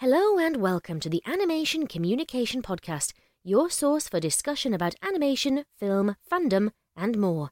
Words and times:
Hello 0.00 0.38
and 0.38 0.58
welcome 0.58 1.00
to 1.00 1.08
the 1.08 1.22
Animation 1.24 1.86
Communication 1.86 2.60
Podcast, 2.60 3.14
your 3.42 3.70
source 3.70 4.10
for 4.10 4.20
discussion 4.20 4.74
about 4.74 4.94
animation, 5.02 5.64
film, 5.78 6.16
fandom, 6.30 6.72
and 6.94 7.16
more. 7.16 7.48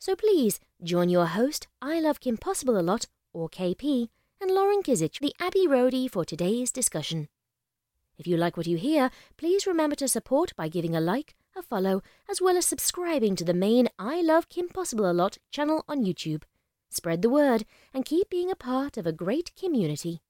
So 0.00 0.16
please 0.16 0.58
join 0.82 1.10
your 1.10 1.26
host, 1.26 1.68
I 1.80 2.00
Love 2.00 2.18
Kim 2.18 2.38
Possible 2.38 2.76
a 2.76 2.82
Lot, 2.82 3.06
or 3.32 3.48
KP, 3.48 4.08
and 4.40 4.50
Lauren 4.50 4.82
Kizich, 4.82 5.20
the 5.20 5.32
Abbey 5.38 5.68
Roadie, 5.68 6.10
for 6.10 6.24
today's 6.24 6.72
discussion. 6.72 7.28
If 8.18 8.26
you 8.26 8.36
like 8.36 8.56
what 8.56 8.66
you 8.66 8.78
hear, 8.78 9.08
please 9.36 9.64
remember 9.64 9.94
to 9.94 10.08
support 10.08 10.56
by 10.56 10.66
giving 10.66 10.96
a 10.96 11.00
like, 11.00 11.36
a 11.54 11.62
follow, 11.62 12.02
as 12.28 12.42
well 12.42 12.56
as 12.56 12.66
subscribing 12.66 13.36
to 13.36 13.44
the 13.44 13.54
main 13.54 13.88
I 13.96 14.22
Love 14.22 14.48
Kim 14.48 14.68
Possible 14.68 15.08
a 15.08 15.14
Lot 15.14 15.38
channel 15.52 15.84
on 15.86 16.04
YouTube. 16.04 16.42
Spread 16.90 17.22
the 17.22 17.30
word 17.30 17.64
and 17.94 18.04
keep 18.04 18.28
being 18.28 18.50
a 18.50 18.56
part 18.56 18.96
of 18.96 19.06
a 19.06 19.12
great 19.12 19.52
community. 19.54 20.20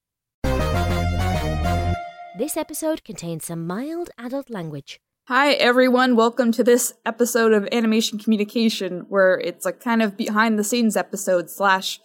This 2.38 2.58
episode 2.58 3.02
contains 3.02 3.46
some 3.46 3.66
mild 3.66 4.10
adult 4.18 4.50
language. 4.50 5.00
Hi 5.24 5.52
everyone, 5.52 6.16
welcome 6.16 6.52
to 6.52 6.62
this 6.62 6.92
episode 7.06 7.54
of 7.54 7.66
Animation 7.72 8.18
Communication, 8.18 9.06
where 9.08 9.40
it's 9.40 9.64
a 9.64 9.72
kind 9.72 10.02
of 10.02 10.18
behind 10.18 10.58
the 10.58 10.64
scenes 10.64 10.98
episode 10.98 11.48
slash 11.48 11.98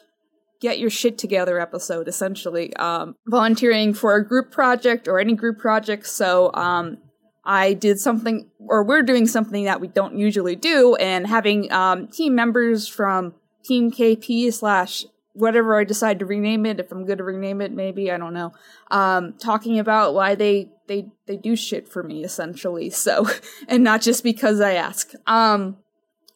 get 0.61 0.79
your 0.79 0.89
shit 0.89 1.17
together 1.17 1.59
episode, 1.59 2.07
essentially. 2.07 2.73
Um, 2.77 3.17
volunteering 3.27 3.93
for 3.93 4.15
a 4.15 4.25
group 4.25 4.51
project 4.53 5.09
or 5.09 5.19
any 5.19 5.33
group 5.33 5.59
project, 5.59 6.07
so 6.07 6.49
um, 6.53 6.99
I 7.43 7.73
did 7.73 7.99
something, 7.99 8.49
or 8.57 8.85
we're 8.85 9.03
doing 9.03 9.27
something 9.27 9.65
that 9.65 9.81
we 9.81 9.89
don't 9.89 10.17
usually 10.17 10.55
do, 10.55 10.95
and 10.95 11.27
having 11.27 11.69
um, 11.73 12.07
team 12.07 12.35
members 12.35 12.87
from 12.87 13.33
Team 13.65 13.91
KP 13.91 14.53
slash 14.53 15.05
whatever 15.33 15.79
I 15.79 15.83
decide 15.83 16.19
to 16.19 16.25
rename 16.25 16.65
it, 16.65 16.79
if 16.79 16.91
I'm 16.91 17.05
going 17.05 17.17
to 17.17 17.23
rename 17.23 17.61
it, 17.61 17.71
maybe 17.71 18.11
I 18.11 18.17
don't 18.17 18.33
know. 18.33 18.53
Um, 18.89 19.33
talking 19.37 19.79
about 19.79 20.13
why 20.13 20.35
they 20.35 20.69
they 20.87 21.07
they 21.25 21.37
do 21.37 21.55
shit 21.55 21.87
for 21.87 22.03
me 22.03 22.23
essentially. 22.23 22.89
So, 22.89 23.27
and 23.67 23.83
not 23.83 24.01
just 24.01 24.23
because 24.23 24.59
I 24.59 24.73
ask. 24.73 25.11
Um, 25.27 25.77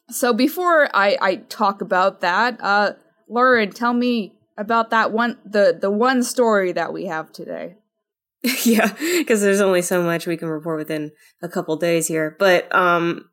so 0.10 0.34
before 0.34 0.90
I 0.96 1.18
I 1.22 1.36
talk 1.36 1.82
about 1.82 2.22
that, 2.22 2.58
uh, 2.62 2.94
Lauren, 3.28 3.72
tell 3.72 3.94
me 3.94 4.34
about 4.58 4.90
that 4.92 5.12
one 5.12 5.38
the 5.46 5.78
the 5.80 5.92
one 5.92 6.24
story 6.24 6.72
that 6.72 6.94
we 6.94 7.06
have 7.06 7.32
today. 7.32 7.76
yeah, 8.64 8.94
because 9.18 9.42
there's 9.42 9.62
only 9.62 9.82
so 9.82 10.04
much 10.04 10.28
we 10.28 10.38
can 10.38 10.50
report 10.50 10.78
within 10.78 11.12
a 11.42 11.50
couple 11.50 11.76
days 11.78 12.08
here. 12.08 12.36
But 12.38 12.74
um, 12.74 13.30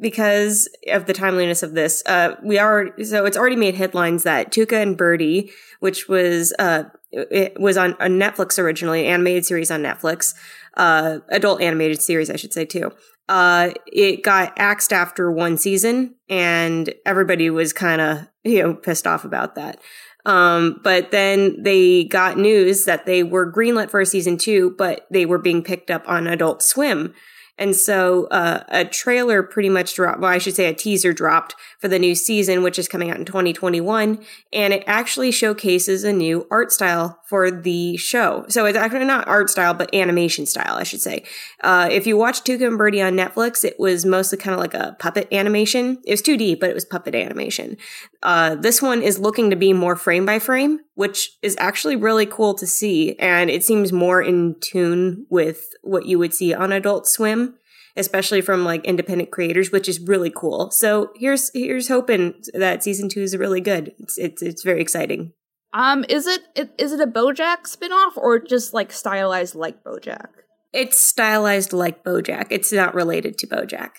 because 0.00 0.68
of 0.88 1.06
the 1.06 1.12
timeliness 1.12 1.62
of 1.62 1.74
this, 1.74 2.02
uh, 2.06 2.36
we 2.42 2.58
are 2.58 2.90
so 3.04 3.24
it's 3.24 3.36
already 3.36 3.56
made 3.56 3.74
headlines 3.74 4.24
that 4.24 4.50
Tuca 4.50 4.82
and 4.82 4.96
Birdie, 4.96 5.50
which 5.80 6.08
was 6.08 6.52
uh, 6.58 6.84
it 7.12 7.58
was 7.60 7.76
on 7.76 7.92
a 7.92 8.06
Netflix 8.06 8.58
originally, 8.58 9.06
animated 9.06 9.44
series 9.44 9.70
on 9.70 9.82
Netflix, 9.82 10.34
uh, 10.76 11.18
adult 11.28 11.60
animated 11.60 12.02
series, 12.02 12.30
I 12.30 12.36
should 12.36 12.52
say 12.52 12.64
too. 12.64 12.92
Uh, 13.28 13.70
it 13.86 14.22
got 14.22 14.52
axed 14.58 14.92
after 14.92 15.30
one 15.30 15.56
season, 15.56 16.16
and 16.28 16.92
everybody 17.06 17.48
was 17.50 17.72
kind 17.72 18.00
of 18.00 18.28
you 18.42 18.62
know 18.62 18.74
pissed 18.74 19.06
off 19.06 19.24
about 19.24 19.54
that. 19.54 19.80
Um, 20.26 20.80
but 20.82 21.10
then 21.10 21.62
they 21.62 22.04
got 22.04 22.38
news 22.38 22.86
that 22.86 23.04
they 23.06 23.22
were 23.22 23.50
greenlit 23.50 23.90
for 23.90 24.00
a 24.00 24.06
season 24.06 24.38
two, 24.38 24.74
but 24.78 25.06
they 25.10 25.26
were 25.26 25.38
being 25.38 25.62
picked 25.62 25.90
up 25.90 26.02
on 26.08 26.26
Adult 26.26 26.62
Swim. 26.62 27.14
And 27.56 27.76
so 27.76 28.26
uh, 28.26 28.64
a 28.68 28.84
trailer 28.84 29.42
pretty 29.42 29.68
much 29.68 29.94
dropped, 29.94 30.20
well, 30.20 30.30
I 30.30 30.38
should 30.38 30.56
say 30.56 30.66
a 30.66 30.74
teaser 30.74 31.12
dropped 31.12 31.54
for 31.78 31.88
the 31.88 31.98
new 31.98 32.14
season, 32.14 32.62
which 32.62 32.78
is 32.78 32.88
coming 32.88 33.10
out 33.10 33.18
in 33.18 33.24
2021. 33.24 34.24
And 34.52 34.74
it 34.74 34.82
actually 34.86 35.30
showcases 35.30 36.02
a 36.02 36.12
new 36.12 36.46
art 36.50 36.72
style 36.72 37.20
for 37.34 37.50
the 37.50 37.96
show. 37.96 38.44
So 38.48 38.64
it's 38.64 38.78
actually 38.78 39.06
not 39.06 39.26
art 39.26 39.50
style, 39.50 39.74
but 39.74 39.92
animation 39.92 40.46
style, 40.46 40.76
I 40.76 40.84
should 40.84 41.00
say. 41.00 41.24
Uh, 41.64 41.88
if 41.90 42.06
you 42.06 42.16
watch 42.16 42.44
Tuca 42.44 42.68
and 42.68 42.78
Birdie 42.78 43.02
on 43.02 43.14
Netflix, 43.14 43.64
it 43.64 43.74
was 43.76 44.06
mostly 44.06 44.38
kind 44.38 44.54
of 44.54 44.60
like 44.60 44.72
a 44.72 44.94
puppet 45.00 45.26
animation. 45.32 45.98
It 46.04 46.12
was 46.12 46.22
2D, 46.22 46.60
but 46.60 46.70
it 46.70 46.74
was 46.74 46.84
puppet 46.84 47.16
animation. 47.16 47.76
Uh, 48.22 48.54
this 48.54 48.80
one 48.80 49.02
is 49.02 49.18
looking 49.18 49.50
to 49.50 49.56
be 49.56 49.72
more 49.72 49.96
frame 49.96 50.24
by 50.24 50.38
frame, 50.38 50.78
which 50.94 51.36
is 51.42 51.56
actually 51.58 51.96
really 51.96 52.24
cool 52.24 52.54
to 52.54 52.68
see. 52.68 53.18
And 53.18 53.50
it 53.50 53.64
seems 53.64 53.92
more 53.92 54.22
in 54.22 54.54
tune 54.60 55.26
with 55.28 55.64
what 55.82 56.06
you 56.06 56.20
would 56.20 56.34
see 56.34 56.54
on 56.54 56.70
Adult 56.70 57.08
Swim 57.08 57.56
especially 57.96 58.40
from 58.40 58.64
like 58.64 58.84
independent 58.84 59.30
creators, 59.30 59.70
which 59.70 59.88
is 59.88 60.00
really 60.00 60.30
cool. 60.30 60.68
So 60.72 61.12
here's 61.14 61.52
here's 61.54 61.86
hoping 61.86 62.34
that 62.52 62.82
season 62.82 63.08
two 63.08 63.22
is 63.22 63.36
really 63.36 63.60
good. 63.60 63.92
It's 64.00 64.18
it's 64.18 64.42
it's 64.42 64.64
very 64.64 64.80
exciting. 64.80 65.32
Um, 65.74 66.04
is 66.08 66.28
it 66.28 66.42
is 66.78 66.92
it 66.92 67.00
a 67.00 67.06
BoJack 67.06 67.62
spinoff 67.64 68.16
or 68.16 68.38
just 68.38 68.72
like 68.72 68.92
stylized 68.92 69.56
like 69.56 69.82
BoJack? 69.82 70.28
It's 70.72 71.04
stylized 71.04 71.72
like 71.72 72.04
BoJack. 72.04 72.46
It's 72.50 72.72
not 72.72 72.94
related 72.94 73.36
to 73.38 73.48
BoJack, 73.48 73.90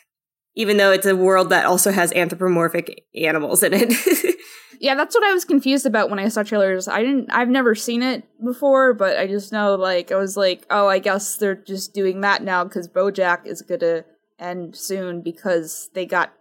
even 0.55 0.77
though 0.77 0.93
it's 0.93 1.05
a 1.05 1.17
world 1.17 1.49
that 1.49 1.65
also 1.65 1.91
has 1.91 2.13
anthropomorphic 2.13 3.03
animals 3.13 3.61
in 3.61 3.73
it. 3.73 4.35
yeah, 4.79 4.95
that's 4.95 5.15
what 5.15 5.25
I 5.25 5.33
was 5.33 5.43
confused 5.43 5.85
about 5.85 6.09
when 6.09 6.17
I 6.17 6.29
saw 6.29 6.43
trailers. 6.43 6.87
I 6.87 7.01
didn't, 7.01 7.29
I've 7.29 7.49
never 7.49 7.75
seen 7.75 8.01
it 8.01 8.23
before, 8.43 8.93
but 8.93 9.17
I 9.17 9.27
just 9.27 9.51
know, 9.51 9.75
like, 9.75 10.13
I 10.13 10.15
was 10.15 10.37
like, 10.37 10.65
oh, 10.69 10.87
I 10.87 10.99
guess 10.99 11.35
they're 11.35 11.55
just 11.55 11.93
doing 11.93 12.21
that 12.21 12.41
now 12.41 12.63
because 12.63 12.87
BoJack 12.87 13.45
is 13.45 13.61
gonna 13.61 14.05
end 14.39 14.77
soon 14.77 15.21
because 15.21 15.89
they 15.93 16.05
got 16.05 16.33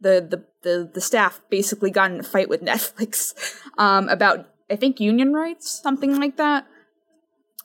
the 0.00 0.26
the 0.28 0.44
the, 0.62 0.90
the 0.92 1.00
staff 1.00 1.40
basically 1.50 1.90
got 1.90 2.10
in 2.10 2.20
a 2.20 2.22
fight 2.22 2.48
with 2.48 2.62
Netflix 2.62 3.34
um, 3.78 4.08
about 4.08 4.46
I 4.74 4.76
think 4.76 4.98
union 4.98 5.32
rights, 5.32 5.80
something 5.80 6.18
like 6.18 6.36
that. 6.36 6.66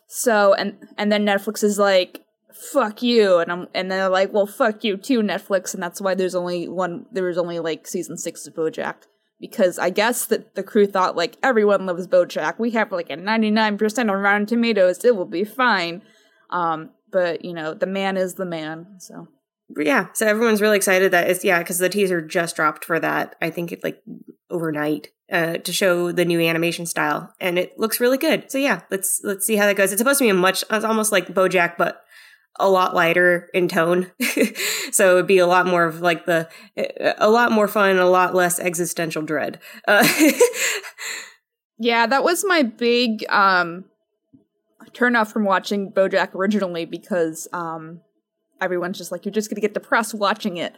So 0.07 0.53
and 0.53 0.77
and 0.95 1.11
then 1.11 1.25
Netflix 1.25 1.63
is 1.63 1.79
like, 1.79 2.23
fuck 2.71 3.01
you, 3.01 3.39
and 3.39 3.51
I'm 3.51 3.67
and 3.73 3.91
they're 3.91 4.09
like, 4.09 4.31
well, 4.31 4.45
fuck 4.45 4.83
you 4.83 4.95
too, 4.95 5.21
Netflix, 5.21 5.73
and 5.73 5.81
that's 5.81 5.99
why 5.99 6.13
there's 6.13 6.35
only 6.35 6.67
one. 6.67 7.07
There 7.11 7.23
was 7.23 7.39
only 7.39 7.57
like 7.57 7.87
season 7.87 8.15
six 8.15 8.45
of 8.45 8.53
BoJack 8.53 9.07
because 9.41 9.79
I 9.79 9.89
guess 9.89 10.27
that 10.27 10.53
the 10.53 10.61
crew 10.61 10.85
thought 10.85 11.15
like 11.15 11.37
everyone 11.41 11.87
loves 11.87 12.05
BoJack. 12.05 12.59
We 12.59 12.69
have 12.71 12.91
like 12.91 13.09
a 13.09 13.17
99% 13.17 13.99
on 13.99 14.21
Rotten 14.21 14.45
Tomatoes. 14.45 15.03
It 15.03 15.15
will 15.15 15.25
be 15.25 15.43
fine. 15.43 16.03
Um, 16.51 16.91
but 17.11 17.43
you 17.43 17.53
know, 17.53 17.73
the 17.73 17.87
man 17.87 18.17
is 18.17 18.35
the 18.35 18.45
man. 18.45 18.99
So 18.99 19.29
yeah, 19.77 20.07
so 20.13 20.25
everyone's 20.25 20.61
really 20.61 20.77
excited 20.77 21.11
that 21.11 21.29
it's 21.29 21.43
yeah 21.43 21.59
because 21.59 21.77
the 21.77 21.89
teaser 21.89 22.21
just 22.21 22.55
dropped 22.55 22.85
for 22.85 22.99
that. 22.99 23.35
I 23.41 23.49
think 23.49 23.71
it 23.71 23.83
like 23.83 24.01
overnight 24.49 25.09
uh, 25.31 25.57
to 25.57 25.71
show 25.71 26.11
the 26.11 26.25
new 26.25 26.39
animation 26.39 26.85
style, 26.85 27.33
and 27.39 27.59
it 27.59 27.77
looks 27.77 27.99
really 27.99 28.17
good. 28.17 28.49
So 28.51 28.57
yeah, 28.57 28.81
let's 28.89 29.21
let's 29.23 29.45
see 29.45 29.55
how 29.55 29.67
that 29.67 29.75
goes. 29.75 29.91
It's 29.91 29.99
supposed 29.99 30.19
to 30.19 30.25
be 30.25 30.29
a 30.29 30.33
much 30.33 30.63
it's 30.69 30.85
almost 30.85 31.11
like 31.11 31.27
BoJack, 31.27 31.75
but 31.77 32.03
a 32.59 32.69
lot 32.69 32.93
lighter 32.93 33.49
in 33.53 33.67
tone. 33.67 34.11
so 34.91 35.13
it'd 35.13 35.27
be 35.27 35.37
a 35.37 35.47
lot 35.47 35.65
more 35.65 35.85
of 35.85 36.01
like 36.01 36.25
the 36.25 36.49
a 37.17 37.29
lot 37.29 37.51
more 37.51 37.67
fun, 37.67 37.97
a 37.97 38.09
lot 38.09 38.35
less 38.35 38.59
existential 38.59 39.21
dread. 39.21 39.59
Uh, 39.87 40.07
yeah, 41.77 42.07
that 42.07 42.23
was 42.23 42.43
my 42.45 42.63
big 42.63 43.25
um 43.29 43.85
turn 44.93 45.15
off 45.15 45.31
from 45.31 45.45
watching 45.45 45.91
BoJack 45.91 46.33
originally 46.33 46.85
because 46.85 47.47
um 47.53 48.01
everyone's 48.61 48.97
just 48.97 49.11
like 49.11 49.25
you're 49.25 49.33
just 49.33 49.49
gonna 49.49 49.61
get 49.61 49.73
depressed 49.73 50.13
watching 50.13 50.57
it. 50.57 50.75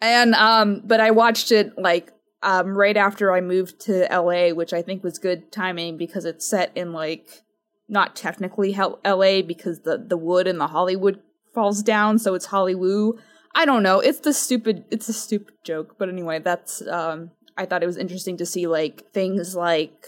And 0.00 0.34
um 0.34 0.82
but 0.84 1.00
I 1.00 1.10
watched 1.10 1.52
it 1.52 1.78
like 1.78 2.12
um 2.42 2.76
right 2.76 2.96
after 2.96 3.32
I 3.32 3.40
moved 3.40 3.80
to 3.82 4.06
LA, 4.10 4.50
which 4.50 4.72
I 4.72 4.82
think 4.82 5.02
was 5.02 5.18
good 5.18 5.50
timing 5.52 5.96
because 5.96 6.24
it's 6.24 6.46
set 6.46 6.72
in 6.74 6.92
like 6.92 7.42
not 7.88 8.16
technically 8.16 8.72
LA 8.74 9.42
because 9.42 9.80
the 9.80 9.98
the 9.98 10.16
wood 10.16 10.46
and 10.46 10.60
the 10.60 10.68
Hollywood 10.68 11.20
falls 11.54 11.82
down, 11.82 12.18
so 12.18 12.34
it's 12.34 12.46
Hollywood. 12.46 13.18
I 13.54 13.64
don't 13.64 13.84
know. 13.84 14.00
It's 14.00 14.18
the 14.20 14.32
stupid. 14.32 14.84
It's 14.90 15.08
a 15.08 15.12
stupid 15.12 15.54
joke, 15.64 15.96
but 15.98 16.08
anyway, 16.08 16.40
that's. 16.40 16.86
um 16.88 17.30
I 17.56 17.66
thought 17.66 17.82
it 17.82 17.86
was 17.86 17.96
interesting 17.96 18.36
to 18.38 18.46
see 18.46 18.66
like 18.66 19.12
things 19.12 19.54
like 19.54 20.06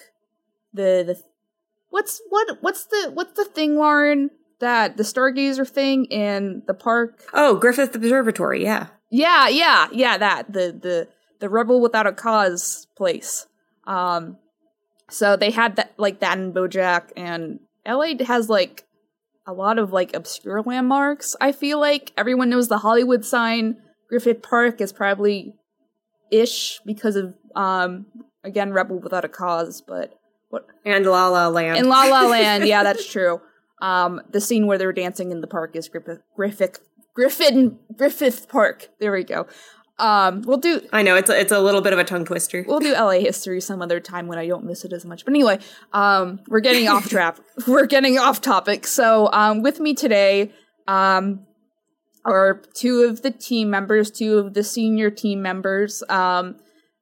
the 0.72 1.04
the 1.06 1.22
what's 1.90 2.20
what 2.28 2.58
what's 2.60 2.86
the 2.86 3.10
what's 3.14 3.36
the 3.36 3.44
thing, 3.44 3.76
Lauren? 3.76 4.30
That 4.60 4.96
the 4.96 5.02
Stargazer 5.02 5.68
thing 5.68 6.06
in 6.06 6.62
the 6.66 6.74
park. 6.74 7.28
Oh, 7.34 7.56
Griffith 7.56 7.94
Observatory. 7.94 8.62
Yeah. 8.62 8.88
Yeah, 9.10 9.48
yeah, 9.48 9.88
yeah. 9.92 10.18
That 10.18 10.52
the 10.52 10.72
the 10.72 11.08
the 11.40 11.48
Rebel 11.48 11.80
Without 11.80 12.06
a 12.06 12.12
Cause 12.12 12.86
place. 12.96 13.46
Um, 13.86 14.38
so 15.10 15.36
they 15.36 15.50
had 15.50 15.76
that 15.76 15.92
like 15.98 16.20
that 16.20 16.38
in 16.38 16.52
BoJack, 16.52 17.10
and 17.16 17.60
LA 17.86 18.14
has 18.24 18.48
like 18.48 18.84
a 19.46 19.52
lot 19.52 19.78
of 19.78 19.92
like 19.92 20.14
obscure 20.14 20.62
landmarks. 20.62 21.36
I 21.40 21.52
feel 21.52 21.78
like 21.78 22.12
everyone 22.16 22.50
knows 22.50 22.68
the 22.68 22.78
Hollywood 22.78 23.24
sign. 23.24 23.76
Griffith 24.08 24.42
Park 24.42 24.80
is 24.80 24.92
probably 24.92 25.54
ish 26.30 26.80
because 26.84 27.16
of 27.16 27.34
um 27.54 28.06
again 28.42 28.72
Rebel 28.72 28.98
Without 28.98 29.24
a 29.24 29.28
Cause, 29.28 29.82
but 29.86 30.18
what 30.48 30.66
and 30.84 31.06
La 31.06 31.28
La 31.28 31.48
Land. 31.48 31.78
In 31.78 31.88
La 31.88 32.04
La 32.04 32.26
Land, 32.28 32.66
yeah, 32.66 32.82
that's 32.82 33.06
true. 33.06 33.40
Um, 33.80 34.22
the 34.30 34.40
scene 34.40 34.66
where 34.66 34.78
they're 34.78 34.92
dancing 34.92 35.30
in 35.30 35.40
the 35.40 35.46
park 35.46 35.76
is 35.76 35.88
Griffith 35.88 36.22
Griffith 36.34 36.80
Griffin 37.14 37.78
Griffith 37.96 38.48
Park. 38.48 38.88
There 39.00 39.12
we 39.12 39.24
go. 39.24 39.46
Um, 39.98 40.42
we'll 40.42 40.58
do. 40.58 40.82
I 40.92 41.02
know 41.02 41.16
it's 41.16 41.30
a, 41.30 41.40
it's 41.40 41.52
a 41.52 41.60
little 41.60 41.80
bit 41.80 41.92
of 41.94 41.98
a 41.98 42.04
tongue 42.04 42.26
twister. 42.26 42.64
We'll 42.66 42.80
do 42.80 42.92
LA 42.92 43.20
history 43.20 43.60
some 43.60 43.80
other 43.80 43.98
time 43.98 44.26
when 44.26 44.38
I 44.38 44.46
don't 44.46 44.64
miss 44.64 44.84
it 44.84 44.92
as 44.92 45.06
much. 45.06 45.24
But 45.24 45.32
anyway, 45.32 45.58
um, 45.92 46.40
we're 46.48 46.60
getting 46.60 46.88
off 46.88 47.08
track. 47.08 47.38
We're 47.66 47.86
getting 47.86 48.18
off 48.18 48.42
topic. 48.42 48.86
So, 48.86 49.30
um, 49.32 49.62
with 49.62 49.80
me 49.80 49.94
today, 49.94 50.52
um, 50.86 51.46
are 52.26 52.60
two 52.74 53.04
of 53.04 53.22
the 53.22 53.30
team 53.30 53.70
members, 53.70 54.10
two 54.10 54.38
of 54.38 54.52
the 54.52 54.62
senior 54.62 55.10
team 55.10 55.40
members. 55.40 56.02
Um, 56.10 56.56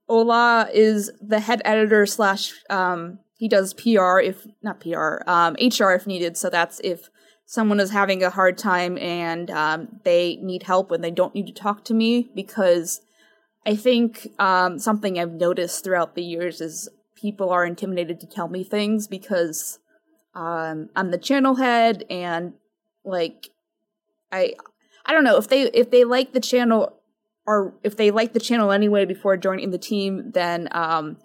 Ola 0.08 0.68
is 0.72 1.10
the 1.20 1.40
head 1.40 1.62
editor 1.64 2.06
slash 2.06 2.52
um, 2.70 3.18
he 3.36 3.48
does 3.48 3.74
PR 3.74 4.18
if 4.18 4.46
not 4.62 4.80
PR, 4.80 5.18
um, 5.26 5.54
HR 5.60 5.90
if 5.92 6.06
needed. 6.06 6.36
So 6.36 6.50
that's 6.50 6.80
if 6.84 7.10
someone 7.46 7.80
is 7.80 7.90
having 7.90 8.22
a 8.22 8.30
hard 8.30 8.56
time 8.56 8.96
and 8.98 9.50
um, 9.50 10.00
they 10.04 10.36
need 10.36 10.64
help 10.64 10.90
and 10.90 11.02
they 11.02 11.10
don't 11.10 11.34
need 11.34 11.46
to 11.46 11.52
talk 11.52 11.84
to 11.84 11.94
me 11.94 12.30
because 12.34 13.00
I 13.66 13.76
think 13.76 14.28
um, 14.38 14.78
something 14.78 15.18
I've 15.18 15.32
noticed 15.32 15.84
throughout 15.84 16.14
the 16.14 16.22
years 16.22 16.60
is 16.60 16.88
people 17.16 17.50
are 17.50 17.64
intimidated 17.64 18.20
to 18.20 18.26
tell 18.26 18.48
me 18.48 18.64
things 18.64 19.06
because 19.06 19.78
um, 20.34 20.88
I'm 20.96 21.10
the 21.10 21.18
channel 21.18 21.56
head 21.56 22.04
and 22.10 22.54
like 23.04 23.48
I 24.32 24.54
I 25.06 25.12
don't 25.12 25.24
know 25.24 25.36
if 25.36 25.48
they 25.48 25.62
if 25.62 25.90
they 25.90 26.04
like 26.04 26.32
the 26.32 26.40
channel 26.40 27.00
or 27.46 27.74
if 27.82 27.96
they 27.96 28.10
like 28.10 28.32
the 28.32 28.40
channel 28.40 28.72
anyway 28.72 29.04
before 29.04 29.36
joining 29.36 29.70
the 29.70 29.78
team, 29.78 30.32
then 30.32 30.68
um, 30.72 31.18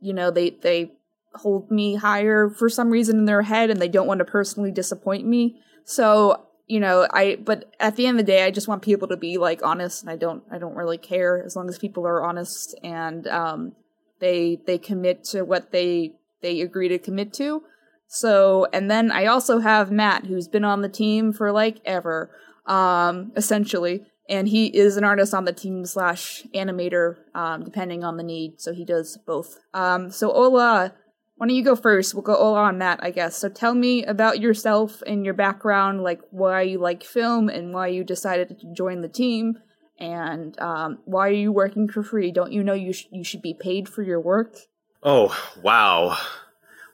you 0.00 0.12
know 0.12 0.30
they 0.30 0.50
they 0.50 0.92
hold 1.34 1.70
me 1.70 1.96
higher 1.96 2.48
for 2.50 2.68
some 2.68 2.90
reason 2.90 3.18
in 3.18 3.24
their 3.24 3.42
head, 3.42 3.70
and 3.70 3.80
they 3.80 3.88
don't 3.88 4.06
want 4.06 4.18
to 4.18 4.24
personally 4.24 4.70
disappoint 4.70 5.26
me. 5.26 5.60
So 5.84 6.46
you 6.66 6.80
know 6.80 7.06
I 7.10 7.36
but 7.36 7.72
at 7.80 7.96
the 7.96 8.06
end 8.06 8.18
of 8.18 8.26
the 8.26 8.32
day, 8.32 8.44
I 8.44 8.50
just 8.50 8.68
want 8.68 8.82
people 8.82 9.08
to 9.08 9.16
be 9.16 9.38
like 9.38 9.62
honest, 9.62 10.02
and 10.02 10.10
I 10.10 10.16
don't 10.16 10.42
I 10.50 10.58
don't 10.58 10.74
really 10.74 10.98
care 10.98 11.42
as 11.44 11.56
long 11.56 11.68
as 11.68 11.78
people 11.78 12.06
are 12.06 12.24
honest 12.24 12.74
and 12.82 13.26
um, 13.26 13.72
they 14.20 14.60
they 14.66 14.78
commit 14.78 15.24
to 15.24 15.42
what 15.42 15.72
they 15.72 16.14
they 16.40 16.60
agree 16.60 16.88
to 16.88 16.98
commit 16.98 17.32
to. 17.34 17.62
So, 18.08 18.66
and 18.72 18.90
then 18.90 19.10
I 19.10 19.26
also 19.26 19.60
have 19.60 19.90
Matt, 19.90 20.26
who's 20.26 20.46
been 20.46 20.64
on 20.64 20.82
the 20.82 20.88
team 20.88 21.32
for 21.32 21.50
like 21.50 21.78
ever 21.84 22.30
um, 22.66 23.32
essentially. 23.36 24.02
And 24.28 24.48
he 24.48 24.66
is 24.66 24.96
an 24.96 25.04
artist 25.04 25.34
on 25.34 25.44
the 25.44 25.52
team 25.52 25.84
slash 25.84 26.44
animator, 26.54 27.16
um, 27.34 27.64
depending 27.64 28.04
on 28.04 28.16
the 28.16 28.22
need. 28.22 28.60
So 28.60 28.72
he 28.72 28.84
does 28.84 29.18
both. 29.26 29.58
Um, 29.74 30.10
so 30.10 30.30
Ola, 30.30 30.94
why 31.42 31.48
don't 31.48 31.56
you 31.56 31.64
go 31.64 31.74
first? 31.74 32.14
We'll 32.14 32.22
go 32.22 32.36
Ola 32.36 32.60
on 32.60 32.78
that, 32.78 33.00
I 33.02 33.10
guess. 33.10 33.36
So 33.36 33.48
tell 33.48 33.74
me 33.74 34.04
about 34.04 34.38
yourself 34.38 35.02
and 35.08 35.24
your 35.24 35.34
background, 35.34 36.04
like 36.04 36.20
why 36.30 36.62
you 36.62 36.78
like 36.78 37.02
film 37.02 37.48
and 37.48 37.74
why 37.74 37.88
you 37.88 38.04
decided 38.04 38.60
to 38.60 38.72
join 38.72 39.00
the 39.00 39.08
team, 39.08 39.58
and 39.98 40.56
um, 40.60 40.98
why 41.04 41.26
are 41.26 41.32
you 41.32 41.50
working 41.50 41.88
for 41.88 42.04
free? 42.04 42.30
Don't 42.30 42.52
you 42.52 42.62
know 42.62 42.74
you 42.74 42.92
sh- 42.92 43.08
you 43.10 43.24
should 43.24 43.42
be 43.42 43.54
paid 43.54 43.88
for 43.88 44.04
your 44.04 44.20
work? 44.20 44.54
Oh 45.02 45.36
wow! 45.60 46.16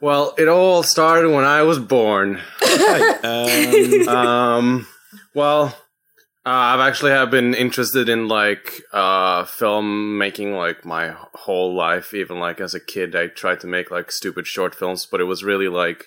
Well, 0.01 0.33
it 0.39 0.49
all 0.49 0.83
started 0.83 1.29
when 1.31 1.45
I 1.45 1.65
was 1.65 1.79
born. 1.79 2.41
um, 3.23 4.09
um 4.09 4.87
well, 5.35 5.77
uh, 6.47 6.51
I've 6.51 6.81
actually 6.81 7.11
have 7.11 7.31
been 7.31 7.53
interested 7.53 8.09
in 8.09 8.29
like 8.29 8.83
uh, 8.93 9.45
film 9.45 10.19
making 10.19 10.55
like 10.55 10.85
my 10.85 11.15
whole 11.35 11.75
life. 11.75 12.15
Even 12.15 12.39
like 12.39 12.61
as 12.61 12.75
a 12.75 12.81
kid, 12.81 13.15
I 13.15 13.27
tried 13.27 13.61
to 13.61 13.67
make 13.67 13.91
like 13.91 14.11
stupid 14.11 14.47
short 14.47 14.75
films, 14.75 15.05
but 15.05 15.21
it 15.21 15.25
was 15.25 15.45
really 15.45 15.69
like 15.69 16.07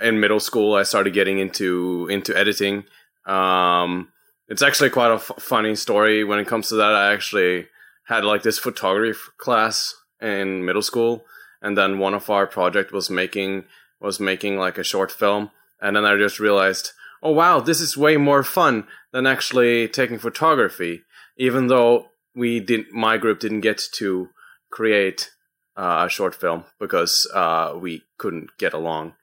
in 0.00 0.20
middle 0.20 0.40
school 0.40 0.74
I 0.74 0.82
started 0.82 1.14
getting 1.14 1.38
into 1.38 2.06
into 2.10 2.36
editing. 2.36 2.84
Um, 3.26 4.12
it's 4.48 4.62
actually 4.62 4.90
quite 4.90 5.10
a 5.10 5.14
f- 5.14 5.32
funny 5.38 5.74
story 5.74 6.22
when 6.22 6.38
it 6.38 6.46
comes 6.46 6.68
to 6.68 6.76
that. 6.76 6.94
I 6.94 7.12
actually 7.12 7.68
had 8.06 8.24
like 8.24 8.42
this 8.42 8.58
photography 8.58 9.18
class 9.38 9.94
in 10.20 10.64
middle 10.64 10.82
school, 10.82 11.24
and 11.62 11.76
then 11.76 11.98
one 11.98 12.14
of 12.14 12.28
our 12.30 12.46
project 12.46 12.92
was 12.92 13.10
making 13.10 13.64
was 14.00 14.20
making 14.20 14.58
like 14.58 14.78
a 14.78 14.84
short 14.84 15.10
film, 15.10 15.50
and 15.80 15.96
then 15.96 16.04
I 16.04 16.16
just 16.16 16.40
realized 16.40 16.92
oh 17.22 17.32
wow, 17.32 17.60
this 17.60 17.80
is 17.80 17.96
way 17.96 18.16
more 18.16 18.42
fun 18.42 18.86
than 19.12 19.26
actually 19.26 19.88
taking 19.88 20.18
photography. 20.18 21.02
Even 21.36 21.68
though 21.68 22.06
we 22.34 22.60
didn't, 22.60 22.92
my 22.92 23.16
group 23.16 23.40
didn't 23.40 23.60
get 23.60 23.82
to 23.94 24.28
create 24.70 25.30
uh, 25.76 26.04
a 26.06 26.10
short 26.10 26.34
film 26.34 26.64
because 26.78 27.30
uh, 27.34 27.74
we 27.76 28.02
couldn't 28.18 28.50
get 28.58 28.72
along. 28.72 29.14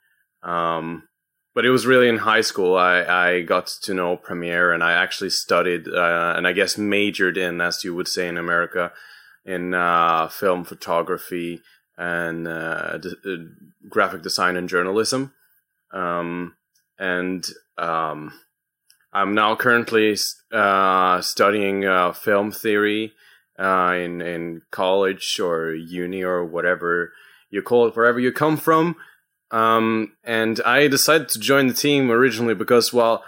Um, 0.43 1.07
but 1.53 1.65
it 1.65 1.71
was 1.71 1.87
really 1.87 2.07
in 2.07 2.17
high 2.17 2.41
school 2.41 2.77
I, 2.77 3.03
I 3.03 3.41
got 3.41 3.65
to 3.83 3.93
know 3.93 4.15
Premiere 4.15 4.71
and 4.71 4.83
I 4.83 4.93
actually 4.93 5.31
studied 5.31 5.87
uh, 5.87 6.33
and 6.37 6.47
I 6.47 6.53
guess 6.53 6.77
majored 6.77 7.35
in, 7.35 7.61
as 7.61 7.83
you 7.83 7.95
would 7.95 8.07
say 8.07 8.27
in 8.27 8.37
America, 8.37 8.91
in 9.43 9.73
uh, 9.73 10.27
film 10.27 10.63
photography 10.63 11.61
and 11.97 12.47
uh, 12.47 12.99
d- 12.99 13.47
graphic 13.89 14.21
design 14.21 14.55
and 14.55 14.69
journalism. 14.69 15.33
Um, 15.91 16.55
and 16.99 17.45
um, 17.77 18.33
I'm 19.13 19.33
now 19.33 19.55
currently 19.55 20.15
uh, 20.51 21.21
studying 21.21 21.85
uh, 21.85 22.13
film 22.13 22.51
theory 22.51 23.13
uh, 23.59 23.95
in 23.97 24.21
in 24.21 24.61
college 24.71 25.39
or 25.39 25.73
uni 25.73 26.23
or 26.23 26.45
whatever 26.45 27.13
you 27.49 27.61
call 27.61 27.87
it, 27.87 27.95
wherever 27.95 28.19
you 28.19 28.31
come 28.31 28.57
from. 28.57 28.95
Um, 29.51 30.13
and 30.23 30.59
I 30.65 30.87
decided 30.87 31.29
to 31.29 31.39
join 31.39 31.67
the 31.67 31.73
team 31.73 32.11
originally 32.11 32.53
because, 32.53 32.91
well, 32.91 33.23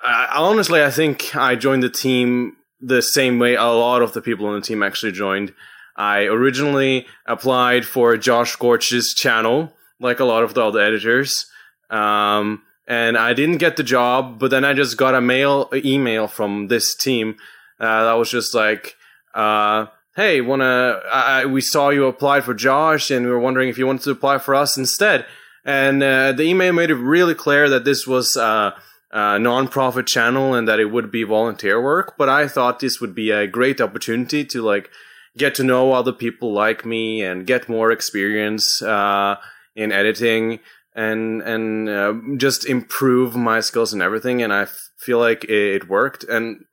I, 0.00 0.28
honestly, 0.36 0.82
I 0.82 0.90
think 0.90 1.34
I 1.34 1.56
joined 1.56 1.82
the 1.82 1.90
team 1.90 2.56
the 2.80 3.02
same 3.02 3.38
way 3.38 3.54
a 3.54 3.64
lot 3.64 4.02
of 4.02 4.12
the 4.12 4.20
people 4.20 4.46
on 4.46 4.54
the 4.54 4.66
team 4.66 4.82
actually 4.82 5.12
joined. 5.12 5.54
I 5.96 6.24
originally 6.24 7.06
applied 7.26 7.84
for 7.84 8.16
Josh 8.16 8.54
Gorch's 8.56 9.14
channel, 9.14 9.72
like 9.98 10.20
a 10.20 10.24
lot 10.24 10.44
of 10.44 10.54
the 10.54 10.62
other 10.62 10.80
editors. 10.80 11.50
Um, 11.90 12.62
and 12.88 13.18
I 13.18 13.34
didn't 13.34 13.58
get 13.58 13.76
the 13.76 13.82
job. 13.84 14.40
But 14.40 14.50
then 14.50 14.64
I 14.64 14.72
just 14.72 14.96
got 14.96 15.14
a 15.14 15.20
mail 15.20 15.68
email 15.72 16.26
from 16.26 16.66
this 16.68 16.96
team 16.96 17.36
uh, 17.78 18.04
that 18.06 18.14
was 18.14 18.30
just 18.30 18.54
like, 18.54 18.96
uh, 19.34 19.86
"Hey, 20.16 20.40
wanna? 20.40 21.00
I, 21.12 21.44
we 21.46 21.60
saw 21.60 21.90
you 21.90 22.06
applied 22.06 22.44
for 22.44 22.54
Josh, 22.54 23.10
and 23.10 23.24
we 23.24 23.30
were 23.30 23.38
wondering 23.38 23.68
if 23.68 23.78
you 23.78 23.86
wanted 23.86 24.02
to 24.04 24.10
apply 24.10 24.38
for 24.38 24.54
us 24.54 24.76
instead." 24.76 25.26
And 25.64 26.02
uh, 26.02 26.32
the 26.32 26.44
email 26.44 26.72
made 26.72 26.90
it 26.90 26.94
really 26.94 27.34
clear 27.34 27.68
that 27.68 27.84
this 27.84 28.06
was 28.06 28.38
uh, 28.38 28.70
a 29.12 29.38
non-profit 29.38 30.06
channel 30.06 30.54
and 30.54 30.66
that 30.66 30.80
it 30.80 30.86
would 30.86 31.10
be 31.10 31.24
volunteer 31.24 31.80
work. 31.80 32.14
But 32.16 32.30
I 32.30 32.48
thought 32.48 32.80
this 32.80 33.02
would 33.02 33.14
be 33.14 33.30
a 33.30 33.46
great 33.46 33.78
opportunity 33.78 34.46
to 34.46 34.62
like 34.62 34.88
get 35.36 35.54
to 35.56 35.62
know 35.62 35.92
other 35.92 36.12
people 36.12 36.52
like 36.52 36.86
me 36.86 37.22
and 37.22 37.46
get 37.46 37.68
more 37.68 37.92
experience 37.92 38.80
uh, 38.80 39.36
in 39.76 39.92
editing 39.92 40.60
and 40.98 41.42
and 41.42 41.88
uh, 41.88 42.14
just 42.36 42.66
improve 42.66 43.36
my 43.36 43.60
skills 43.60 43.92
and 43.92 44.02
everything. 44.02 44.42
And 44.42 44.52
I 44.52 44.62
f- 44.62 44.90
feel 44.98 45.20
like 45.20 45.44
it 45.44 45.88
worked. 45.88 46.24
And 46.24 46.64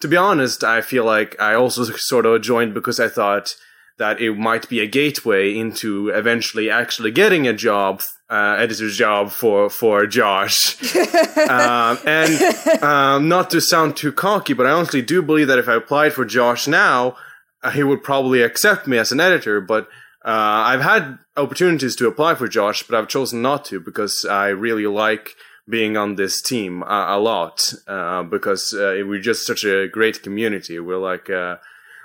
to 0.00 0.08
be 0.08 0.16
honest, 0.16 0.62
I 0.62 0.82
feel 0.82 1.04
like 1.04 1.38
I 1.40 1.54
also 1.54 1.84
sort 1.96 2.24
of 2.24 2.40
joined 2.42 2.74
because 2.74 3.00
I 3.00 3.08
thought 3.08 3.56
that 3.98 4.20
it 4.20 4.34
might 4.34 4.68
be 4.68 4.80
a 4.80 4.86
gateway 4.86 5.56
into 5.56 6.08
eventually 6.10 6.70
actually 6.70 7.10
getting 7.10 7.46
a 7.46 7.52
job, 7.52 8.02
uh, 8.30 8.54
editor's 8.58 8.96
job 8.96 9.32
for 9.32 9.68
for 9.68 10.06
Josh. 10.06 10.80
um, 11.50 11.98
and 12.06 12.82
um, 12.84 13.28
not 13.28 13.50
to 13.50 13.60
sound 13.60 13.96
too 13.96 14.12
cocky, 14.12 14.52
but 14.52 14.66
I 14.66 14.70
honestly 14.70 15.02
do 15.02 15.22
believe 15.22 15.48
that 15.48 15.58
if 15.58 15.68
I 15.68 15.74
applied 15.74 16.12
for 16.12 16.24
Josh 16.24 16.68
now, 16.68 17.16
uh, 17.64 17.70
he 17.72 17.82
would 17.82 18.04
probably 18.04 18.42
accept 18.42 18.86
me 18.86 18.96
as 18.96 19.10
an 19.10 19.18
editor. 19.18 19.60
But 19.60 19.88
uh, 20.24 20.70
I've 20.70 20.82
had 20.82 21.18
opportunities 21.36 21.96
to 21.96 22.06
apply 22.08 22.34
for 22.36 22.48
Josh, 22.48 22.82
but 22.82 22.96
I've 22.96 23.08
chosen 23.08 23.42
not 23.42 23.64
to 23.66 23.80
because 23.80 24.24
I 24.24 24.48
really 24.48 24.86
like 24.86 25.34
being 25.68 25.96
on 25.96 26.16
this 26.16 26.40
team 26.40 26.82
a, 26.82 27.06
a 27.10 27.18
lot 27.18 27.72
uh, 27.86 28.22
because 28.22 28.72
uh, 28.74 29.02
we're 29.06 29.20
just 29.20 29.46
such 29.46 29.64
a 29.64 29.88
great 29.88 30.22
community. 30.22 30.78
We're 30.78 30.98
like 30.98 31.28
a 31.28 31.60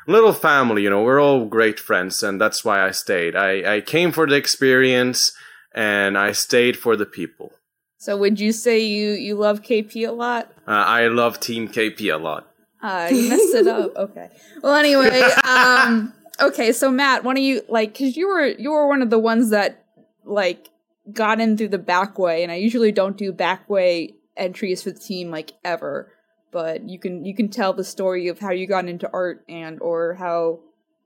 little 0.07 0.33
family, 0.33 0.83
you 0.83 0.89
know. 0.89 1.03
We're 1.03 1.21
all 1.21 1.45
great 1.45 1.79
friends, 1.79 2.23
and 2.23 2.39
that's 2.39 2.65
why 2.65 2.85
I 2.85 2.91
stayed. 2.91 3.35
I, 3.35 3.75
I 3.75 3.81
came 3.81 4.11
for 4.11 4.27
the 4.27 4.35
experience, 4.35 5.33
and 5.73 6.17
I 6.17 6.31
stayed 6.31 6.77
for 6.77 6.95
the 6.95 7.05
people. 7.05 7.53
So, 7.97 8.15
would 8.17 8.39
you 8.39 8.51
say 8.51 8.79
you 8.79 9.11
you 9.11 9.35
love 9.35 9.61
KP 9.61 10.07
a 10.07 10.11
lot? 10.11 10.51
Uh, 10.67 10.71
I 10.71 11.07
love 11.07 11.39
Team 11.39 11.67
KP 11.67 12.13
a 12.13 12.17
lot. 12.17 12.47
Uh, 12.81 13.09
you 13.11 13.29
messed 13.29 13.55
it 13.55 13.67
up. 13.67 13.91
Okay. 13.97 14.29
Well, 14.61 14.75
anyway, 14.75 15.21
um, 15.43 16.13
okay, 16.39 16.71
so 16.71 16.91
Matt, 16.91 17.23
one 17.23 17.37
of 17.37 17.43
you 17.43 17.61
like 17.67 17.93
because 17.93 18.15
you 18.15 18.27
were 18.27 18.45
you 18.45 18.71
were 18.71 18.87
one 18.87 19.01
of 19.01 19.09
the 19.09 19.19
ones 19.19 19.49
that 19.51 19.85
like 20.23 20.69
got 21.11 21.39
in 21.39 21.57
through 21.57 21.69
the 21.69 21.77
back 21.77 22.17
way, 22.19 22.43
and 22.43 22.51
I 22.51 22.55
usually 22.55 22.91
don't 22.91 23.17
do 23.17 23.31
back 23.31 23.69
way 23.69 24.15
entries 24.35 24.83
for 24.83 24.91
the 24.91 24.99
team 24.99 25.31
like 25.31 25.53
ever, 25.63 26.11
but 26.51 26.87
you 26.87 26.99
can 26.99 27.25
you 27.25 27.35
can 27.35 27.49
tell 27.49 27.73
the 27.73 27.83
story 27.83 28.27
of 28.27 28.39
how 28.39 28.51
you 28.51 28.67
got 28.67 28.87
into 28.87 29.09
art 29.11 29.43
and 29.49 29.81
or 29.81 30.15
how 30.15 30.59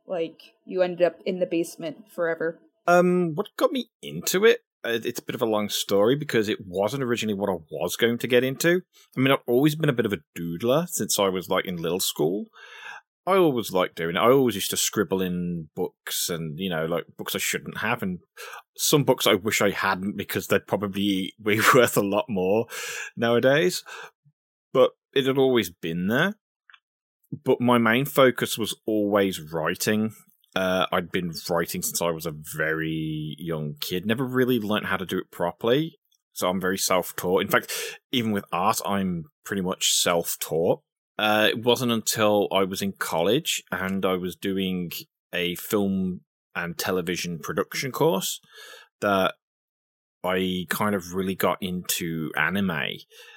like 0.08 0.54
you 0.66 0.82
ended 0.82 1.02
up 1.02 1.20
in 1.26 1.40
the 1.40 1.46
basement 1.46 2.12
forever. 2.12 2.60
Um, 2.88 3.36
what 3.36 3.48
got 3.58 3.72
me 3.72 3.90
into 4.02 4.46
it? 4.46 4.62
Uh, 4.84 4.98
it's 5.04 5.20
a 5.20 5.24
bit 5.24 5.36
of 5.36 5.42
a 5.42 5.46
long 5.46 5.70
story 5.70 6.16
because 6.16 6.50
it 6.50 6.66
wasn't 6.66 7.04
originally 7.04 7.36
what 7.36 7.50
I 7.50 7.58
was 7.70 7.96
going 7.96 8.18
to 8.18 8.28
get 8.28 8.44
into. 8.44 8.82
I 9.16 9.20
mean, 9.20 9.32
I've 9.32 9.44
always 9.48 9.76
been 9.76 9.90
a 9.90 9.94
bit 9.94 10.08
of 10.08 10.14
a 10.14 10.22
doodler 10.38 10.90
since 10.90 11.20
I 11.20 11.30
was 11.30 11.50
like 11.50 11.66
in 11.66 11.78
little 11.78 12.00
school. 12.00 12.48
I 13.28 13.38
always 13.38 13.72
liked 13.72 13.96
doing 13.96 14.16
it. 14.16 14.20
I 14.20 14.32
always 14.32 14.56
used 14.56 14.72
to 14.72 14.78
scribble 14.78 15.22
in 15.22 15.70
books 15.76 16.30
and, 16.30 16.60
you 16.60 16.70
know, 16.70 16.86
like 16.86 17.06
books 17.18 17.36
I 17.36 17.40
shouldn't 17.40 17.78
have. 17.78 18.02
And 18.02 18.20
some 18.76 19.04
books 19.04 19.28
I 19.28 19.36
wish 19.36 19.62
I 19.62 19.70
hadn't 19.70 20.18
because 20.18 20.48
they'd 20.48 20.66
probably 20.66 21.34
be 21.44 21.62
worth 21.74 21.98
a 21.98 22.02
lot 22.02 22.26
more 22.28 22.66
nowadays. 23.16 23.84
But 24.74 24.92
it 25.14 25.28
had 25.28 25.38
always 25.38 25.70
been 25.70 26.08
there. 26.08 26.36
But 27.46 27.62
my 27.62 27.78
main 27.78 28.06
focus 28.06 28.58
was 28.58 28.76
always 28.86 29.40
writing. 29.40 30.14
Uh, 30.56 30.88
I'd 30.92 31.12
been 31.12 31.32
writing 31.50 31.82
since 31.82 32.02
I 32.02 32.10
was 32.10 32.26
a 32.26 32.34
very 32.56 33.36
young 33.38 33.76
kid. 33.80 34.06
Never 34.06 34.26
really 34.26 34.60
learned 34.60 34.88
how 34.88 34.98
to 34.98 35.06
do 35.06 35.18
it 35.18 35.32
properly. 35.32 36.00
So 36.34 36.50
I'm 36.50 36.60
very 36.60 36.78
self 36.78 37.16
taught. 37.16 37.42
In 37.42 37.48
fact, 37.48 37.72
even 38.12 38.32
with 38.32 38.46
art, 38.52 38.82
I'm 38.86 39.26
pretty 39.46 39.62
much 39.62 39.94
self 39.94 40.38
taught. 40.40 40.82
Uh, 41.22 41.50
it 41.50 41.64
wasn't 41.64 41.92
until 41.92 42.48
I 42.52 42.64
was 42.64 42.82
in 42.82 42.94
college 42.94 43.62
and 43.72 44.04
I 44.08 44.16
was 44.16 44.36
doing 44.36 44.92
a 45.32 45.54
film 45.54 46.22
and 46.56 46.76
television 46.76 47.38
production 47.38 47.92
course 47.92 48.42
that 49.02 49.36
I 50.24 50.66
kind 50.70 50.96
of 50.96 51.14
really 51.14 51.36
got 51.36 51.62
into 51.62 52.32
anime. 52.36 52.72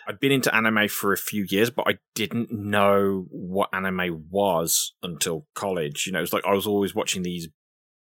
I'd 0.09 0.19
been 0.19 0.33
into 0.33 0.55
anime 0.55 0.89
for 0.89 1.13
a 1.13 1.19
few 1.19 1.45
years, 1.47 1.69
but 1.69 1.87
I 1.87 1.99
didn't 2.15 2.51
know 2.51 3.27
what 3.29 3.69
anime 3.75 4.29
was 4.31 4.95
until 5.03 5.47
college. 5.55 6.07
You 6.07 6.13
know, 6.13 6.21
it 6.21 6.23
was 6.23 6.33
like 6.33 6.47
I 6.47 6.55
was 6.55 6.67
always 6.67 6.95
watching 6.95 7.23
these 7.23 7.49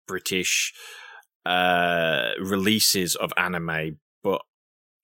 British 0.09 0.73
uh, 1.45 2.31
releases 2.41 3.17
of 3.17 3.35
anime, 3.37 3.99
but 4.23 4.41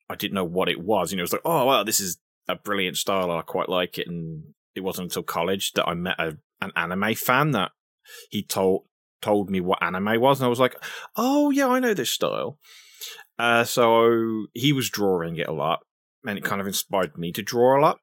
I 0.08 0.14
didn't 0.14 0.36
know 0.36 0.44
what 0.44 0.70
it 0.70 0.80
was. 0.80 1.12
You 1.12 1.18
know, 1.18 1.20
it 1.20 1.24
was 1.24 1.34
like, 1.34 1.42
oh, 1.44 1.66
wow, 1.66 1.84
this 1.84 2.00
is 2.00 2.16
a 2.48 2.56
brilliant 2.56 2.96
style. 2.96 3.30
I 3.30 3.42
quite 3.42 3.68
like 3.68 3.98
it. 3.98 4.08
And 4.08 4.54
it 4.74 4.80
wasn't 4.80 5.06
until 5.06 5.22
college 5.22 5.72
that 5.72 5.88
I 5.88 5.94
met 5.94 6.18
a, 6.18 6.36
an 6.60 6.72
anime 6.76 7.14
fan 7.14 7.52
that 7.52 7.72
he 8.30 8.42
told 8.42 8.84
told 9.22 9.50
me 9.50 9.60
what 9.60 9.82
anime 9.82 10.20
was, 10.20 10.40
and 10.40 10.46
I 10.46 10.50
was 10.50 10.60
like, 10.60 10.76
"Oh 11.16 11.50
yeah, 11.50 11.68
I 11.68 11.80
know 11.80 11.94
this 11.94 12.10
style." 12.10 12.58
Uh, 13.38 13.64
so 13.64 14.46
he 14.54 14.72
was 14.72 14.90
drawing 14.90 15.36
it 15.36 15.48
a 15.48 15.52
lot, 15.52 15.80
and 16.24 16.38
it 16.38 16.44
kind 16.44 16.60
of 16.60 16.66
inspired 16.66 17.16
me 17.16 17.32
to 17.32 17.42
draw 17.42 17.78
a 17.78 17.80
lot. 17.80 17.98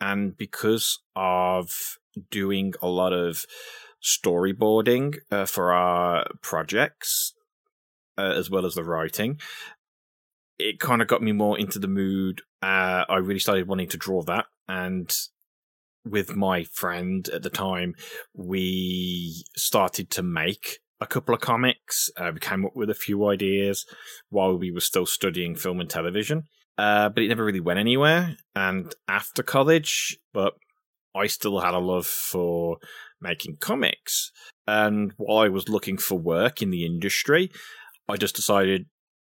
And 0.00 0.36
because 0.36 1.00
of 1.16 1.98
doing 2.30 2.74
a 2.80 2.86
lot 2.86 3.12
of 3.12 3.44
storyboarding 4.02 5.16
uh, 5.32 5.46
for 5.46 5.72
our 5.72 6.26
projects, 6.40 7.34
uh, 8.16 8.32
as 8.36 8.48
well 8.48 8.64
as 8.64 8.74
the 8.74 8.84
writing, 8.84 9.40
it 10.58 10.78
kind 10.78 11.02
of 11.02 11.08
got 11.08 11.22
me 11.22 11.32
more 11.32 11.58
into 11.58 11.78
the 11.78 11.88
mood. 11.88 12.42
Uh, 12.62 13.04
I 13.08 13.16
really 13.16 13.40
started 13.40 13.66
wanting 13.66 13.88
to 13.88 13.96
draw 13.96 14.22
that, 14.22 14.46
and 14.68 15.12
with 16.10 16.36
my 16.36 16.64
friend 16.64 17.28
at 17.28 17.42
the 17.42 17.50
time, 17.50 17.94
we 18.34 19.44
started 19.56 20.10
to 20.10 20.22
make 20.22 20.78
a 21.00 21.06
couple 21.06 21.34
of 21.34 21.40
comics. 21.40 22.10
Uh, 22.16 22.30
we 22.34 22.40
came 22.40 22.64
up 22.64 22.74
with 22.74 22.90
a 22.90 22.94
few 22.94 23.26
ideas 23.28 23.86
while 24.30 24.56
we 24.56 24.70
were 24.70 24.80
still 24.80 25.06
studying 25.06 25.54
film 25.54 25.80
and 25.80 25.88
television, 25.88 26.44
uh, 26.76 27.08
but 27.08 27.22
it 27.22 27.28
never 27.28 27.44
really 27.44 27.60
went 27.60 27.78
anywhere. 27.78 28.36
And 28.54 28.94
after 29.06 29.42
college, 29.42 30.18
but 30.32 30.54
I 31.14 31.26
still 31.26 31.60
had 31.60 31.74
a 31.74 31.78
love 31.78 32.06
for 32.06 32.78
making 33.20 33.56
comics. 33.60 34.30
And 34.66 35.12
while 35.16 35.38
I 35.38 35.48
was 35.48 35.68
looking 35.68 35.98
for 35.98 36.18
work 36.18 36.62
in 36.62 36.70
the 36.70 36.84
industry, 36.84 37.50
I 38.08 38.16
just 38.16 38.36
decided, 38.36 38.86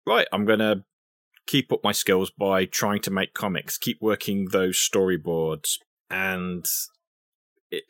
right, 0.06 0.26
I'm 0.32 0.44
going 0.44 0.58
to 0.58 0.84
keep 1.46 1.72
up 1.72 1.80
my 1.82 1.92
skills 1.92 2.30
by 2.30 2.66
trying 2.66 3.00
to 3.00 3.10
make 3.10 3.34
comics, 3.34 3.78
keep 3.78 3.98
working 4.00 4.48
those 4.50 4.76
storyboards, 4.76 5.78
and 6.10 6.64
it 7.70 7.84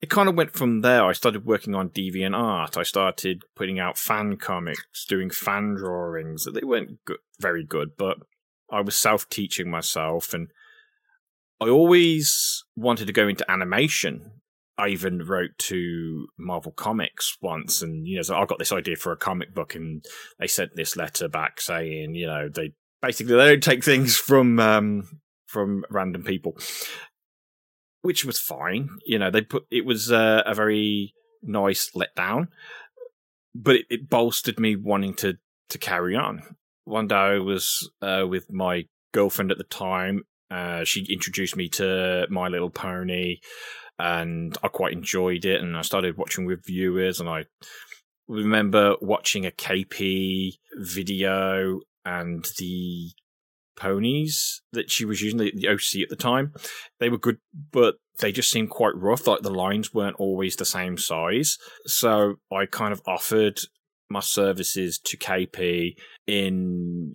it 0.00 0.08
kind 0.08 0.28
of 0.28 0.34
went 0.34 0.52
from 0.52 0.80
there. 0.80 1.04
I 1.04 1.12
started 1.12 1.44
working 1.44 1.74
on 1.74 1.90
deviant 1.90 2.36
art. 2.36 2.76
I 2.76 2.82
started 2.82 3.42
putting 3.54 3.78
out 3.78 3.98
fan 3.98 4.36
comics, 4.36 5.04
doing 5.06 5.30
fan 5.30 5.74
drawings. 5.74 6.46
They 6.50 6.64
weren't 6.64 7.04
good, 7.04 7.18
very 7.38 7.64
good, 7.64 7.90
but 7.98 8.18
I 8.70 8.80
was 8.80 8.96
self 8.96 9.28
teaching 9.28 9.70
myself, 9.70 10.32
and 10.32 10.48
I 11.60 11.68
always 11.68 12.64
wanted 12.76 13.06
to 13.06 13.12
go 13.12 13.28
into 13.28 13.50
animation. 13.50 14.32
I 14.78 14.88
even 14.88 15.26
wrote 15.26 15.58
to 15.58 16.26
Marvel 16.38 16.72
Comics 16.72 17.36
once, 17.42 17.82
and 17.82 18.06
you 18.06 18.16
know, 18.16 18.22
so 18.22 18.36
I 18.36 18.46
got 18.46 18.58
this 18.58 18.72
idea 18.72 18.96
for 18.96 19.12
a 19.12 19.16
comic 19.16 19.54
book, 19.54 19.74
and 19.74 20.02
they 20.38 20.46
sent 20.46 20.76
this 20.76 20.96
letter 20.96 21.28
back 21.28 21.60
saying, 21.60 22.14
you 22.14 22.26
know, 22.26 22.48
they 22.48 22.72
basically 23.02 23.36
they 23.36 23.48
don't 23.48 23.62
take 23.62 23.84
things 23.84 24.16
from 24.16 24.58
um, 24.58 25.20
from 25.46 25.84
random 25.90 26.22
people 26.22 26.56
which 28.02 28.24
was 28.24 28.38
fine. 28.38 28.88
You 29.06 29.18
know, 29.18 29.30
they 29.30 29.42
put 29.42 29.64
it 29.70 29.84
was 29.84 30.10
uh, 30.10 30.42
a 30.46 30.54
very 30.54 31.14
nice 31.42 31.90
letdown, 31.94 32.48
but 33.54 33.76
it, 33.76 33.86
it, 33.90 34.10
bolstered 34.10 34.58
me 34.58 34.76
wanting 34.76 35.14
to 35.14 35.38
to 35.70 35.78
carry 35.78 36.16
on. 36.16 36.42
One 36.84 37.08
day 37.08 37.14
I 37.14 37.38
was 37.38 37.90
uh, 38.02 38.24
with 38.28 38.50
my 38.50 38.86
girlfriend 39.12 39.50
at 39.50 39.58
the 39.58 39.64
time. 39.64 40.24
Uh, 40.50 40.84
she 40.84 41.06
introduced 41.08 41.56
me 41.56 41.68
to 41.68 42.26
My 42.28 42.48
Little 42.48 42.70
Pony, 42.70 43.38
and 43.98 44.56
I 44.62 44.68
quite 44.68 44.92
enjoyed 44.92 45.44
it. 45.44 45.60
And 45.60 45.76
I 45.76 45.82
started 45.82 46.16
watching 46.16 46.44
with 46.44 46.66
viewers, 46.66 47.20
and 47.20 47.28
I 47.28 47.44
remember 48.26 48.96
watching 49.00 49.46
a 49.46 49.50
KP 49.50 50.54
video 50.76 51.80
and 52.04 52.44
the 52.58 53.10
ponies 53.80 54.60
that 54.72 54.90
she 54.90 55.04
was 55.04 55.22
using, 55.22 55.38
the, 55.38 55.52
the 55.56 55.68
OC 55.68 56.02
at 56.02 56.10
the 56.10 56.16
time, 56.16 56.52
they 56.98 57.08
were 57.08 57.18
good, 57.18 57.38
but 57.72 57.96
they 58.18 58.30
just 58.30 58.50
seemed 58.50 58.70
quite 58.70 58.94
rough. 58.94 59.26
Like 59.26 59.40
the 59.40 59.50
lines 59.50 59.94
weren't 59.94 60.16
always 60.16 60.56
the 60.56 60.64
same 60.64 60.98
size. 60.98 61.56
So 61.86 62.36
I 62.52 62.66
kind 62.66 62.92
of 62.92 63.00
offered 63.06 63.58
my 64.10 64.20
services 64.20 64.98
to 65.04 65.16
KP 65.16 65.94
in 66.26 67.14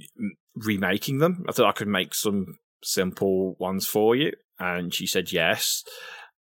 remaking 0.56 1.20
them. 1.20 1.46
I 1.48 1.52
thought 1.52 1.70
I 1.70 1.74
could 1.74 1.88
make 1.88 2.16
some 2.16 2.58
simple 2.84 3.56
ones 3.60 3.86
for 3.86 4.16
you. 4.16 4.32
And 4.60 4.94
she 4.94 5.06
said 5.06 5.32
yes. 5.32 5.84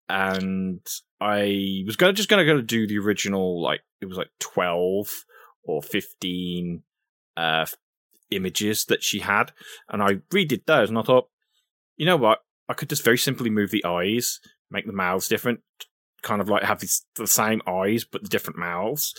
And 0.10 0.86
I 1.20 1.84
was 1.86 1.96
gonna 1.96 2.14
just 2.14 2.30
gonna 2.30 2.46
go 2.46 2.58
to 2.58 2.62
do 2.62 2.86
the 2.86 3.00
original, 3.00 3.62
like 3.62 3.82
it 4.02 4.06
was 4.06 4.18
like 4.18 4.30
twelve 4.40 5.08
or 5.64 5.82
fifteen 5.82 6.84
uh 7.36 7.66
images 8.36 8.86
that 8.86 9.04
she 9.04 9.20
had, 9.20 9.52
and 9.90 10.02
I 10.02 10.16
redid 10.34 10.66
those, 10.66 10.90
and 10.90 10.98
I 10.98 11.04
thought, 11.04 11.30
you 11.98 12.06
know 12.06 12.18
what, 12.18 12.40
I 12.70 12.74
could 12.74 12.90
just 12.90 13.04
very 13.04 13.18
simply 13.18 13.50
move 13.50 13.72
the 13.72 13.86
eyes, 13.86 14.40
make 14.72 14.86
the 14.86 14.94
mouths 14.94 15.28
different, 15.28 15.62
kind 16.22 16.42
of 16.42 16.50
like 16.50 16.64
have 16.64 16.80
these, 16.80 17.06
the 17.16 17.28
same 17.28 17.62
eyes 17.68 18.06
but 18.06 18.24
the 18.24 18.30
different 18.30 18.58
mouths. 18.58 19.14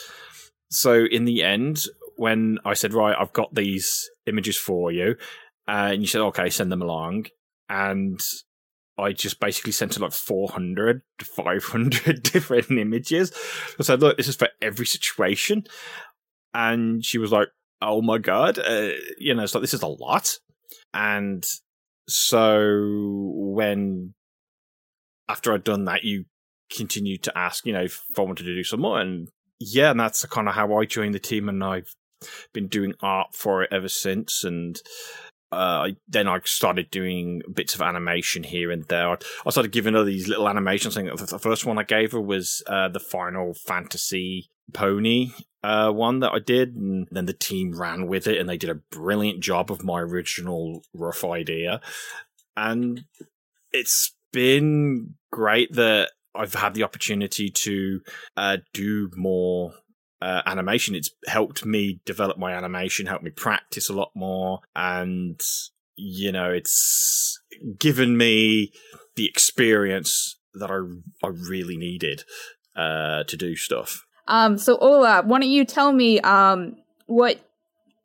So 0.70 1.04
in 1.04 1.24
the 1.24 1.42
end, 1.42 1.84
when 2.16 2.58
I 2.64 2.74
said, 2.74 2.94
right, 2.94 3.16
I've 3.18 3.32
got 3.32 3.54
these 3.54 4.08
images 4.26 4.56
for 4.56 4.90
you, 4.90 5.16
uh, 5.68 5.90
and 5.92 6.02
you 6.02 6.06
said, 6.06 6.20
okay, 6.22 6.50
send 6.50 6.72
them 6.72 6.82
along, 6.82 7.26
and 7.68 8.20
I 8.96 9.12
just 9.12 9.40
basically 9.40 9.72
sent 9.72 9.94
her 9.94 10.00
like 10.00 10.12
400 10.12 11.02
to 11.18 11.24
500 11.24 12.22
different 12.32 12.70
images. 12.70 13.32
I 13.78 13.82
said, 13.82 14.00
look, 14.00 14.16
this 14.16 14.28
is 14.28 14.36
for 14.36 14.48
every 14.62 14.86
situation. 14.86 15.64
And 16.52 17.04
she 17.04 17.18
was 17.18 17.32
like, 17.32 17.48
oh 17.84 18.02
my 18.02 18.18
god, 18.18 18.58
uh, 18.58 18.90
you 19.18 19.34
know, 19.34 19.42
it's 19.42 19.54
like 19.54 19.62
this 19.62 19.74
is 19.74 19.82
a 19.82 19.86
lot. 19.86 20.30
And 20.92 21.44
so 22.08 23.30
when 23.34 24.14
after 25.28 25.52
I'd 25.52 25.64
done 25.64 25.84
that, 25.86 26.04
you 26.04 26.24
continued 26.74 27.22
to 27.24 27.38
ask, 27.38 27.66
you 27.66 27.72
know, 27.72 27.82
if 27.82 28.02
I 28.18 28.22
wanted 28.22 28.44
to 28.44 28.54
do 28.54 28.64
some 28.64 28.80
more, 28.80 29.00
and 29.00 29.28
yeah, 29.60 29.90
and 29.90 30.00
that's 30.00 30.24
kind 30.26 30.48
of 30.48 30.54
how 30.54 30.76
I 30.76 30.84
joined 30.84 31.14
the 31.14 31.20
team, 31.20 31.48
and 31.48 31.62
I've 31.62 31.92
been 32.52 32.68
doing 32.68 32.94
art 33.00 33.34
for 33.34 33.62
it 33.62 33.72
ever 33.72 33.88
since, 33.88 34.44
and. 34.44 34.80
Uh, 35.54 35.90
then 36.08 36.28
I 36.28 36.40
started 36.44 36.90
doing 36.90 37.42
bits 37.52 37.74
of 37.74 37.82
animation 37.82 38.42
here 38.42 38.70
and 38.70 38.84
there. 38.84 39.18
I 39.46 39.50
started 39.50 39.72
giving 39.72 39.94
her 39.94 40.04
these 40.04 40.28
little 40.28 40.48
animations. 40.48 40.96
I 40.96 41.02
the 41.02 41.38
first 41.38 41.64
one 41.64 41.78
I 41.78 41.84
gave 41.84 42.12
her 42.12 42.20
was 42.20 42.62
uh, 42.66 42.88
the 42.88 43.00
Final 43.00 43.54
Fantasy 43.54 44.50
pony 44.72 45.32
uh, 45.64 45.90
one 45.90 46.20
that 46.20 46.32
I 46.32 46.40
did, 46.40 46.76
and 46.76 47.08
then 47.10 47.24
the 47.24 47.32
team 47.32 47.72
ran 47.74 48.06
with 48.06 48.26
it, 48.26 48.38
and 48.38 48.46
they 48.46 48.58
did 48.58 48.68
a 48.68 48.74
brilliant 48.74 49.40
job 49.40 49.72
of 49.72 49.82
my 49.82 49.98
original 49.98 50.82
rough 50.92 51.24
idea. 51.24 51.80
And 52.54 53.06
it's 53.72 54.14
been 54.30 55.14
great 55.32 55.72
that 55.72 56.10
I've 56.34 56.52
had 56.52 56.74
the 56.74 56.82
opportunity 56.82 57.48
to 57.48 58.02
uh, 58.36 58.58
do 58.74 59.10
more 59.16 59.72
uh, 60.24 60.40
animation. 60.46 60.94
It's 60.94 61.10
helped 61.26 61.66
me 61.66 62.00
develop 62.06 62.38
my 62.38 62.54
animation, 62.54 63.04
helped 63.04 63.24
me 63.24 63.30
practice 63.30 63.90
a 63.90 63.92
lot 63.92 64.10
more, 64.14 64.60
and 64.74 65.38
you 65.96 66.32
know, 66.32 66.50
it's 66.50 67.38
given 67.78 68.16
me 68.16 68.72
the 69.16 69.26
experience 69.26 70.36
that 70.54 70.70
I 70.70 70.78
I 71.26 71.28
really 71.28 71.76
needed 71.76 72.24
uh, 72.74 73.24
to 73.24 73.36
do 73.36 73.54
stuff. 73.54 74.06
Um, 74.26 74.56
so 74.56 74.78
Ola, 74.78 75.22
why 75.22 75.40
don't 75.40 75.50
you 75.50 75.66
tell 75.66 75.92
me 75.92 76.20
um, 76.20 76.76
what 77.04 77.38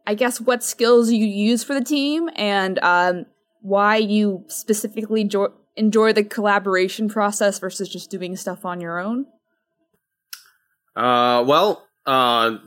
I 0.06 0.14
guess 0.14 0.42
what 0.42 0.62
skills 0.62 1.10
you 1.12 1.26
use 1.26 1.64
for 1.64 1.74
the 1.74 1.84
team 1.84 2.30
and 2.36 2.80
um, 2.80 3.28
why 3.62 3.96
you 3.96 4.44
specifically 4.48 5.24
jo- 5.24 5.54
enjoy 5.78 6.12
the 6.12 6.26
collaboration 6.26 7.08
process 7.08 7.60
versus 7.60 7.88
just 7.88 8.12
doing 8.12 8.36
stuff 8.36 8.66
on 8.66 8.82
your 8.82 9.00
own? 9.00 9.26
Uh, 10.98 11.42
well, 11.48 11.89
uh, 12.10 12.58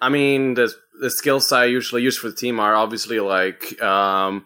I 0.00 0.08
mean, 0.08 0.54
the 0.54 0.72
the 1.00 1.10
skills 1.10 1.52
I 1.52 1.66
usually 1.66 2.02
use 2.02 2.18
for 2.18 2.28
the 2.28 2.34
team 2.34 2.58
are 2.58 2.74
obviously 2.74 3.20
like 3.20 3.80
um, 3.80 4.44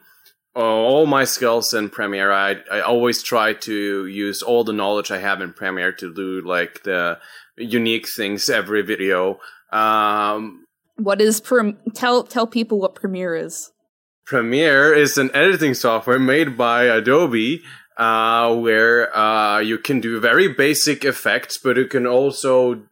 all 0.55 1.07
my 1.07 1.25
skills 1.25 1.73
in 1.73 1.89
Premiere. 1.89 2.31
I 2.31 2.57
I 2.71 2.81
always 2.81 3.23
try 3.23 3.55
to 3.55 4.07
use 4.07 4.43
all 4.43 4.63
the 4.63 4.75
knowledge 4.75 5.11
I 5.11 5.19
have 5.19 5.41
in 5.41 5.55
Premiere 5.55 5.93
to 5.93 6.15
do 6.15 6.43
like 6.43 6.83
the 6.83 7.19
unique 7.57 8.07
things 8.09 8.51
every 8.51 8.83
video. 8.83 9.41
Um, 9.73 10.67
what 10.97 11.23
is 11.23 11.41
Prem? 11.41 11.79
Tell 11.95 12.23
tell 12.23 12.47
people 12.47 12.79
what 12.79 12.95
Premiere 12.95 13.35
is. 13.35 13.73
Premiere 14.27 14.95
is 14.95 15.17
an 15.17 15.31
editing 15.35 15.73
software 15.75 16.19
made 16.19 16.59
by 16.59 16.85
Adobe. 16.85 17.63
Uh, 17.99 18.57
where 18.57 19.15
uh, 19.15 19.59
you 19.59 19.77
can 19.77 20.01
do 20.01 20.19
very 20.19 20.49
basic 20.49 21.05
effects, 21.05 21.59
but 21.59 21.77
you 21.77 21.87
can 21.87 22.07
also 22.07 22.83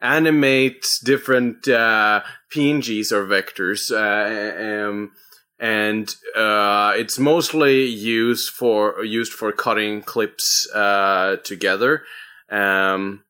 animate 0.00 0.86
different 1.04 1.66
uh, 1.68 2.22
PNGs 2.52 3.12
or 3.12 3.26
vectors, 3.26 3.90
uh, 3.90 4.88
um, 4.88 5.12
and 5.58 6.14
uh, 6.36 6.92
it's 6.96 7.18
mostly 7.18 7.84
used 7.84 8.50
for 8.50 9.04
used 9.04 9.32
for 9.32 9.50
cutting 9.52 10.02
clips 10.02 10.68
uh, 10.74 11.36
together. 11.44 12.04
Um, 12.50 13.24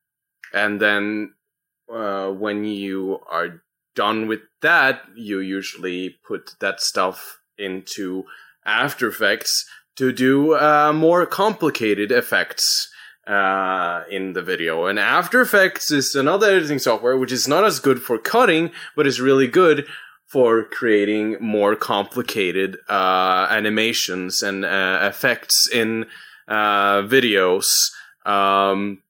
and 0.53 0.79
then 0.79 1.33
uh, 1.91 2.29
when 2.29 2.63
you 2.65 3.19
are 3.29 3.61
done 3.95 4.27
with 4.27 4.41
that, 4.61 5.01
you 5.15 5.39
usually 5.39 6.17
put 6.25 6.55
that 6.59 6.81
stuff 6.81 7.39
into 7.57 8.25
After 8.65 9.07
Effects 9.07 9.65
to 9.95 10.11
do 10.13 10.55
uh, 10.55 10.93
more 10.93 11.25
complicated 11.25 12.11
effects 12.11 12.89
uh, 13.29 14.03
in 14.09 14.33
the 14.33 14.41
video. 14.41 14.87
And 14.87 14.97
After 14.97 15.39
Effects 15.39 15.91
is 15.91 16.15
another 16.15 16.47
editing 16.49 16.79
software 16.79 17.17
which 17.17 17.31
is 17.31 17.47
not 17.47 17.63
as 17.63 17.79
good 17.79 18.01
for 18.01 18.17
cutting, 18.17 18.71
but 18.95 19.05
is 19.05 19.21
really 19.21 19.47
good 19.47 19.85
for 20.25 20.63
creating 20.63 21.37
more 21.39 21.75
complicated 21.75 22.77
uh, 22.89 23.47
animations 23.49 24.41
and 24.41 24.65
uh, 24.65 24.99
effects 25.03 25.69
in 25.71 26.05
uh, 26.47 27.01
videos. 27.03 27.65
Um, 28.25 29.03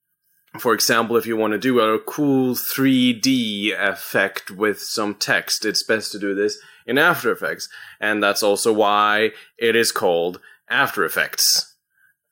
for 0.59 0.73
example, 0.73 1.15
if 1.15 1.25
you 1.25 1.37
want 1.37 1.53
to 1.53 1.59
do 1.59 1.79
a 1.79 1.99
cool 1.99 2.55
3D 2.55 3.71
effect 3.79 4.51
with 4.51 4.81
some 4.81 5.15
text, 5.15 5.65
it's 5.65 5.83
best 5.83 6.11
to 6.11 6.19
do 6.19 6.35
this 6.35 6.57
in 6.85 6.97
After 6.97 7.31
Effects. 7.31 7.69
And 8.01 8.21
that's 8.21 8.43
also 8.43 8.73
why 8.73 9.31
it 9.57 9.75
is 9.75 9.91
called 9.91 10.41
After 10.69 11.05
Effects. 11.05 11.75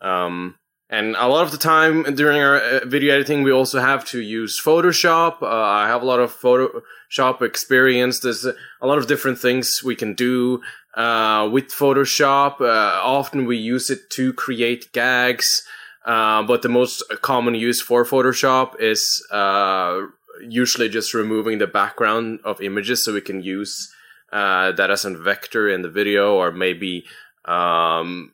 Um, 0.01 0.55
and 0.89 1.15
a 1.17 1.27
lot 1.27 1.43
of 1.43 1.51
the 1.51 1.57
time 1.57 2.03
during 2.15 2.39
our 2.39 2.57
uh, 2.57 2.85
video 2.85 3.13
editing, 3.13 3.43
we 3.43 3.51
also 3.51 3.79
have 3.79 4.05
to 4.05 4.21
use 4.21 4.61
Photoshop. 4.63 5.41
Uh, 5.41 5.47
I 5.47 5.87
have 5.87 6.01
a 6.01 6.05
lot 6.05 6.19
of 6.19 6.33
Photoshop 6.33 7.41
experience. 7.41 8.21
There's 8.21 8.45
a 8.45 8.87
lot 8.87 8.97
of 8.97 9.07
different 9.07 9.37
things 9.37 9.81
we 9.83 9.97
can 9.97 10.13
do 10.13 10.61
uh, 10.93 11.49
with 11.51 11.67
Photoshop. 11.69 12.61
Uh, 12.61 13.01
often 13.03 13.45
we 13.45 13.57
use 13.57 13.89
it 13.89 14.09
to 14.11 14.31
create 14.31 14.93
gags. 14.93 15.67
Uh, 16.05 16.43
but 16.43 16.61
the 16.61 16.69
most 16.69 17.03
common 17.21 17.53
use 17.53 17.81
for 17.81 18.05
Photoshop 18.05 18.79
is 18.79 19.21
uh, 19.29 20.03
usually 20.41 20.87
just 20.87 21.13
removing 21.13 21.57
the 21.57 21.67
background 21.67 22.39
of 22.45 22.61
images 22.61 23.03
so 23.03 23.13
we 23.13 23.19
can 23.19 23.41
use 23.41 23.93
that 24.31 24.89
as 24.89 25.03
a 25.03 25.09
vector 25.09 25.67
in 25.67 25.81
the 25.81 25.89
video 25.89 26.35
or 26.35 26.49
maybe 26.49 27.03
um, 27.43 28.31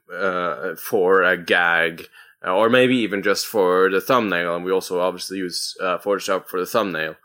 for 0.77 1.23
a 1.23 1.35
gag. 1.35 2.07
Uh, 2.45 2.53
or 2.53 2.69
maybe 2.69 2.97
even 2.97 3.23
just 3.23 3.45
for 3.45 3.89
the 3.89 4.01
thumbnail. 4.01 4.55
And 4.55 4.65
we 4.65 4.71
also 4.71 4.99
obviously 4.99 5.37
use 5.37 5.75
uh, 5.81 5.97
Photoshop 5.97 6.47
for 6.47 6.59
the 6.59 6.65
thumbnail. 6.65 7.15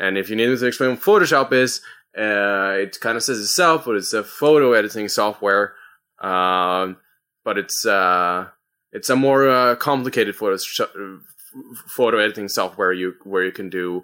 And 0.00 0.18
if 0.18 0.28
you 0.28 0.36
need 0.36 0.48
me 0.48 0.56
to 0.56 0.66
explain 0.66 0.90
what 0.90 1.00
Photoshop 1.00 1.52
is, 1.52 1.80
uh, 2.16 2.74
it 2.78 2.98
kind 3.00 3.16
of 3.16 3.22
says 3.22 3.40
itself, 3.40 3.84
but 3.84 3.96
it's 3.96 4.12
a 4.12 4.24
photo 4.24 4.72
editing 4.72 5.08
software. 5.08 5.74
Um, 6.20 6.96
but 7.44 7.58
it's 7.58 7.84
uh, 7.84 8.48
it's 8.92 9.10
a 9.10 9.16
more 9.16 9.48
uh, 9.48 9.76
complicated 9.76 10.34
photo 10.34 10.56
photo 11.86 12.18
editing 12.18 12.48
software 12.48 12.92
you 12.92 13.14
where 13.22 13.44
you 13.44 13.52
can 13.52 13.68
do 13.70 14.02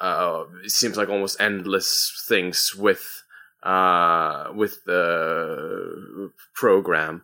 uh, 0.00 0.44
it 0.62 0.70
seems 0.70 0.96
like 0.96 1.08
almost 1.08 1.40
endless 1.40 2.24
things 2.28 2.74
with 2.74 3.22
with 3.64 4.84
the 4.84 6.30
program. 6.54 7.22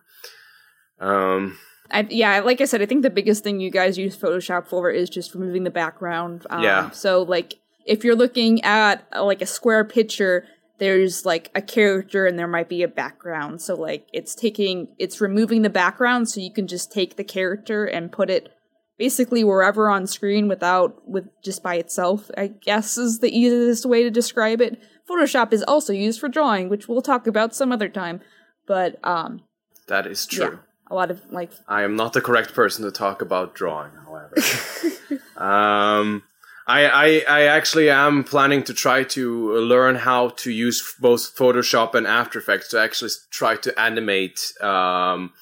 Um, 0.99 1.57
I, 1.91 2.07
yeah, 2.09 2.39
like 2.39 2.61
I 2.61 2.65
said, 2.65 2.81
I 2.81 2.85
think 2.85 3.03
the 3.03 3.09
biggest 3.09 3.43
thing 3.43 3.59
you 3.59 3.69
guys 3.69 3.97
use 3.97 4.17
Photoshop 4.17 4.67
for 4.67 4.89
is 4.89 5.09
just 5.09 5.33
removing 5.33 5.63
the 5.63 5.69
background. 5.69 6.45
Um, 6.49 6.63
yeah. 6.63 6.89
So, 6.91 7.23
like, 7.23 7.55
if 7.85 8.03
you're 8.03 8.15
looking 8.15 8.63
at 8.63 9.05
uh, 9.15 9.23
like 9.23 9.41
a 9.41 9.45
square 9.45 9.83
picture, 9.83 10.45
there's 10.79 11.25
like 11.25 11.51
a 11.53 11.61
character 11.61 12.25
and 12.25 12.39
there 12.39 12.47
might 12.47 12.69
be 12.69 12.83
a 12.83 12.87
background. 12.87 13.61
So, 13.61 13.75
like, 13.75 14.07
it's 14.13 14.33
taking, 14.33 14.87
it's 14.97 15.21
removing 15.21 15.61
the 15.61 15.69
background 15.69 16.29
so 16.29 16.39
you 16.39 16.51
can 16.51 16.67
just 16.67 16.91
take 16.91 17.15
the 17.15 17.23
character 17.23 17.85
and 17.85 18.11
put 18.11 18.29
it 18.29 18.49
basically 18.97 19.43
wherever 19.43 19.89
on 19.89 20.07
screen 20.07 20.47
without, 20.47 21.07
with 21.07 21.27
just 21.43 21.61
by 21.61 21.75
itself, 21.75 22.31
I 22.37 22.47
guess 22.47 22.97
is 22.97 23.19
the 23.19 23.37
easiest 23.37 23.85
way 23.85 24.03
to 24.03 24.09
describe 24.09 24.61
it. 24.61 24.81
Photoshop 25.09 25.51
is 25.51 25.63
also 25.63 25.91
used 25.91 26.19
for 26.19 26.29
drawing, 26.29 26.69
which 26.69 26.87
we'll 26.87 27.01
talk 27.01 27.27
about 27.27 27.53
some 27.53 27.71
other 27.71 27.89
time. 27.89 28.21
But, 28.65 28.97
um, 29.05 29.41
that 29.87 30.07
is 30.07 30.25
true. 30.25 30.45
Yeah 30.45 30.72
a 30.93 30.95
lot 30.95 31.09
of 31.09 31.19
like 31.31 31.51
I 31.67 31.81
am 31.81 31.95
not 31.95 32.13
the 32.13 32.21
correct 32.21 32.53
person 32.53 32.85
to 32.85 32.91
talk 32.91 33.21
about 33.21 33.55
drawing, 33.55 33.91
however. 34.05 34.35
um, 35.37 36.23
I, 36.67 36.85
I 36.85 37.23
I 37.27 37.41
actually 37.45 37.89
am 37.89 38.23
planning 38.23 38.63
to 38.65 38.73
try 38.73 39.03
to 39.03 39.53
learn 39.57 39.95
how 39.95 40.29
to 40.29 40.51
use 40.51 40.95
both 40.99 41.35
Photoshop 41.35 41.95
and 41.95 42.05
After 42.05 42.37
Effects 42.37 42.69
to 42.69 42.79
actually 42.79 43.11
try 43.31 43.55
to 43.57 43.77
animate 43.79 44.39
um, 44.61 45.33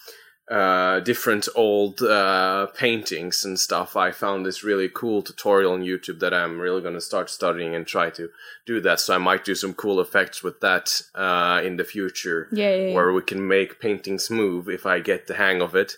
uh, 0.51 0.99
different 0.99 1.47
old 1.55 2.01
uh, 2.01 2.67
paintings 2.75 3.45
and 3.45 3.57
stuff. 3.57 3.95
I 3.95 4.11
found 4.11 4.45
this 4.45 4.65
really 4.65 4.89
cool 4.89 5.21
tutorial 5.21 5.71
on 5.71 5.81
YouTube 5.81 6.19
that 6.19 6.33
I'm 6.33 6.59
really 6.59 6.81
going 6.81 6.93
to 6.93 7.01
start 7.01 7.29
studying 7.29 7.73
and 7.73 7.87
try 7.87 8.09
to 8.11 8.29
do 8.65 8.81
that. 8.81 8.99
So 8.99 9.15
I 9.15 9.17
might 9.17 9.45
do 9.45 9.55
some 9.55 9.73
cool 9.73 10.01
effects 10.01 10.43
with 10.43 10.59
that 10.59 11.01
uh, 11.15 11.61
in 11.63 11.77
the 11.77 11.85
future, 11.85 12.49
yeah, 12.51 12.69
yeah, 12.69 12.87
yeah, 12.87 12.93
where 12.93 13.13
we 13.13 13.21
can 13.21 13.47
make 13.47 13.79
paintings 13.79 14.29
move 14.29 14.67
if 14.67 14.85
I 14.85 14.99
get 14.99 15.27
the 15.27 15.35
hang 15.35 15.61
of 15.61 15.73
it. 15.73 15.93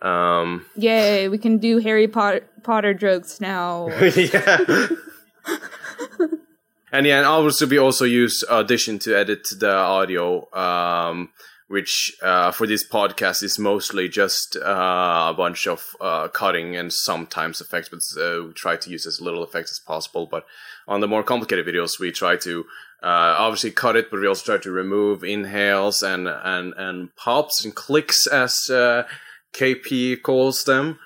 Um, 0.00 0.64
Yay, 0.74 1.28
we 1.28 1.36
can 1.36 1.58
do 1.58 1.78
Harry 1.78 2.08
Potter, 2.08 2.46
Potter 2.62 2.94
jokes 2.94 3.42
now. 3.42 3.88
yeah. 4.16 4.58
and 6.92 7.06
yeah, 7.06 7.18
and 7.18 7.26
obviously 7.26 7.66
we 7.66 7.78
also 7.78 8.06
use 8.06 8.42
Audition 8.48 8.98
to 9.00 9.14
edit 9.14 9.48
the 9.58 9.70
audio. 9.70 10.50
Um, 10.56 11.28
which 11.68 12.16
uh, 12.22 12.50
for 12.50 12.66
this 12.66 12.86
podcast 12.86 13.42
is 13.42 13.58
mostly 13.58 14.08
just 14.08 14.56
uh, 14.56 15.28
a 15.30 15.34
bunch 15.36 15.66
of 15.66 15.94
uh, 16.00 16.26
cutting 16.28 16.74
and 16.74 16.92
sometimes 16.92 17.60
effects, 17.60 17.90
but 17.90 18.00
uh, 18.20 18.46
we 18.46 18.52
try 18.54 18.76
to 18.76 18.90
use 18.90 19.06
as 19.06 19.20
little 19.20 19.44
effects 19.44 19.70
as 19.70 19.78
possible. 19.78 20.26
But 20.26 20.46
on 20.88 21.00
the 21.00 21.08
more 21.08 21.22
complicated 21.22 21.66
videos, 21.66 22.00
we 22.00 22.10
try 22.10 22.36
to 22.38 22.64
uh, 23.02 23.36
obviously 23.38 23.70
cut 23.70 23.96
it, 23.96 24.10
but 24.10 24.18
we 24.18 24.26
also 24.26 24.44
try 24.44 24.62
to 24.62 24.70
remove 24.70 25.22
inhales 25.22 26.02
and 26.02 26.26
and 26.26 26.72
and 26.76 27.14
pops 27.16 27.64
and 27.64 27.74
clicks, 27.74 28.26
as 28.26 28.70
uh, 28.70 29.04
KP 29.52 30.22
calls 30.22 30.64
them. 30.64 30.98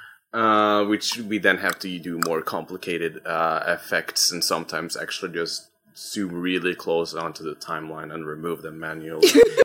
which 0.88 1.18
we 1.18 1.38
then 1.38 1.58
have 1.58 1.78
to 1.80 1.98
do 1.98 2.20
more 2.24 2.40
complicated 2.40 3.20
effects 3.26 4.30
and 4.30 4.44
sometimes 4.44 4.96
actually 4.96 5.32
just 5.32 5.70
zoom 5.96 6.32
really 6.32 6.74
close 6.74 7.14
onto 7.14 7.42
the 7.42 7.56
timeline 7.56 8.14
and 8.14 8.26
remove 8.26 8.62
them 8.62 8.78
manually. 8.78 9.28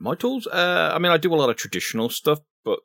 My 0.00 0.14
tools, 0.14 0.46
uh, 0.46 0.92
I 0.94 0.98
mean, 0.98 1.12
I 1.12 1.18
do 1.18 1.34
a 1.34 1.36
lot 1.36 1.50
of 1.50 1.56
traditional 1.56 2.08
stuff, 2.08 2.40
but 2.64 2.78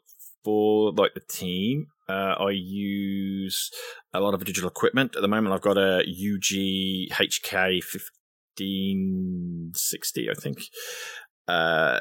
for 0.43 0.91
like 0.91 1.13
the 1.13 1.21
team, 1.21 1.87
uh, 2.09 2.35
I 2.37 2.49
use 2.51 3.71
a 4.13 4.19
lot 4.19 4.33
of 4.33 4.43
digital 4.43 4.69
equipment. 4.69 5.15
At 5.15 5.21
the 5.21 5.29
moment, 5.29 5.55
I've 5.55 5.61
got 5.61 5.77
a 5.77 6.03
Ugee 6.05 7.09
HK 7.09 7.81
fifteen 7.81 9.71
sixty, 9.73 10.29
I 10.29 10.33
think, 10.33 10.59
uh, 11.47 11.99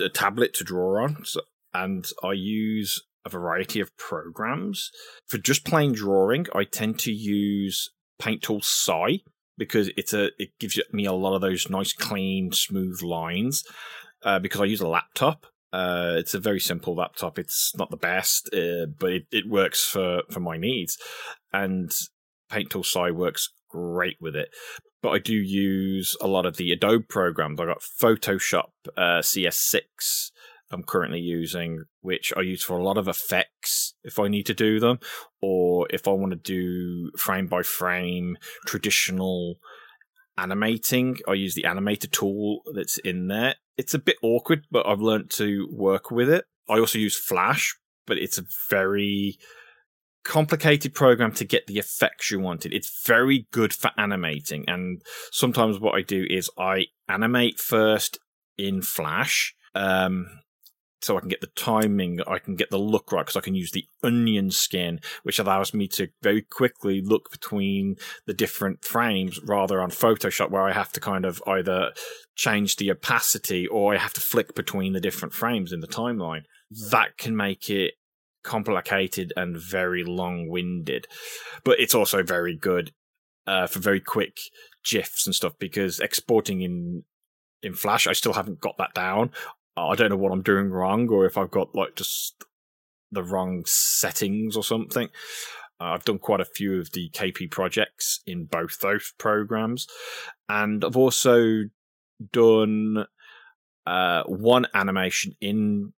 a 0.00 0.08
tablet 0.08 0.54
to 0.54 0.64
draw 0.64 1.04
on, 1.04 1.24
so, 1.24 1.42
and 1.72 2.04
I 2.24 2.32
use 2.32 3.02
a 3.24 3.28
variety 3.28 3.78
of 3.78 3.96
programs 3.96 4.90
for 5.28 5.38
just 5.38 5.64
plain 5.64 5.92
drawing. 5.92 6.46
I 6.52 6.64
tend 6.64 6.98
to 7.00 7.12
use 7.12 7.90
Paint 8.18 8.42
Tool 8.42 8.60
Sai 8.60 9.20
because 9.56 9.88
it's 9.96 10.12
a 10.12 10.30
it 10.38 10.50
gives 10.58 10.80
me 10.92 11.06
a 11.06 11.12
lot 11.12 11.34
of 11.34 11.40
those 11.40 11.70
nice, 11.70 11.92
clean, 11.92 12.50
smooth 12.50 13.02
lines 13.02 13.64
uh, 14.22 14.38
because 14.38 14.60
I 14.60 14.64
use 14.64 14.80
a 14.80 14.88
laptop. 14.88 15.46
Uh, 15.72 16.14
it's 16.16 16.34
a 16.34 16.40
very 16.40 16.60
simple 16.60 16.94
laptop. 16.94 17.38
It's 17.38 17.72
not 17.76 17.90
the 17.90 17.96
best, 17.96 18.48
uh, 18.52 18.86
but 18.98 19.12
it, 19.12 19.26
it 19.30 19.48
works 19.48 19.84
for, 19.84 20.22
for 20.30 20.40
my 20.40 20.56
needs. 20.56 20.96
And 21.52 21.90
Paint 22.50 22.70
Tool 22.70 22.84
Sai 22.84 23.10
works 23.10 23.48
great 23.68 24.16
with 24.20 24.36
it. 24.36 24.48
But 25.02 25.10
I 25.10 25.18
do 25.18 25.34
use 25.34 26.16
a 26.20 26.26
lot 26.26 26.46
of 26.46 26.56
the 26.56 26.72
Adobe 26.72 27.04
programs. 27.08 27.60
I 27.60 27.66
got 27.66 27.82
Photoshop 28.00 28.70
uh, 28.96 29.20
CS6, 29.20 30.30
I'm 30.70 30.82
currently 30.82 31.20
using, 31.20 31.84
which 32.00 32.32
I 32.36 32.40
use 32.40 32.62
for 32.62 32.76
a 32.76 32.82
lot 32.82 32.98
of 32.98 33.08
effects 33.08 33.94
if 34.02 34.18
I 34.18 34.28
need 34.28 34.46
to 34.46 34.54
do 34.54 34.80
them, 34.80 34.98
or 35.40 35.86
if 35.90 36.08
I 36.08 36.10
want 36.10 36.32
to 36.32 36.36
do 36.36 37.10
frame 37.16 37.46
by 37.46 37.62
frame 37.62 38.36
traditional 38.66 39.58
animating, 40.38 41.18
I 41.28 41.34
use 41.34 41.54
the 41.54 41.64
animator 41.64 42.10
tool 42.10 42.62
that's 42.74 42.98
in 42.98 43.28
there. 43.28 43.56
It's 43.76 43.94
a 43.94 43.98
bit 43.98 44.16
awkward, 44.22 44.66
but 44.70 44.86
I've 44.86 45.00
learned 45.00 45.30
to 45.32 45.68
work 45.70 46.10
with 46.10 46.30
it. 46.30 46.44
I 46.68 46.78
also 46.78 46.98
use 46.98 47.18
Flash, 47.18 47.76
but 48.06 48.18
it's 48.18 48.38
a 48.38 48.44
very 48.70 49.38
complicated 50.24 50.92
program 50.92 51.32
to 51.32 51.44
get 51.44 51.66
the 51.66 51.78
effects 51.78 52.30
you 52.30 52.40
wanted. 52.40 52.74
It's 52.74 53.04
very 53.06 53.46
good 53.52 53.72
for 53.72 53.92
animating. 53.96 54.64
And 54.66 55.02
sometimes 55.30 55.78
what 55.78 55.94
I 55.94 56.02
do 56.02 56.26
is 56.28 56.50
I 56.58 56.86
animate 57.08 57.60
first 57.60 58.18
in 58.58 58.82
Flash. 58.82 59.54
Um, 59.74 60.26
so 61.06 61.16
I 61.16 61.20
can 61.20 61.28
get 61.28 61.40
the 61.40 61.46
timing, 61.54 62.18
I 62.26 62.40
can 62.40 62.56
get 62.56 62.70
the 62.70 62.78
look 62.78 63.12
right 63.12 63.24
because 63.24 63.36
I 63.36 63.40
can 63.40 63.54
use 63.54 63.70
the 63.70 63.86
onion 64.02 64.50
skin, 64.50 65.00
which 65.22 65.38
allows 65.38 65.72
me 65.72 65.86
to 65.88 66.08
very 66.20 66.42
quickly 66.42 67.00
look 67.00 67.30
between 67.30 67.96
the 68.26 68.34
different 68.34 68.84
frames 68.84 69.40
rather 69.44 69.80
on 69.80 69.90
Photoshop 69.90 70.50
where 70.50 70.62
I 70.62 70.72
have 70.72 70.92
to 70.92 71.00
kind 71.00 71.24
of 71.24 71.40
either 71.46 71.92
change 72.34 72.76
the 72.76 72.90
opacity 72.90 73.68
or 73.68 73.94
I 73.94 73.98
have 73.98 74.14
to 74.14 74.20
flick 74.20 74.56
between 74.56 74.94
the 74.94 75.00
different 75.00 75.32
frames 75.32 75.72
in 75.72 75.78
the 75.78 75.86
timeline. 75.86 76.42
That 76.90 77.16
can 77.16 77.36
make 77.36 77.70
it 77.70 77.94
complicated 78.42 79.32
and 79.36 79.56
very 79.56 80.02
long 80.02 80.48
winded. 80.48 81.06
But 81.64 81.78
it's 81.78 81.94
also 81.94 82.24
very 82.24 82.56
good 82.56 82.92
uh, 83.46 83.68
for 83.68 83.78
very 83.78 84.00
quick 84.00 84.38
GIFs 84.84 85.24
and 85.24 85.34
stuff 85.34 85.52
because 85.60 86.00
exporting 86.00 86.62
in 86.62 87.04
in 87.62 87.74
Flash, 87.74 88.06
I 88.06 88.12
still 88.12 88.34
haven't 88.34 88.60
got 88.60 88.76
that 88.78 88.94
down. 88.94 89.30
I 89.82 89.94
don't 89.94 90.10
know 90.10 90.16
what 90.16 90.32
I'm 90.32 90.42
doing 90.42 90.70
wrong 90.70 91.08
or 91.08 91.26
if 91.26 91.36
I've 91.36 91.50
got 91.50 91.74
like 91.74 91.96
just 91.96 92.44
the 93.10 93.22
wrong 93.22 93.64
settings 93.66 94.56
or 94.56 94.64
something. 94.64 95.08
Uh, 95.80 95.84
I've 95.84 96.04
done 96.04 96.18
quite 96.18 96.40
a 96.40 96.46
few 96.46 96.80
of 96.80 96.92
the 96.92 97.10
KP 97.10 97.50
projects 97.50 98.20
in 98.26 98.46
both 98.46 98.78
those 98.80 99.12
programs, 99.18 99.86
and 100.48 100.82
I've 100.82 100.96
also 100.96 101.64
done 102.32 103.04
uh, 103.86 104.22
one 104.24 104.66
animation 104.72 105.34
in 105.40 105.92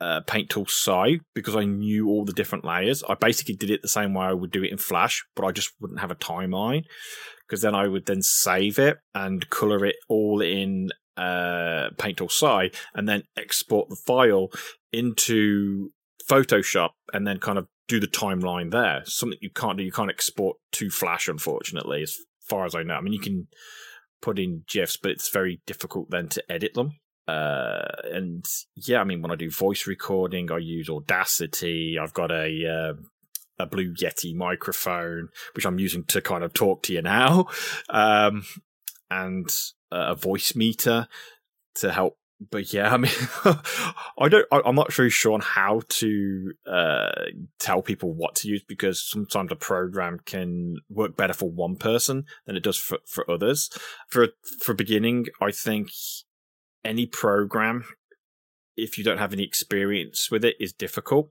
uh, 0.00 0.20
Paint 0.26 0.50
Tool 0.50 0.66
Sai 0.66 1.20
because 1.34 1.56
I 1.56 1.64
knew 1.64 2.08
all 2.08 2.24
the 2.24 2.32
different 2.32 2.64
layers. 2.64 3.04
I 3.08 3.14
basically 3.14 3.54
did 3.54 3.70
it 3.70 3.82
the 3.82 3.88
same 3.88 4.12
way 4.12 4.26
I 4.26 4.32
would 4.32 4.50
do 4.50 4.64
it 4.64 4.72
in 4.72 4.78
Flash, 4.78 5.24
but 5.34 5.44
I 5.44 5.52
just 5.52 5.72
wouldn't 5.80 6.00
have 6.00 6.10
a 6.10 6.16
timeline 6.16 6.84
because 7.46 7.62
then 7.62 7.74
I 7.74 7.86
would 7.86 8.06
then 8.06 8.22
save 8.22 8.78
it 8.78 8.98
and 9.14 9.48
color 9.50 9.84
it 9.84 9.96
all 10.08 10.40
in 10.42 10.90
uh, 11.16 11.90
Paint 11.98 12.20
or 12.20 12.30
Sai 12.30 12.70
and 12.94 13.08
then 13.08 13.24
export 13.36 13.88
the 13.88 13.96
file 13.96 14.48
into 14.92 15.90
Photoshop 16.28 16.90
and 17.12 17.26
then 17.26 17.38
kind 17.38 17.58
of 17.58 17.68
do 17.88 18.00
the 18.00 18.06
timeline 18.06 18.70
there. 18.70 19.02
Something 19.04 19.38
you 19.40 19.50
can't 19.50 19.78
do. 19.78 19.84
You 19.84 19.92
can't 19.92 20.10
export 20.10 20.56
to 20.72 20.90
Flash, 20.90 21.28
unfortunately, 21.28 22.02
as 22.02 22.16
far 22.48 22.64
as 22.64 22.74
I 22.74 22.82
know. 22.82 22.94
I 22.94 23.00
mean, 23.00 23.12
you 23.12 23.20
can 23.20 23.46
put 24.20 24.38
in 24.38 24.64
GIFs, 24.68 24.96
but 24.96 25.12
it's 25.12 25.30
very 25.30 25.60
difficult 25.66 26.10
then 26.10 26.28
to 26.28 26.42
edit 26.50 26.74
them. 26.74 26.92
Uh, 27.28 27.86
and 28.12 28.44
yeah, 28.76 29.00
I 29.00 29.04
mean, 29.04 29.20
when 29.20 29.32
I 29.32 29.36
do 29.36 29.50
voice 29.50 29.86
recording, 29.86 30.50
I 30.50 30.58
use 30.58 30.88
Audacity. 30.88 31.98
I've 32.00 32.14
got 32.14 32.30
a 32.30 32.66
uh, 32.66 33.02
a 33.58 33.66
Blue 33.66 33.94
Yeti 33.94 34.34
microphone, 34.34 35.28
which 35.54 35.64
I'm 35.64 35.78
using 35.78 36.04
to 36.04 36.20
kind 36.20 36.44
of 36.44 36.52
talk 36.52 36.82
to 36.84 36.92
you 36.92 37.02
now, 37.02 37.46
um, 37.88 38.44
and 39.10 39.48
a 39.90 40.14
voice 40.14 40.54
meter 40.54 41.08
to 41.76 41.92
help. 41.92 42.18
But 42.50 42.72
yeah, 42.72 42.92
I 42.94 42.96
mean, 42.98 43.12
I 44.18 44.28
don't. 44.28 44.46
I, 44.52 44.60
am 44.66 44.74
not 44.74 44.96
really 44.98 45.10
sure 45.10 45.32
on 45.32 45.40
how 45.40 45.82
to 45.88 46.52
uh, 46.66 47.24
tell 47.58 47.82
people 47.82 48.12
what 48.12 48.34
to 48.36 48.48
use 48.48 48.62
because 48.62 49.02
sometimes 49.02 49.50
a 49.52 49.56
program 49.56 50.20
can 50.24 50.76
work 50.90 51.16
better 51.16 51.32
for 51.32 51.50
one 51.50 51.76
person 51.76 52.26
than 52.44 52.56
it 52.56 52.62
does 52.62 52.76
for, 52.76 52.98
for 53.06 53.28
others. 53.30 53.70
For 54.08 54.28
for 54.60 54.74
beginning, 54.74 55.26
I 55.40 55.50
think 55.50 55.90
any 56.84 57.06
program, 57.06 57.84
if 58.76 58.98
you 58.98 59.04
don't 59.04 59.18
have 59.18 59.32
any 59.32 59.42
experience 59.42 60.30
with 60.30 60.44
it, 60.44 60.56
is 60.60 60.74
difficult, 60.74 61.30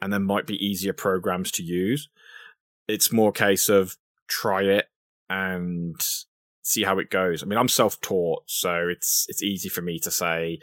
and 0.00 0.12
there 0.12 0.20
might 0.20 0.46
be 0.46 0.62
easier 0.64 0.92
programs 0.92 1.50
to 1.52 1.62
use. 1.62 2.10
It's 2.86 3.10
more 3.10 3.30
a 3.30 3.32
case 3.32 3.70
of 3.70 3.96
try 4.28 4.62
it 4.62 4.88
and 5.30 6.00
see 6.64 6.82
how 6.82 6.98
it 6.98 7.10
goes. 7.10 7.42
I 7.42 7.46
mean, 7.46 7.58
I'm 7.58 7.68
self-taught, 7.68 8.44
so 8.46 8.88
it's 8.88 9.26
it's 9.28 9.42
easy 9.42 9.68
for 9.68 9.82
me 9.82 10.00
to 10.00 10.10
say 10.10 10.58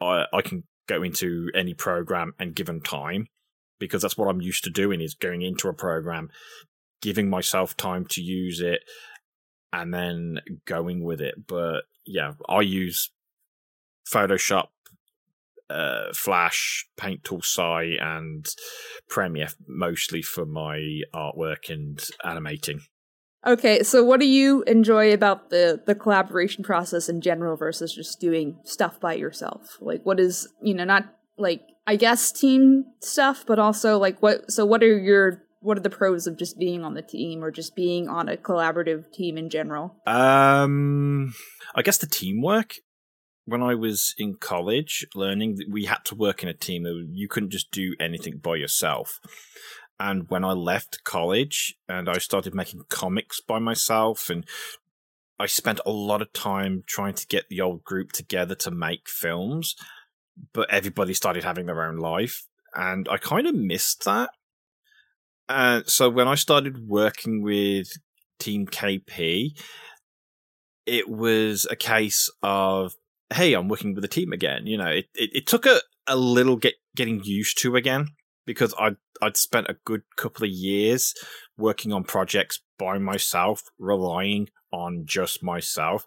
I, 0.00 0.24
I 0.32 0.42
can 0.42 0.64
go 0.88 1.02
into 1.02 1.50
any 1.54 1.74
program 1.74 2.32
and 2.38 2.54
given 2.54 2.80
time 2.80 3.28
because 3.78 4.02
that's 4.02 4.16
what 4.16 4.28
I'm 4.28 4.40
used 4.40 4.64
to 4.64 4.70
doing 4.70 5.00
is 5.00 5.14
going 5.14 5.42
into 5.42 5.68
a 5.68 5.74
program, 5.74 6.30
giving 7.02 7.28
myself 7.28 7.76
time 7.76 8.06
to 8.06 8.22
use 8.22 8.60
it, 8.60 8.80
and 9.72 9.92
then 9.92 10.40
going 10.64 11.04
with 11.04 11.20
it. 11.20 11.46
But 11.46 11.82
yeah, 12.06 12.32
I 12.48 12.62
use 12.62 13.10
Photoshop, 14.10 14.68
uh, 15.68 16.14
Flash, 16.14 16.86
Paint 16.96 17.24
Tool 17.24 17.42
Sai, 17.42 17.96
and 18.00 18.46
Premiere 19.08 19.48
mostly 19.68 20.22
for 20.22 20.46
my 20.46 21.02
artwork 21.14 21.68
and 21.68 22.02
animating. 22.24 22.80
Okay, 23.46 23.84
so 23.84 24.02
what 24.02 24.18
do 24.18 24.26
you 24.26 24.64
enjoy 24.64 25.12
about 25.12 25.50
the 25.50 25.80
the 25.86 25.94
collaboration 25.94 26.64
process 26.64 27.08
in 27.08 27.20
general 27.20 27.56
versus 27.56 27.94
just 27.94 28.20
doing 28.20 28.58
stuff 28.64 28.98
by 28.98 29.14
yourself? 29.14 29.78
Like 29.80 30.04
what 30.04 30.18
is, 30.18 30.48
you 30.60 30.74
know, 30.74 30.84
not 30.84 31.04
like 31.38 31.62
I 31.86 31.94
guess 31.94 32.32
team 32.32 32.84
stuff, 33.00 33.44
but 33.46 33.60
also 33.60 33.98
like 33.98 34.20
what 34.20 34.50
so 34.50 34.66
what 34.66 34.82
are 34.82 34.98
your 34.98 35.44
what 35.60 35.78
are 35.78 35.82
the 35.82 35.90
pros 35.90 36.26
of 36.26 36.36
just 36.36 36.58
being 36.58 36.84
on 36.84 36.94
the 36.94 37.02
team 37.02 37.44
or 37.44 37.52
just 37.52 37.76
being 37.76 38.08
on 38.08 38.28
a 38.28 38.36
collaborative 38.36 39.12
team 39.12 39.38
in 39.38 39.48
general? 39.48 39.94
Um 40.06 41.32
I 41.74 41.82
guess 41.82 41.98
the 41.98 42.08
teamwork 42.08 42.74
when 43.44 43.62
I 43.62 43.76
was 43.76 44.12
in 44.18 44.34
college 44.34 45.06
learning, 45.14 45.58
we 45.70 45.84
had 45.84 46.04
to 46.06 46.16
work 46.16 46.42
in 46.42 46.48
a 46.48 46.52
team. 46.52 46.84
You 47.12 47.28
couldn't 47.28 47.50
just 47.50 47.70
do 47.70 47.94
anything 48.00 48.38
by 48.38 48.56
yourself. 48.56 49.20
And 49.98 50.28
when 50.28 50.44
I 50.44 50.52
left 50.52 51.04
college 51.04 51.76
and 51.88 52.08
I 52.08 52.18
started 52.18 52.54
making 52.54 52.82
comics 52.88 53.40
by 53.40 53.58
myself 53.58 54.28
and 54.28 54.44
I 55.38 55.46
spent 55.46 55.80
a 55.86 55.90
lot 55.90 56.22
of 56.22 56.32
time 56.32 56.84
trying 56.86 57.14
to 57.14 57.26
get 57.26 57.48
the 57.48 57.60
old 57.60 57.84
group 57.84 58.12
together 58.12 58.54
to 58.56 58.70
make 58.70 59.08
films, 59.08 59.74
but 60.52 60.70
everybody 60.70 61.14
started 61.14 61.44
having 61.44 61.66
their 61.66 61.82
own 61.82 61.96
life. 61.96 62.44
And 62.74 63.08
I 63.08 63.16
kind 63.16 63.46
of 63.46 63.54
missed 63.54 64.04
that. 64.04 64.30
And 65.48 65.88
so 65.88 66.10
when 66.10 66.28
I 66.28 66.34
started 66.34 66.88
working 66.88 67.42
with 67.42 67.88
Team 68.38 68.66
KP, 68.66 69.58
it 70.84 71.08
was 71.08 71.66
a 71.70 71.76
case 71.76 72.30
of, 72.42 72.94
hey, 73.32 73.54
I'm 73.54 73.68
working 73.68 73.94
with 73.94 74.04
a 74.04 74.08
team 74.08 74.32
again. 74.32 74.66
You 74.66 74.78
know, 74.78 74.88
it, 74.88 75.06
it, 75.14 75.30
it 75.34 75.46
took 75.46 75.66
a, 75.66 75.80
a 76.06 76.16
little 76.16 76.56
get 76.56 76.74
getting 76.94 77.22
used 77.24 77.60
to 77.60 77.76
again 77.76 78.08
because 78.46 78.74
I'd 78.78 78.96
I'd 79.20 79.36
spent 79.36 79.68
a 79.68 79.76
good 79.84 80.02
couple 80.16 80.44
of 80.44 80.50
years 80.50 81.14
working 81.58 81.92
on 81.92 82.04
projects 82.04 82.60
by 82.78 82.98
myself, 82.98 83.62
relying 83.78 84.48
on 84.72 85.02
just 85.04 85.42
myself, 85.42 86.06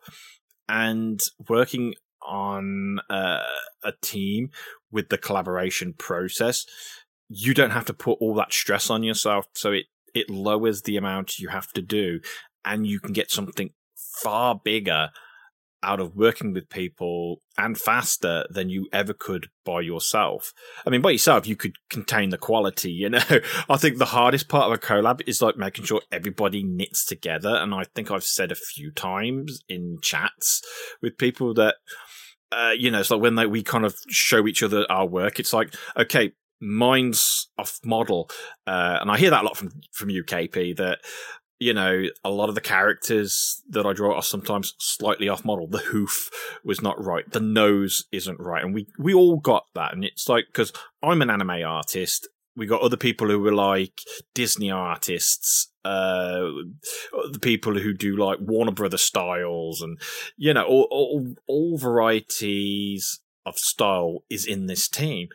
and 0.67 1.19
working 1.47 1.95
on 2.25 2.99
uh, 3.09 3.43
a 3.83 3.91
team 4.01 4.49
with 4.91 5.09
the 5.09 5.17
collaboration 5.17 5.93
process. 5.93 6.65
You 7.27 7.53
don't 7.53 7.71
have 7.71 7.85
to 7.85 7.93
put 7.93 8.17
all 8.19 8.33
that 8.35 8.53
stress 8.53 8.89
on 8.89 9.03
yourself, 9.03 9.45
so 9.53 9.71
it 9.71 9.85
it 10.15 10.29
lowers 10.29 10.83
the 10.83 10.97
amount 10.97 11.39
you 11.39 11.49
have 11.49 11.71
to 11.73 11.81
do, 11.81 12.19
and 12.65 12.87
you 12.87 12.99
can 12.99 13.13
get 13.13 13.29
something 13.29 13.71
far 13.95 14.59
bigger 14.63 15.09
out 15.81 15.99
of 15.99 16.15
working 16.15 16.53
with 16.53 16.69
people 16.69 17.41
and 17.57 17.77
faster 17.77 18.45
than 18.49 18.69
you 18.69 18.87
ever 18.91 19.13
could 19.13 19.47
by 19.65 19.81
yourself. 19.81 20.53
I 20.85 20.89
mean, 20.89 21.01
by 21.01 21.11
yourself, 21.11 21.47
you 21.47 21.55
could 21.55 21.75
contain 21.89 22.29
the 22.29 22.37
quality, 22.37 22.91
you 22.91 23.09
know. 23.09 23.21
I 23.69 23.77
think 23.77 23.97
the 23.97 24.05
hardest 24.05 24.49
part 24.49 24.65
of 24.65 24.73
a 24.73 24.77
collab 24.77 25.21
is 25.27 25.41
like 25.41 25.57
making 25.57 25.85
sure 25.85 26.01
everybody 26.11 26.63
knits 26.63 27.05
together. 27.05 27.55
And 27.55 27.73
I 27.73 27.85
think 27.95 28.11
I've 28.11 28.23
said 28.23 28.51
a 28.51 28.55
few 28.55 28.91
times 28.91 29.61
in 29.69 29.99
chats 30.01 30.61
with 31.01 31.17
people 31.17 31.53
that, 31.55 31.75
uh, 32.51 32.73
you 32.77 32.91
know, 32.91 32.99
it's 32.99 33.11
like 33.11 33.21
when 33.21 33.35
they, 33.35 33.45
we 33.45 33.63
kind 33.63 33.85
of 33.85 33.95
show 34.09 34.47
each 34.47 34.63
other 34.63 34.85
our 34.89 35.05
work, 35.05 35.39
it's 35.39 35.53
like, 35.53 35.73
okay, 35.97 36.33
mine's 36.59 37.49
off 37.57 37.79
model. 37.85 38.29
Uh, 38.67 38.97
and 39.01 39.11
I 39.11 39.17
hear 39.17 39.29
that 39.29 39.43
a 39.43 39.45
lot 39.45 39.57
from, 39.57 39.71
from 39.93 40.09
UKP 40.09 40.75
that, 40.77 40.99
you 41.59 41.73
know, 41.73 42.05
a 42.23 42.29
lot 42.29 42.47
of 42.47 42.55
the 42.55 42.61
characters 42.61 43.61
that 43.69 43.85
I 43.85 43.91
draw 43.91 44.15
are 44.15 44.23
sometimes 44.23 44.73
slightly 44.79 45.27
off 45.27 45.43
model. 45.43 45.67
The 45.67 45.79
hoof 45.79 46.29
was 46.63 46.81
not 46.81 47.03
right. 47.03 47.29
The 47.29 47.41
nose 47.41 48.05
isn't 48.13 48.39
right. 48.39 48.63
And 48.63 48.73
we, 48.73 48.87
we 48.97 49.13
all 49.13 49.37
got 49.37 49.65
that. 49.75 49.93
And 49.93 50.05
it's 50.05 50.29
like, 50.29 50.45
cause 50.53 50.71
I'm 51.03 51.21
an 51.21 51.29
anime 51.29 51.63
artist. 51.65 52.29
We 52.55 52.65
got 52.65 52.81
other 52.81 52.97
people 52.97 53.27
who 53.27 53.39
were 53.39 53.53
like 53.53 54.01
Disney 54.33 54.71
artists, 54.71 55.71
uh, 55.83 56.47
the 57.31 57.39
people 57.41 57.77
who 57.77 57.93
do 57.93 58.15
like 58.15 58.39
Warner 58.39 58.71
Brother 58.71 58.97
styles 58.97 59.81
and, 59.81 59.99
you 60.37 60.53
know, 60.53 60.63
all, 60.63 60.87
all, 60.89 61.35
all 61.45 61.77
varieties 61.77 63.19
of 63.45 63.57
style 63.57 64.23
is 64.29 64.45
in 64.45 64.67
this 64.67 64.87
team. 64.87 65.27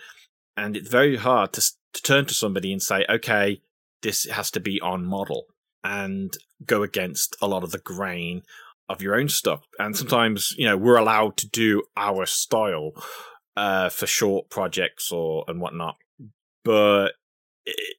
And 0.57 0.75
it's 0.75 0.89
very 0.89 1.17
hard 1.17 1.53
to, 1.55 1.63
to 1.93 2.03
turn 2.03 2.25
to 2.27 2.35
somebody 2.35 2.73
and 2.73 2.83
say, 2.83 3.05
okay, 3.11 3.61
this 4.03 4.25
has 4.31 4.51
to 4.53 4.61
be 4.61 4.81
on 4.81 5.05
model 5.05 5.47
and 5.85 6.33
go 6.65 6.83
against 6.83 7.37
a 7.41 7.47
lot 7.47 7.63
of 7.63 7.71
the 7.71 7.79
grain 7.79 8.43
of 8.89 9.01
your 9.01 9.15
own 9.15 9.29
stuff. 9.29 9.67
And 9.79 9.97
sometimes, 9.97 10.55
you 10.57 10.67
know, 10.67 10.77
we're 10.77 10.97
allowed 10.97 11.37
to 11.39 11.49
do 11.49 11.83
our 11.97 12.27
style 12.27 12.93
uh, 13.57 13.91
for 13.91 14.07
short 14.07 14.51
projects 14.51 15.13
or 15.13 15.45
and 15.47 15.61
whatnot, 15.61 15.97
but 16.65 17.13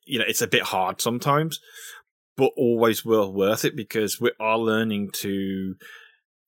you 0.06 0.20
know, 0.20 0.26
it's 0.28 0.42
a 0.42 0.48
bit 0.48 0.64
hard 0.64 1.02
sometimes, 1.02 1.60
but 2.38 2.52
always 2.58 3.06
well 3.06 3.32
worth 3.32 3.66
it 3.66 3.76
because 3.76 4.20
we 4.20 4.32
are 4.40 4.60
learning 4.60 5.10
to 5.14 5.76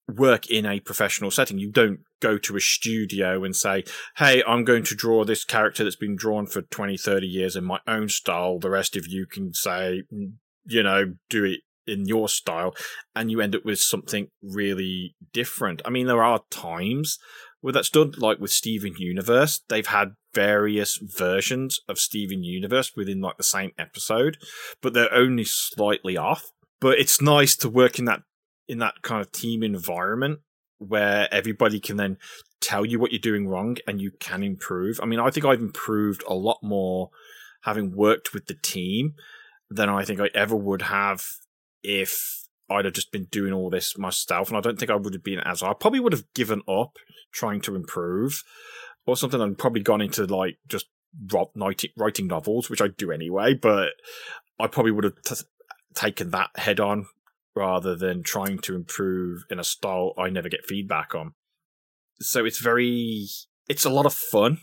work 0.08 0.48
in 0.48 0.66
a 0.66 0.80
professional 0.80 1.32
setting. 1.32 1.58
You 1.58 1.72
don't 1.72 2.00
go 2.22 2.38
to 2.38 2.56
a 2.56 2.62
studio 2.62 3.44
and 3.44 3.56
say, 3.56 3.84
Hey, 4.18 4.44
I'm 4.48 4.64
going 4.64 4.84
to 4.84 4.96
draw 4.96 5.24
this 5.24 5.44
character 5.44 5.84
that's 5.84 5.96
been 5.96 6.16
drawn 6.16 6.46
for 6.46 6.62
20, 6.62 6.98
30 6.98 7.28
years 7.28 7.56
in 7.56 7.64
my 7.64 7.80
own 7.88 8.10
style. 8.10 8.60
The 8.60 8.70
rest 8.70 8.96
of 8.96 9.08
you 9.08 9.26
can 9.26 9.54
say, 9.54 10.04
mm, 10.14 10.34
you 10.68 10.84
know, 10.84 11.14
do 11.30 11.46
it 11.46 11.60
in 11.88 12.06
your 12.06 12.30
style. 12.30 12.76
And 13.16 13.32
you 13.32 13.42
end 13.42 13.56
up 13.56 13.66
with 13.66 13.80
something 13.80 14.28
really 14.42 15.16
different. 15.34 15.82
I 15.86 15.90
mean, 15.90 16.08
there 16.08 16.24
are 16.24 16.42
times 16.52 17.18
where 17.62 17.74
that's 17.74 17.90
done, 17.90 18.14
like 18.18 18.40
with 18.40 18.52
Steven 18.52 18.96
Universe. 18.98 19.62
They've 19.70 19.88
had 19.88 20.16
various 20.34 21.00
versions 21.02 21.80
of 21.88 21.98
Steven 21.98 22.44
Universe 22.44 22.92
within 22.96 23.22
like 23.22 23.38
the 23.38 23.44
same 23.44 23.72
episode, 23.78 24.38
but 24.82 24.94
they're 24.94 25.14
only 25.14 25.46
slightly 25.46 26.18
off. 26.18 26.52
But 26.80 27.00
it's 27.00 27.22
nice 27.22 27.56
to 27.58 27.70
work 27.70 27.98
in 27.98 28.06
that 28.06 28.22
in 28.68 28.80
that 28.80 29.02
kind 29.02 29.22
of 29.22 29.32
team 29.32 29.64
environment 29.64 30.40
where 30.78 31.28
everybody 31.34 31.80
can 31.80 31.98
then 31.98 32.18
tell 32.62 32.86
you 32.86 33.00
what 33.00 33.12
you're 33.12 33.20
doing 33.20 33.48
wrong 33.48 33.78
and 33.88 34.02
you 34.02 34.12
can 34.20 34.44
improve. 34.44 35.00
I 35.02 35.06
mean, 35.06 35.20
I 35.20 35.32
think 35.32 35.46
I've 35.46 35.62
improved 35.62 36.24
a 36.28 36.34
lot 36.34 36.60
more 36.62 37.10
having 37.64 37.96
worked 37.96 38.34
with 38.34 38.46
the 38.46 38.56
team 38.62 39.14
than 39.70 39.90
I 39.90 40.06
think 40.06 40.20
I 40.20 40.30
ever 40.34 40.56
would 40.56 40.84
have 40.84 41.24
if 41.84 42.44
I'd 42.70 42.86
have 42.86 42.94
just 42.94 43.12
been 43.12 43.26
doing 43.26 43.54
all 43.54 43.70
this 43.70 43.98
myself. 43.98 44.50
And 44.50 44.58
I 44.58 44.62
don't 44.62 44.78
think 44.78 44.92
I 44.92 44.96
would 44.96 45.14
have 45.14 45.24
been 45.24 45.40
as 45.40 45.64
I 45.64 45.74
probably 45.74 46.00
would 46.00 46.14
have 46.14 46.32
given 46.34 46.62
up 46.68 46.98
trying 47.32 47.62
to 47.62 47.76
improve 47.76 48.44
or 49.06 49.16
something 49.16 49.42
and 49.42 49.58
probably 49.58 49.82
gone 49.82 50.02
into 50.02 50.26
like 50.26 50.58
just 50.68 50.88
writing 51.96 52.28
novels, 52.28 52.70
which 52.70 52.82
I 52.82 52.88
do 52.90 53.12
anyway, 53.12 53.54
but 53.54 53.92
I 54.60 54.68
probably 54.68 54.92
would 54.92 55.06
have 55.06 55.22
t- 55.24 55.46
taken 55.96 56.32
that 56.32 56.50
head 56.56 56.80
on 56.80 57.08
rather 57.56 57.96
than 57.96 58.22
trying 58.22 58.60
to 58.60 58.76
improve 58.76 59.44
in 59.50 59.60
a 59.60 59.64
style 59.64 60.14
I 60.18 60.30
never 60.30 60.50
get 60.50 60.66
feedback 60.66 61.16
on. 61.16 61.34
So 62.20 62.46
it's 62.46 62.60
very, 62.60 63.28
it's 63.68 63.86
a 63.86 63.90
lot 63.90 64.06
of 64.06 64.14
fun, 64.14 64.60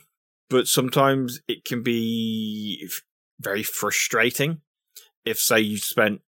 but 0.49 0.67
sometimes 0.67 1.40
it 1.49 1.64
can 1.64 1.83
be 1.83 2.88
very 3.40 3.62
frustrating. 3.62 4.61
If, 5.25 5.39
say, 5.39 5.61
you 5.61 5.79
spent 5.79 6.21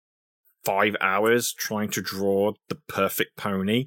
five 0.64 0.96
hours 1.00 1.52
trying 1.52 1.90
to 1.90 2.00
draw 2.00 2.52
the 2.68 2.76
perfect 2.88 3.36
pony 3.36 3.86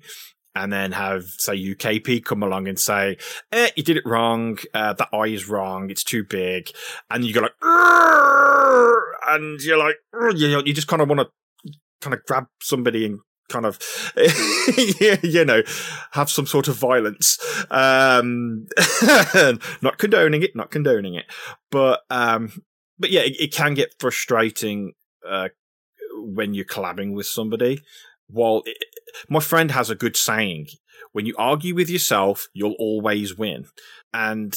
and 0.55 0.73
then 0.73 0.91
have 0.91 1.25
say 1.37 1.53
UKP 1.53 2.23
come 2.23 2.41
along 2.41 2.67
and 2.67 2.79
say, 2.79 3.17
eh, 3.51 3.69
you 3.75 3.83
did 3.83 3.97
it 3.97 4.05
wrong. 4.05 4.57
Uh, 4.73 4.93
the 4.93 5.07
eye 5.15 5.27
is 5.27 5.47
wrong. 5.47 5.89
It's 5.89 6.03
too 6.03 6.23
big. 6.23 6.71
And 7.09 7.23
you 7.23 7.33
go 7.33 7.41
like, 7.41 7.53
and 9.27 9.61
you're 9.61 9.77
like, 9.77 9.97
you 10.35 10.61
you 10.65 10.73
just 10.73 10.87
kind 10.87 11.01
of 11.01 11.09
want 11.09 11.21
to 11.21 11.71
kind 12.01 12.13
of 12.13 12.23
grab 12.25 12.47
somebody 12.61 13.05
and 13.05 13.19
kind 13.49 13.65
of 13.65 13.79
you 15.23 15.45
know 15.45 15.61
have 16.11 16.29
some 16.29 16.45
sort 16.45 16.67
of 16.67 16.75
violence 16.75 17.37
um 17.71 18.67
not 19.81 19.97
condoning 19.97 20.43
it 20.43 20.53
not 20.53 20.69
condoning 20.69 21.15
it 21.15 21.23
but 21.71 22.01
um 22.09 22.51
but 22.99 23.09
yeah 23.09 23.21
it, 23.21 23.39
it 23.39 23.53
can 23.53 23.73
get 23.73 23.95
frustrating 23.99 24.93
uh 25.27 25.49
when 26.19 26.53
you're 26.53 26.65
collabing 26.65 27.13
with 27.13 27.27
somebody. 27.27 27.81
While 28.27 28.63
it, 28.65 28.77
my 29.29 29.39
friend 29.39 29.71
has 29.71 29.89
a 29.89 29.95
good 29.95 30.17
saying 30.17 30.67
when 31.13 31.25
you 31.25 31.35
argue 31.37 31.75
with 31.75 31.89
yourself 31.89 32.47
you'll 32.53 32.75
always 32.79 33.37
win. 33.37 33.65
And 34.13 34.55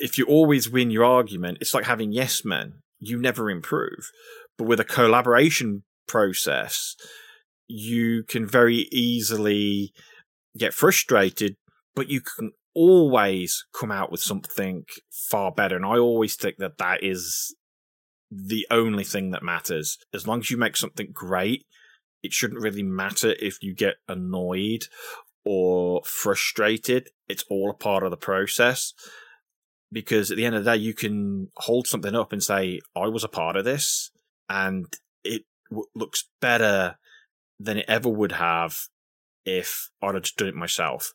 if 0.00 0.18
you 0.18 0.26
always 0.26 0.68
win 0.68 0.90
your 0.90 1.04
argument 1.04 1.58
it's 1.60 1.74
like 1.74 1.84
having 1.84 2.12
yes 2.12 2.44
men. 2.44 2.82
You 2.98 3.18
never 3.18 3.50
improve. 3.50 4.10
But 4.56 4.66
with 4.66 4.80
a 4.80 4.84
collaboration 4.84 5.84
process, 6.08 6.96
you 7.68 8.22
can 8.24 8.46
very 8.46 8.88
easily 8.90 9.92
get 10.56 10.72
frustrated, 10.72 11.56
but 11.94 12.08
you 12.08 12.20
can 12.20 12.52
always 12.74 13.66
come 13.72 13.90
out 13.90 14.10
with 14.10 14.20
something 14.20 14.84
far 15.10 15.52
better. 15.52 15.76
And 15.76 15.84
I 15.84 15.98
always 15.98 16.36
think 16.36 16.56
that 16.58 16.78
that 16.78 17.02
is 17.02 17.54
the 18.30 18.66
only 18.70 19.04
thing 19.04 19.30
that 19.30 19.42
matters. 19.42 19.98
As 20.12 20.26
long 20.26 20.40
as 20.40 20.50
you 20.50 20.56
make 20.56 20.76
something 20.76 21.10
great, 21.12 21.66
it 22.22 22.32
shouldn't 22.32 22.62
really 22.62 22.82
matter 22.82 23.34
if 23.38 23.62
you 23.62 23.74
get 23.74 23.96
annoyed 24.08 24.86
or 25.44 26.02
frustrated. 26.04 27.10
It's 27.28 27.44
all 27.48 27.70
a 27.70 27.74
part 27.74 28.02
of 28.02 28.10
the 28.10 28.16
process. 28.16 28.92
Because 29.92 30.30
at 30.30 30.36
the 30.36 30.44
end 30.44 30.56
of 30.56 30.64
the 30.64 30.72
day, 30.72 30.78
you 30.78 30.92
can 30.92 31.48
hold 31.56 31.86
something 31.86 32.14
up 32.14 32.32
and 32.32 32.42
say, 32.42 32.80
I 32.96 33.06
was 33.06 33.22
a 33.22 33.28
part 33.28 33.56
of 33.56 33.64
this. 33.64 34.10
And 34.48 34.86
it 35.22 35.44
w- 35.70 35.86
looks 35.94 36.28
better 36.40 36.98
than 37.60 37.78
it 37.78 37.86
ever 37.88 38.08
would 38.08 38.32
have 38.32 38.88
if 39.44 39.90
I'd 40.02 40.14
have 40.14 40.24
just 40.24 40.36
done 40.36 40.48
it 40.48 40.54
myself. 40.54 41.14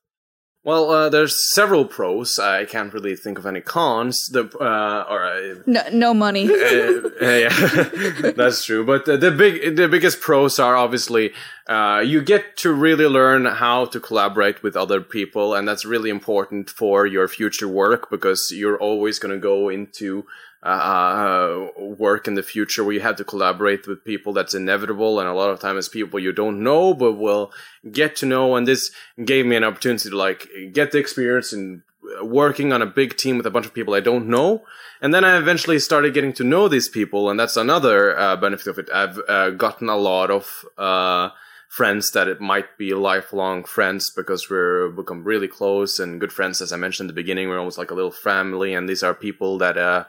Well, 0.63 0.91
uh, 0.91 1.09
there's 1.09 1.51
several 1.55 1.85
pros. 1.85 2.37
I 2.37 2.65
can't 2.65 2.93
really 2.93 3.15
think 3.15 3.39
of 3.39 3.47
any 3.47 3.61
cons. 3.61 4.27
The 4.31 4.43
uh, 4.59 5.05
or 5.09 5.23
uh, 5.23 5.55
no, 5.65 5.81
no 5.91 6.13
money. 6.13 6.47
uh, 6.47 7.09
yeah, 7.21 8.31
that's 8.35 8.63
true. 8.65 8.85
But 8.85 9.05
the, 9.05 9.17
the, 9.17 9.31
big, 9.31 9.75
the 9.75 9.87
biggest 9.87 10.21
pros 10.21 10.59
are 10.59 10.75
obviously 10.75 11.33
uh, 11.67 12.03
you 12.05 12.21
get 12.21 12.57
to 12.57 12.71
really 12.73 13.07
learn 13.07 13.45
how 13.45 13.85
to 13.85 13.99
collaborate 13.99 14.61
with 14.61 14.75
other 14.75 15.01
people, 15.01 15.55
and 15.55 15.67
that's 15.67 15.83
really 15.83 16.11
important 16.11 16.69
for 16.69 17.07
your 17.07 17.27
future 17.27 17.67
work 17.67 18.11
because 18.11 18.51
you're 18.53 18.77
always 18.77 19.17
going 19.17 19.33
to 19.33 19.41
go 19.41 19.67
into 19.67 20.25
uh, 20.63 20.67
uh, 20.67 21.69
work 21.79 22.27
in 22.27 22.35
the 22.35 22.43
future 22.43 22.83
where 22.83 22.93
you 22.93 22.99
have 22.99 23.15
to 23.15 23.23
collaborate 23.23 23.87
with 23.87 24.05
people 24.05 24.31
that's 24.31 24.53
inevitable. 24.53 25.19
And 25.19 25.27
a 25.27 25.33
lot 25.33 25.49
of 25.49 25.59
times 25.59 25.89
people 25.89 26.19
you 26.19 26.31
don't 26.31 26.63
know 26.63 26.93
but 26.93 27.13
will 27.13 27.51
get 27.91 28.15
to 28.17 28.25
know. 28.27 28.55
And 28.55 28.67
this 28.67 28.91
gave 29.23 29.45
me 29.45 29.55
an 29.55 29.63
opportunity 29.63 30.09
to 30.09 30.15
like 30.15 30.47
get 30.71 30.91
the 30.91 30.99
experience 30.99 31.51
in 31.51 31.83
working 32.21 32.73
on 32.73 32.81
a 32.81 32.85
big 32.85 33.17
team 33.17 33.37
with 33.37 33.45
a 33.45 33.51
bunch 33.51 33.65
of 33.65 33.73
people 33.73 33.93
I 33.93 34.01
don't 34.01 34.27
know. 34.27 34.63
And 35.01 35.13
then 35.13 35.25
I 35.25 35.37
eventually 35.37 35.79
started 35.79 36.13
getting 36.13 36.33
to 36.33 36.43
know 36.43 36.67
these 36.67 36.89
people. 36.89 37.29
And 37.31 37.39
that's 37.39 37.57
another 37.57 38.17
uh, 38.17 38.35
benefit 38.35 38.67
of 38.67 38.77
it. 38.77 38.89
I've 38.93 39.19
uh, 39.27 39.49
gotten 39.51 39.89
a 39.89 39.97
lot 39.97 40.29
of 40.29 40.63
uh, 40.77 41.29
friends 41.69 42.11
that 42.11 42.27
it 42.27 42.39
might 42.39 42.77
be 42.77 42.93
lifelong 42.93 43.63
friends 43.63 44.11
because 44.11 44.47
we're 44.47 44.89
become 44.89 45.23
really 45.23 45.47
close 45.47 45.99
and 45.99 46.19
good 46.19 46.31
friends 46.31 46.61
as 46.61 46.71
I 46.71 46.77
mentioned 46.77 47.09
in 47.09 47.15
the 47.15 47.19
beginning. 47.19 47.49
We're 47.49 47.57
almost 47.57 47.79
like 47.79 47.89
a 47.89 47.95
little 47.95 48.11
family. 48.11 48.75
And 48.75 48.87
these 48.87 49.01
are 49.01 49.15
people 49.15 49.57
that 49.57 49.75
uh, 49.75 50.05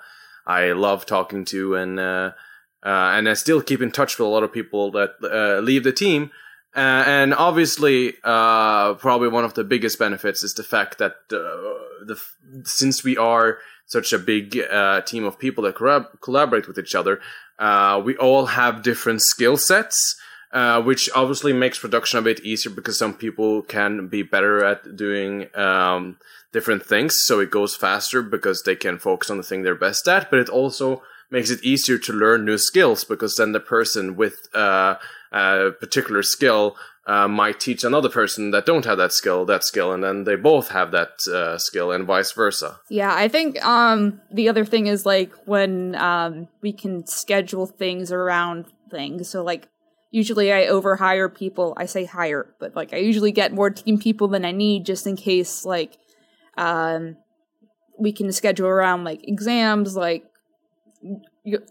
I 0.46 0.72
love 0.72 1.06
talking 1.06 1.44
to, 1.46 1.74
and 1.76 2.00
uh, 2.00 2.32
uh, 2.84 2.88
and 3.14 3.28
I 3.28 3.34
still 3.34 3.62
keep 3.62 3.80
in 3.80 3.90
touch 3.90 4.18
with 4.18 4.26
a 4.26 4.30
lot 4.30 4.42
of 4.42 4.52
people 4.52 4.90
that 4.92 5.14
uh, 5.22 5.60
leave 5.60 5.84
the 5.84 5.92
team. 5.92 6.30
Uh, 6.74 7.04
and 7.06 7.34
obviously, 7.34 8.12
probably 8.22 9.28
one 9.28 9.44
of 9.44 9.54
the 9.54 9.64
biggest 9.64 9.98
benefits 9.98 10.42
is 10.42 10.54
the 10.54 10.62
fact 10.62 10.98
that 10.98 11.16
the 11.28 12.18
since 12.64 13.04
we 13.04 13.16
are 13.16 13.58
such 13.86 14.12
a 14.12 14.18
big 14.18 14.58
team 15.06 15.24
of 15.24 15.38
people 15.38 15.64
that 15.64 15.76
collaborate 16.22 16.66
with 16.66 16.78
each 16.78 16.94
other, 16.94 17.20
we 18.04 18.16
all 18.16 18.46
have 18.46 18.82
different 18.82 19.20
skill 19.20 19.56
sets. 19.56 20.16
Uh, 20.52 20.82
which 20.82 21.08
obviously 21.14 21.50
makes 21.50 21.78
production 21.78 22.18
a 22.18 22.22
bit 22.22 22.38
easier 22.40 22.70
because 22.70 22.98
some 22.98 23.14
people 23.14 23.62
can 23.62 24.06
be 24.06 24.22
better 24.22 24.62
at 24.62 24.96
doing 24.96 25.46
um, 25.56 26.18
different 26.52 26.84
things, 26.84 27.22
so 27.22 27.40
it 27.40 27.50
goes 27.50 27.74
faster 27.74 28.20
because 28.20 28.62
they 28.64 28.76
can 28.76 28.98
focus 28.98 29.30
on 29.30 29.38
the 29.38 29.42
thing 29.42 29.62
they're 29.62 29.74
best 29.74 30.06
at. 30.06 30.30
But 30.30 30.40
it 30.40 30.50
also 30.50 31.02
makes 31.30 31.48
it 31.48 31.64
easier 31.64 31.96
to 31.96 32.12
learn 32.12 32.44
new 32.44 32.58
skills 32.58 33.02
because 33.02 33.36
then 33.36 33.52
the 33.52 33.60
person 33.60 34.14
with 34.14 34.54
uh, 34.54 34.96
a 35.32 35.70
particular 35.80 36.22
skill 36.22 36.76
uh, 37.06 37.26
might 37.26 37.58
teach 37.58 37.82
another 37.82 38.08
person 38.08 38.50
that 38.50 38.66
don't 38.66 38.84
have 38.84 38.98
that 38.98 39.12
skill 39.12 39.44
that 39.46 39.64
skill, 39.64 39.92
and 39.92 40.04
then 40.04 40.24
they 40.24 40.36
both 40.36 40.68
have 40.68 40.92
that 40.92 41.26
uh, 41.32 41.58
skill, 41.58 41.90
and 41.90 42.04
vice 42.04 42.32
versa. 42.32 42.78
Yeah, 42.88 43.14
I 43.14 43.26
think 43.28 43.64
um, 43.64 44.20
the 44.30 44.48
other 44.48 44.64
thing 44.64 44.86
is 44.86 45.04
like 45.04 45.32
when 45.46 45.94
um, 45.96 46.48
we 46.60 46.72
can 46.72 47.06
schedule 47.06 47.66
things 47.66 48.12
around 48.12 48.66
things. 48.90 49.30
So 49.30 49.42
like 49.42 49.68
usually 50.12 50.52
I 50.52 50.66
overhire 50.66 51.34
people. 51.34 51.74
I 51.76 51.86
say 51.86 52.04
hire, 52.04 52.54
but 52.60 52.76
like 52.76 52.94
I 52.94 52.98
usually 52.98 53.32
get 53.32 53.52
more 53.52 53.70
team 53.70 53.98
people 53.98 54.28
than 54.28 54.44
I 54.44 54.52
need 54.52 54.86
just 54.86 55.06
in 55.06 55.16
case 55.16 55.64
like 55.64 55.98
um, 56.56 57.16
we 57.98 58.12
can 58.12 58.30
schedule 58.30 58.68
around 58.68 59.02
like 59.02 59.26
exams, 59.26 59.96
like 59.96 60.24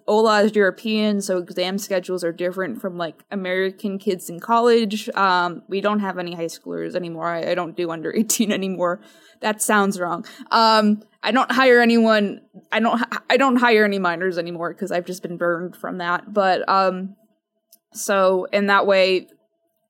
Ola 0.06 0.42
is 0.42 0.56
European, 0.56 1.22
so 1.22 1.38
exam 1.38 1.78
schedules 1.78 2.24
are 2.24 2.34
different 2.34 2.82
from 2.82 2.98
like 2.98 3.24
American 3.32 4.00
kids 4.00 4.30
in 4.30 4.40
college. 4.40 5.08
Um, 5.10 5.62
we 5.70 5.80
don't 5.80 6.00
have 6.00 6.18
any 6.18 6.36
high 6.36 6.46
schoolers 6.46 6.96
anymore. 6.96 7.28
I, 7.28 7.52
I, 7.52 7.56
don't 7.56 7.78
do 7.78 7.90
under 7.92 8.14
18 8.16 8.52
anymore. 8.52 9.00
That 9.40 9.62
sounds 9.62 10.00
wrong. 10.00 10.26
Um, 10.50 11.04
I 11.24 11.32
don't 11.32 11.52
hire 11.52 11.80
anyone. 11.80 12.42
I 12.72 12.80
don't. 12.80 13.02
I 13.30 13.38
don't 13.38 13.58
hire 13.58 13.86
any 13.86 14.00
minors 14.00 14.38
anymore 14.38 14.74
because 14.74 14.92
I've 14.92 15.06
just 15.06 15.22
been 15.22 15.38
burned 15.38 15.76
from 15.76 16.00
that. 16.00 16.34
But 16.34 16.68
um, 16.68 17.16
so 17.94 18.46
in 18.46 18.68
that 18.68 18.86
way, 18.86 19.28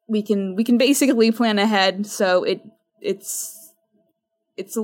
we 0.08 0.22
can 0.22 0.56
we 0.56 0.64
can 0.64 0.78
basically 0.78 1.32
plan 1.32 1.60
ahead. 1.60 2.06
So 2.06 2.44
it 2.44 2.62
it's 3.02 3.74
it's 4.58 4.78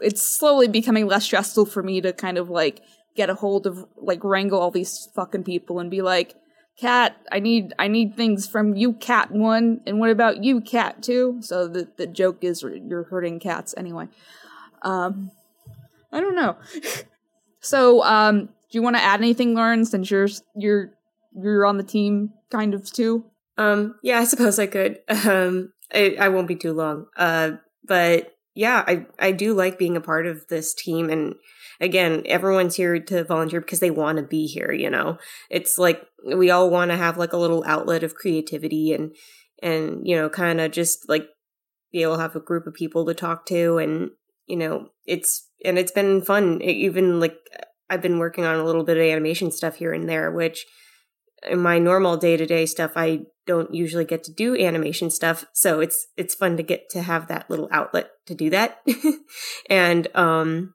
it's 0.00 0.22
slowly 0.22 0.68
becoming 0.68 1.06
less 1.06 1.24
stressful 1.24 1.66
for 1.66 1.82
me 1.82 2.00
to 2.00 2.12
kind 2.12 2.38
of 2.38 2.48
like 2.50 2.82
get 3.16 3.30
a 3.30 3.34
hold 3.34 3.66
of 3.66 3.84
like 3.96 4.22
wrangle 4.24 4.60
all 4.60 4.70
these 4.70 5.08
fucking 5.14 5.44
people 5.44 5.78
and 5.78 5.90
be 5.90 6.02
like, 6.02 6.34
Cat, 6.78 7.16
I 7.30 7.40
need 7.40 7.74
I 7.78 7.88
need 7.88 8.16
things 8.16 8.48
from 8.48 8.74
you, 8.74 8.94
Cat 8.94 9.30
one, 9.30 9.80
and 9.86 9.98
what 9.98 10.10
about 10.10 10.42
you, 10.42 10.60
Cat 10.60 11.02
two? 11.02 11.38
So 11.42 11.68
the 11.68 11.88
the 11.96 12.06
joke 12.06 12.38
is 12.42 12.62
you're 12.62 13.04
hurting 13.04 13.40
cats 13.40 13.74
anyway. 13.76 14.08
Um, 14.82 15.30
I 16.10 16.20
don't 16.20 16.34
know. 16.34 16.56
so 17.60 18.02
um, 18.02 18.46
do 18.46 18.78
you 18.78 18.82
want 18.82 18.96
to 18.96 19.02
add 19.02 19.20
anything, 19.20 19.54
Lauren? 19.54 19.84
Since 19.84 20.10
you're 20.10 20.28
you're 20.56 20.92
you're 21.32 21.66
on 21.66 21.76
the 21.76 21.82
team, 21.82 22.30
kind 22.50 22.74
of 22.74 22.90
too. 22.90 23.24
Um, 23.58 23.96
yeah, 24.02 24.18
I 24.18 24.24
suppose 24.24 24.58
I 24.58 24.66
could. 24.66 25.00
Um, 25.26 25.72
I, 25.92 26.16
I 26.20 26.28
won't 26.28 26.48
be 26.48 26.54
too 26.54 26.72
long. 26.72 27.06
Uh, 27.16 27.52
but 27.84 28.36
yeah, 28.54 28.84
I 28.86 29.06
I 29.18 29.32
do 29.32 29.54
like 29.54 29.78
being 29.78 29.96
a 29.96 30.00
part 30.00 30.26
of 30.26 30.46
this 30.48 30.72
team 30.72 31.10
and 31.10 31.34
again, 31.80 32.22
everyone's 32.26 32.76
here 32.76 33.00
to 33.00 33.24
volunteer 33.24 33.60
because 33.60 33.80
they 33.80 33.90
want 33.90 34.18
to 34.18 34.22
be 34.22 34.46
here, 34.46 34.70
you 34.70 34.90
know. 34.90 35.18
It's 35.48 35.78
like 35.78 36.02
we 36.24 36.50
all 36.50 36.70
want 36.70 36.90
to 36.90 36.96
have 36.96 37.16
like 37.16 37.32
a 37.32 37.38
little 37.38 37.64
outlet 37.66 38.04
of 38.04 38.14
creativity 38.14 38.92
and 38.92 39.14
and 39.62 40.06
you 40.06 40.14
know, 40.14 40.28
kind 40.28 40.60
of 40.60 40.70
just 40.70 41.08
like 41.08 41.28
be 41.92 42.02
able 42.02 42.16
to 42.16 42.22
have 42.22 42.36
a 42.36 42.40
group 42.40 42.66
of 42.66 42.74
people 42.74 43.04
to 43.06 43.14
talk 43.14 43.46
to 43.46 43.78
and 43.78 44.10
you 44.46 44.56
know, 44.56 44.88
it's 45.06 45.48
and 45.64 45.78
it's 45.78 45.92
been 45.92 46.22
fun. 46.22 46.60
It, 46.60 46.72
even 46.72 47.18
like 47.20 47.36
I've 47.88 48.02
been 48.02 48.18
working 48.18 48.44
on 48.44 48.56
a 48.56 48.64
little 48.64 48.84
bit 48.84 48.96
of 48.96 49.02
animation 49.02 49.50
stuff 49.50 49.76
here 49.76 49.92
and 49.92 50.08
there, 50.08 50.30
which 50.30 50.66
in 51.48 51.58
my 51.58 51.78
normal 51.78 52.16
day 52.16 52.36
to 52.36 52.46
day 52.46 52.66
stuff, 52.66 52.92
I 52.96 53.22
don't 53.46 53.74
usually 53.74 54.04
get 54.04 54.22
to 54.24 54.32
do 54.32 54.56
animation 54.56 55.10
stuff. 55.10 55.46
So 55.52 55.80
it's 55.80 56.06
it's 56.16 56.34
fun 56.34 56.56
to 56.56 56.62
get 56.62 56.88
to 56.90 57.02
have 57.02 57.28
that 57.28 57.48
little 57.50 57.68
outlet 57.72 58.10
to 58.26 58.34
do 58.34 58.50
that. 58.50 58.82
and 59.70 60.08
um, 60.14 60.74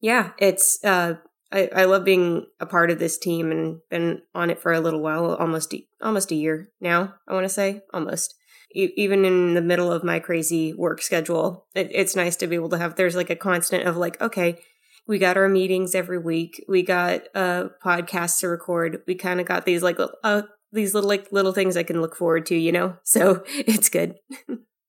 yeah, 0.00 0.30
it's 0.38 0.78
uh, 0.84 1.14
I, 1.52 1.70
I 1.74 1.84
love 1.84 2.04
being 2.04 2.46
a 2.60 2.66
part 2.66 2.90
of 2.90 2.98
this 2.98 3.18
team 3.18 3.50
and 3.50 3.78
been 3.90 4.22
on 4.34 4.50
it 4.50 4.60
for 4.60 4.72
a 4.72 4.80
little 4.80 5.00
while, 5.00 5.34
almost 5.34 5.74
almost 6.02 6.30
a 6.30 6.36
year 6.36 6.68
now. 6.80 7.14
I 7.28 7.32
want 7.34 7.44
to 7.44 7.48
say 7.48 7.82
almost. 7.92 8.34
Even 8.76 9.24
in 9.24 9.54
the 9.54 9.62
middle 9.62 9.92
of 9.92 10.02
my 10.02 10.18
crazy 10.18 10.74
work 10.74 11.00
schedule, 11.00 11.68
it, 11.76 11.90
it's 11.92 12.16
nice 12.16 12.34
to 12.34 12.48
be 12.48 12.56
able 12.56 12.70
to 12.70 12.78
have. 12.78 12.96
There's 12.96 13.14
like 13.14 13.30
a 13.30 13.36
constant 13.36 13.86
of 13.86 13.96
like, 13.96 14.20
okay, 14.20 14.58
we 15.06 15.18
got 15.18 15.36
our 15.36 15.48
meetings 15.48 15.94
every 15.94 16.18
week. 16.18 16.64
We 16.68 16.82
got 16.82 17.22
uh 17.34 17.68
podcasts 17.84 18.40
to 18.40 18.48
record. 18.48 19.02
We 19.06 19.14
kind 19.14 19.40
of 19.40 19.46
got 19.46 19.64
these 19.64 19.82
like 19.82 19.98
uh, 20.22 20.42
these 20.72 20.94
little 20.94 21.08
like 21.08 21.30
little 21.32 21.52
things 21.52 21.76
I 21.76 21.82
can 21.82 22.00
look 22.00 22.16
forward 22.16 22.46
to, 22.46 22.54
you 22.54 22.72
know. 22.72 22.96
So 23.04 23.44
it's 23.48 23.88
good. 23.88 24.16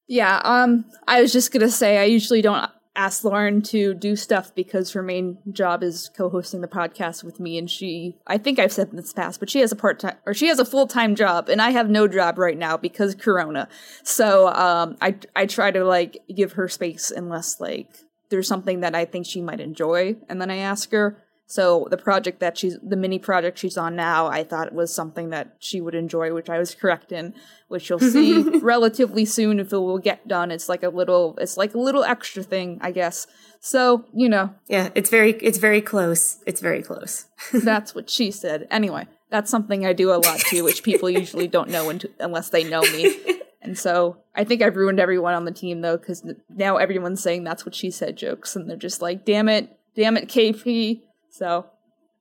yeah. 0.07 0.41
Um. 0.43 0.85
I 1.07 1.21
was 1.21 1.33
just 1.33 1.51
gonna 1.51 1.69
say 1.69 1.97
I 1.97 2.05
usually 2.05 2.41
don't 2.41 2.69
ask 2.95 3.23
Lauren 3.25 3.61
to 3.61 3.93
do 3.93 4.15
stuff 4.15 4.55
because 4.55 4.93
her 4.93 5.03
main 5.03 5.37
job 5.51 5.83
is 5.83 6.09
co-hosting 6.15 6.61
the 6.61 6.67
podcast 6.67 7.25
with 7.25 7.39
me 7.39 7.57
and 7.57 7.69
she 7.69 8.15
I 8.25 8.37
think 8.37 8.57
I've 8.57 8.71
said 8.71 8.91
this 8.91 9.11
past 9.11 9.41
but 9.41 9.49
she 9.49 9.59
has 9.59 9.73
a 9.73 9.75
part-time 9.75 10.15
or 10.25 10.33
she 10.33 10.47
has 10.47 10.59
a 10.59 10.65
full-time 10.65 11.15
job 11.15 11.49
and 11.49 11.61
I 11.61 11.71
have 11.71 11.89
no 11.89 12.07
job 12.07 12.37
right 12.37 12.57
now 12.57 12.77
because 12.77 13.13
corona. 13.13 13.67
So 14.03 14.47
um 14.47 14.95
I 15.01 15.17
I 15.35 15.45
try 15.45 15.71
to 15.71 15.83
like 15.83 16.19
give 16.33 16.53
her 16.53 16.69
space 16.69 17.11
unless 17.11 17.59
like 17.59 17.89
there's 18.29 18.47
something 18.47 18.79
that 18.81 18.95
I 18.95 19.05
think 19.05 19.25
she 19.25 19.41
might 19.41 19.59
enjoy 19.59 20.15
and 20.29 20.41
then 20.41 20.49
I 20.51 20.57
ask 20.57 20.91
her 20.91 21.25
so 21.47 21.87
the 21.91 21.97
project 21.97 22.39
that 22.39 22.57
she's 22.57 22.77
the 22.81 22.95
mini 22.95 23.19
project 23.19 23.59
she's 23.59 23.77
on 23.77 23.95
now, 23.95 24.27
I 24.27 24.43
thought 24.43 24.73
was 24.73 24.93
something 24.93 25.29
that 25.29 25.55
she 25.59 25.79
would 25.79 25.93
enjoy, 25.93 26.33
which 26.33 26.49
I 26.49 26.57
was 26.57 26.73
correct 26.73 27.11
in, 27.11 27.35
which 27.67 27.89
you'll 27.89 27.99
see 27.99 28.41
relatively 28.61 29.25
soon 29.25 29.59
if 29.59 29.71
it 29.71 29.77
will 29.77 29.99
get 29.99 30.27
done. 30.27 30.49
It's 30.49 30.67
like 30.67 30.81
a 30.81 30.89
little 30.89 31.37
it's 31.39 31.55
like 31.55 31.75
a 31.75 31.79
little 31.79 32.03
extra 32.03 32.41
thing, 32.41 32.79
I 32.81 32.91
guess. 32.91 33.27
So, 33.59 34.05
you 34.13 34.27
know. 34.27 34.55
Yeah, 34.67 34.89
it's 34.95 35.11
very 35.11 35.33
it's 35.33 35.59
very 35.59 35.81
close. 35.81 36.39
It's 36.47 36.61
very 36.61 36.81
close. 36.81 37.25
that's 37.53 37.93
what 37.93 38.09
she 38.09 38.31
said. 38.31 38.67
Anyway, 38.71 39.07
that's 39.29 39.51
something 39.51 39.85
I 39.85 39.93
do 39.93 40.11
a 40.11 40.17
lot 40.17 40.39
too, 40.39 40.63
which 40.63 40.81
people 40.81 41.11
usually 41.11 41.47
don't 41.47 41.69
know 41.69 41.93
unless 42.19 42.49
they 42.49 42.63
know 42.63 42.81
me. 42.81 43.15
And 43.65 43.77
so 43.77 44.17
I 44.35 44.43
think 44.43 44.61
I've 44.61 44.75
ruined 44.75 44.99
everyone 44.99 45.33
on 45.33 45.45
the 45.45 45.51
team 45.51 45.81
though, 45.81 45.97
because 45.97 46.23
now 46.49 46.77
everyone's 46.77 47.21
saying 47.21 47.43
that's 47.43 47.65
what 47.65 47.75
she 47.75 47.91
said 47.91 48.15
jokes, 48.15 48.55
and 48.55 48.69
they're 48.69 48.77
just 48.77 49.01
like, 49.01 49.25
"Damn 49.25 49.49
it, 49.49 49.77
damn 49.95 50.17
it, 50.17 50.27
KP, 50.27 51.01
so, 51.35 51.65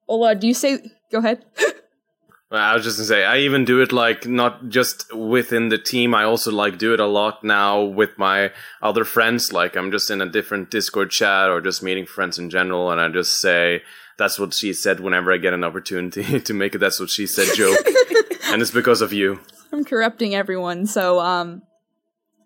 Ola, 0.09 0.35
do 0.35 0.49
you 0.49 0.55
say? 0.55 0.91
Go 1.13 1.19
ahead. 1.19 1.45
I 2.51 2.75
was 2.75 2.83
just 2.83 2.99
gonna 2.99 3.07
say, 3.07 3.25
I 3.25 3.39
even 3.39 3.65
do 3.65 3.81
it 3.81 3.93
like 3.93 4.27
not 4.27 4.69
just 4.69 5.15
within 5.15 5.69
the 5.69 5.79
team. 5.79 6.17
I 6.17 6.25
also 6.25 6.51
like 6.51 6.79
do 6.79 6.95
it 6.95 7.01
a 7.01 7.07
lot 7.07 7.45
now 7.45 7.83
with 7.83 8.19
my 8.19 8.51
other 8.83 9.05
friends. 9.05 9.53
Like 9.53 9.77
I'm 9.77 9.93
just 9.93 10.11
in 10.11 10.21
a 10.21 10.29
different 10.29 10.71
Discord 10.71 11.11
chat 11.11 11.49
or 11.49 11.61
just 11.61 11.83
meeting 11.83 12.07
friends 12.07 12.39
in 12.39 12.51
general, 12.51 12.91
and 12.91 13.01
I 13.01 13.09
just 13.09 13.41
say 13.41 13.83
that's 14.19 14.39
what 14.39 14.55
she 14.55 14.73
said 14.73 15.01
whenever 15.01 15.33
I 15.33 15.39
get 15.39 15.55
an 15.55 15.65
opportunity 15.65 16.41
to 16.49 16.55
make 16.55 16.75
it. 16.75 16.79
That's 16.79 17.01
what 17.01 17.11
she 17.11 17.27
said 17.27 17.55
joke, 17.55 17.79
and 18.47 18.63
it's 18.63 18.71
because 18.71 19.01
of 19.01 19.13
you. 19.13 19.41
I'm 19.73 19.85
corrupting 19.85 20.35
everyone, 20.35 20.87
so 20.87 21.21
um, 21.21 21.63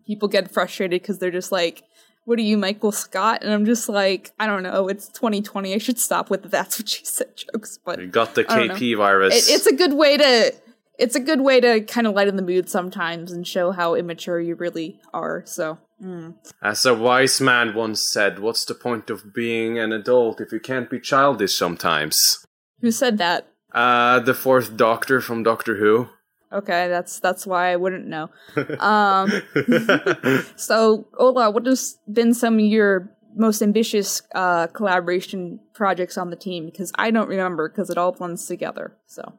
people 0.07 0.29
get 0.29 0.51
frustrated 0.51 1.03
because 1.03 1.19
they're 1.19 1.31
just 1.31 1.53
like, 1.53 1.85
what 2.29 2.39
are 2.39 2.43
you, 2.43 2.59
Michael 2.59 2.93
Scott? 2.93 3.43
And 3.43 3.51
I'm 3.51 3.65
just 3.65 3.89
like, 3.89 4.33
I 4.39 4.47
don't 4.47 4.63
know. 4.63 4.89
It's 4.89 5.09
2020. 5.09 5.73
I 5.73 5.79
should 5.79 5.99
stop 5.99 6.29
with 6.29 6.43
the 6.43 6.49
that's 6.49 6.79
what 6.79 6.87
she 6.87 7.03
said 7.07 7.35
jokes. 7.35 7.79
But 7.83 8.01
you 8.01 8.07
got 8.07 8.35
the 8.35 8.45
KP 8.45 8.99
virus. 8.99 9.49
It, 9.49 9.55
it's 9.55 9.67
a 9.67 9.75
good 9.75 9.95
way 9.95 10.19
to. 10.19 10.55
It's 10.99 11.15
a 11.15 11.21
good 11.21 11.41
way 11.41 11.61
to 11.61 11.81
kind 11.81 12.07
of 12.07 12.15
lighten 12.15 12.37
the 12.37 12.43
mood 12.43 12.69
sometimes 12.69 13.31
and 13.31 13.47
show 13.47 13.71
how 13.71 13.95
immature 13.95 14.41
you 14.41 14.57
really 14.57 15.01
are. 15.15 15.43
So, 15.47 15.79
mm. 16.03 16.35
as 16.61 16.85
a 16.85 16.95
wise 16.95 17.41
man 17.41 17.75
once 17.75 18.11
said, 18.11 18.41
"What's 18.41 18.65
the 18.65 18.75
point 18.75 19.09
of 19.09 19.33
being 19.33 19.79
an 19.79 19.93
adult 19.93 20.41
if 20.41 20.53
you 20.53 20.61
can't 20.61 20.91
be 20.91 21.01
childish 21.01 21.57
sometimes?" 21.57 22.45
Who 22.81 22.91
said 22.91 23.19
that? 23.19 23.49
Uh, 23.73 24.21
the 24.21 24.35
fourth 24.35 24.77
Doctor 24.77 25.21
from 25.21 25.43
Doctor 25.43 25.77
Who. 25.77 26.09
Okay, 26.53 26.89
that's 26.89 27.21
that's 27.21 27.47
why 27.47 27.73
I 27.73 27.77
wouldn't 27.77 28.07
know. 28.07 28.31
Um, 28.81 29.31
so, 30.57 31.07
Ola, 31.19 31.51
what 31.51 31.67
has 31.67 31.99
been 32.11 32.33
some 32.35 32.55
of 32.55 32.61
your 32.61 33.11
most 33.37 33.63
ambitious 33.63 34.23
uh, 34.35 34.67
collaboration 34.69 35.61
projects 35.75 36.17
on 36.17 36.31
the 36.31 36.37
team? 36.37 36.67
Because 36.67 36.91
I 36.97 37.11
don't 37.11 37.29
remember, 37.29 37.69
because 37.69 37.91
it 37.91 37.99
all 37.99 38.13
blends 38.13 38.47
together. 38.47 38.97
So, 39.07 39.35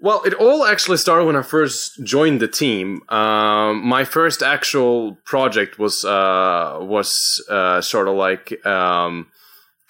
well, 0.00 0.22
it 0.24 0.34
all 0.34 0.64
actually 0.64 0.96
started 0.96 1.26
when 1.26 1.36
I 1.36 1.42
first 1.42 2.02
joined 2.02 2.40
the 2.40 2.48
team. 2.48 3.02
Um, 3.10 3.84
my 3.84 4.04
first 4.04 4.42
actual 4.42 5.16
project 5.24 5.78
was 5.78 6.04
uh, 6.04 6.78
was 6.80 7.14
uh, 7.48 7.80
sort 7.80 8.08
of 8.08 8.14
like. 8.16 8.64
Um, 8.66 9.28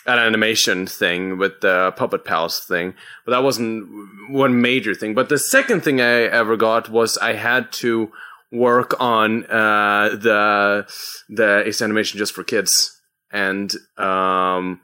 an 0.06 0.18
animation 0.18 0.86
thing 0.86 1.36
with 1.36 1.60
the 1.60 1.92
Puppet 1.94 2.24
Palace 2.24 2.64
thing, 2.64 2.94
but 3.24 3.32
that 3.32 3.42
wasn't 3.42 3.86
one 4.30 4.60
major 4.60 4.94
thing. 4.94 5.14
But 5.14 5.28
the 5.28 5.38
second 5.38 5.82
thing 5.82 6.00
I 6.00 6.22
ever 6.22 6.56
got 6.56 6.88
was 6.88 7.18
I 7.18 7.34
had 7.34 7.70
to 7.72 8.10
work 8.50 8.98
on 8.98 9.44
uh, 9.44 10.16
the 10.16 10.86
the 11.28 11.66
Is 11.66 11.82
Animation 11.82 12.18
Just 12.18 12.32
for 12.32 12.42
Kids, 12.42 12.98
and 13.30 13.72
um, 13.98 14.80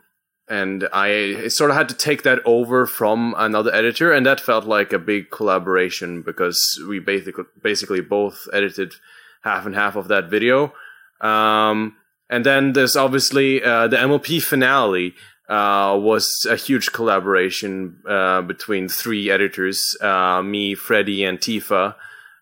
and 0.49 0.89
I 0.93 1.49
sort 1.49 1.71
of 1.71 1.77
had 1.77 1.89
to 1.89 1.95
take 1.95 2.23
that 2.23 2.41
over 2.45 2.87
from 2.87 3.35
another 3.37 3.75
editor, 3.75 4.13
and 4.13 4.25
that 4.27 4.41
felt 4.41 4.65
like 4.65 4.93
a 4.93 4.99
big 4.99 5.31
collaboration 5.31 6.23
because 6.23 6.61
we 6.89 7.01
basically 7.01 7.45
basically 7.63 8.01
both 8.01 8.49
edited 8.53 8.95
half 9.43 9.67
and 9.67 9.75
half 9.75 9.97
of 9.97 10.09
that 10.09 10.31
video. 10.31 10.73
Um, 11.21 11.97
and 12.31 12.45
then 12.45 12.73
there's 12.75 12.97
obviously 12.97 13.63
uh, 13.63 13.89
the 13.89 13.97
MLP 13.97 14.43
finale 14.43 15.15
uh, 15.49 15.97
was 16.01 16.47
a 16.49 16.57
huge 16.57 16.93
collaboration 16.93 18.01
uh, 18.09 18.43
between 18.43 18.89
three 18.89 19.31
editors, 19.31 19.97
uh, 20.01 20.43
me, 20.43 20.75
Freddie, 20.75 21.25
and 21.25 21.39
Tifa. 21.39 21.95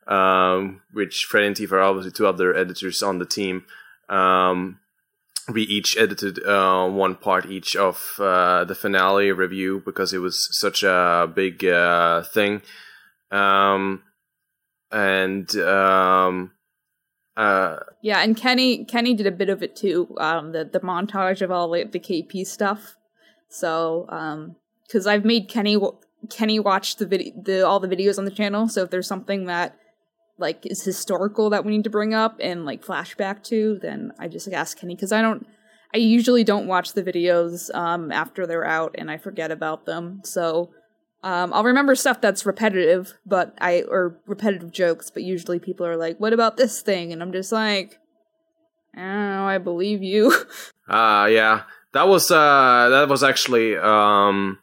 Um, 0.07 0.83
which 0.93 1.25
Freddie 1.25 1.47
and 1.47 1.57
Tifa 1.57 1.73
are 1.73 1.81
obviously 1.81 2.13
two 2.13 2.27
other 2.27 2.55
editors 2.55 3.03
on 3.03 3.19
the 3.19 3.25
team. 3.25 3.65
Um, 4.11 4.79
we 5.53 5.63
each 5.63 5.97
edited 5.99 6.45
uh, 6.45 6.89
one 6.89 7.17
part 7.17 7.47
each 7.47 7.77
of 7.77 8.15
uh, 8.19 8.65
the 8.65 8.75
finale 8.75 9.31
review 9.33 9.83
because 9.85 10.13
it 10.13 10.19
was 10.19 10.49
such 10.59 10.83
a 10.83 11.31
big 11.35 11.61
thing. 12.33 12.63
Um, 13.31 14.03
and 14.91 15.55
um, 15.57 16.53
uh, 17.37 17.77
yeah, 18.01 18.21
and 18.21 18.37
Kenny 18.37 18.85
Kenny 18.85 19.15
did 19.15 19.27
a 19.27 19.33
bit 19.33 19.49
of 19.49 19.63
it 19.63 19.75
too. 19.75 20.15
Um, 20.19 20.53
the 20.53 20.65
the 20.65 20.81
montage 20.81 21.43
of 21.43 21.51
all 21.51 21.71
the, 21.71 21.85
the 21.85 21.99
KP 21.99 22.47
stuff. 22.47 22.97
So 23.49 24.07
um, 24.09 24.57
because 24.87 25.07
I've 25.07 25.25
made 25.25 25.49
Kenny 25.49 25.77
Kenny 26.31 26.61
watch 26.61 26.97
the 26.97 27.07
video, 27.07 27.33
the 27.41 27.67
all 27.67 27.81
the 27.81 27.89
videos 27.89 28.19
on 28.19 28.25
the 28.25 28.31
channel. 28.31 28.69
So 28.69 28.85
if 28.85 28.91
there's 28.91 29.09
something 29.09 29.47
that 29.47 29.77
like 30.39 30.67
is 30.67 30.83
historical 30.83 31.51
that 31.51 31.65
we 31.65 31.73
need 31.73 31.85
to 31.85 31.91
bring 31.91 32.15
up 32.15 32.39
and 32.41 32.65
like 32.65 32.85
flashback 32.85 33.43
to, 33.45 33.79
then 33.81 34.13
I 34.19 34.29
just 34.29 34.47
like, 34.47 34.57
ask 34.57 34.79
Kenny 34.79 34.95
because 34.95 35.13
I 35.13 35.23
don't. 35.23 35.47
I 35.93 35.99
usually 35.99 36.43
don't 36.43 36.67
watch 36.67 36.93
the 36.93 37.05
videos 37.05 37.73
um, 37.73 38.11
after 38.11 38.47
they're 38.47 38.67
out, 38.67 38.97
and 38.99 39.11
I 39.11 39.17
forget 39.17 39.53
about 39.53 39.87
them. 39.87 40.23
So 40.25 40.71
um, 41.23 41.53
I'll 41.55 41.63
remember 41.63 41.95
stuff 41.95 42.21
that's 42.21 42.45
repetitive, 42.45 43.15
but 43.25 43.55
I 43.61 43.83
or 43.89 44.19
repetitive 44.27 44.73
jokes. 44.73 45.11
But 45.11 45.23
usually 45.23 45.61
people 45.61 45.87
are 45.87 45.97
like, 45.97 46.19
"What 46.19 46.33
about 46.33 46.57
this 46.57 46.83
thing?" 46.83 47.13
And 47.13 47.23
I'm 47.23 47.33
just 47.33 47.53
like, 47.53 47.99
I 48.97 49.01
don't 49.01 49.31
know. 49.31 49.47
I 49.47 49.59
believe 49.59 50.03
you. 50.03 50.35
Ah, 50.87 51.23
uh, 51.23 51.27
yeah. 51.29 51.63
That 51.95 52.09
was 52.09 52.31
uh, 52.31 52.89
that 52.91 53.09
was 53.09 53.25
actually 53.25 53.75
um, 53.75 54.59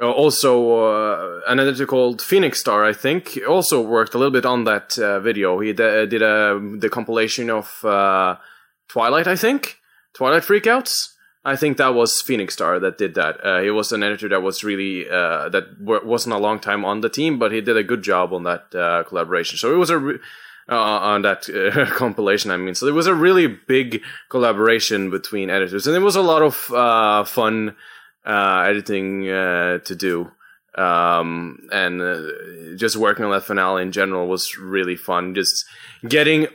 also 0.00 0.78
uh, 0.78 1.40
an 1.46 1.60
editor 1.60 1.86
called 1.86 2.20
Phoenix 2.20 2.60
Star. 2.60 2.84
I 2.84 2.92
think 2.92 3.38
also 3.48 3.80
worked 3.80 4.14
a 4.14 4.18
little 4.18 4.32
bit 4.32 4.46
on 4.46 4.64
that 4.64 4.98
uh, 4.98 5.20
video. 5.20 5.60
He 5.60 5.72
d- 5.72 6.06
did 6.06 6.22
a 6.22 6.60
the 6.78 6.88
compilation 6.90 7.50
of 7.50 7.84
uh, 7.84 8.36
Twilight. 8.88 9.26
I 9.26 9.36
think 9.36 9.78
Twilight 10.14 10.42
Freakouts. 10.42 11.10
I 11.46 11.56
think 11.56 11.76
that 11.76 11.94
was 11.94 12.22
Phoenix 12.22 12.54
Star 12.54 12.80
that 12.80 12.96
did 12.96 13.14
that. 13.16 13.44
Uh, 13.44 13.60
he 13.60 13.70
was 13.70 13.92
an 13.92 14.02
editor 14.02 14.30
that 14.30 14.40
was 14.40 14.64
really 14.64 15.06
uh, 15.08 15.50
that 15.50 15.78
w- 15.78 16.06
wasn't 16.06 16.34
a 16.34 16.38
long 16.38 16.58
time 16.58 16.84
on 16.84 17.02
the 17.02 17.10
team, 17.10 17.38
but 17.38 17.52
he 17.52 17.60
did 17.60 17.76
a 17.76 17.84
good 17.84 18.02
job 18.02 18.32
on 18.32 18.44
that 18.44 18.74
uh, 18.74 19.02
collaboration. 19.04 19.58
So 19.58 19.72
it 19.74 19.76
was 19.76 19.90
a 19.90 19.98
re- 19.98 20.18
uh, 20.68 20.74
on 20.74 21.22
that 21.22 21.48
uh, 21.50 21.84
compilation. 21.94 22.50
I 22.50 22.56
mean, 22.56 22.74
so 22.74 22.86
it 22.86 22.94
was 22.94 23.06
a 23.06 23.14
really 23.14 23.46
big 23.46 24.00
collaboration 24.30 25.10
between 25.10 25.50
editors, 25.50 25.86
and 25.86 25.94
it 25.94 26.00
was 26.00 26.16
a 26.16 26.22
lot 26.22 26.40
of 26.40 26.72
uh, 28.24 28.64
editing 28.68 29.24
to 29.24 29.96
do. 29.96 30.30
Um, 30.76 31.68
and 31.70 32.78
just 32.78 32.96
working 32.96 33.24
on 33.24 33.30
that 33.30 33.44
finale 33.44 33.82
in 33.82 33.92
general 33.92 34.26
was 34.26 34.58
really 34.58 34.96
fun. 34.96 35.34
Just 35.34 35.64
getting 36.08 36.48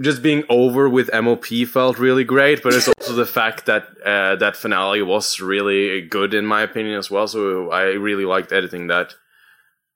just 0.00 0.22
being 0.22 0.44
over 0.48 0.88
with 0.88 1.08
MLP 1.10 1.66
felt 1.66 1.98
really 1.98 2.24
great, 2.24 2.62
but 2.62 2.74
it's 2.74 2.88
also 2.88 3.14
the 3.14 3.26
fact 3.26 3.66
that 3.66 3.84
uh, 4.04 4.36
that 4.36 4.56
finale 4.56 5.02
was 5.02 5.40
really 5.40 6.02
good 6.02 6.34
in 6.34 6.46
my 6.46 6.62
opinion 6.62 6.98
as 6.98 7.10
well. 7.10 7.26
So 7.26 7.70
I 7.70 7.82
really 7.82 8.24
liked 8.24 8.52
editing 8.52 8.86
that. 8.88 9.14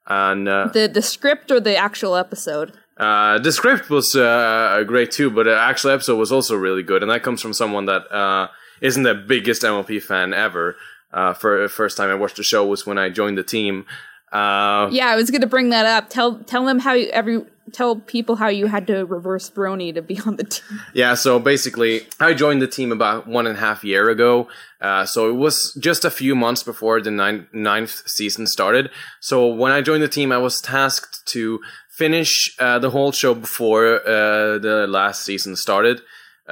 And 0.06 0.48
uh, 0.48 0.68
the 0.72 0.88
the 0.88 1.02
script 1.02 1.50
or 1.50 1.60
the 1.60 1.76
actual 1.76 2.16
episode. 2.16 2.72
Uh, 2.96 3.38
the 3.38 3.52
script 3.52 3.88
was 3.88 4.14
uh, 4.14 4.82
great 4.86 5.10
too, 5.10 5.30
but 5.30 5.44
the 5.44 5.58
actual 5.58 5.90
episode 5.90 6.16
was 6.16 6.32
also 6.32 6.56
really 6.56 6.82
good, 6.82 7.02
and 7.02 7.10
that 7.10 7.22
comes 7.22 7.40
from 7.40 7.52
someone 7.52 7.86
that 7.86 8.12
uh, 8.12 8.48
not 8.82 9.02
the 9.02 9.14
biggest 9.14 9.62
MLP 9.62 10.02
fan 10.02 10.34
ever. 10.34 10.76
Uh, 11.12 11.34
for 11.34 11.62
the 11.62 11.68
first 11.68 11.96
time 11.96 12.08
I 12.08 12.14
watched 12.14 12.36
the 12.36 12.42
show 12.42 12.66
was 12.66 12.86
when 12.86 12.98
I 12.98 13.10
joined 13.10 13.36
the 13.36 13.42
team. 13.42 13.84
Uh, 14.32 14.88
yeah, 14.90 15.08
I 15.08 15.16
was 15.16 15.30
going 15.30 15.42
to 15.42 15.46
bring 15.46 15.70
that 15.70 15.84
up. 15.84 16.08
Tell 16.08 16.38
tell 16.38 16.64
them 16.64 16.78
how 16.78 16.94
you, 16.94 17.08
every 17.08 17.44
tell 17.72 17.96
people 17.96 18.36
how 18.36 18.48
you 18.48 18.66
had 18.66 18.86
to 18.86 19.04
reverse 19.04 19.50
Brony 19.50 19.94
to 19.94 20.02
be 20.02 20.18
on 20.26 20.36
the 20.36 20.44
team. 20.44 20.80
Yeah, 20.94 21.14
so 21.14 21.38
basically, 21.38 22.06
I 22.18 22.34
joined 22.34 22.62
the 22.62 22.66
team 22.66 22.92
about 22.92 23.26
one 23.26 23.46
and 23.46 23.56
a 23.56 23.60
half 23.60 23.84
year 23.84 24.08
ago. 24.08 24.48
Uh, 24.80 25.04
so 25.04 25.28
it 25.28 25.34
was 25.34 25.76
just 25.80 26.04
a 26.04 26.10
few 26.10 26.34
months 26.34 26.62
before 26.62 27.00
the 27.00 27.10
nine, 27.10 27.46
ninth 27.52 28.02
season 28.06 28.46
started. 28.46 28.90
So 29.20 29.46
when 29.46 29.70
I 29.70 29.80
joined 29.80 30.02
the 30.02 30.08
team, 30.08 30.32
I 30.32 30.38
was 30.38 30.60
tasked 30.60 31.26
to 31.26 31.60
finish 31.88 32.56
uh, 32.58 32.78
the 32.78 32.90
whole 32.90 33.12
show 33.12 33.34
before 33.34 34.00
uh, 34.00 34.58
the 34.58 34.86
last 34.88 35.24
season 35.24 35.56
started. 35.56 36.00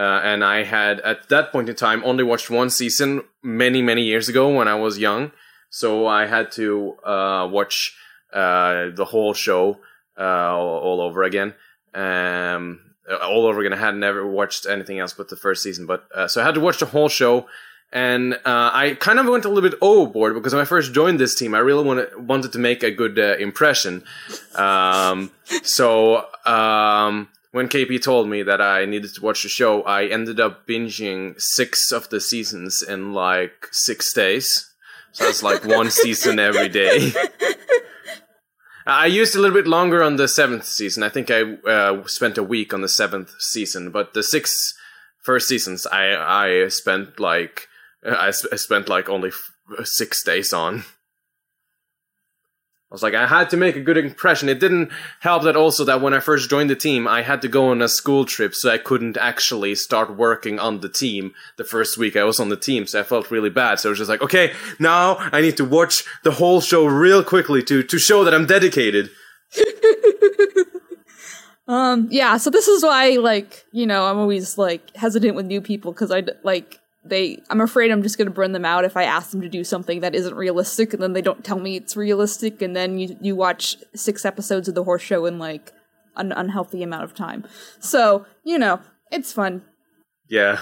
Uh, 0.00 0.20
and 0.24 0.42
I 0.42 0.62
had, 0.62 1.00
at 1.00 1.28
that 1.28 1.52
point 1.52 1.68
in 1.68 1.76
time, 1.76 2.02
only 2.06 2.24
watched 2.24 2.48
one 2.48 2.70
season 2.70 3.22
many, 3.42 3.82
many 3.82 4.02
years 4.04 4.30
ago 4.30 4.48
when 4.48 4.66
I 4.66 4.74
was 4.74 4.98
young. 4.98 5.30
So 5.68 6.06
I 6.06 6.24
had 6.24 6.50
to 6.52 6.94
uh, 7.04 7.46
watch 7.52 7.94
uh, 8.32 8.88
the 8.94 9.04
whole 9.04 9.34
show 9.34 9.78
uh, 10.18 10.56
all, 10.56 11.02
over 11.02 11.22
again. 11.22 11.52
Um, 11.92 12.80
all 13.22 13.44
over 13.44 13.60
again. 13.60 13.74
I 13.74 13.76
had 13.76 13.94
never 13.94 14.26
watched 14.26 14.64
anything 14.64 14.98
else 14.98 15.12
but 15.12 15.28
the 15.28 15.36
first 15.36 15.62
season, 15.62 15.84
but 15.84 16.08
uh, 16.14 16.28
so 16.28 16.40
I 16.40 16.44
had 16.46 16.54
to 16.54 16.60
watch 16.60 16.78
the 16.78 16.86
whole 16.86 17.10
show. 17.10 17.46
And 17.92 18.34
uh, 18.34 18.70
I 18.72 18.96
kind 19.00 19.18
of 19.18 19.26
went 19.26 19.44
a 19.44 19.50
little 19.50 19.68
bit 19.68 19.78
overboard 19.82 20.32
because 20.32 20.54
when 20.54 20.62
I 20.62 20.64
first 20.64 20.94
joined 20.94 21.20
this 21.20 21.34
team, 21.34 21.54
I 21.54 21.58
really 21.58 21.84
wanted 21.84 22.26
wanted 22.26 22.52
to 22.52 22.58
make 22.58 22.82
a 22.82 22.90
good 22.90 23.18
uh, 23.18 23.36
impression. 23.36 24.04
Um, 24.54 25.30
so 25.62 26.24
um, 26.46 27.28
when 27.52 27.68
KP 27.68 28.00
told 28.00 28.28
me 28.28 28.42
that 28.42 28.60
I 28.60 28.84
needed 28.84 29.14
to 29.14 29.22
watch 29.22 29.42
the 29.42 29.48
show, 29.48 29.82
I 29.82 30.06
ended 30.06 30.38
up 30.38 30.66
binging 30.66 31.34
six 31.38 31.90
of 31.90 32.08
the 32.08 32.20
seasons 32.20 32.82
in 32.82 33.12
like 33.12 33.68
six 33.72 34.12
days. 34.12 34.72
So 35.12 35.26
it's 35.26 35.42
like 35.42 35.64
one 35.64 35.90
season 36.02 36.38
every 36.38 36.68
day. 36.68 37.12
I 38.86 39.06
used 39.06 39.34
a 39.34 39.40
little 39.40 39.54
bit 39.54 39.66
longer 39.66 40.02
on 40.02 40.16
the 40.16 40.28
seventh 40.28 40.64
season. 40.64 41.02
I 41.02 41.08
think 41.08 41.30
I 41.30 41.42
uh, 41.68 42.06
spent 42.06 42.38
a 42.38 42.42
week 42.42 42.72
on 42.72 42.80
the 42.80 42.88
seventh 42.88 43.30
season, 43.40 43.90
but 43.90 44.14
the 44.14 44.22
six 44.22 44.74
first 45.22 45.48
seasons 45.48 45.86
I 45.86 46.14
I 46.14 46.68
spent 46.68 47.20
like 47.20 47.68
I, 48.04 48.30
sp- 48.32 48.52
I 48.52 48.56
spent 48.56 48.88
like 48.88 49.08
only 49.08 49.28
f- 49.28 49.86
six 49.86 50.24
days 50.24 50.52
on. 50.52 50.84
I 52.90 52.94
was 52.94 53.04
like, 53.04 53.14
I 53.14 53.28
had 53.28 53.50
to 53.50 53.56
make 53.56 53.76
a 53.76 53.80
good 53.80 53.96
impression. 53.96 54.48
It 54.48 54.58
didn't 54.58 54.90
help 55.20 55.44
that 55.44 55.54
also 55.54 55.84
that 55.84 56.00
when 56.00 56.12
I 56.12 56.18
first 56.18 56.50
joined 56.50 56.70
the 56.70 56.74
team, 56.74 57.06
I 57.06 57.22
had 57.22 57.40
to 57.42 57.48
go 57.48 57.68
on 57.68 57.80
a 57.80 57.88
school 57.88 58.24
trip, 58.24 58.52
so 58.52 58.68
I 58.68 58.78
couldn't 58.78 59.16
actually 59.16 59.76
start 59.76 60.16
working 60.16 60.58
on 60.58 60.80
the 60.80 60.88
team 60.88 61.32
the 61.56 61.62
first 61.62 61.98
week 61.98 62.16
I 62.16 62.24
was 62.24 62.40
on 62.40 62.48
the 62.48 62.56
team. 62.56 62.88
So 62.88 62.98
I 62.98 63.04
felt 63.04 63.30
really 63.30 63.48
bad. 63.48 63.78
So 63.78 63.88
I 63.88 63.90
was 63.90 63.98
just 63.98 64.10
like, 64.10 64.22
okay, 64.22 64.54
now 64.80 65.18
I 65.30 65.40
need 65.40 65.56
to 65.58 65.64
watch 65.64 66.02
the 66.24 66.32
whole 66.32 66.60
show 66.60 66.84
real 66.84 67.22
quickly 67.22 67.62
to 67.62 67.84
to 67.84 67.98
show 68.00 68.24
that 68.24 68.34
I'm 68.34 68.46
dedicated. 68.46 69.10
um, 71.68 72.08
yeah. 72.10 72.38
So 72.38 72.50
this 72.50 72.66
is 72.66 72.82
why, 72.82 73.10
like, 73.10 73.66
you 73.70 73.86
know, 73.86 74.06
I'm 74.06 74.18
always 74.18 74.58
like 74.58 74.96
hesitant 74.96 75.36
with 75.36 75.46
new 75.46 75.60
people 75.60 75.92
because 75.92 76.10
I 76.10 76.24
like 76.42 76.79
they 77.04 77.38
i'm 77.48 77.60
afraid 77.60 77.90
i'm 77.90 78.02
just 78.02 78.18
going 78.18 78.26
to 78.26 78.34
burn 78.34 78.52
them 78.52 78.64
out 78.64 78.84
if 78.84 78.96
i 78.96 79.04
ask 79.04 79.30
them 79.30 79.40
to 79.40 79.48
do 79.48 79.64
something 79.64 80.00
that 80.00 80.14
isn't 80.14 80.34
realistic 80.34 80.92
and 80.92 81.02
then 81.02 81.12
they 81.12 81.22
don't 81.22 81.44
tell 81.44 81.58
me 81.58 81.76
it's 81.76 81.96
realistic 81.96 82.60
and 82.60 82.76
then 82.76 82.98
you 82.98 83.16
you 83.20 83.34
watch 83.34 83.76
six 83.94 84.24
episodes 84.24 84.68
of 84.68 84.74
the 84.74 84.84
horse 84.84 85.02
show 85.02 85.24
in 85.26 85.38
like 85.38 85.72
an 86.16 86.32
unhealthy 86.32 86.82
amount 86.82 87.04
of 87.04 87.14
time 87.14 87.44
so 87.78 88.26
you 88.44 88.58
know 88.58 88.80
it's 89.10 89.32
fun 89.32 89.62
yeah 90.28 90.60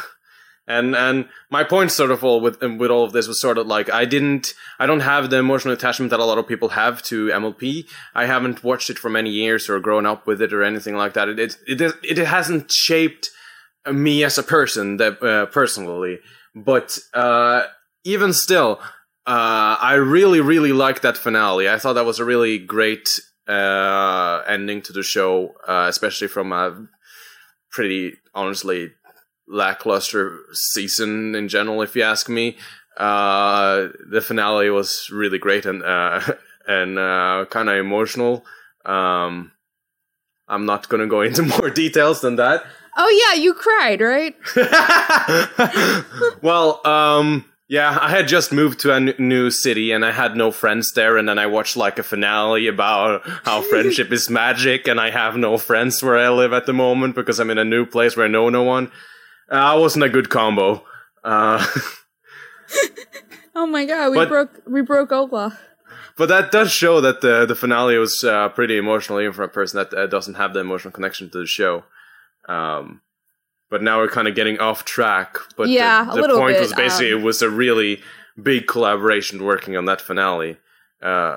and 0.68 0.94
and 0.94 1.28
my 1.50 1.64
point 1.64 1.90
sort 1.90 2.10
of 2.10 2.22
all 2.22 2.40
with 2.40 2.60
with 2.60 2.90
all 2.90 3.02
of 3.02 3.12
this 3.12 3.26
was 3.26 3.40
sort 3.40 3.58
of 3.58 3.66
like 3.66 3.90
I 3.90 4.04
didn't 4.04 4.52
I 4.78 4.86
don't 4.86 5.00
have 5.00 5.30
the 5.30 5.38
emotional 5.38 5.72
attachment 5.72 6.10
that 6.10 6.20
a 6.20 6.24
lot 6.24 6.36
of 6.38 6.46
people 6.46 6.68
have 6.70 7.02
to 7.04 7.28
MLP. 7.28 7.88
I 8.14 8.26
haven't 8.26 8.62
watched 8.62 8.90
it 8.90 8.98
for 8.98 9.08
many 9.08 9.30
years 9.30 9.68
or 9.70 9.80
grown 9.80 10.04
up 10.04 10.26
with 10.26 10.42
it 10.42 10.52
or 10.52 10.62
anything 10.62 10.94
like 10.94 11.14
that. 11.14 11.30
It 11.30 11.38
it 11.38 11.56
it, 11.66 11.94
it 12.02 12.18
hasn't 12.18 12.70
shaped 12.70 13.30
me 13.92 14.24
as 14.24 14.38
a 14.38 14.42
person 14.42 14.96
that 14.98 15.22
uh, 15.22 15.46
personally. 15.46 16.18
But 16.54 16.98
uh, 17.14 17.64
even 18.04 18.32
still 18.32 18.80
uh, 19.26 19.76
i 19.80 19.94
really 19.94 20.40
really 20.40 20.72
liked 20.72 21.02
that 21.02 21.16
finale. 21.16 21.68
I 21.68 21.78
thought 21.78 21.94
that 21.94 22.06
was 22.06 22.18
a 22.18 22.24
really 22.24 22.58
great 22.58 23.08
uh, 23.46 24.42
ending 24.46 24.82
to 24.82 24.92
the 24.92 25.02
show 25.02 25.54
uh, 25.66 25.86
especially 25.88 26.28
from 26.28 26.52
a 26.52 26.86
pretty 27.70 28.14
honestly 28.34 28.92
lackluster 29.46 30.40
season 30.52 31.34
in 31.34 31.48
general 31.48 31.82
if 31.82 31.94
you 31.96 32.02
ask 32.02 32.28
me. 32.28 32.56
The 32.96 34.24
finale 34.24 34.70
was 34.70 35.08
really 35.12 35.38
great 35.38 35.66
and 35.66 35.82
and 36.66 36.96
kind 37.50 37.68
of 37.68 37.76
emotional. 37.76 38.44
Um, 38.84 39.52
i'm 40.50 40.64
not 40.64 40.88
going 40.88 41.00
to 41.00 41.06
go 41.06 41.20
into 41.28 41.42
more 41.42 41.68
details 41.68 42.22
than 42.22 42.36
that 42.36 42.64
Oh 43.00 43.30
yeah, 43.30 43.40
you 43.40 43.54
cried, 43.54 44.00
right? 44.00 44.34
well, 46.42 46.86
um 46.86 47.44
yeah, 47.68 47.98
I 48.00 48.08
had 48.08 48.28
just 48.28 48.50
moved 48.50 48.80
to 48.80 48.92
a 48.92 48.96
n- 48.96 49.14
new 49.18 49.50
city 49.50 49.92
and 49.92 50.04
I 50.04 50.10
had 50.10 50.36
no 50.36 50.50
friends 50.50 50.92
there 50.92 51.18
and 51.18 51.28
then 51.28 51.38
I 51.38 51.46
watched 51.46 51.76
like 51.76 51.98
a 51.98 52.02
finale 52.02 52.66
about 52.66 53.20
how 53.44 53.60
friendship 53.70 54.10
is 54.10 54.30
magic 54.30 54.88
and 54.88 54.98
I 54.98 55.10
have 55.10 55.36
no 55.36 55.58
friends 55.58 56.02
where 56.02 56.18
I 56.18 56.30
live 56.30 56.54
at 56.54 56.64
the 56.64 56.72
moment 56.72 57.14
because 57.14 57.38
I'm 57.38 57.50
in 57.50 57.58
a 57.58 57.64
new 57.64 57.84
place 57.84 58.16
where 58.16 58.24
I 58.24 58.30
know 58.30 58.48
no 58.48 58.62
one. 58.62 58.90
Uh, 59.50 59.76
wasn't 59.78 60.04
a 60.04 60.08
good 60.08 60.30
combo. 60.30 60.84
Uh, 61.22 61.64
oh 63.54 63.66
my 63.66 63.84
god, 63.84 64.10
we 64.10 64.16
but, 64.16 64.28
broke 64.28 64.62
we 64.66 64.80
broke 64.80 65.12
Ola. 65.12 65.58
But 66.16 66.30
that 66.30 66.50
does 66.50 66.72
show 66.72 67.00
that 67.02 67.20
the 67.20 67.44
the 67.44 67.54
finale 67.54 67.98
was 67.98 68.24
uh, 68.24 68.48
pretty 68.48 68.78
emotional 68.78 69.20
even 69.20 69.34
for 69.34 69.44
a 69.44 69.48
person 69.48 69.76
that 69.76 69.94
uh, 69.94 70.06
doesn't 70.06 70.34
have 70.34 70.54
the 70.54 70.60
emotional 70.60 70.90
connection 70.90 71.30
to 71.30 71.38
the 71.38 71.46
show. 71.46 71.84
Um, 72.48 73.02
but 73.70 73.82
now 73.82 73.98
we're 73.98 74.08
kind 74.08 74.28
of 74.28 74.34
getting 74.34 74.58
off 74.58 74.84
track. 74.84 75.36
But 75.56 75.68
yeah, 75.68 76.04
the, 76.04 76.22
the 76.22 76.34
point 76.34 76.56
bit, 76.56 76.62
was 76.62 76.72
basically 76.72 77.12
um, 77.12 77.20
it 77.20 77.22
was 77.22 77.42
a 77.42 77.50
really 77.50 78.00
big 78.42 78.66
collaboration 78.66 79.44
working 79.44 79.76
on 79.76 79.84
that 79.84 80.00
finale. 80.00 80.56
Uh, 81.02 81.36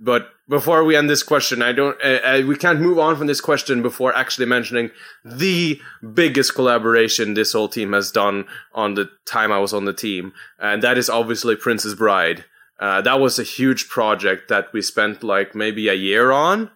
but 0.00 0.30
before 0.48 0.84
we 0.84 0.96
end 0.96 1.10
this 1.10 1.22
question, 1.22 1.60
I 1.60 1.72
don't. 1.72 2.00
Uh, 2.02 2.20
uh, 2.24 2.42
we 2.46 2.56
can't 2.56 2.80
move 2.80 2.98
on 2.98 3.16
from 3.16 3.26
this 3.26 3.40
question 3.40 3.82
before 3.82 4.14
actually 4.14 4.46
mentioning 4.46 4.90
the 5.24 5.80
biggest 6.14 6.54
collaboration 6.54 7.34
this 7.34 7.52
whole 7.52 7.68
team 7.68 7.92
has 7.92 8.12
done 8.12 8.46
on 8.72 8.94
the 8.94 9.10
time 9.26 9.50
I 9.50 9.58
was 9.58 9.74
on 9.74 9.84
the 9.84 9.92
team, 9.92 10.32
and 10.58 10.82
that 10.82 10.98
is 10.98 11.10
obviously 11.10 11.56
Princess 11.56 11.94
Bride. 11.94 12.44
Uh, 12.80 13.00
that 13.02 13.18
was 13.18 13.40
a 13.40 13.42
huge 13.42 13.88
project 13.88 14.48
that 14.48 14.72
we 14.72 14.82
spent 14.82 15.24
like 15.24 15.54
maybe 15.54 15.88
a 15.88 15.94
year 15.94 16.30
on. 16.30 16.70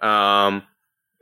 Um, 0.00 0.62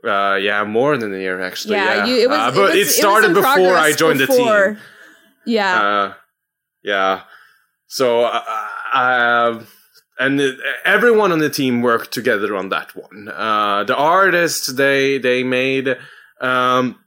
uh, 0.07 0.35
yeah, 0.35 0.63
more 0.63 0.97
than 0.97 1.13
a 1.13 1.17
year 1.17 1.41
actually. 1.41 1.75
Yeah, 1.75 2.05
You, 2.05 2.23
it 2.23 2.29
was, 2.29 2.37
uh, 2.39 2.51
but 2.51 2.75
it, 2.75 2.79
was, 2.79 2.89
it 2.89 2.91
started 2.91 3.31
it 3.31 3.35
before 3.35 3.75
I 3.75 3.91
joined 3.93 4.19
before. 4.19 4.37
the 4.37 4.73
team. 4.75 4.77
Yeah, 5.45 5.81
uh, 5.81 6.13
yeah. 6.83 7.21
So, 7.87 8.23
uh, 8.23 9.63
and 10.19 10.41
everyone 10.83 11.31
on 11.31 11.39
the 11.39 11.49
team 11.49 11.81
worked 11.81 12.11
together 12.11 12.55
on 12.55 12.69
that 12.69 12.95
one. 12.95 13.29
Uh, 13.29 13.83
the 13.85 13.95
artists 13.95 14.73
they 14.73 15.17
they 15.17 15.43
made. 15.43 15.97
Um, 16.41 16.99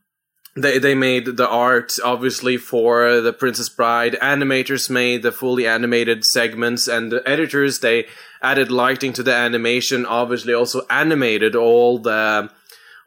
they 0.57 0.79
they 0.79 0.95
made 0.95 1.37
the 1.37 1.49
art 1.49 1.93
obviously 2.05 2.57
for 2.57 3.21
the 3.21 3.33
Princess 3.33 3.69
Bride. 3.69 4.17
Animators 4.21 4.91
made 4.91 5.23
the 5.23 5.33
fully 5.33 5.67
animated 5.67 6.25
segments, 6.25 6.89
and 6.89 7.13
the 7.13 7.23
editors 7.29 7.81
they 7.81 8.07
added 8.43 8.71
lighting 8.71 9.13
to 9.15 9.23
the 9.23 9.35
animation. 9.35 10.05
Obviously, 10.05 10.53
also 10.53 10.83
animated 10.91 11.55
all 11.55 11.99
the 11.99 12.51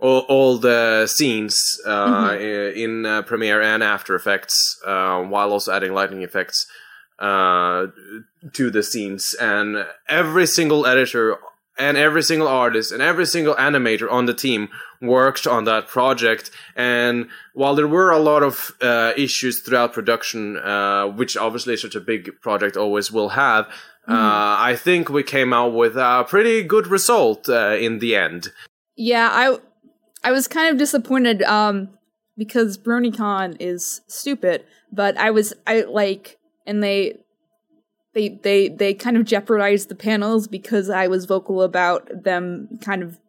all, 0.03 0.19
all 0.27 0.57
the 0.57 1.07
scenes 1.07 1.79
uh, 1.85 2.31
mm-hmm. 2.31 2.77
in 2.77 3.05
uh, 3.05 3.21
Premiere 3.21 3.61
and 3.61 3.81
After 3.81 4.15
Effects, 4.15 4.79
uh, 4.85 5.21
while 5.21 5.51
also 5.51 5.71
adding 5.71 5.93
lighting 5.93 6.23
effects 6.23 6.67
uh, 7.19 7.87
to 8.51 8.69
the 8.69 8.83
scenes. 8.83 9.33
And 9.39 9.85
every 10.09 10.45
single 10.45 10.85
editor 10.85 11.37
and 11.79 11.95
every 11.95 12.21
single 12.21 12.49
artist 12.49 12.91
and 12.91 13.01
every 13.01 13.25
single 13.25 13.55
animator 13.55 14.11
on 14.11 14.25
the 14.25 14.33
team 14.33 14.67
worked 15.01 15.47
on 15.47 15.63
that 15.63 15.87
project. 15.87 16.51
And 16.75 17.29
while 17.53 17.73
there 17.73 17.87
were 17.87 18.11
a 18.11 18.19
lot 18.19 18.43
of 18.43 18.73
uh, 18.81 19.13
issues 19.15 19.61
throughout 19.61 19.93
production, 19.93 20.57
uh, 20.57 21.07
which 21.07 21.37
obviously 21.37 21.77
such 21.77 21.95
a 21.95 22.01
big 22.01 22.41
project 22.41 22.75
always 22.75 23.09
will 23.09 23.29
have, 23.29 23.65
mm. 24.07 24.13
uh, 24.13 24.57
I 24.59 24.75
think 24.75 25.07
we 25.07 25.23
came 25.23 25.53
out 25.53 25.73
with 25.73 25.95
a 25.95 26.25
pretty 26.27 26.61
good 26.61 26.87
result 26.87 27.47
uh, 27.47 27.77
in 27.79 27.99
the 27.99 28.17
end. 28.17 28.51
Yeah, 28.95 29.29
I 29.31 29.57
I 30.23 30.31
was 30.31 30.47
kind 30.47 30.71
of 30.71 30.77
disappointed 30.77 31.41
um, 31.43 31.89
because 32.37 32.77
BronyCon 32.77 33.57
is 33.59 34.01
stupid, 34.07 34.65
but 34.91 35.17
I 35.17 35.31
was 35.31 35.53
I 35.67 35.81
like 35.81 36.37
and 36.65 36.81
they 36.83 37.17
they 38.13 38.29
they 38.29 38.69
they 38.69 38.93
kind 38.93 39.17
of 39.17 39.25
jeopardized 39.25 39.89
the 39.89 39.95
panels 39.95 40.47
because 40.47 40.89
I 40.89 41.07
was 41.07 41.25
vocal 41.25 41.61
about 41.61 42.23
them 42.23 42.79
kind 42.81 43.03
of 43.03 43.19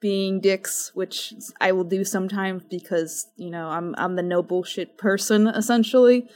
being 0.00 0.40
dicks, 0.40 0.92
which 0.94 1.34
I 1.60 1.72
will 1.72 1.84
do 1.84 2.04
sometimes 2.04 2.62
because 2.64 3.26
you 3.36 3.50
know 3.50 3.68
I'm 3.68 3.94
I'm 3.98 4.16
the 4.16 4.22
no 4.22 4.42
bullshit 4.42 4.96
person 4.96 5.46
essentially. 5.46 6.28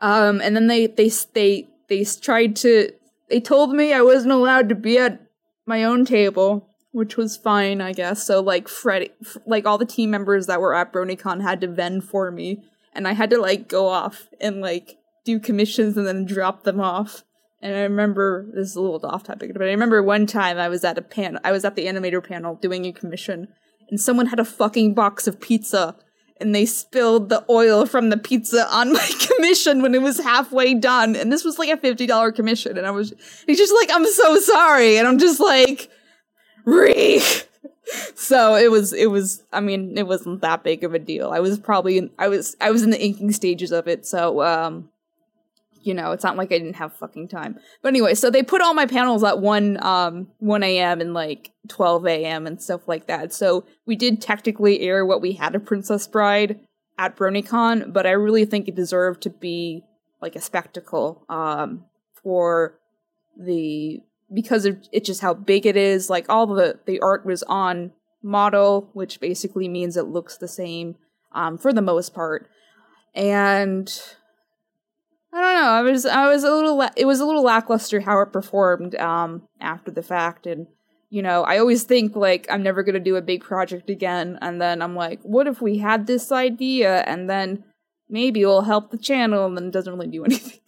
Um, 0.00 0.40
and 0.40 0.54
then 0.54 0.66
they 0.66 0.86
they 0.86 1.10
they 1.34 1.68
they 1.88 2.04
tried 2.04 2.56
to 2.56 2.92
they 3.28 3.40
told 3.40 3.72
me 3.72 3.92
I 3.92 4.02
wasn't 4.02 4.32
allowed 4.32 4.68
to 4.68 4.74
be 4.74 4.98
at 4.98 5.20
my 5.66 5.84
own 5.84 6.04
table, 6.04 6.69
which 6.92 7.16
was 7.16 7.36
fine, 7.36 7.80
I 7.80 7.92
guess. 7.92 8.24
So 8.24 8.40
like 8.40 8.68
Fred, 8.68 9.10
like 9.46 9.66
all 9.66 9.78
the 9.78 9.86
team 9.86 10.10
members 10.10 10.46
that 10.46 10.60
were 10.60 10.74
at 10.74 10.92
BronyCon 10.92 11.42
had 11.42 11.60
to 11.60 11.68
vend 11.68 12.04
for 12.04 12.30
me, 12.30 12.62
and 12.92 13.06
I 13.06 13.12
had 13.12 13.30
to 13.30 13.40
like 13.40 13.68
go 13.68 13.88
off 13.88 14.28
and 14.40 14.60
like 14.60 14.98
do 15.24 15.38
commissions 15.38 15.96
and 15.96 16.06
then 16.06 16.24
drop 16.24 16.64
them 16.64 16.80
off. 16.80 17.24
And 17.62 17.74
I 17.76 17.80
remember 17.82 18.46
this 18.54 18.70
is 18.70 18.76
a 18.76 18.80
little 18.80 19.04
off 19.04 19.24
topic, 19.24 19.52
but 19.52 19.62
I 19.62 19.66
remember 19.66 20.02
one 20.02 20.26
time 20.26 20.58
I 20.58 20.68
was 20.68 20.82
at 20.82 20.96
a 20.96 21.02
pan 21.02 21.38
I 21.44 21.52
was 21.52 21.64
at 21.64 21.76
the 21.76 21.86
animator 21.86 22.26
panel 22.26 22.54
doing 22.54 22.86
a 22.86 22.92
commission 22.92 23.48
and 23.90 24.00
someone 24.00 24.26
had 24.26 24.40
a 24.40 24.44
fucking 24.44 24.94
box 24.94 25.26
of 25.26 25.40
pizza 25.40 25.96
and 26.40 26.54
they 26.54 26.64
spilled 26.64 27.28
the 27.28 27.44
oil 27.50 27.84
from 27.84 28.08
the 28.08 28.16
pizza 28.16 28.66
on 28.74 28.92
my 28.94 29.10
commission 29.36 29.82
when 29.82 29.94
it 29.94 30.00
was 30.00 30.18
halfway 30.18 30.72
done. 30.74 31.14
And 31.14 31.30
this 31.30 31.44
was 31.44 31.58
like 31.58 31.68
a 31.68 31.76
$50 31.76 32.34
commission. 32.34 32.78
And 32.78 32.86
I 32.86 32.90
was, 32.90 33.12
he's 33.46 33.58
just 33.58 33.74
like, 33.74 33.90
I'm 33.92 34.06
so 34.06 34.38
sorry. 34.38 34.96
And 34.96 35.06
I'm 35.06 35.18
just 35.18 35.38
like, 35.38 35.90
reek. 36.64 37.48
so 38.14 38.54
it 38.54 38.70
was, 38.70 38.92
it 38.92 39.10
was, 39.10 39.42
I 39.52 39.60
mean, 39.60 39.96
it 39.98 40.06
wasn't 40.06 40.40
that 40.42 40.62
big 40.62 40.84
of 40.84 40.94
a 40.94 40.98
deal. 40.98 41.30
I 41.30 41.40
was 41.40 41.58
probably, 41.58 42.10
I 42.18 42.28
was, 42.28 42.56
I 42.60 42.70
was 42.70 42.82
in 42.82 42.90
the 42.90 43.02
inking 43.02 43.32
stages 43.32 43.72
of 43.72 43.88
it. 43.88 44.06
So, 44.06 44.42
um, 44.42 44.90
you 45.82 45.94
know, 45.94 46.12
it's 46.12 46.24
not 46.24 46.36
like 46.36 46.52
I 46.52 46.58
didn't 46.58 46.74
have 46.74 46.92
fucking 46.94 47.28
time. 47.28 47.58
But 47.82 47.88
anyway, 47.88 48.14
so 48.14 48.30
they 48.30 48.42
put 48.42 48.60
all 48.60 48.74
my 48.74 48.86
panels 48.86 49.24
at 49.24 49.40
1 49.40 49.82
um 49.82 50.28
1 50.38 50.62
a.m. 50.62 51.00
and 51.00 51.14
like 51.14 51.52
12 51.68 52.06
a.m. 52.06 52.46
and 52.46 52.60
stuff 52.60 52.86
like 52.86 53.06
that. 53.06 53.32
So 53.32 53.64
we 53.86 53.96
did 53.96 54.20
technically 54.20 54.80
air 54.80 55.04
what 55.04 55.22
we 55.22 55.32
had 55.32 55.54
of 55.54 55.64
Princess 55.64 56.06
Bride 56.06 56.60
at 56.98 57.16
BronyCon, 57.16 57.92
but 57.92 58.06
I 58.06 58.10
really 58.10 58.44
think 58.44 58.68
it 58.68 58.74
deserved 58.74 59.22
to 59.22 59.30
be 59.30 59.84
like 60.20 60.36
a 60.36 60.40
spectacle 60.40 61.24
um 61.28 61.84
for 62.22 62.78
the 63.38 64.02
because 64.32 64.64
of 64.64 64.78
it 64.92 65.04
just 65.04 65.20
how 65.20 65.34
big 65.34 65.66
it 65.66 65.76
is. 65.76 66.10
Like 66.10 66.26
all 66.28 66.46
the 66.46 66.78
the 66.86 67.00
art 67.00 67.24
was 67.24 67.42
on 67.44 67.92
model, 68.22 68.90
which 68.92 69.20
basically 69.20 69.68
means 69.68 69.96
it 69.96 70.06
looks 70.06 70.36
the 70.36 70.48
same 70.48 70.96
um 71.32 71.58
for 71.58 71.72
the 71.72 71.82
most 71.82 72.14
part. 72.14 72.48
And 73.14 73.90
I 75.32 75.40
don't 75.40 75.54
know. 75.54 75.70
I 75.70 75.82
was 75.82 76.06
I 76.06 76.28
was 76.28 76.44
a 76.44 76.54
little 76.54 76.80
it 76.96 77.04
was 77.04 77.20
a 77.20 77.26
little 77.26 77.44
lackluster 77.44 78.00
how 78.00 78.20
it 78.20 78.32
performed 78.32 78.94
um 78.96 79.42
after 79.60 79.90
the 79.90 80.02
fact 80.02 80.46
and 80.46 80.66
you 81.12 81.22
know, 81.22 81.42
I 81.42 81.58
always 81.58 81.82
think 81.82 82.14
like 82.14 82.46
I'm 82.48 82.62
never 82.62 82.84
going 82.84 82.94
to 82.94 83.00
do 83.00 83.16
a 83.16 83.22
big 83.22 83.42
project 83.42 83.90
again 83.90 84.38
and 84.40 84.62
then 84.62 84.80
I'm 84.80 84.94
like, 84.94 85.20
what 85.22 85.48
if 85.48 85.60
we 85.60 85.78
had 85.78 86.06
this 86.06 86.30
idea 86.30 87.00
and 87.00 87.28
then 87.28 87.64
maybe 88.08 88.42
it'll 88.42 88.62
help 88.62 88.90
the 88.90 88.98
channel 88.98 89.46
and 89.46 89.56
then 89.56 89.66
it 89.66 89.72
doesn't 89.72 89.92
really 89.92 90.06
do 90.06 90.24
anything. 90.26 90.60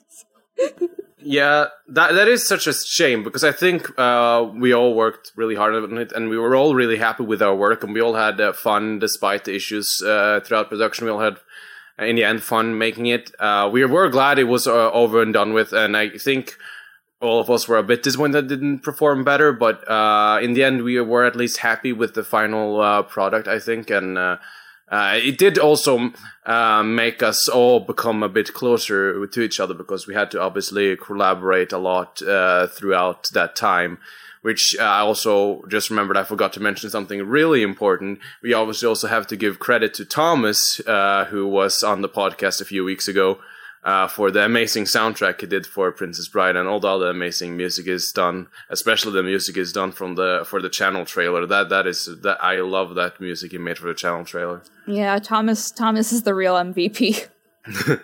Yeah, 1.24 1.66
that 1.88 2.12
that 2.12 2.28
is 2.28 2.46
such 2.46 2.66
a 2.66 2.72
shame 2.72 3.22
because 3.22 3.44
I 3.44 3.52
think 3.52 3.90
uh, 3.98 4.50
we 4.54 4.72
all 4.72 4.94
worked 4.94 5.32
really 5.36 5.54
hard 5.54 5.74
on 5.74 5.98
it, 5.98 6.12
and 6.12 6.28
we 6.28 6.38
were 6.38 6.54
all 6.54 6.74
really 6.74 6.98
happy 6.98 7.24
with 7.24 7.42
our 7.42 7.54
work, 7.54 7.82
and 7.82 7.94
we 7.94 8.00
all 8.00 8.14
had 8.14 8.40
uh, 8.40 8.52
fun 8.52 8.98
despite 8.98 9.44
the 9.44 9.54
issues 9.54 10.02
uh, 10.02 10.40
throughout 10.44 10.68
production. 10.68 11.06
We 11.06 11.10
all 11.12 11.20
had 11.20 11.38
in 11.98 12.16
the 12.16 12.24
end 12.24 12.42
fun 12.42 12.78
making 12.78 13.06
it. 13.06 13.32
Uh, 13.38 13.68
we 13.72 13.84
were 13.84 14.08
glad 14.08 14.38
it 14.38 14.44
was 14.44 14.66
uh, 14.66 14.90
over 14.92 15.22
and 15.22 15.32
done 15.32 15.52
with, 15.52 15.72
and 15.72 15.96
I 15.96 16.10
think 16.10 16.56
all 17.20 17.40
of 17.40 17.50
us 17.50 17.68
were 17.68 17.78
a 17.78 17.84
bit 17.84 18.02
disappointed 18.02 18.32
that 18.32 18.54
didn't 18.54 18.80
perform 18.80 19.24
better. 19.24 19.52
But 19.52 19.88
uh, 19.88 20.40
in 20.42 20.54
the 20.54 20.64
end, 20.64 20.82
we 20.82 21.00
were 21.00 21.24
at 21.24 21.36
least 21.36 21.58
happy 21.58 21.92
with 21.92 22.14
the 22.14 22.24
final 22.24 22.80
uh, 22.80 23.02
product, 23.02 23.48
I 23.48 23.58
think, 23.58 23.90
and. 23.90 24.38
Uh, 24.92 24.94
uh, 24.94 25.14
it 25.14 25.38
did 25.38 25.58
also 25.58 26.12
make 26.84 27.22
us 27.22 27.48
all 27.48 27.80
become 27.80 28.22
a 28.22 28.28
bit 28.28 28.52
closer 28.52 29.26
to 29.26 29.40
each 29.40 29.58
other 29.58 29.74
because 29.74 30.06
we 30.06 30.14
had 30.14 30.30
to 30.30 30.40
obviously 30.40 30.96
collaborate 30.96 31.72
a 31.72 31.78
lot 31.78 32.18
throughout 32.18 33.30
that 33.32 33.56
time 33.56 33.98
which 34.42 34.76
uh, 34.78 34.82
I 34.82 34.98
also 35.00 35.62
just 35.68 35.88
remembered 35.88 36.16
I 36.16 36.24
forgot 36.24 36.52
to 36.54 36.60
mention 36.60 36.90
something 36.90 37.22
really 37.26 37.62
important. 37.62 38.18
We 38.42 38.52
obviously 38.52 38.88
also 38.88 39.08
have 39.08 39.26
to 39.28 39.36
give 39.36 39.58
credit 39.58 39.94
to 39.94 40.04
Thomas, 40.04 40.80
uh, 40.86 41.26
who 41.30 41.46
was 41.46 41.82
on 41.82 42.02
the 42.02 42.08
podcast 42.08 42.60
a 42.60 42.64
few 42.64 42.84
weeks 42.84 43.08
ago. 43.08 43.38
Uh, 43.84 44.06
for 44.06 44.30
the 44.30 44.44
amazing 44.44 44.84
soundtrack 44.84 45.40
he 45.40 45.46
did 45.46 45.66
for 45.66 45.90
Princess 45.90 46.28
Bride, 46.28 46.54
and 46.54 46.68
all 46.68 46.78
the 46.78 46.86
other 46.86 47.10
amazing 47.10 47.56
music 47.56 47.88
is 47.88 48.12
done. 48.12 48.46
Especially 48.70 49.10
the 49.10 49.24
music 49.24 49.56
is 49.56 49.72
done 49.72 49.90
from 49.90 50.14
the 50.14 50.44
for 50.46 50.62
the 50.62 50.68
channel 50.68 51.04
trailer. 51.04 51.46
That 51.46 51.68
that 51.70 51.88
is 51.88 52.08
that 52.22 52.38
I 52.42 52.60
love 52.60 52.94
that 52.94 53.20
music 53.20 53.50
he 53.50 53.58
made 53.58 53.78
for 53.78 53.88
the 53.88 53.94
channel 53.94 54.24
trailer. 54.24 54.62
Yeah, 54.86 55.18
Thomas 55.18 55.72
Thomas 55.72 56.12
is 56.12 56.22
the 56.22 56.32
real 56.32 56.54
MVP. 56.54 57.26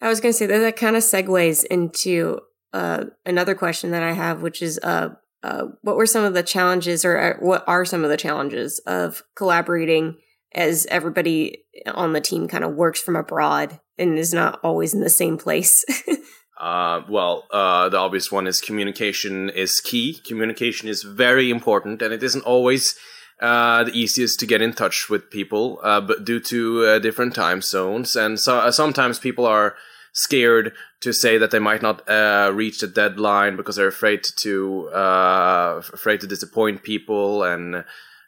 I 0.00 0.08
was 0.08 0.20
going 0.20 0.32
to 0.32 0.38
say 0.38 0.46
that 0.46 0.58
that 0.58 0.76
kind 0.76 0.96
of 0.96 1.02
segues 1.02 1.64
into 1.64 2.40
uh, 2.72 3.04
another 3.26 3.54
question 3.54 3.90
that 3.90 4.02
I 4.02 4.12
have, 4.12 4.40
which 4.40 4.62
is 4.62 4.80
uh, 4.82 5.10
uh, 5.42 5.66
what 5.82 5.96
were 5.96 6.06
some 6.06 6.24
of 6.24 6.32
the 6.32 6.42
challenges, 6.42 7.04
or 7.04 7.18
uh, 7.18 7.34
what 7.38 7.64
are 7.66 7.84
some 7.84 8.02
of 8.02 8.08
the 8.08 8.16
challenges 8.16 8.78
of 8.86 9.24
collaborating 9.36 10.16
as 10.54 10.86
everybody 10.86 11.64
on 11.86 12.14
the 12.14 12.20
team 12.22 12.48
kind 12.48 12.64
of 12.64 12.74
works 12.74 13.00
from 13.00 13.16
abroad 13.16 13.78
and 13.98 14.18
is 14.18 14.34
not 14.34 14.60
always 14.62 14.94
in 14.94 15.00
the 15.00 15.10
same 15.10 15.38
place? 15.38 15.84
Uh, 16.56 17.02
well, 17.08 17.48
uh, 17.50 17.88
the 17.88 17.98
obvious 17.98 18.30
one 18.30 18.46
is 18.46 18.60
communication 18.60 19.50
is 19.50 19.80
key. 19.80 20.20
Communication 20.24 20.88
is 20.88 21.02
very 21.02 21.50
important, 21.50 22.00
and 22.00 22.14
it 22.14 22.22
isn't 22.22 22.44
always 22.44 22.94
the 23.40 23.90
easiest 23.92 24.38
to 24.38 24.46
get 24.46 24.62
in 24.62 24.72
touch 24.72 25.10
with 25.10 25.28
people, 25.30 25.80
but 25.82 26.24
due 26.24 26.38
to 26.38 27.00
different 27.00 27.34
time 27.34 27.60
zones, 27.60 28.14
and 28.14 28.38
so 28.38 28.70
sometimes 28.70 29.18
people 29.18 29.44
are 29.44 29.74
scared 30.14 30.72
to 31.00 31.12
say 31.12 31.36
that 31.36 31.50
they 31.50 31.58
might 31.58 31.82
not 31.82 32.08
uh, 32.08 32.50
reach 32.54 32.80
the 32.80 32.86
deadline 32.86 33.56
because 33.56 33.76
they're 33.76 33.88
afraid 33.88 34.24
to 34.36 34.88
uh, 34.88 35.82
afraid 35.92 36.20
to 36.20 36.26
disappoint 36.26 36.82
people 36.82 37.42
and 37.42 37.84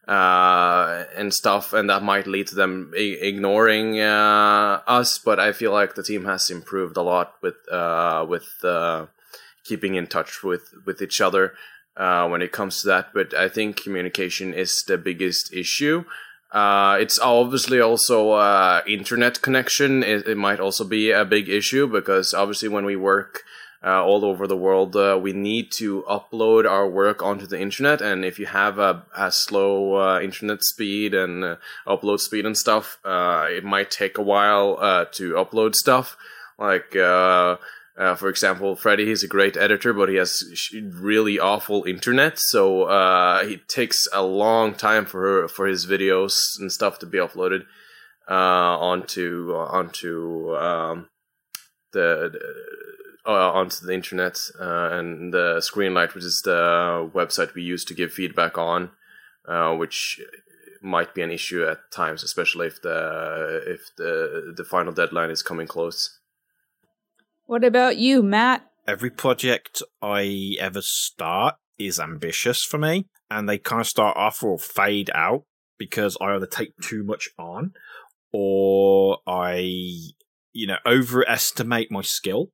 uh, 0.08 1.04
and 1.16 1.34
stuff, 1.34 1.72
and 1.72 1.90
that 1.90 2.02
might 2.02 2.26
lead 2.26 2.46
to 2.48 2.54
them 2.54 2.92
I- 2.94 3.18
ignoring 3.20 4.00
uh, 4.00 4.80
us. 4.86 5.18
But 5.18 5.40
I 5.40 5.52
feel 5.52 5.72
like 5.72 5.94
the 5.94 6.02
team 6.02 6.24
has 6.24 6.50
improved 6.50 6.96
a 6.96 7.02
lot 7.02 7.34
with 7.42 7.56
uh, 7.70 8.24
with 8.28 8.64
uh, 8.64 9.06
keeping 9.64 9.94
in 9.94 10.06
touch 10.06 10.42
with 10.42 10.74
with 10.84 11.02
each 11.02 11.20
other 11.20 11.54
when 11.96 12.42
it 12.42 12.52
comes 12.52 12.80
to 12.82 12.88
that. 12.88 13.12
But 13.14 13.34
I 13.34 13.48
think 13.48 13.82
communication 13.82 14.54
is 14.54 14.82
the 14.84 14.98
biggest 14.98 15.52
issue. 15.52 16.04
Uh, 16.52 16.96
it's 17.00 17.18
obviously 17.18 17.80
also 17.80 18.30
uh, 18.30 18.80
internet 18.86 19.42
connection. 19.42 20.02
It, 20.02 20.28
it, 20.28 20.36
might 20.36 20.60
also 20.60 20.84
be 20.84 21.10
a 21.10 21.24
big 21.24 21.48
issue 21.48 21.86
because 21.86 22.32
obviously 22.32 22.68
when 22.68 22.84
we 22.84 22.96
work 22.96 23.42
uh, 23.86 24.04
all 24.04 24.24
over 24.24 24.48
the 24.48 24.56
world. 24.56 24.96
Uh, 24.96 25.18
we 25.20 25.32
need 25.32 25.70
to 25.70 26.02
upload 26.10 26.68
our 26.68 26.88
work 26.88 27.22
onto 27.22 27.46
the 27.46 27.60
internet, 27.60 28.02
and 28.02 28.24
if 28.24 28.36
you 28.38 28.46
have 28.46 28.80
a, 28.80 29.04
a 29.16 29.30
slow 29.30 29.94
uh, 29.94 30.20
internet 30.20 30.62
speed 30.64 31.14
and 31.14 31.44
uh, 31.44 31.56
upload 31.86 32.18
speed 32.18 32.44
and 32.44 32.58
stuff, 32.58 32.98
uh, 33.04 33.46
it 33.48 33.62
might 33.62 33.90
take 33.90 34.18
a 34.18 34.22
while 34.22 34.76
uh, 34.80 35.04
to 35.12 35.34
upload 35.34 35.76
stuff. 35.76 36.16
Like, 36.58 36.92
for 36.92 38.28
example, 38.28 38.74
Freddie, 38.74 39.06
he's 39.06 39.22
a 39.22 39.28
great 39.28 39.56
editor, 39.56 39.92
but 39.92 40.08
he 40.08 40.16
has 40.16 40.42
really 40.72 41.38
awful 41.38 41.84
internet, 41.84 42.38
so 42.38 42.88
it 43.40 43.68
takes 43.68 44.08
a 44.12 44.22
long 44.22 44.74
time 44.74 45.04
for 45.04 45.46
for 45.48 45.66
his 45.66 45.86
videos 45.86 46.58
and 46.58 46.72
stuff 46.72 46.98
to 46.98 47.06
be 47.06 47.18
uploaded 47.18 47.66
onto 48.26 49.54
onto 49.54 50.56
um, 50.56 51.08
the, 51.92 52.32
onto 53.32 53.84
the 53.84 53.92
internet 53.92 54.38
uh, 54.60 54.90
and 54.92 55.32
the 55.32 55.56
Screenlight, 55.58 56.14
which 56.14 56.24
is 56.24 56.42
the 56.42 57.10
website 57.14 57.54
we 57.54 57.62
use 57.62 57.84
to 57.86 57.94
give 57.94 58.12
feedback 58.12 58.56
on, 58.58 58.90
uh, 59.48 59.74
which 59.74 60.20
might 60.82 61.14
be 61.14 61.22
an 61.22 61.30
issue 61.30 61.64
at 61.64 61.90
times, 61.90 62.22
especially 62.22 62.66
if 62.68 62.80
the 62.82 63.62
if 63.66 63.94
the 63.96 64.54
the 64.56 64.64
final 64.64 64.92
deadline 64.92 65.30
is 65.30 65.42
coming 65.42 65.66
close. 65.66 66.18
What 67.46 67.64
about 67.64 67.96
you, 67.96 68.22
Matt? 68.22 68.68
Every 68.88 69.10
project 69.10 69.82
I 70.00 70.56
ever 70.60 70.82
start 70.82 71.56
is 71.78 72.00
ambitious 72.00 72.64
for 72.64 72.78
me, 72.78 73.06
and 73.30 73.48
they 73.48 73.58
kind 73.58 73.80
of 73.80 73.86
start 73.86 74.16
off 74.16 74.42
or 74.42 74.58
fade 74.58 75.10
out 75.14 75.44
because 75.78 76.16
I 76.20 76.34
either 76.34 76.46
take 76.46 76.76
too 76.80 77.04
much 77.04 77.28
on 77.38 77.72
or 78.32 79.18
I, 79.26 79.58
you 80.52 80.66
know, 80.66 80.78
overestimate 80.86 81.90
my 81.90 82.02
skill 82.02 82.50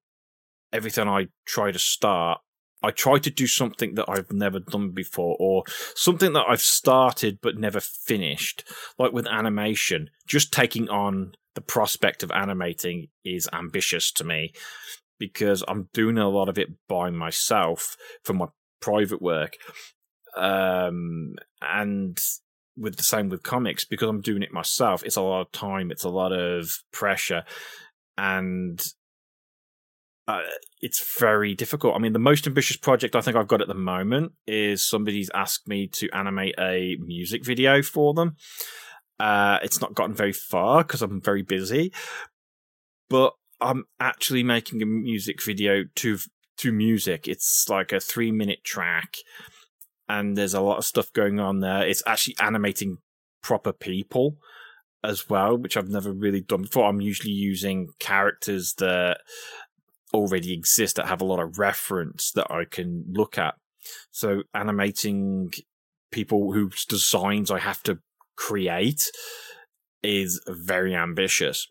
every 0.73 0.91
time 0.91 1.09
I 1.09 1.29
try 1.45 1.73
to 1.73 1.79
start, 1.79 2.41
I 2.83 2.91
try 2.91 3.19
to 3.19 3.31
do 3.31 3.47
something 3.47 3.95
that 3.95 4.09
I've 4.09 4.33
never 4.33 4.59
done 4.59 4.91
before 4.91 5.37
or 5.39 5.63
something 5.95 6.33
that 6.33 6.47
I've 6.49 6.61
started 6.61 7.39
but 7.41 7.57
never 7.57 7.81
finished. 7.81 8.65
Like 8.99 9.13
with 9.13 9.27
animation, 9.27 10.11
just 10.27 10.53
taking 10.53 10.89
on 10.89 11.35
the 11.55 11.61
prospect 11.61 12.23
of 12.23 12.33
animating 12.33 13.09
is 13.25 13.49
ambitious 13.53 14.11
to 14.13 14.25
me 14.25 14.53
because 15.19 15.63
I'm 15.69 15.89
doing 15.93 16.19
a 16.19 16.29
lot 16.29 16.49
of 16.49 16.59
it 16.59 16.71
by 16.89 17.11
myself 17.11 17.97
for 18.25 18.33
my 18.33 18.47
private 18.81 19.23
work. 19.23 19.57
Um, 20.37 21.37
and 21.61 22.19
with 22.77 22.97
the 22.97 23.03
same 23.03 23.29
with 23.29 23.43
comics, 23.43 23.85
because 23.85 24.09
I'm 24.09 24.23
doing 24.23 24.43
it 24.43 24.53
myself, 24.53 25.05
it's 25.05 25.17
a 25.17 25.23
lot 25.23 25.43
of 25.43 25.53
time, 25.53 25.93
it's 25.93 26.05
a 26.05 26.09
lot 26.09 26.33
of 26.33 26.73
pressure. 26.93 27.45
And 28.19 28.85
uh, 30.33 30.41
it's 30.81 31.19
very 31.21 31.55
difficult. 31.55 31.95
I 31.95 31.99
mean, 31.99 32.15
the 32.15 32.19
most 32.19 32.47
ambitious 32.47 32.79
project 32.79 33.15
I 33.15 33.21
think 33.21 33.37
I've 33.37 33.49
got 33.49 33.61
at 33.61 33.69
the 33.69 33.75
moment 33.75 34.33
is 34.47 34.85
somebody's 34.85 35.31
asked 35.35 35.69
me 35.69 35.87
to 35.89 36.09
animate 36.11 36.55
a 36.59 36.97
music 37.01 37.45
video 37.45 37.83
for 37.83 38.15
them. 38.15 38.37
Uh, 39.21 39.59
it's 39.63 39.81
not 39.81 39.95
gotten 39.95 40.15
very 40.15 40.33
far 40.33 40.85
because 40.85 41.03
I'm 41.03 41.21
very 41.21 41.43
busy, 41.43 41.93
but 43.11 43.35
I'm 43.61 43.85
actually 44.01 44.43
making 44.43 44.81
a 44.81 44.87
music 44.87 45.43
video 45.45 45.85
to 45.97 46.19
to 46.59 46.73
music. 46.73 47.29
It's 47.29 47.69
like 47.69 47.93
a 47.93 48.01
three 48.01 48.33
minute 48.33 48.65
track, 48.65 49.17
and 50.09 50.37
there's 50.37 50.55
a 50.55 50.63
lot 50.63 50.79
of 50.79 50.87
stuff 50.87 51.13
going 51.13 51.41
on 51.41 51.61
there. 51.61 51.87
It's 51.87 52.03
actually 52.07 52.37
animating 52.41 52.97
proper 53.43 53.73
people 53.73 54.39
as 55.05 55.29
well, 55.29 55.57
which 55.59 55.77
I've 55.77 55.89
never 55.89 56.13
really 56.13 56.41
done 56.41 56.63
before. 56.63 56.89
I'm 56.89 57.01
usually 57.01 57.35
using 57.35 57.89
characters 57.99 58.75
that 58.79 59.19
already 60.13 60.53
exist 60.53 60.97
that 60.97 61.07
have 61.07 61.21
a 61.21 61.27
lot 61.27 61.41
of 61.41 61.59
reference 61.59 62.31
that 62.33 62.51
I 62.51 62.65
can 62.65 63.05
look 63.09 63.39
at. 63.39 63.55
So 64.11 64.43
animating 64.55 65.53
people 66.11 66.53
whose 66.53 66.85
designs 66.85 67.51
I 67.51 67.59
have 67.59 67.83
to 67.85 67.99
create 68.37 69.11
is 70.03 70.43
very 70.47 70.95
ambitious. 70.95 71.67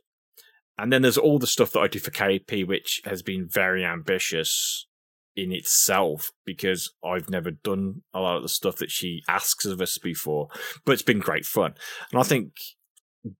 And 0.77 0.91
then 0.91 1.01
there's 1.01 1.17
all 1.17 1.39
the 1.39 1.47
stuff 1.47 1.71
that 1.73 1.79
I 1.79 1.87
do 1.87 1.99
for 1.99 2.11
KP, 2.11 2.67
which 2.67 3.01
has 3.05 3.21
been 3.21 3.47
very 3.47 3.85
ambitious 3.85 4.87
in 5.35 5.51
itself 5.51 6.31
because 6.45 6.91
I've 7.05 7.29
never 7.29 7.51
done 7.51 8.01
a 8.13 8.19
lot 8.19 8.37
of 8.37 8.43
the 8.43 8.49
stuff 8.49 8.77
that 8.77 8.91
she 8.91 9.21
asks 9.29 9.65
of 9.65 9.79
us 9.79 9.97
before. 9.97 10.47
But 10.85 10.93
it's 10.93 11.01
been 11.01 11.19
great 11.19 11.45
fun. 11.45 11.75
And 12.11 12.19
I 12.19 12.23
think 12.23 12.53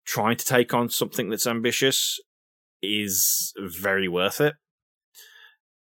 trying 0.06 0.38
to 0.38 0.46
take 0.46 0.74
on 0.74 0.90
something 0.90 1.30
that's 1.30 1.48
ambitious 1.48 2.20
is 2.82 3.54
very 3.58 4.08
worth 4.08 4.40
it 4.40 4.56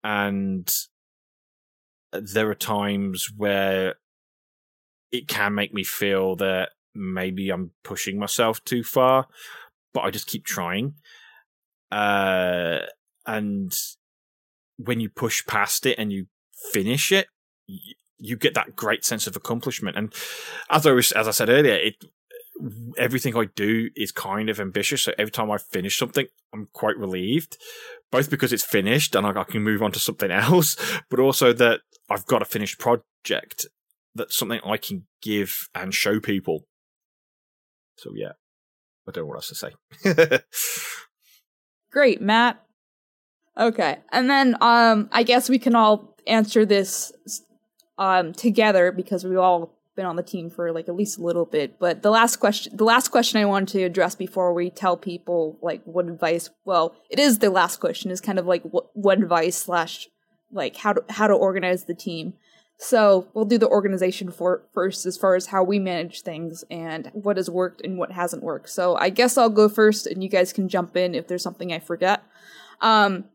and 0.07 0.73
there 2.13 2.49
are 2.49 2.55
times 2.55 3.27
where 3.35 3.95
it 5.11 5.27
can 5.27 5.53
make 5.53 5.73
me 5.73 5.83
feel 5.83 6.37
that 6.37 6.69
maybe 6.95 7.49
I'm 7.49 7.71
pushing 7.83 8.17
myself 8.17 8.63
too 8.63 8.85
far, 8.85 9.27
but 9.93 10.05
I 10.05 10.11
just 10.11 10.27
keep 10.27 10.45
trying. 10.45 10.93
Uh, 11.91 12.79
and 13.25 13.73
when 14.77 15.01
you 15.01 15.09
push 15.09 15.45
past 15.45 15.85
it 15.85 15.99
and 15.99 16.13
you 16.13 16.27
finish 16.71 17.11
it, 17.11 17.27
you, 17.67 17.95
you 18.17 18.37
get 18.37 18.53
that 18.53 18.77
great 18.77 19.03
sense 19.03 19.27
of 19.27 19.35
accomplishment. 19.35 19.97
And 19.97 20.13
as 20.69 20.85
I 20.85 20.91
was, 20.91 21.11
as 21.11 21.27
I 21.27 21.31
said 21.31 21.49
earlier, 21.49 21.75
it 21.75 21.95
everything 22.97 23.35
I 23.35 23.45
do 23.55 23.89
is 23.95 24.11
kind 24.11 24.49
of 24.49 24.59
ambitious. 24.59 25.03
So 25.03 25.13
every 25.17 25.31
time 25.31 25.51
I 25.51 25.57
finish 25.57 25.97
something, 25.97 26.27
I'm 26.53 26.67
quite 26.73 26.97
relieved, 26.97 27.57
both 28.11 28.29
because 28.29 28.53
it's 28.53 28.65
finished 28.65 29.15
and 29.15 29.25
I 29.25 29.43
can 29.43 29.63
move 29.63 29.83
on 29.83 29.91
to 29.91 29.99
something 29.99 30.31
else, 30.45 30.75
but 31.09 31.19
also 31.19 31.53
that 31.53 31.81
I've 32.09 32.25
got 32.25 32.41
a 32.41 32.45
finished 32.45 32.79
project 32.79 33.67
that's 34.15 34.37
something 34.37 34.59
I 34.65 34.77
can 34.77 35.05
give 35.21 35.69
and 35.75 35.93
show 35.93 36.19
people. 36.19 36.65
So 37.97 38.11
yeah, 38.15 38.31
I 39.07 39.11
don't 39.11 39.23
know 39.23 39.27
what 39.27 39.37
else 39.37 39.49
to 39.49 39.55
say. 39.55 40.39
Great, 41.91 42.21
Matt. 42.21 42.61
Okay, 43.57 43.97
and 44.11 44.29
then 44.29 44.55
um, 44.61 45.09
I 45.11 45.23
guess 45.23 45.49
we 45.49 45.57
can 45.57 45.75
all 45.75 46.15
answer 46.27 46.65
this 46.65 47.11
um 47.97 48.33
together 48.33 48.91
because 48.91 49.25
we 49.25 49.35
all 49.35 49.76
been 49.97 50.05
on 50.05 50.15
the 50.15 50.23
team 50.23 50.49
for 50.49 50.71
like 50.71 50.87
at 50.87 50.95
least 50.95 51.17
a 51.17 51.23
little 51.23 51.45
bit. 51.45 51.77
But 51.77 52.03
the 52.03 52.11
last 52.11 52.37
question, 52.37 52.77
the 52.77 52.85
last 52.85 53.09
question 53.09 53.41
I 53.41 53.45
wanted 53.45 53.69
to 53.69 53.83
address 53.83 54.15
before 54.15 54.53
we 54.53 54.69
tell 54.69 54.95
people 54.95 55.57
like 55.61 55.81
what 55.83 56.05
advice. 56.05 56.49
Well, 56.63 56.95
it 57.09 57.19
is 57.19 57.39
the 57.39 57.49
last 57.49 57.81
question. 57.81 58.11
Is 58.11 58.21
kind 58.21 58.39
of 58.39 58.45
like 58.45 58.63
what 58.63 58.87
what 58.93 59.17
advice 59.17 59.57
slash 59.57 60.07
like 60.49 60.77
how 60.77 60.93
to 60.93 61.03
how 61.09 61.27
to 61.27 61.33
organize 61.33 61.83
the 61.83 61.93
team. 61.93 62.35
So 62.79 63.27
we'll 63.33 63.45
do 63.45 63.57
the 63.57 63.67
organization 63.67 64.29
for 64.31 64.61
first 64.71 65.07
as 65.07 65.17
far 65.17 65.35
as 65.35 65.47
how 65.47 65.63
we 65.63 65.79
manage 65.79 66.21
things 66.21 66.63
and 66.69 67.09
what 67.13 67.37
has 67.37 67.49
worked 67.49 67.81
and 67.81 67.97
what 67.97 68.11
hasn't 68.11 68.43
worked. 68.43 68.69
So 68.69 68.95
I 68.95 69.09
guess 69.09 69.35
I'll 69.35 69.49
go 69.49 69.67
first 69.67 70.05
and 70.05 70.23
you 70.23 70.29
guys 70.29 70.53
can 70.53 70.69
jump 70.69 70.95
in 70.95 71.15
if 71.15 71.27
there's 71.27 71.41
something 71.41 71.73
I 71.73 71.79
forget. 71.79 72.23
Um, 72.79 73.25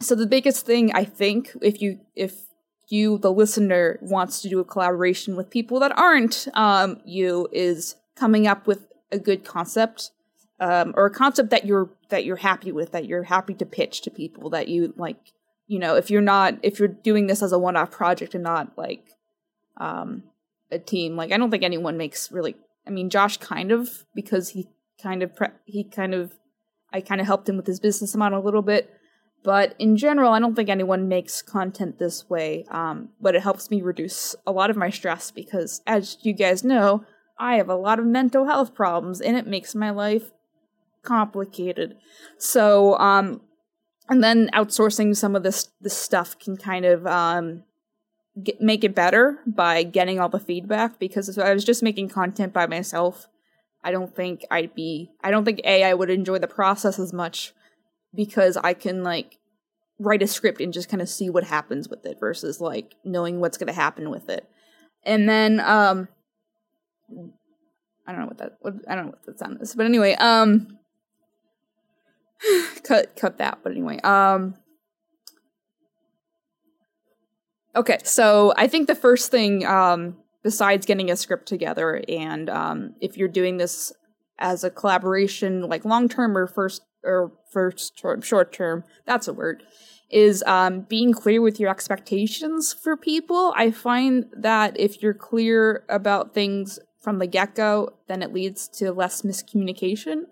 so 0.00 0.16
the 0.16 0.26
biggest 0.26 0.66
thing 0.66 0.92
I 0.92 1.04
think 1.04 1.52
if 1.62 1.80
you 1.80 2.00
if 2.16 2.46
you, 2.88 3.18
the 3.18 3.32
listener, 3.32 3.98
wants 4.00 4.42
to 4.42 4.48
do 4.48 4.60
a 4.60 4.64
collaboration 4.64 5.36
with 5.36 5.50
people 5.50 5.80
that 5.80 5.96
aren't 5.98 6.48
um, 6.54 7.00
you, 7.04 7.48
is 7.52 7.96
coming 8.16 8.46
up 8.46 8.66
with 8.66 8.86
a 9.10 9.18
good 9.18 9.44
concept 9.44 10.10
um, 10.60 10.94
or 10.96 11.06
a 11.06 11.10
concept 11.10 11.50
that 11.50 11.64
you're 11.64 11.90
that 12.10 12.24
you're 12.24 12.36
happy 12.36 12.72
with, 12.72 12.92
that 12.92 13.06
you're 13.06 13.24
happy 13.24 13.54
to 13.54 13.66
pitch 13.66 14.02
to 14.02 14.10
people, 14.10 14.50
that 14.50 14.68
you 14.68 14.94
like. 14.96 15.32
You 15.66 15.78
know, 15.78 15.96
if 15.96 16.10
you're 16.10 16.20
not 16.20 16.58
if 16.62 16.78
you're 16.78 16.88
doing 16.88 17.26
this 17.26 17.42
as 17.42 17.52
a 17.52 17.58
one-off 17.58 17.90
project 17.90 18.34
and 18.34 18.44
not 18.44 18.76
like 18.76 19.06
um, 19.78 20.24
a 20.70 20.78
team, 20.78 21.16
like 21.16 21.32
I 21.32 21.38
don't 21.38 21.50
think 21.50 21.62
anyone 21.62 21.96
makes 21.96 22.30
really. 22.30 22.56
I 22.86 22.90
mean, 22.90 23.08
Josh 23.08 23.38
kind 23.38 23.72
of 23.72 24.04
because 24.14 24.50
he 24.50 24.68
kind 25.02 25.22
of 25.22 25.34
pre- 25.34 25.48
he 25.64 25.84
kind 25.84 26.14
of 26.14 26.34
I 26.92 27.00
kind 27.00 27.20
of 27.20 27.26
helped 27.26 27.48
him 27.48 27.56
with 27.56 27.66
his 27.66 27.80
business 27.80 28.14
model 28.14 28.38
a 28.38 28.44
little 28.44 28.62
bit 28.62 28.90
but 29.44 29.74
in 29.78 29.98
general, 29.98 30.32
I 30.32 30.40
don't 30.40 30.54
think 30.56 30.70
anyone 30.70 31.06
makes 31.06 31.42
content 31.42 31.98
this 31.98 32.28
way. 32.30 32.64
Um, 32.70 33.10
but 33.20 33.34
it 33.34 33.42
helps 33.42 33.70
me 33.70 33.82
reduce 33.82 34.34
a 34.46 34.52
lot 34.52 34.70
of 34.70 34.76
my 34.76 34.88
stress 34.88 35.30
because, 35.30 35.82
as 35.86 36.16
you 36.22 36.32
guys 36.32 36.64
know, 36.64 37.04
I 37.38 37.56
have 37.56 37.68
a 37.68 37.76
lot 37.76 37.98
of 37.98 38.06
mental 38.06 38.46
health 38.46 38.74
problems 38.74 39.20
and 39.20 39.36
it 39.36 39.46
makes 39.46 39.74
my 39.74 39.90
life 39.90 40.32
complicated. 41.02 41.96
So, 42.38 42.98
um, 42.98 43.42
and 44.08 44.24
then 44.24 44.48
outsourcing 44.54 45.14
some 45.14 45.36
of 45.36 45.42
this 45.42 45.68
this 45.78 45.96
stuff 45.96 46.38
can 46.38 46.56
kind 46.56 46.86
of 46.86 47.06
um, 47.06 47.64
get, 48.42 48.62
make 48.62 48.82
it 48.82 48.94
better 48.94 49.40
by 49.46 49.82
getting 49.82 50.18
all 50.18 50.30
the 50.30 50.40
feedback. 50.40 50.98
Because 50.98 51.28
if 51.28 51.38
I 51.38 51.52
was 51.52 51.66
just 51.66 51.82
making 51.82 52.08
content 52.08 52.54
by 52.54 52.66
myself, 52.66 53.26
I 53.82 53.90
don't 53.90 54.16
think 54.16 54.46
I'd 54.50 54.74
be. 54.74 55.10
I 55.22 55.30
don't 55.30 55.44
think 55.44 55.60
a 55.64 55.84
I 55.84 55.92
would 55.92 56.08
enjoy 56.08 56.38
the 56.38 56.46
process 56.46 56.98
as 56.98 57.12
much 57.12 57.52
because 58.14 58.56
I 58.56 58.74
can 58.74 59.02
like 59.02 59.38
write 59.98 60.22
a 60.22 60.26
script 60.26 60.60
and 60.60 60.72
just 60.72 60.88
kind 60.88 61.00
of 61.02 61.08
see 61.08 61.30
what 61.30 61.44
happens 61.44 61.88
with 61.88 62.04
it 62.04 62.18
versus 62.18 62.60
like 62.60 62.94
knowing 63.04 63.40
what's 63.40 63.58
going 63.58 63.68
to 63.68 63.72
happen 63.72 64.10
with 64.10 64.28
it. 64.28 64.48
And 65.04 65.28
then 65.28 65.60
um 65.60 66.08
I 68.06 68.12
don't 68.12 68.20
know 68.20 68.26
what 68.26 68.38
that 68.38 68.56
what, 68.60 68.74
I 68.88 68.94
don't 68.94 69.06
know 69.06 69.10
what 69.12 69.26
that 69.26 69.38
sound 69.38 69.58
is. 69.60 69.74
But 69.74 69.86
anyway, 69.86 70.14
um 70.14 70.78
cut 72.82 73.16
cut 73.16 73.38
that. 73.38 73.58
But 73.62 73.72
anyway, 73.72 74.00
um 74.00 74.56
Okay, 77.76 77.98
so 78.04 78.54
I 78.56 78.68
think 78.68 78.86
the 78.86 78.94
first 78.94 79.32
thing, 79.32 79.66
um, 79.66 80.16
besides 80.44 80.86
getting 80.86 81.10
a 81.10 81.16
script 81.16 81.46
together, 81.46 82.04
and 82.08 82.48
um, 82.48 82.94
if 83.00 83.16
you're 83.16 83.26
doing 83.26 83.56
this 83.56 83.92
as 84.38 84.62
a 84.62 84.70
collaboration, 84.70 85.62
like 85.68 85.84
long 85.84 86.08
term 86.08 86.38
or 86.38 86.46
first 86.46 86.82
or 87.04 87.32
first 87.50 88.02
short 88.22 88.52
term, 88.52 88.84
that's 89.06 89.28
a 89.28 89.32
word, 89.32 89.62
is 90.10 90.42
um, 90.46 90.82
being 90.82 91.12
clear 91.12 91.40
with 91.40 91.60
your 91.60 91.70
expectations 91.70 92.72
for 92.72 92.96
people. 92.96 93.52
I 93.56 93.70
find 93.70 94.26
that 94.36 94.78
if 94.78 95.02
you're 95.02 95.14
clear 95.14 95.84
about 95.88 96.34
things 96.34 96.78
from 97.00 97.18
the 97.18 97.26
get 97.26 97.54
go, 97.54 97.90
then 98.08 98.22
it 98.22 98.32
leads 98.32 98.68
to 98.68 98.92
less 98.92 99.22
miscommunication. 99.22 100.22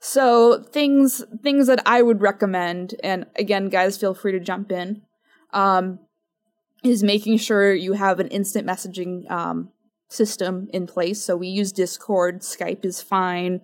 So 0.00 0.62
things 0.62 1.24
things 1.42 1.66
that 1.66 1.82
I 1.86 2.02
would 2.02 2.20
recommend, 2.20 2.94
and 3.02 3.26
again, 3.36 3.68
guys, 3.68 3.96
feel 3.96 4.14
free 4.14 4.32
to 4.32 4.40
jump 4.40 4.70
in. 4.70 5.02
Um, 5.52 6.00
is 6.84 7.02
making 7.02 7.38
sure 7.38 7.74
you 7.74 7.94
have 7.94 8.20
an 8.20 8.28
instant 8.28 8.66
messaging 8.66 9.30
um, 9.30 9.70
system 10.08 10.68
in 10.72 10.86
place. 10.86 11.24
So 11.24 11.36
we 11.36 11.48
use 11.48 11.72
Discord, 11.72 12.42
Skype 12.42 12.84
is 12.84 13.00
fine, 13.00 13.62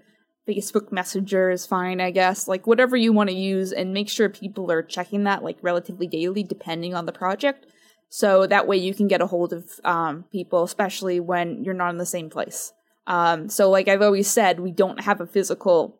Facebook 0.56 0.92
Messenger 0.92 1.50
is 1.50 1.66
fine, 1.66 2.00
I 2.00 2.10
guess. 2.10 2.48
Like 2.48 2.66
whatever 2.66 2.96
you 2.96 3.12
want 3.12 3.30
to 3.30 3.36
use, 3.36 3.72
and 3.72 3.92
make 3.92 4.08
sure 4.08 4.28
people 4.28 4.70
are 4.70 4.82
checking 4.82 5.24
that 5.24 5.42
like 5.42 5.58
relatively 5.62 6.06
daily, 6.06 6.42
depending 6.42 6.94
on 6.94 7.06
the 7.06 7.12
project. 7.12 7.66
So 8.08 8.46
that 8.46 8.66
way 8.66 8.76
you 8.76 8.92
can 8.92 9.06
get 9.06 9.22
a 9.22 9.26
hold 9.26 9.52
of 9.52 9.80
um, 9.84 10.24
people, 10.32 10.64
especially 10.64 11.20
when 11.20 11.64
you're 11.64 11.74
not 11.74 11.90
in 11.90 11.98
the 11.98 12.06
same 12.06 12.28
place. 12.28 12.72
Um, 13.06 13.48
so, 13.48 13.70
like 13.70 13.88
I've 13.88 14.02
always 14.02 14.28
said, 14.28 14.60
we 14.60 14.72
don't 14.72 15.00
have 15.02 15.20
a 15.20 15.26
physical 15.26 15.98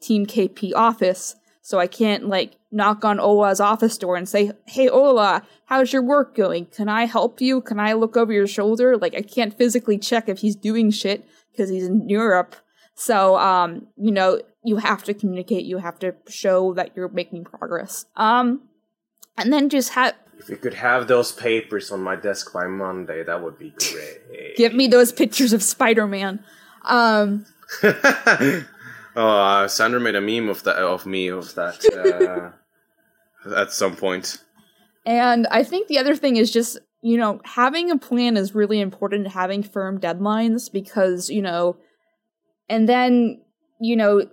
Team 0.00 0.26
KP 0.26 0.72
office, 0.74 1.36
so 1.60 1.78
I 1.78 1.86
can't 1.86 2.28
like 2.28 2.56
knock 2.72 3.04
on 3.04 3.20
Ola's 3.20 3.60
office 3.60 3.96
door 3.96 4.16
and 4.16 4.28
say, 4.28 4.50
"Hey 4.66 4.88
Ola, 4.88 5.46
how's 5.66 5.92
your 5.92 6.02
work 6.02 6.34
going? 6.34 6.66
Can 6.66 6.88
I 6.88 7.06
help 7.06 7.40
you? 7.40 7.60
Can 7.60 7.78
I 7.78 7.92
look 7.92 8.16
over 8.16 8.32
your 8.32 8.48
shoulder?" 8.48 8.96
Like 8.96 9.14
I 9.14 9.22
can't 9.22 9.56
physically 9.56 9.98
check 9.98 10.28
if 10.28 10.40
he's 10.40 10.56
doing 10.56 10.90
shit 10.90 11.24
because 11.52 11.70
he's 11.70 11.86
in 11.86 12.08
Europe. 12.08 12.56
So 12.94 13.36
um, 13.36 13.88
you 13.96 14.12
know, 14.12 14.40
you 14.64 14.76
have 14.76 15.02
to 15.04 15.14
communicate, 15.14 15.64
you 15.64 15.78
have 15.78 15.98
to 16.00 16.14
show 16.28 16.74
that 16.74 16.96
you're 16.96 17.08
making 17.08 17.44
progress. 17.44 18.06
Um 18.16 18.62
and 19.36 19.52
then 19.52 19.68
just 19.68 19.90
have 19.90 20.14
if 20.38 20.48
you 20.48 20.56
could 20.56 20.74
have 20.74 21.06
those 21.06 21.30
papers 21.30 21.92
on 21.92 22.02
my 22.02 22.16
desk 22.16 22.52
by 22.52 22.66
Monday, 22.66 23.22
that 23.22 23.42
would 23.42 23.58
be 23.58 23.70
great. 23.70 24.56
Give 24.56 24.74
me 24.74 24.88
those 24.88 25.12
pictures 25.12 25.52
of 25.52 25.62
Spider-Man. 25.62 26.44
Um 26.84 27.46
Oh, 29.14 29.28
uh, 29.28 29.68
Sandra 29.68 30.00
made 30.00 30.14
a 30.14 30.20
meme 30.20 30.48
of 30.48 30.62
that 30.64 30.76
of 30.76 31.04
me 31.04 31.28
of 31.28 31.54
that 31.54 32.52
uh, 33.46 33.54
at 33.56 33.72
some 33.72 33.94
point. 33.94 34.38
And 35.04 35.46
I 35.48 35.64
think 35.64 35.88
the 35.88 35.98
other 35.98 36.16
thing 36.16 36.36
is 36.36 36.50
just 36.50 36.78
you 37.02 37.18
know 37.18 37.40
having 37.44 37.90
a 37.90 37.98
plan 37.98 38.36
is 38.36 38.54
really 38.54 38.80
important. 38.80 39.28
Having 39.28 39.64
firm 39.64 40.00
deadlines 40.00 40.72
because 40.72 41.28
you 41.28 41.42
know, 41.42 41.76
and 42.72 42.88
then 42.88 43.40
you 43.80 43.94
know 43.94 44.26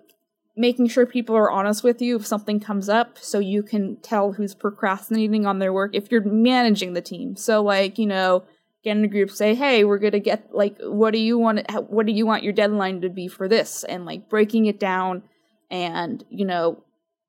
making 0.56 0.88
sure 0.88 1.06
people 1.06 1.36
are 1.36 1.52
honest 1.52 1.84
with 1.84 2.02
you 2.02 2.16
if 2.16 2.26
something 2.26 2.60
comes 2.60 2.90
up 2.90 3.18
so 3.18 3.40
you 3.40 3.62
can 3.62 3.98
tell 3.98 4.34
who's 4.34 4.56
procrastinating 4.56 5.46
on 5.46 5.60
their 5.60 5.72
work 5.72 5.92
if 5.94 6.12
you're 6.12 6.24
managing 6.24 6.94
the 6.94 7.02
team. 7.02 7.36
So 7.36 7.62
like 7.62 8.00
you 8.00 8.08
know 8.08 8.44
get 8.84 8.96
in 8.96 9.04
a 9.04 9.10
group 9.10 9.30
say 9.30 9.56
hey 9.56 9.84
we're 9.84 10.00
gonna 10.00 10.20
get 10.20 10.54
like 10.54 10.78
what 10.80 11.12
do 11.12 11.20
you 11.20 11.38
want 11.38 11.70
what 11.90 12.06
do 12.06 12.14
you 12.14 12.26
want 12.26 12.44
your 12.44 12.54
deadline 12.54 13.02
to 13.02 13.10
be 13.10 13.28
for 13.28 13.48
this? 13.48 13.84
And 13.84 14.06
like 14.06 14.30
breaking 14.30 14.66
it 14.66 14.80
down 14.80 15.24
and 15.70 16.24
you 16.30 16.46
know 16.46 16.84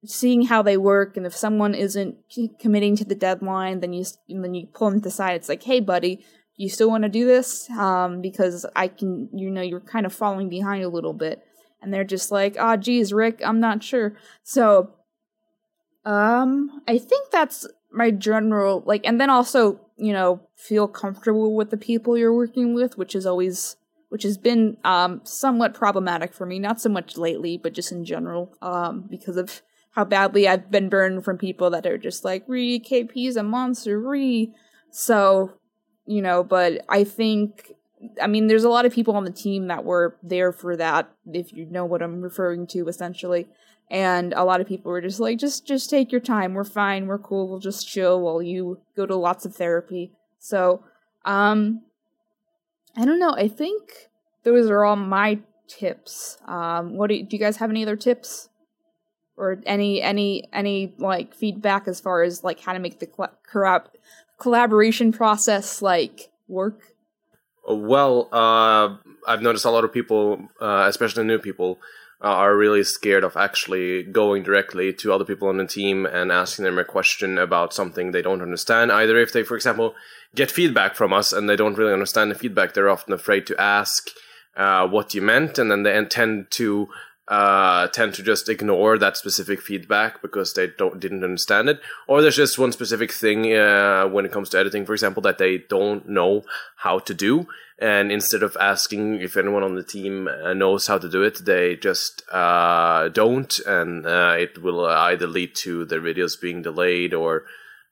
seeing 0.07 0.43
how 0.43 0.63
they 0.63 0.79
work. 0.79 1.17
And 1.17 1.27
if 1.27 1.37
someone 1.37 1.75
isn't 1.75 2.17
committing 2.59 2.97
to 2.97 3.05
the 3.05 3.17
deadline 3.17 3.81
then 3.81 3.93
you 3.93 4.05
then 4.29 4.55
you 4.55 4.69
pull 4.73 4.91
them 4.91 5.01
to 5.01 5.05
the 5.05 5.11
side. 5.11 5.35
It's 5.35 5.49
like 5.49 5.65
hey 5.65 5.81
buddy 5.81 6.25
you 6.61 6.69
still 6.69 6.91
want 6.91 7.05
to 7.05 7.09
do 7.09 7.25
this 7.25 7.71
um, 7.71 8.21
because 8.21 8.67
i 8.77 8.87
can 8.87 9.31
you 9.33 9.51
know 9.51 9.63
you're 9.63 9.81
kind 9.81 10.05
of 10.05 10.13
falling 10.13 10.49
behind 10.51 10.85
a 10.85 10.89
little 10.89 11.15
bit. 11.15 11.43
And 11.83 11.95
they're 11.95 12.05
just 12.05 12.31
like 12.31 12.57
oh 12.59 12.77
geez 12.77 13.13
rick 13.13 13.41
i'm 13.43 13.61
not 13.61 13.83
sure. 13.83 14.15
So 14.43 14.91
um 16.05 16.83
i 16.87 16.99
think 16.99 17.31
that's 17.31 17.67
my 17.91 18.11
general 18.11 18.83
like 18.87 19.07
and 19.07 19.19
then 19.21 19.31
also 19.31 19.81
you 19.97 20.13
know 20.13 20.41
feel 20.57 20.87
comfortable 20.87 21.55
with 21.55 21.71
the 21.71 21.77
people 21.77 22.17
you're 22.17 22.35
working 22.35 22.75
with 22.75 22.97
which 22.99 23.15
is 23.15 23.25
always 23.25 23.77
which 24.11 24.23
has 24.23 24.37
been 24.37 24.77
um 24.85 25.23
somewhat 25.25 25.73
problematic 25.73 26.35
for 26.35 26.45
me. 26.45 26.59
Not 26.59 26.79
so 26.79 26.91
much 26.91 27.17
lately 27.17 27.57
but 27.57 27.73
just 27.73 27.91
in 27.91 28.05
general 28.05 28.55
um 28.61 29.07
because 29.09 29.39
of 29.39 29.63
how 29.93 30.05
badly 30.05 30.47
I've 30.47 30.71
been 30.71 30.91
burned 30.91 31.25
from 31.25 31.39
people 31.39 31.71
that 31.71 31.87
are 31.87 31.99
just 31.99 32.23
like 32.23 32.45
re 32.47 32.79
KP's 32.79 33.37
a 33.37 33.43
monster 33.43 33.99
re 33.99 34.53
so 34.91 35.60
you 36.07 36.23
know 36.23 36.43
but 36.43 36.85
I 36.89 37.05
think 37.05 37.73
I 38.21 38.27
mean 38.27 38.47
there's 38.47 38.65
a 38.65 38.69
lot 38.69 38.87
of 38.87 38.93
people 38.93 39.15
on 39.15 39.25
the 39.25 39.31
team 39.31 39.69
that 39.69 39.85
were 39.85 40.17
there 40.23 40.53
for 40.53 40.77
that 40.77 41.11
if 41.33 41.53
you 41.53 41.67
know 41.67 41.85
what 41.85 42.03
I'm 42.03 42.23
referring 42.23 42.67
to 42.69 42.89
essentially. 42.89 43.49
And 43.91 44.33
a 44.35 44.45
lot 44.45 44.61
of 44.61 44.69
people 44.69 44.93
were 44.93 45.01
just 45.01 45.21
like 45.21 45.39
just 45.39 45.67
just 45.67 45.91
take 45.91 46.13
your 46.13 46.21
time. 46.21 46.55
We're 46.55 46.65
fine. 46.65 47.07
We're 47.07 47.19
cool. 47.19 47.49
We'll 47.49 47.59
just 47.59 47.89
chill 47.89 48.21
while 48.21 48.41
you 48.41 48.81
go 48.97 49.05
to 49.05 49.17
lots 49.17 49.45
of 49.45 49.55
therapy. 49.55 50.13
So 50.39 50.85
um 51.25 51.83
i 52.97 53.05
don't 53.05 53.19
know. 53.19 53.33
I 53.33 53.49
think 53.49 54.09
those 54.45 54.71
are 54.71 54.85
all 54.85 54.97
my 54.97 55.41
tips. 55.69 56.39
Um 56.47 56.97
what 56.97 57.09
do 57.09 57.17
you, 57.17 57.25
do 57.25 57.37
you 57.37 57.41
guys 57.41 57.59
have 57.59 57.71
any 57.71 57.83
other 57.83 57.97
tips? 57.97 58.49
Or 59.37 59.61
any 59.67 60.01
any 60.03 60.49
any 60.53 60.95
like 60.99 61.35
feedback 61.35 61.89
as 61.89 62.01
far 62.01 62.23
as 62.23 62.45
like 62.45 62.61
how 62.61 62.73
to 62.73 62.79
make 62.79 63.01
the 63.01 63.07
collab- 63.07 63.89
collaboration 64.41 65.12
process 65.12 65.80
like 65.80 66.30
work 66.49 66.95
well 67.68 68.28
uh 68.32 68.97
i've 69.28 69.43
noticed 69.43 69.64
a 69.64 69.70
lot 69.70 69.84
of 69.84 69.93
people 69.93 70.49
uh, 70.61 70.84
especially 70.88 71.22
new 71.24 71.38
people 71.38 71.78
uh, 72.22 72.28
are 72.28 72.57
really 72.57 72.84
scared 72.84 73.24
of 73.24 73.36
actually 73.36 74.03
going 74.03 74.43
directly 74.43 74.93
to 74.93 75.12
other 75.12 75.24
people 75.24 75.49
on 75.49 75.57
the 75.57 75.66
team 75.66 76.05
and 76.05 76.30
asking 76.30 76.66
them 76.66 76.78
a 76.78 76.84
question 76.84 77.38
about 77.38 77.72
something 77.72 78.11
they 78.11 78.20
don't 78.20 78.43
understand. 78.43 78.93
Either 78.93 79.18
if 79.18 79.32
they, 79.32 79.43
for 79.43 79.57
example, 79.57 79.95
get 80.34 80.51
feedback 80.51 80.95
from 80.95 81.14
us 81.14 81.32
and 81.32 81.49
they 81.49 81.57
don't 81.57 81.78
really 81.78 81.95
understand 81.95 82.30
the 82.30 82.34
feedback, 82.34 82.74
they're 82.74 82.91
often 82.91 83.14
afraid 83.14 83.47
to 83.47 83.59
ask 83.59 84.11
uh, 84.57 84.86
what 84.86 85.14
you 85.14 85.22
meant, 85.22 85.59
and 85.59 85.70
then 85.70 85.82
they 85.82 86.05
tend 86.05 86.51
to 86.51 86.88
uh, 87.31 87.87
tend 87.87 88.12
to 88.12 88.24
just 88.24 88.49
ignore 88.49 88.99
that 88.99 89.16
specific 89.16 89.62
feedback 89.62 90.20
because 90.20 90.53
they 90.55 90.66
don't 90.66 90.99
didn't 90.99 91.22
understand 91.22 91.68
it, 91.68 91.81
or 92.09 92.20
there's 92.20 92.37
just 92.37 92.59
one 92.59 92.72
specific 92.72 93.12
thing 93.12 93.55
uh, 93.55 94.05
when 94.09 94.26
it 94.26 94.33
comes 94.33 94.49
to 94.49 94.59
editing, 94.59 94.85
for 94.85 94.93
example, 94.93 95.22
that 95.22 95.39
they 95.39 95.59
don't 95.59 96.09
know 96.09 96.43
how 96.78 96.99
to 96.99 97.14
do, 97.14 97.47
and 97.78 98.11
instead 98.11 98.43
of 98.43 98.57
asking 98.61 99.20
if 99.20 99.37
anyone 99.37 99.62
on 99.62 99.76
the 99.76 99.85
team 99.85 100.26
uh, 100.26 100.53
knows 100.55 100.89
how 100.89 100.99
to 100.99 101.09
do 101.09 101.22
it, 101.22 101.45
they 101.45 101.76
just 101.76 102.24
uh, 102.33 103.09
don't, 103.11 103.61
and 103.61 104.07
uh, 104.07 104.35
it 104.37 104.61
will 104.61 104.85
either 104.85 105.28
lead 105.28 105.55
to 105.55 105.85
their 105.85 106.01
videos 106.01 106.41
being 106.41 106.62
delayed 106.62 107.14
or 107.14 107.45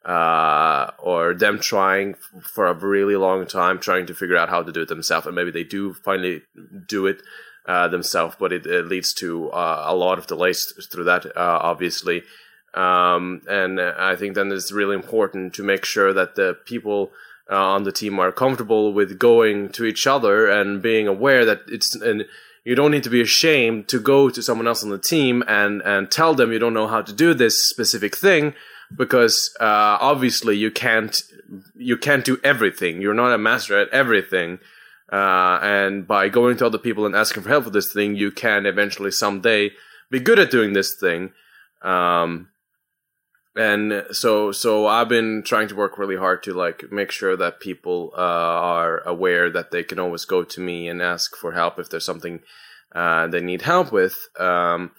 uh, 0.05 0.91
or 0.99 1.33
them 1.35 1.61
trying 1.61 2.17
for 2.43 2.67
a 2.67 2.75
really 2.75 3.15
long 3.15 3.47
time 3.47 3.79
trying 3.79 4.07
to 4.07 4.15
figure 4.15 4.37
out 4.37 4.49
how 4.49 4.65
to 4.65 4.73
do 4.73 4.83
it 4.83 4.89
themselves, 4.89 5.27
and 5.29 5.37
maybe 5.37 5.53
they 5.53 5.63
do 5.63 5.95
finally 5.95 6.43
do 6.89 7.07
it 7.07 7.23
uh, 7.69 7.87
themselves, 7.87 8.35
but 8.39 8.53
it, 8.53 8.67
it, 8.67 8.87
leads 8.87 9.13
to 9.13 9.51
uh, 9.51 9.85
a 9.87 9.95
lot 9.95 10.19
of 10.19 10.27
delays 10.27 10.73
through 10.91 11.05
that, 11.05 11.27
uh, 11.27 11.59
obviously. 11.63 12.23
Um, 12.75 13.43
and 13.47 13.81
I 13.81 14.17
think 14.17 14.35
then 14.35 14.51
it's 14.51 14.73
really 14.73 14.95
important 14.95 15.55
to 15.55 15.63
make 15.63 15.85
sure 15.85 16.13
that 16.13 16.35
the 16.35 16.57
people 16.65 17.13
uh, 17.51 17.57
on 17.57 17.85
the 17.85 17.93
team 17.93 18.19
are 18.19 18.33
comfortable 18.33 18.93
with 18.93 19.19
going 19.19 19.69
to 19.71 19.85
each 19.85 20.07
other 20.07 20.49
and 20.49 20.83
being 20.83 21.07
aware 21.07 21.45
that 21.45 21.61
it's 21.69 21.95
and 21.95 22.27
you 22.65 22.75
don't 22.75 22.91
need 22.91 23.05
to 23.05 23.11
be 23.11 23.23
ashamed 23.23 23.89
to 23.89 23.99
go 23.99 24.29
to 24.29 24.43
someone 24.43 24.67
else 24.67 24.85
on 24.85 24.91
the 24.91 24.99
team 24.99 25.43
and 25.49 25.81
and 25.83 26.11
tell 26.11 26.35
them 26.35 26.53
you 26.53 26.59
don't 26.59 26.75
know 26.75 26.87
how 26.87 27.01
to 27.01 27.13
do 27.13 27.33
this 27.33 27.69
specific 27.69 28.17
thing 28.17 28.55
because 28.95 29.55
uh, 29.61 29.97
obviously 30.01 30.57
you 30.57 30.71
can't 30.71 31.23
you 31.75 31.97
can't 31.97 32.25
do 32.25 32.39
everything. 32.45 33.01
You're 33.01 33.15
not 33.15 33.33
a 33.33 33.39
master 33.39 33.79
at 33.79 33.89
everything. 33.91 34.59
Uh, 35.11 35.59
and 35.63 36.07
by 36.07 36.29
going 36.29 36.57
to 36.59 36.67
other 36.67 36.79
people 36.79 37.07
and 37.07 37.15
asking 37.15 37.43
for 37.43 37.49
help 37.49 37.65
with 37.65 37.73
this 37.73 37.93
thing, 37.93 38.15
you 38.15 38.31
can 38.31 38.67
eventually 38.67 39.11
someday 39.11 39.71
be 40.11 40.21
good 40.21 40.39
at 40.39 40.51
doing 40.51 40.73
this 40.73 40.95
thing. 40.95 41.33
Um, 41.83 42.49
and 43.57 44.05
so, 44.13 44.53
so 44.53 44.87
I've 44.87 45.09
been 45.09 45.43
trying 45.43 45.69
to 45.69 45.75
work 45.75 45.99
really 45.99 46.17
hard 46.17 46.43
to 46.45 46.53
like 46.53 46.93
make 46.93 47.11
sure 47.11 47.37
that 47.37 47.61
people 47.61 48.13
uh, 48.17 48.21
are 48.21 49.01
aware 49.01 49.51
that 49.51 49.71
they 49.71 49.83
can 49.83 49.99
always 49.99 50.25
go 50.25 50.45
to 50.45 50.61
me 50.61 50.89
and 50.89 51.03
ask 51.03 51.35
for 51.37 51.53
help 51.53 51.79
if 51.79 51.89
there's 51.89 52.05
something 52.05 52.41
uh, 52.95 53.27
they 53.27 53.41
need 53.41 53.63
help 53.63 53.91
with. 53.91 54.29
Um, 54.39 54.93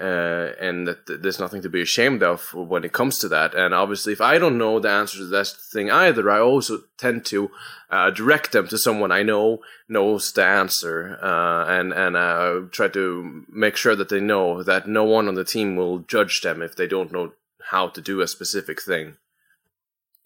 uh, 0.00 0.52
and 0.60 0.86
that 0.86 1.06
th- 1.06 1.20
there's 1.20 1.40
nothing 1.40 1.62
to 1.62 1.68
be 1.68 1.82
ashamed 1.82 2.22
of 2.22 2.52
when 2.54 2.84
it 2.84 2.92
comes 2.92 3.18
to 3.18 3.28
that. 3.28 3.54
And 3.54 3.74
obviously, 3.74 4.12
if 4.12 4.20
I 4.20 4.38
don't 4.38 4.58
know 4.58 4.78
the 4.78 4.90
answer 4.90 5.18
to 5.18 5.26
that 5.26 5.48
thing 5.72 5.90
either, 5.90 6.30
I 6.30 6.40
also 6.40 6.80
tend 6.98 7.24
to 7.26 7.50
uh, 7.90 8.10
direct 8.10 8.52
them 8.52 8.68
to 8.68 8.78
someone 8.78 9.12
I 9.12 9.22
know 9.22 9.60
knows 9.88 10.32
the 10.32 10.44
answer, 10.44 11.18
uh, 11.22 11.66
and 11.68 11.92
and 11.92 12.16
uh, 12.16 12.60
try 12.70 12.88
to 12.88 13.44
make 13.48 13.76
sure 13.76 13.96
that 13.96 14.08
they 14.08 14.20
know 14.20 14.62
that 14.62 14.88
no 14.88 15.04
one 15.04 15.28
on 15.28 15.34
the 15.34 15.44
team 15.44 15.76
will 15.76 16.00
judge 16.00 16.40
them 16.40 16.62
if 16.62 16.76
they 16.76 16.86
don't 16.86 17.12
know 17.12 17.32
how 17.70 17.88
to 17.88 18.00
do 18.00 18.20
a 18.20 18.28
specific 18.28 18.82
thing. 18.82 19.16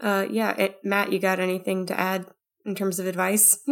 Uh, 0.00 0.26
yeah, 0.30 0.56
it, 0.56 0.84
Matt, 0.84 1.12
you 1.12 1.18
got 1.18 1.40
anything 1.40 1.86
to 1.86 1.98
add 1.98 2.26
in 2.64 2.74
terms 2.74 2.98
of 2.98 3.06
advice? 3.06 3.58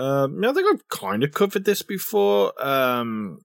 Um, 0.00 0.42
I 0.42 0.52
think 0.54 0.66
I've 0.72 0.88
kind 0.88 1.22
of 1.22 1.32
covered 1.32 1.66
this 1.66 1.82
before. 1.82 2.54
Um, 2.64 3.40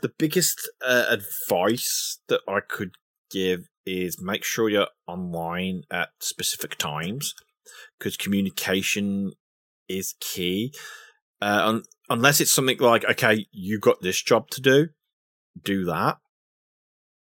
the 0.00 0.12
biggest 0.18 0.68
uh, 0.84 1.06
advice 1.08 2.18
that 2.28 2.40
I 2.48 2.60
could 2.60 2.92
give 3.30 3.68
is 3.84 4.20
make 4.20 4.44
sure 4.44 4.68
you're 4.68 4.88
online 5.06 5.82
at 5.90 6.10
specific 6.20 6.76
times 6.76 7.34
because 7.98 8.16
communication 8.16 9.32
is 9.88 10.14
key. 10.20 10.74
Uh, 11.40 11.62
un- 11.64 11.82
unless 12.08 12.40
it's 12.40 12.52
something 12.52 12.78
like, 12.78 13.04
okay, 13.04 13.46
you 13.52 13.78
got 13.78 14.00
this 14.02 14.20
job 14.22 14.48
to 14.50 14.60
do, 14.60 14.88
do 15.62 15.84
that. 15.84 16.18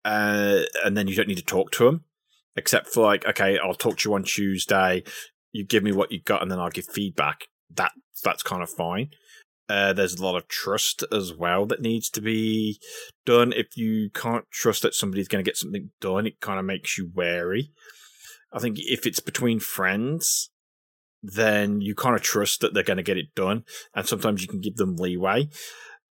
Uh, 0.04 0.62
and 0.84 0.96
then 0.96 1.08
you 1.08 1.14
don't 1.14 1.28
need 1.28 1.38
to 1.38 1.44
talk 1.44 1.70
to 1.72 1.84
them, 1.84 2.04
except 2.56 2.88
for 2.88 3.02
like, 3.02 3.26
okay, 3.26 3.58
I'll 3.58 3.74
talk 3.74 3.98
to 3.98 4.08
you 4.08 4.14
on 4.14 4.22
Tuesday. 4.22 5.02
You 5.52 5.66
give 5.66 5.82
me 5.82 5.92
what 5.92 6.12
you 6.12 6.20
got, 6.22 6.40
and 6.40 6.50
then 6.50 6.58
I'll 6.58 6.70
give 6.70 6.86
feedback. 6.86 7.48
That 7.74 7.92
that's 8.24 8.42
kind 8.42 8.62
of 8.62 8.70
fine. 8.70 9.10
Uh, 9.68 9.92
there's 9.92 10.14
a 10.14 10.24
lot 10.24 10.36
of 10.36 10.48
trust 10.48 11.04
as 11.12 11.34
well 11.34 11.66
that 11.66 11.82
needs 11.82 12.08
to 12.10 12.20
be 12.20 12.80
done. 13.26 13.52
If 13.52 13.76
you 13.76 14.10
can't 14.10 14.50
trust 14.50 14.82
that 14.82 14.94
somebody's 14.94 15.28
going 15.28 15.44
to 15.44 15.48
get 15.48 15.58
something 15.58 15.90
done, 16.00 16.26
it 16.26 16.40
kind 16.40 16.58
of 16.58 16.64
makes 16.64 16.96
you 16.96 17.10
wary. 17.14 17.72
I 18.52 18.60
think 18.60 18.78
if 18.80 19.06
it's 19.06 19.20
between 19.20 19.60
friends, 19.60 20.50
then 21.22 21.80
you 21.80 21.94
kind 21.94 22.16
of 22.16 22.22
trust 22.22 22.60
that 22.60 22.72
they're 22.72 22.82
going 22.82 22.96
to 22.96 23.02
get 23.02 23.18
it 23.18 23.34
done, 23.34 23.64
and 23.94 24.06
sometimes 24.06 24.40
you 24.40 24.48
can 24.48 24.60
give 24.60 24.76
them 24.76 24.96
leeway. 24.96 25.48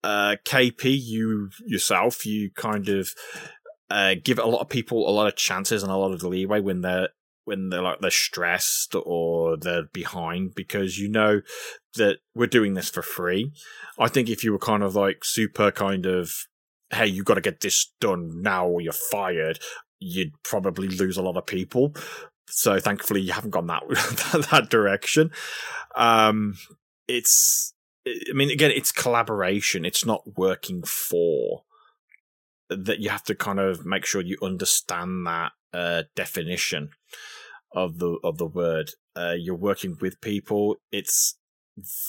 Uh, 0.02 0.36
KP, 0.44 0.98
you 1.00 1.50
yourself, 1.64 2.26
you 2.26 2.50
kind 2.50 2.88
of 2.88 3.11
uh, 3.90 4.14
give 4.22 4.38
a 4.38 4.46
lot 4.46 4.61
of 4.61 4.68
people 4.68 5.09
a 5.09 5.12
lot 5.12 5.26
of 5.26 5.36
chances 5.36 5.82
and 5.82 5.92
a 5.92 5.96
lot 5.96 6.12
of 6.12 6.22
leeway 6.22 6.61
when 6.61 6.80
they're 6.80 7.11
when 7.45 7.68
they're 7.68 7.82
like 7.82 8.01
they're 8.01 8.11
stressed 8.11 8.95
or 8.95 9.57
they're 9.57 9.88
behind 9.92 10.55
because 10.55 10.99
you 10.99 11.09
know 11.09 11.42
that 11.97 12.18
we're 12.34 12.47
doing 12.47 12.74
this 12.74 12.90
for 12.90 13.03
free. 13.03 13.53
I 13.99 14.09
think 14.09 14.28
if 14.28 14.42
you 14.42 14.53
were 14.53 14.59
kind 14.59 14.82
of 14.82 14.95
like 14.95 15.24
super 15.24 15.70
kind 15.70 16.07
of 16.07 16.47
hey, 16.90 17.07
you 17.07 17.24
got 17.24 17.34
to 17.34 17.40
get 17.40 17.61
this 17.61 17.92
done 18.01 18.42
now 18.42 18.66
or 18.66 18.80
you're 18.80 18.92
fired, 18.92 19.59
you'd 19.99 20.32
probably 20.42 20.88
lose 20.88 21.16
a 21.16 21.22
lot 21.22 21.36
of 21.36 21.47
people. 21.47 21.95
So 22.49 22.78
thankfully, 22.78 23.20
you 23.20 23.32
haven't 23.32 23.51
gone 23.51 23.66
that 23.66 23.82
that 24.51 24.68
direction. 24.70 25.30
Um, 25.97 26.57
it's, 27.09 27.74
I 28.07 28.32
mean, 28.32 28.51
again, 28.51 28.70
it's 28.70 28.92
collaboration. 28.92 29.84
It's 29.84 30.05
not 30.05 30.36
working 30.36 30.82
for 30.82 31.64
that. 32.68 33.01
You 33.01 33.11
have 33.11 33.24
to 33.24 33.34
kind 33.34 33.59
of 33.59 33.84
make 33.84 34.05
sure 34.05 34.20
you 34.20 34.36
understand 34.42 35.26
that 35.26 35.53
uh, 35.72 36.03
definition 36.14 36.90
of 37.75 37.99
the 37.99 38.18
of 38.25 38.39
the 38.39 38.47
word. 38.47 38.91
Uh, 39.16 39.35
you're 39.39 39.55
working 39.55 39.97
with 40.01 40.20
people. 40.20 40.77
It's 40.91 41.37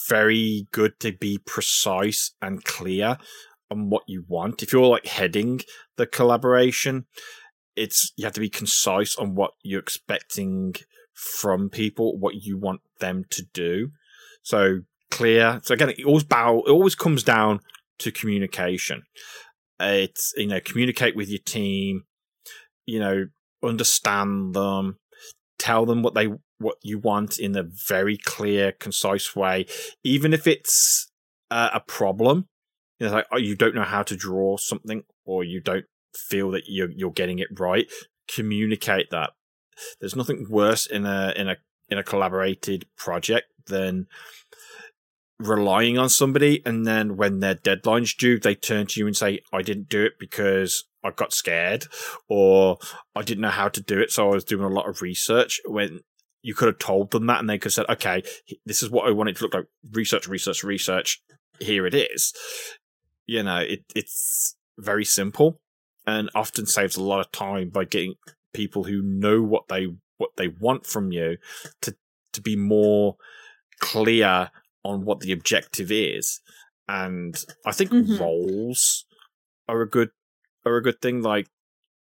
very 0.07 0.67
good 0.71 0.99
to 0.99 1.11
be 1.11 1.39
precise 1.39 2.31
and 2.41 2.63
clear 2.63 3.17
on 3.71 3.89
what 3.89 4.03
you 4.07 4.23
want. 4.27 4.61
If 4.61 4.71
you're 4.71 4.85
like 4.85 5.07
heading 5.07 5.61
the 5.97 6.05
collaboration, 6.05 7.05
it's 7.75 8.11
you 8.15 8.25
have 8.25 8.33
to 8.33 8.39
be 8.39 8.49
concise 8.49 9.15
on 9.15 9.35
what 9.35 9.51
you're 9.63 9.79
expecting 9.79 10.75
from 11.13 11.69
people, 11.69 12.17
what 12.17 12.35
you 12.35 12.57
want 12.57 12.81
them 12.99 13.23
to 13.31 13.43
do. 13.53 13.91
So 14.43 14.81
clear. 15.09 15.61
So 15.63 15.73
again, 15.73 15.89
it 15.89 16.05
always 16.05 16.23
bow. 16.23 16.59
It 16.67 16.71
always 16.71 16.95
comes 16.95 17.23
down 17.23 17.61
to 17.99 18.11
communication. 18.11 19.03
It's 19.79 20.33
you 20.37 20.47
know 20.47 20.59
communicate 20.59 21.15
with 21.15 21.29
your 21.29 21.39
team. 21.39 22.03
You 22.85 22.99
know 22.99 23.25
understand 23.63 24.53
them. 24.53 24.99
Tell 25.57 25.85
them 25.85 26.03
what 26.03 26.13
they 26.13 26.29
what 26.57 26.77
you 26.81 26.99
want 26.99 27.37
in 27.39 27.55
a 27.55 27.63
very 27.63 28.17
clear, 28.17 28.71
concise 28.71 29.35
way, 29.35 29.65
even 30.03 30.33
if 30.33 30.47
it's 30.47 31.11
uh, 31.51 31.69
a 31.73 31.79
problem. 31.79 32.47
You 32.99 33.07
know, 33.07 33.13
like 33.13 33.27
oh, 33.31 33.37
you 33.37 33.55
don't 33.55 33.75
know 33.75 33.83
how 33.83 34.03
to 34.03 34.15
draw 34.15 34.57
something, 34.57 35.03
or 35.25 35.43
you 35.43 35.61
don't 35.61 35.85
feel 36.15 36.51
that 36.51 36.63
you're 36.67 36.91
you're 36.91 37.11
getting 37.11 37.39
it 37.39 37.47
right. 37.59 37.87
Communicate 38.33 39.09
that. 39.11 39.31
There's 39.99 40.15
nothing 40.15 40.47
worse 40.49 40.85
in 40.85 41.05
a 41.05 41.33
in 41.35 41.49
a 41.49 41.57
in 41.89 41.97
a 41.97 42.03
collaborated 42.03 42.85
project 42.97 43.47
than 43.67 44.07
relying 45.39 45.97
on 45.97 46.07
somebody 46.07 46.61
and 46.65 46.87
then 46.87 47.17
when 47.17 47.39
their 47.39 47.55
deadline's 47.55 48.13
due 48.13 48.39
they 48.39 48.55
turn 48.55 48.87
to 48.87 49.01
you 49.01 49.05
and 49.05 49.17
say 49.17 49.41
i 49.51 49.61
didn't 49.61 49.89
do 49.89 50.05
it 50.05 50.13
because 50.17 50.85
i 51.05 51.11
got 51.11 51.33
scared 51.33 51.85
or 52.27 52.77
i 53.15 53.21
didn't 53.21 53.41
know 53.41 53.49
how 53.49 53.69
to 53.69 53.81
do 53.81 53.99
it 53.99 54.11
so 54.11 54.29
i 54.29 54.33
was 54.33 54.43
doing 54.43 54.63
a 54.63 54.69
lot 54.69 54.89
of 54.89 55.01
research 55.01 55.61
when 55.65 55.99
you 56.41 56.53
could 56.53 56.67
have 56.67 56.79
told 56.79 57.11
them 57.11 57.25
that 57.27 57.39
and 57.39 57.49
they 57.49 57.57
could 57.57 57.71
have 57.71 57.73
said 57.73 57.89
okay 57.89 58.21
this 58.65 58.83
is 58.83 58.89
what 58.89 59.07
i 59.07 59.11
want 59.11 59.29
it 59.29 59.37
to 59.37 59.43
look 59.43 59.53
like 59.53 59.67
research 59.93 60.27
research 60.27 60.63
research 60.63 61.21
here 61.59 61.85
it 61.85 61.93
is 61.93 62.33
you 63.25 63.41
know 63.41 63.57
it, 63.57 63.83
it's 63.95 64.55
very 64.77 65.05
simple 65.05 65.59
and 66.05 66.29
often 66.35 66.65
saves 66.65 66.97
a 66.97 67.03
lot 67.03 67.19
of 67.19 67.31
time 67.31 67.69
by 67.69 67.85
getting 67.85 68.15
people 68.53 68.83
who 68.83 69.01
know 69.01 69.41
what 69.41 69.67
they 69.69 69.87
what 70.17 70.31
they 70.37 70.47
want 70.47 70.85
from 70.85 71.11
you 71.11 71.37
to 71.81 71.95
to 72.33 72.41
be 72.41 72.55
more 72.55 73.15
clear 73.79 74.51
on 74.83 75.03
what 75.05 75.21
the 75.21 75.31
objective 75.31 75.91
is. 75.91 76.41
And 76.87 77.35
I 77.65 77.71
think 77.71 77.91
Mhm. 77.91 78.19
roles 78.19 79.05
are 79.67 79.81
a 79.81 79.89
good 79.89 80.11
are 80.65 80.77
a 80.77 80.83
good 80.83 81.01
thing. 81.01 81.21
Like 81.21 81.47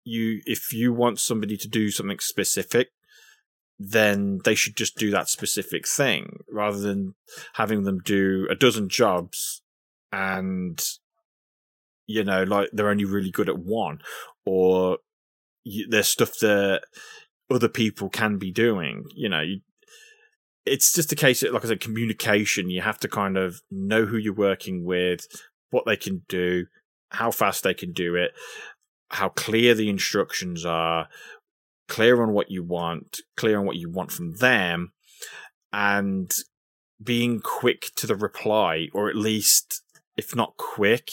you 0.03 0.41
if 0.45 0.73
you 0.73 0.93
want 0.93 1.19
somebody 1.19 1.57
to 1.57 1.67
do 1.67 1.91
something 1.91 2.19
specific, 2.19 2.89
then 3.77 4.39
they 4.45 4.55
should 4.55 4.75
just 4.75 4.97
do 4.97 5.11
that 5.11 5.29
specific 5.29 5.87
thing 5.87 6.39
rather 6.49 6.79
than 6.79 7.15
having 7.53 7.83
them 7.83 7.99
do 7.99 8.47
a 8.49 8.55
dozen 8.55 8.87
jobs 8.87 9.61
and 10.11 10.81
you 12.07 12.23
know 12.23 12.43
like 12.43 12.69
they're 12.71 12.89
only 12.89 13.05
really 13.05 13.31
good 13.31 13.49
at 13.49 13.57
one 13.57 13.99
or 14.45 14.99
there's 15.89 16.07
stuff 16.07 16.39
that 16.39 16.83
other 17.51 17.67
people 17.67 18.09
can 18.09 18.37
be 18.37 18.51
doing 18.51 19.03
you 19.13 19.27
know 19.27 19.41
you, 19.41 19.59
it's 20.65 20.93
just 20.93 21.11
a 21.11 21.15
case 21.15 21.43
of 21.43 21.51
like 21.51 21.65
i 21.65 21.67
said 21.67 21.79
communication 21.81 22.69
you 22.69 22.81
have 22.81 22.99
to 22.99 23.07
kind 23.07 23.37
of 23.37 23.61
know 23.69 24.05
who 24.05 24.17
you're 24.17 24.33
working 24.33 24.85
with 24.85 25.27
what 25.71 25.85
they 25.85 25.97
can 25.97 26.23
do 26.29 26.65
how 27.15 27.31
fast 27.31 27.63
they 27.63 27.73
can 27.73 27.91
do 27.91 28.15
it 28.15 28.31
how 29.09 29.29
clear 29.29 29.73
the 29.73 29.89
instructions 29.89 30.65
are 30.65 31.07
clear 31.87 32.21
on 32.21 32.31
what 32.33 32.49
you 32.49 32.63
want 32.63 33.21
clear 33.37 33.59
on 33.59 33.65
what 33.65 33.75
you 33.75 33.89
want 33.89 34.11
from 34.11 34.35
them 34.35 34.91
and 35.71 36.31
being 37.03 37.41
quick 37.41 37.91
to 37.95 38.07
the 38.07 38.15
reply 38.15 38.87
or 38.93 39.09
at 39.09 39.15
least 39.15 39.81
if 40.17 40.35
not 40.35 40.57
quick 40.57 41.11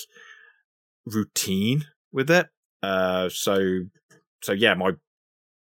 routine 1.05 1.85
with 2.13 2.31
it. 2.31 2.47
Uh 2.83 3.29
so 3.29 3.81
so 4.43 4.53
yeah 4.53 4.75
my 4.75 4.93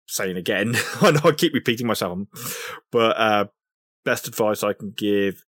saying 0.09 0.37
again 0.37 0.75
i 1.01 1.11
know 1.11 1.21
i 1.25 1.33
keep 1.33 1.53
repeating 1.53 1.87
myself 1.87 2.17
but 2.93 3.17
uh 3.19 3.45
best 4.05 4.29
advice 4.29 4.63
i 4.63 4.73
can 4.73 4.93
give 4.97 5.45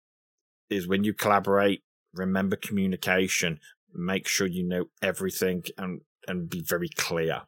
is 0.68 0.88
when 0.88 1.04
you 1.04 1.14
collaborate 1.14 1.82
remember 2.12 2.56
communication 2.56 3.60
make 3.94 4.28
sure 4.28 4.46
you 4.46 4.64
know 4.64 4.86
everything 5.02 5.62
and 5.76 6.00
and 6.26 6.50
be 6.50 6.62
very 6.62 6.88
clear 6.88 7.42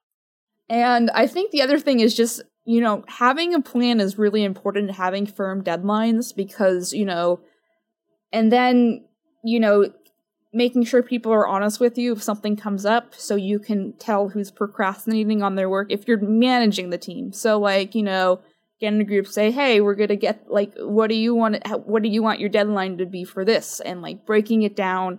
And 0.71 1.11
I 1.11 1.27
think 1.27 1.51
the 1.51 1.63
other 1.63 1.81
thing 1.81 1.99
is 1.99 2.15
just, 2.15 2.43
you 2.65 2.81
know, 2.81 3.05
having 3.09 3.55
a 3.55 3.61
plan 3.61 3.99
is 3.99 4.19
really 4.19 4.45
important, 4.45 4.93
having 4.93 5.27
firm 5.27 5.65
deadlines 5.65 6.35
because, 6.35 6.93
you 6.93 7.05
know, 7.05 7.41
and 8.33 8.53
then, 8.53 9.05
you 9.43 9.59
know, 9.59 9.91
making 10.53 10.85
sure 10.85 11.03
people 11.03 11.33
are 11.33 11.49
honest 11.49 11.81
with 11.81 11.99
you 11.99 12.13
if 12.13 12.23
something 12.23 12.57
comes 12.57 12.87
up 12.87 13.15
so 13.17 13.35
you 13.35 13.59
can 13.59 13.95
tell 13.99 14.29
who's 14.29 14.53
procrastinating 14.53 15.43
on 15.43 15.57
their 15.57 15.69
work 15.69 15.89
if 15.91 16.07
you're 16.07 16.21
managing 16.21 16.91
the 16.91 16.99
team. 16.99 17.33
So 17.33 17.59
like, 17.59 17.97
you 17.97 18.05
know, 18.05 18.41
get 18.81 18.95
in 18.95 19.01
a 19.01 19.05
group 19.05 19.27
say, 19.27 19.51
"Hey, 19.51 19.81
we're 19.81 19.97
going 19.97 20.09
to 20.09 20.17
get 20.17 20.45
like 20.49 20.73
what 20.79 21.09
do 21.09 21.17
you 21.17 21.35
want 21.35 21.67
what 21.87 22.03
do 22.03 22.09
you 22.09 22.23
want 22.23 22.41
your 22.41 22.49
deadline 22.49 22.99
to 22.99 23.07
be 23.07 23.25
for 23.25 23.45
this?" 23.45 23.81
and 23.81 24.03
like 24.03 24.25
breaking 24.25 24.63
it 24.63 24.77
down 24.77 25.19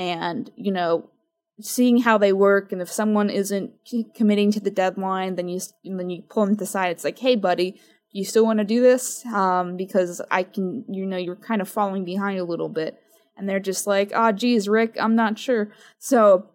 and, 0.00 0.50
you 0.56 0.72
know, 0.72 1.10
seeing 1.60 1.98
how 2.00 2.16
they 2.16 2.32
work 2.32 2.72
and 2.72 2.80
if 2.80 2.90
someone 2.90 3.28
isn't 3.28 3.70
committing 4.14 4.50
to 4.50 4.60
the 4.60 4.70
deadline 4.70 5.34
then 5.34 5.46
you 5.46 5.60
then 5.84 6.08
you 6.08 6.22
pull 6.22 6.46
them 6.46 6.54
to 6.54 6.60
the 6.60 6.64
side. 6.66 6.90
It's 6.90 7.04
like 7.04 7.18
hey 7.18 7.36
buddy 7.36 7.78
you 8.12 8.24
still 8.24 8.46
want 8.46 8.60
to 8.60 8.64
do 8.64 8.80
this? 8.80 9.26
Um 9.26 9.76
because 9.76 10.22
i 10.30 10.42
can 10.42 10.86
you 10.88 11.04
know 11.04 11.18
you're 11.18 11.36
kind 11.36 11.60
of 11.60 11.68
falling 11.68 12.06
behind 12.06 12.38
a 12.38 12.44
little 12.44 12.70
bit. 12.70 12.98
And 13.36 13.46
they're 13.46 13.60
just 13.60 13.86
like 13.86 14.10
ah 14.14 14.32
geez 14.32 14.70
rick 14.70 14.96
i'm 14.98 15.14
not 15.14 15.38
sure. 15.38 15.70
So 15.98 16.46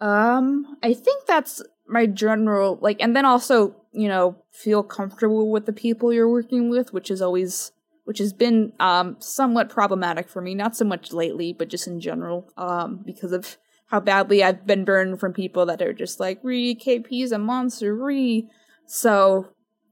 um 0.00 0.78
i 0.82 0.94
think 0.94 1.26
that's 1.26 1.62
my 1.86 2.06
general 2.06 2.78
like 2.80 3.02
and 3.02 3.14
then 3.14 3.26
also 3.26 3.76
you 3.92 4.08
know 4.08 4.36
feel 4.50 4.82
comfortable 4.82 5.50
with 5.50 5.66
the 5.66 5.74
people 5.74 6.10
you're 6.10 6.30
working 6.30 6.70
with 6.70 6.94
which 6.94 7.10
is 7.10 7.20
always 7.20 7.72
which 8.10 8.18
has 8.18 8.32
been 8.32 8.72
um 8.80 9.16
somewhat 9.20 9.68
problematic 9.68 10.28
for 10.28 10.42
me 10.42 10.54
not 10.54 10.74
so 10.74 10.84
much 10.84 11.12
lately 11.12 11.52
but 11.52 11.68
just 11.68 11.86
in 11.86 12.00
general 12.00 12.52
um 12.56 13.00
because 13.06 13.32
of 13.32 13.56
how 13.90 13.98
badly 13.98 14.42
I've 14.42 14.66
been 14.66 14.84
burned 14.84 15.18
from 15.18 15.32
people 15.32 15.66
that 15.66 15.82
are 15.82 15.92
just 15.92 16.20
like, 16.20 16.38
re 16.42 16.76
KP's 16.76 17.32
a 17.32 17.38
monster, 17.38 17.94
re. 17.94 18.48
So, 18.86 19.48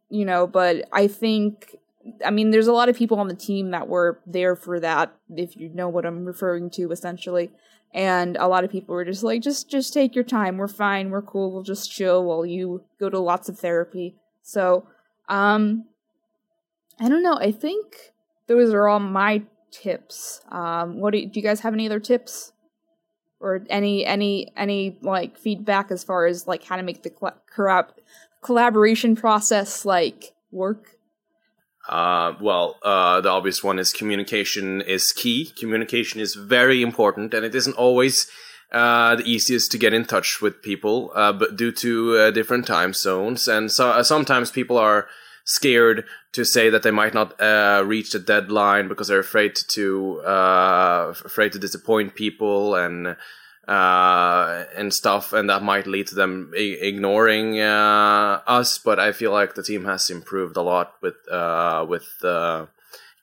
you 0.08 0.24
know, 0.24 0.46
but 0.46 0.88
I 0.92 1.08
think 1.08 1.76
I 2.24 2.30
mean, 2.30 2.52
there's 2.52 2.68
a 2.68 2.72
lot 2.72 2.88
of 2.88 2.96
people 2.96 3.18
on 3.18 3.28
the 3.28 3.34
team 3.34 3.72
that 3.72 3.88
were 3.88 4.20
there 4.24 4.56
for 4.56 4.80
that, 4.80 5.14
if 5.36 5.56
you 5.56 5.68
know 5.68 5.88
what 5.88 6.06
I'm 6.06 6.24
referring 6.24 6.70
to, 6.70 6.90
essentially. 6.90 7.50
And 7.92 8.36
a 8.36 8.46
lot 8.46 8.64
of 8.64 8.70
people 8.70 8.94
were 8.94 9.04
just 9.04 9.24
like, 9.24 9.42
just 9.42 9.68
just 9.68 9.92
take 9.92 10.14
your 10.14 10.24
time. 10.24 10.58
We're 10.58 10.68
fine. 10.68 11.10
We're 11.10 11.20
cool. 11.20 11.52
We'll 11.52 11.64
just 11.64 11.90
chill 11.90 12.24
while 12.24 12.46
you 12.46 12.84
go 13.00 13.10
to 13.10 13.18
lots 13.18 13.48
of 13.48 13.58
therapy. 13.58 14.14
So, 14.42 14.86
um, 15.28 15.86
I 17.00 17.08
don't 17.08 17.22
know. 17.22 17.38
I 17.38 17.52
think 17.52 18.12
those 18.46 18.72
are 18.72 18.88
all 18.88 19.00
my 19.00 19.42
tips. 19.70 20.40
Um, 20.50 21.00
what 21.00 21.12
do 21.12 21.18
you, 21.18 21.28
do 21.28 21.38
you 21.38 21.46
guys 21.46 21.60
have 21.60 21.74
any 21.74 21.86
other 21.86 22.00
tips? 22.00 22.52
Or 23.40 23.64
any 23.70 24.04
any 24.04 24.50
any 24.56 24.98
like 25.00 25.38
feedback 25.38 25.92
as 25.92 26.02
far 26.02 26.26
as 26.26 26.48
like 26.48 26.64
how 26.64 26.74
to 26.74 26.82
make 26.82 27.04
the 27.04 27.10
collab- 27.10 27.92
collaboration 28.42 29.14
process 29.14 29.84
like 29.84 30.34
work? 30.50 30.96
Uh, 31.88 32.34
well, 32.40 32.78
uh, 32.82 33.20
the 33.20 33.28
obvious 33.28 33.62
one 33.62 33.78
is 33.78 33.92
communication 33.92 34.80
is 34.80 35.12
key. 35.12 35.52
Communication 35.56 36.20
is 36.20 36.34
very 36.34 36.82
important, 36.82 37.32
and 37.32 37.46
it 37.46 37.54
isn't 37.54 37.76
always 37.76 38.26
uh, 38.72 39.14
the 39.14 39.24
easiest 39.24 39.70
to 39.70 39.78
get 39.78 39.94
in 39.94 40.04
touch 40.04 40.42
with 40.42 40.60
people, 40.60 41.12
uh, 41.14 41.32
but 41.32 41.56
due 41.56 41.70
to 41.70 42.16
uh, 42.16 42.30
different 42.32 42.66
time 42.66 42.92
zones, 42.92 43.46
and 43.46 43.70
so 43.70 43.90
uh, 43.90 44.02
sometimes 44.02 44.50
people 44.50 44.76
are 44.76 45.06
scared 45.48 46.04
to 46.32 46.44
say 46.44 46.70
that 46.70 46.82
they 46.82 46.90
might 46.90 47.14
not 47.14 47.34
reach 47.86 48.12
the 48.12 48.18
deadline 48.18 48.88
because 48.88 49.08
they're 49.08 49.18
afraid 49.18 49.56
to 49.68 50.20
afraid 50.24 51.52
to 51.52 51.58
disappoint 51.58 52.14
people 52.14 52.74
and 52.74 53.16
uh, 53.68 54.64
and 54.74 54.94
stuff, 54.94 55.34
and 55.34 55.50
that 55.50 55.62
might 55.62 55.86
lead 55.86 56.06
to 56.06 56.14
them 56.14 56.50
I- 56.56 56.78
ignoring 56.80 57.60
uh, 57.60 58.40
us. 58.46 58.78
But 58.78 58.98
I 58.98 59.12
feel 59.12 59.30
like 59.30 59.54
the 59.54 59.62
team 59.62 59.84
has 59.84 60.08
improved 60.08 60.56
a 60.56 60.62
lot 60.62 60.94
with 61.02 61.16
uh, 61.30 61.84
with 61.86 62.08
uh, 62.24 62.66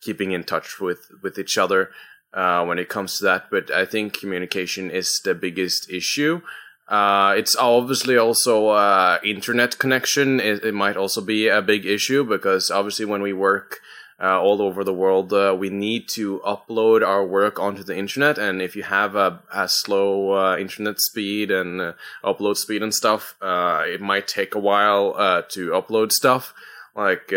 keeping 0.01 0.31
in 0.31 0.43
touch 0.43 0.79
with 0.79 1.09
with 1.23 1.39
each 1.39 1.57
other 1.57 1.89
uh, 2.31 2.63
when 2.63 2.77
it 2.77 2.89
comes 2.89 3.17
to 3.17 3.23
that. 3.23 3.49
But 3.49 3.71
I 3.71 3.85
think 3.85 4.19
communication 4.19 4.91
is 4.91 5.19
the 5.19 5.33
biggest 5.33 5.89
issue. 5.89 6.41
Uh, 6.87 7.33
it's 7.35 7.55
obviously 7.55 8.17
also 8.17 9.17
internet 9.23 9.77
connection. 9.79 10.39
It, 10.39 10.63
it 10.63 10.73
might 10.73 10.97
also 10.97 11.21
be 11.21 11.47
a 11.47 11.61
big 11.61 11.85
issue 11.85 12.23
because 12.23 12.69
obviously 12.69 13.05
when 13.05 13.21
we 13.21 13.33
work 13.33 13.81
uh, 14.19 14.39
all 14.41 14.61
over 14.61 14.83
the 14.83 14.93
world. 14.93 15.33
Uh, 15.33 15.55
we 15.57 15.69
need 15.69 16.07
to 16.09 16.39
upload 16.45 17.05
our 17.05 17.25
work 17.25 17.59
onto 17.59 17.83
the 17.83 17.97
internet, 17.97 18.37
and 18.37 18.61
if 18.61 18.75
you 18.75 18.83
have 18.83 19.15
a, 19.15 19.39
a 19.53 19.67
slow 19.67 20.31
uh, 20.31 20.57
internet 20.57 20.99
speed 20.99 21.51
and 21.51 21.81
uh, 21.81 21.93
upload 22.23 22.57
speed 22.57 22.81
and 22.81 22.93
stuff, 22.93 23.35
uh, 23.41 23.83
it 23.85 24.01
might 24.01 24.27
take 24.27 24.55
a 24.55 24.59
while 24.59 25.13
uh, 25.17 25.41
to 25.49 25.69
upload 25.71 26.11
stuff. 26.11 26.53
Like, 26.95 27.33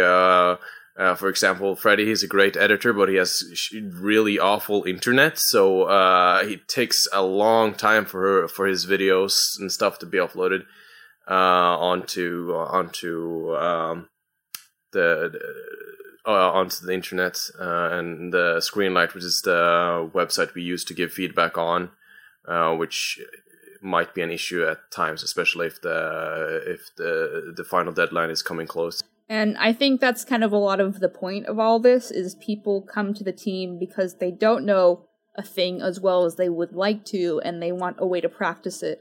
for 1.16 1.28
example, 1.28 1.76
Freddie, 1.76 2.06
he's 2.06 2.22
a 2.22 2.28
great 2.28 2.56
editor, 2.56 2.92
but 2.92 3.08
he 3.08 3.14
has 3.16 3.42
really 4.00 4.38
awful 4.38 4.84
internet, 4.84 5.38
so 5.38 5.88
it 6.40 6.68
takes 6.68 7.06
a 7.12 7.22
long 7.22 7.74
time 7.74 8.04
for 8.04 8.48
for 8.48 8.66
his 8.66 8.86
videos 8.86 9.38
and 9.58 9.70
stuff 9.70 9.98
to 10.00 10.06
be 10.06 10.18
uploaded 10.18 10.62
onto 11.28 12.52
onto 12.52 13.54
um, 13.56 14.08
the, 14.92 15.30
the 15.32 15.40
uh, 16.26 16.50
onto 16.52 16.84
the 16.84 16.92
internet 16.92 17.38
uh, 17.58 17.88
and 17.92 18.32
the 18.32 18.56
Screenlight, 18.58 19.14
which 19.14 19.24
is 19.24 19.40
the 19.44 20.10
website 20.14 20.54
we 20.54 20.62
use 20.62 20.84
to 20.84 20.94
give 20.94 21.12
feedback 21.12 21.56
on, 21.56 21.90
uh, 22.46 22.74
which 22.74 23.18
might 23.80 24.14
be 24.14 24.22
an 24.22 24.30
issue 24.30 24.62
at 24.64 24.90
times, 24.90 25.22
especially 25.22 25.66
if 25.66 25.80
the 25.80 26.62
if 26.66 26.90
the 26.96 27.52
the 27.56 27.64
final 27.64 27.92
deadline 27.92 28.30
is 28.30 28.42
coming 28.42 28.66
close. 28.66 29.02
And 29.28 29.58
I 29.58 29.72
think 29.72 30.00
that's 30.00 30.24
kind 30.24 30.42
of 30.42 30.52
a 30.52 30.58
lot 30.58 30.80
of 30.80 31.00
the 31.00 31.08
point 31.08 31.46
of 31.46 31.58
all 31.58 31.78
this 31.78 32.10
is 32.10 32.34
people 32.36 32.82
come 32.82 33.12
to 33.14 33.24
the 33.24 33.32
team 33.32 33.78
because 33.78 34.16
they 34.16 34.30
don't 34.30 34.64
know 34.64 35.04
a 35.36 35.42
thing 35.42 35.82
as 35.82 36.00
well 36.00 36.24
as 36.24 36.36
they 36.36 36.48
would 36.48 36.72
like 36.72 37.04
to, 37.06 37.40
and 37.44 37.62
they 37.62 37.70
want 37.70 37.96
a 38.00 38.06
way 38.06 38.20
to 38.20 38.28
practice 38.28 38.82
it. 38.82 39.00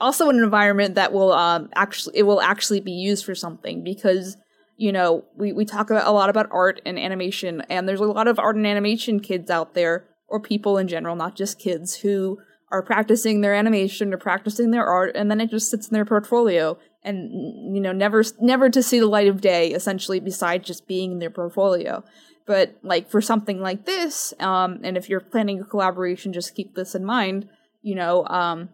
Also, 0.00 0.28
an 0.28 0.36
environment 0.36 0.94
that 0.94 1.12
will 1.12 1.32
um, 1.32 1.68
actually 1.74 2.16
it 2.18 2.22
will 2.22 2.40
actually 2.40 2.80
be 2.80 2.92
used 2.92 3.24
for 3.24 3.34
something 3.34 3.82
because 3.82 4.36
you 4.76 4.92
know, 4.92 5.24
we, 5.36 5.52
we 5.52 5.64
talk 5.64 5.90
about 5.90 6.06
a 6.06 6.10
lot 6.10 6.30
about 6.30 6.48
art 6.50 6.80
and 6.84 6.98
animation, 6.98 7.62
and 7.68 7.88
there's 7.88 8.00
a 8.00 8.04
lot 8.04 8.28
of 8.28 8.38
art 8.38 8.56
and 8.56 8.66
animation 8.66 9.20
kids 9.20 9.50
out 9.50 9.74
there, 9.74 10.06
or 10.28 10.40
people 10.40 10.78
in 10.78 10.88
general, 10.88 11.16
not 11.16 11.36
just 11.36 11.58
kids, 11.58 11.96
who 11.96 12.38
are 12.72 12.82
practicing 12.82 13.40
their 13.40 13.54
animation 13.54 14.12
or 14.12 14.18
practicing 14.18 14.70
their 14.70 14.86
art, 14.86 15.14
and 15.14 15.30
then 15.30 15.40
it 15.40 15.50
just 15.50 15.70
sits 15.70 15.88
in 15.88 15.94
their 15.94 16.04
portfolio, 16.04 16.76
and 17.04 17.74
you 17.74 17.80
know, 17.80 17.92
never 17.92 18.22
never 18.40 18.70
to 18.70 18.82
see 18.82 18.98
the 18.98 19.06
light 19.06 19.28
of 19.28 19.40
day, 19.40 19.68
essentially, 19.72 20.20
besides 20.20 20.66
just 20.66 20.86
being 20.86 21.12
in 21.12 21.18
their 21.18 21.30
portfolio. 21.30 22.04
But 22.46 22.76
like 22.82 23.10
for 23.10 23.20
something 23.20 23.60
like 23.60 23.86
this, 23.86 24.34
um, 24.38 24.80
and 24.82 24.96
if 24.96 25.08
you're 25.08 25.20
planning 25.20 25.60
a 25.60 25.64
collaboration, 25.64 26.32
just 26.32 26.54
keep 26.54 26.74
this 26.74 26.94
in 26.94 27.04
mind. 27.04 27.48
You 27.82 27.94
know, 27.94 28.26
um, 28.26 28.70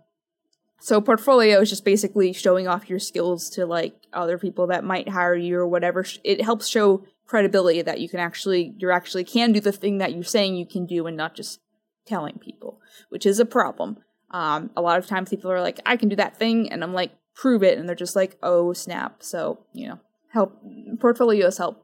so 0.81 1.01
portfolio 1.01 1.61
is 1.61 1.69
just 1.69 1.85
basically 1.85 2.33
showing 2.33 2.67
off 2.67 2.89
your 2.89 2.99
skills 2.99 3.51
to 3.51 3.67
like 3.67 3.95
other 4.13 4.39
people 4.39 4.69
that 4.69 4.85
might 4.85 5.09
hire 5.09 5.35
you 5.35 5.57
or 5.57 5.67
whatever. 5.67 6.05
It 6.25 6.43
helps 6.43 6.69
show 6.69 7.05
credibility 7.27 7.81
that 7.83 8.01
you 8.01 8.09
can 8.09 8.19
actually 8.19 8.75
you're 8.79 8.91
actually 8.91 9.23
can 9.23 9.53
do 9.53 9.61
the 9.61 9.73
thing 9.73 9.99
that 9.99 10.13
you're 10.13 10.25
saying 10.25 10.57
you 10.57 10.67
can 10.67 10.87
do 10.87 11.07
and 11.07 11.17
not 11.17 11.35
just 11.35 11.61
telling 12.07 12.39
people, 12.39 12.81
which 13.09 13.27
is 13.27 13.39
a 13.39 13.45
problem. 13.45 13.99
Um, 14.33 14.71
a 14.77 14.83
lot 14.83 14.99
of 14.99 15.07
times 15.07 15.31
people 15.31 15.51
are 15.51 15.61
like, 15.61 15.81
I 15.85 15.97
can 15.97 16.09
do 16.09 16.17
that 16.17 16.37
thing, 16.37 16.71
and 16.73 16.83
I'm 16.83 16.95
like, 16.95 17.13
prove 17.41 17.63
it, 17.63 17.79
and 17.79 17.89
they're 17.89 17.97
just 17.97 18.15
like, 18.15 18.37
oh 18.43 18.75
snap. 18.75 19.23
So 19.23 19.61
you 19.73 19.89
know, 19.89 20.01
help 20.29 20.63
portfolios 21.01 21.57
help, 21.57 21.83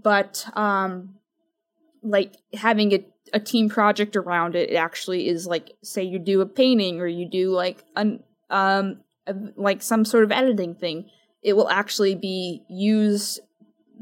but 0.00 0.46
um, 0.54 1.16
like 2.02 2.36
having 2.54 2.92
a 2.94 3.04
a 3.32 3.40
team 3.40 3.68
project 3.68 4.14
around 4.14 4.54
it, 4.54 4.70
it 4.70 4.76
actually 4.76 5.26
is 5.26 5.46
like 5.46 5.72
say 5.82 6.04
you 6.04 6.20
do 6.20 6.40
a 6.40 6.46
painting 6.46 7.00
or 7.00 7.06
you 7.06 7.28
do 7.28 7.50
like 7.50 7.82
an 7.96 8.22
um, 8.50 9.00
a, 9.26 9.34
like 9.56 9.82
some 9.82 10.04
sort 10.04 10.22
of 10.22 10.30
editing 10.30 10.74
thing, 10.76 11.10
it 11.42 11.54
will 11.54 11.68
actually 11.68 12.14
be 12.14 12.62
used 12.68 13.40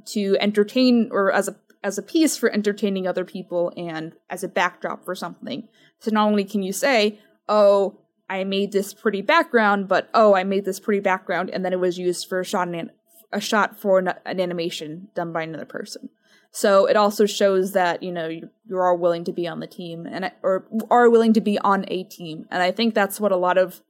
to 0.07 0.37
entertain 0.39 1.09
or 1.13 1.33
as 1.33 1.49
a 1.49 1.57
as 1.83 1.97
a 1.97 2.03
piece 2.03 2.37
for 2.37 2.53
entertaining 2.53 3.07
other 3.07 3.25
people 3.25 3.73
and 3.75 4.13
as 4.29 4.45
a 4.45 4.49
backdrop 4.49 5.03
for 5.03 5.15
something. 5.15 5.67
So 5.99 6.11
not 6.11 6.27
only 6.27 6.45
can 6.45 6.63
you 6.63 6.75
say, 6.75 7.21
"Oh, 7.49 8.01
I 8.31 8.45
made 8.45 8.73
this 8.73 8.95
pretty 8.95 9.21
background," 9.21 9.89
but 9.89 10.09
"Oh, 10.15 10.35
I 10.35 10.45
made 10.45 10.65
this 10.65 10.81
pretty 10.81 11.01
background," 11.01 11.51
and 11.51 11.65
then 11.65 11.73
it 11.73 11.81
was 11.81 11.99
used 11.99 12.29
for 12.29 12.41
a 12.41 12.45
shot 12.45 12.69
an, 12.69 12.91
a 13.33 13.41
shot 13.41 13.79
for 13.79 13.99
an, 13.99 14.15
an 14.25 14.41
animation 14.41 15.09
done 15.15 15.33
by 15.33 15.43
another 15.43 15.67
person. 15.67 16.09
So 16.53 16.87
it 16.87 16.97
also 16.97 17.27
shows 17.27 17.73
that 17.73 18.03
you 18.03 18.13
know 18.13 18.29
you, 18.29 18.49
you 18.67 18.77
are 18.77 18.95
willing 18.95 19.25
to 19.25 19.33
be 19.33 19.47
on 19.47 19.61
the 19.61 19.67
team 19.67 20.07
and 20.07 20.33
or 20.43 20.67
are 20.91 21.11
willing 21.11 21.33
to 21.35 21.41
be 21.41 21.59
on 21.59 21.85
a 21.89 22.05
team, 22.05 22.47
and 22.51 22.63
I 22.63 22.71
think 22.71 22.95
that's 22.95 23.21
what 23.21 23.33
a 23.33 23.37
lot 23.37 23.59
of 23.59 23.83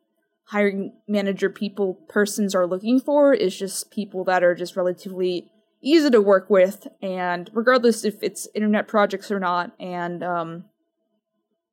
hiring 0.51 0.93
manager 1.07 1.49
people 1.49 1.95
persons 2.09 2.57
are 2.57 2.67
looking 2.67 2.99
for 2.99 3.33
is 3.33 3.57
just 3.57 3.91
people 3.93 4.25
that 4.25 4.43
are 4.43 4.55
just 4.55 4.75
relatively 4.75 5.49
easy 5.81 6.11
to 6.11 6.21
work 6.21 6.51
with 6.51 6.89
and 7.01 7.49
regardless 7.55 8.05
if 8.05 8.21
it's 8.21 8.49
internet 8.55 8.89
projects 8.89 9.31
or 9.31 9.39
not 9.39 9.73
and 9.79 10.23
um 10.23 10.65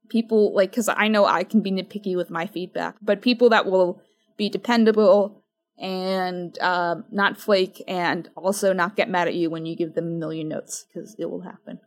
people 0.10 0.54
like 0.54 0.72
because 0.72 0.90
i 0.90 1.08
know 1.08 1.26
i 1.26 1.44
can 1.44 1.62
be 1.62 1.72
nitpicky 1.72 2.16
with 2.16 2.30
my 2.30 2.46
feedback 2.46 2.96
but 3.02 3.22
people 3.22 3.50
that 3.50 3.66
will 3.66 4.02
be 4.38 4.50
dependable 4.50 5.44
and 5.80 6.58
uh, 6.60 6.96
not 7.12 7.38
flake 7.38 7.84
and 7.88 8.30
also 8.36 8.74
not 8.74 8.96
get 8.96 9.10
mad 9.10 9.28
at 9.28 9.36
you 9.36 9.48
when 9.50 9.66
you 9.66 9.76
give 9.76 9.94
them 9.94 10.08
a 10.08 10.18
million 10.18 10.48
notes 10.48 10.86
because 10.88 11.16
it 11.20 11.30
will 11.30 11.42
happen 11.42 11.80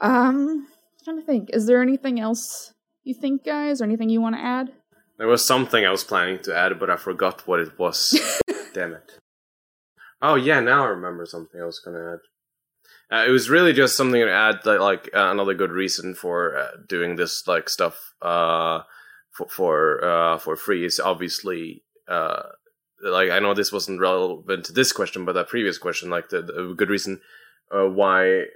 um 0.00 0.66
I'm 0.68 1.04
trying 1.04 1.20
to 1.20 1.26
think 1.26 1.50
is 1.52 1.66
there 1.66 1.80
anything 1.80 2.20
else 2.20 2.74
you 3.04 3.14
think 3.14 3.44
guys 3.44 3.80
or 3.80 3.84
anything 3.84 4.10
you 4.10 4.20
want 4.20 4.36
to 4.36 4.42
add 4.42 4.72
there 5.18 5.26
was 5.26 5.44
something 5.44 5.84
I 5.84 5.90
was 5.90 6.04
planning 6.04 6.40
to 6.40 6.56
add, 6.56 6.78
but 6.78 6.90
I 6.90 6.96
forgot 6.96 7.46
what 7.46 7.60
it 7.60 7.78
was. 7.78 8.20
Damn 8.74 8.92
it. 8.92 9.18
Oh 10.20 10.34
yeah, 10.34 10.60
now 10.60 10.84
I 10.84 10.88
remember 10.88 11.24
something 11.24 11.60
I 11.60 11.64
was 11.64 11.80
gonna 11.80 12.14
add. 12.14 12.18
Uh, 13.10 13.24
it 13.26 13.30
was 13.30 13.48
really 13.48 13.72
just 13.72 13.96
something 13.96 14.20
to 14.20 14.32
add, 14.32 14.56
that, 14.64 14.80
like 14.80 15.08
uh, 15.14 15.30
another 15.30 15.54
good 15.54 15.70
reason 15.70 16.14
for 16.14 16.56
uh, 16.56 16.70
doing 16.88 17.16
this 17.16 17.46
like 17.46 17.68
stuff 17.68 18.14
uh, 18.20 18.80
for 19.30 19.48
for 19.48 20.04
uh, 20.04 20.38
for 20.38 20.56
free 20.56 20.84
is 20.84 20.98
obviously 20.98 21.84
uh, 22.08 22.42
like 23.02 23.30
I 23.30 23.38
know 23.38 23.54
this 23.54 23.72
wasn't 23.72 24.00
relevant 24.00 24.64
to 24.66 24.72
this 24.72 24.92
question, 24.92 25.24
but 25.24 25.32
that 25.32 25.48
previous 25.48 25.78
question, 25.78 26.10
like 26.10 26.30
the, 26.30 26.42
the 26.42 26.74
good 26.76 26.90
reason 26.90 27.20
why 27.70 28.46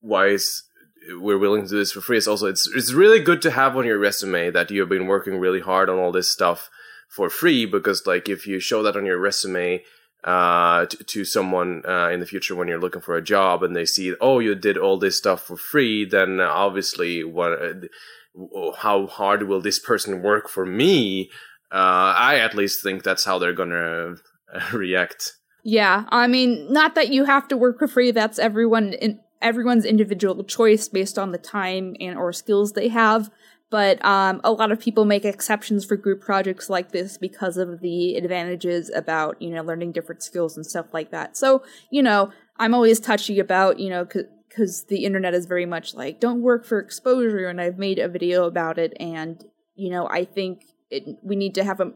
why 0.00 0.26
is 0.26 0.64
we're 1.10 1.38
willing 1.38 1.62
to 1.62 1.68
do 1.68 1.78
this 1.78 1.92
for 1.92 2.00
free. 2.00 2.18
It's 2.18 2.26
also 2.26 2.46
it's 2.46 2.68
it's 2.74 2.92
really 2.92 3.20
good 3.20 3.42
to 3.42 3.50
have 3.50 3.76
on 3.76 3.86
your 3.86 3.98
resume 3.98 4.50
that 4.50 4.70
you've 4.70 4.88
been 4.88 5.06
working 5.06 5.38
really 5.38 5.60
hard 5.60 5.88
on 5.88 5.98
all 5.98 6.12
this 6.12 6.28
stuff 6.28 6.68
for 7.08 7.30
free 7.30 7.64
because 7.64 8.06
like 8.06 8.28
if 8.28 8.46
you 8.46 8.60
show 8.60 8.82
that 8.82 8.96
on 8.96 9.06
your 9.06 9.18
resume 9.18 9.82
uh, 10.24 10.86
to, 10.86 11.04
to 11.04 11.24
someone 11.24 11.82
uh, 11.86 12.08
in 12.08 12.20
the 12.20 12.26
future 12.26 12.54
when 12.54 12.68
you're 12.68 12.80
looking 12.80 13.00
for 13.00 13.16
a 13.16 13.22
job 13.22 13.62
and 13.62 13.74
they 13.74 13.84
see 13.84 14.14
oh 14.20 14.38
you 14.38 14.54
did 14.54 14.76
all 14.76 14.98
this 14.98 15.16
stuff 15.16 15.42
for 15.42 15.56
free 15.56 16.04
then 16.04 16.40
obviously 16.40 17.22
what 17.22 17.52
uh, 17.52 18.72
how 18.78 19.06
hard 19.06 19.44
will 19.44 19.60
this 19.60 19.78
person 19.78 20.22
work 20.22 20.48
for 20.48 20.66
me 20.66 21.30
uh, 21.70 22.14
I 22.16 22.36
at 22.36 22.54
least 22.54 22.82
think 22.82 23.02
that's 23.02 23.24
how 23.24 23.38
they're 23.38 23.52
gonna 23.52 24.16
react 24.72 25.32
Yeah, 25.64 26.04
I 26.08 26.28
mean, 26.28 26.72
not 26.72 26.94
that 26.94 27.12
you 27.12 27.24
have 27.24 27.48
to 27.48 27.56
work 27.56 27.78
for 27.78 27.88
free. 27.88 28.10
That's 28.10 28.38
everyone 28.38 28.94
in 28.94 29.20
everyone's 29.42 29.84
individual 29.84 30.42
choice 30.44 30.88
based 30.88 31.18
on 31.18 31.32
the 31.32 31.38
time 31.38 31.94
and 32.00 32.16
or 32.16 32.32
skills 32.32 32.72
they 32.72 32.88
have. 32.88 33.30
But 33.70 34.02
um, 34.04 34.40
a 34.44 34.52
lot 34.52 34.72
of 34.72 34.80
people 34.80 35.04
make 35.04 35.24
exceptions 35.24 35.84
for 35.84 35.96
group 35.96 36.22
projects 36.22 36.70
like 36.70 36.92
this 36.92 37.18
because 37.18 37.58
of 37.58 37.80
the 37.80 38.16
advantages 38.16 38.90
about 38.94 39.40
you 39.42 39.50
know 39.50 39.62
learning 39.62 39.92
different 39.92 40.22
skills 40.22 40.56
and 40.56 40.64
stuff 40.64 40.86
like 40.94 41.10
that. 41.10 41.36
So 41.36 41.62
you 41.90 42.02
know, 42.02 42.30
I'm 42.56 42.74
always 42.74 42.98
touchy 42.98 43.38
about 43.38 43.78
you 43.78 43.90
know 43.90 44.04
because 44.04 44.84
the 44.84 45.04
internet 45.04 45.34
is 45.34 45.46
very 45.46 45.66
much 45.66 45.94
like 45.94 46.18
don't 46.18 46.40
work 46.40 46.64
for 46.64 46.78
exposure, 46.78 47.46
and 47.48 47.60
I've 47.60 47.78
made 47.78 47.98
a 47.98 48.08
video 48.08 48.44
about 48.44 48.78
it, 48.78 48.94
and 48.98 49.44
you 49.74 49.90
know, 49.90 50.08
I 50.08 50.24
think 50.24 50.64
it, 50.90 51.18
we 51.22 51.36
need 51.36 51.54
to 51.56 51.64
have 51.64 51.80
a 51.80 51.92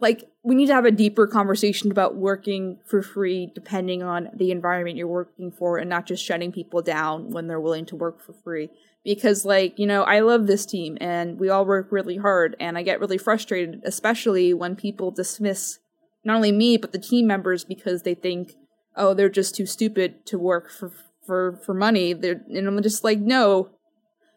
like 0.00 0.28
we 0.42 0.54
need 0.54 0.66
to 0.66 0.74
have 0.74 0.86
a 0.86 0.90
deeper 0.90 1.26
conversation 1.26 1.90
about 1.90 2.16
working 2.16 2.78
for 2.84 3.02
free 3.02 3.50
depending 3.54 4.02
on 4.02 4.30
the 4.34 4.50
environment 4.50 4.96
you're 4.96 5.06
working 5.06 5.52
for 5.52 5.78
and 5.78 5.90
not 5.90 6.06
just 6.06 6.24
shutting 6.24 6.50
people 6.50 6.82
down 6.82 7.30
when 7.30 7.46
they're 7.46 7.60
willing 7.60 7.84
to 7.86 7.96
work 7.96 8.20
for 8.20 8.32
free 8.32 8.70
because 9.04 9.44
like 9.44 9.78
you 9.78 9.86
know 9.86 10.02
i 10.02 10.20
love 10.20 10.46
this 10.46 10.66
team 10.66 10.98
and 11.00 11.38
we 11.40 11.48
all 11.48 11.64
work 11.64 11.88
really 11.90 12.18
hard 12.18 12.54
and 12.60 12.76
i 12.76 12.82
get 12.82 13.00
really 13.00 13.18
frustrated 13.18 13.80
especially 13.84 14.52
when 14.52 14.76
people 14.76 15.10
dismiss 15.10 15.78
not 16.24 16.36
only 16.36 16.52
me 16.52 16.76
but 16.76 16.92
the 16.92 16.98
team 16.98 17.26
members 17.26 17.64
because 17.64 18.02
they 18.02 18.14
think 18.14 18.52
oh 18.96 19.14
they're 19.14 19.28
just 19.28 19.54
too 19.54 19.66
stupid 19.66 20.26
to 20.26 20.38
work 20.38 20.70
for 20.70 20.92
for 21.30 21.60
for 21.64 21.74
money. 21.74 22.12
They're 22.12 22.40
and 22.48 22.66
i'm 22.66 22.82
just 22.82 23.04
like 23.04 23.18
no 23.18 23.70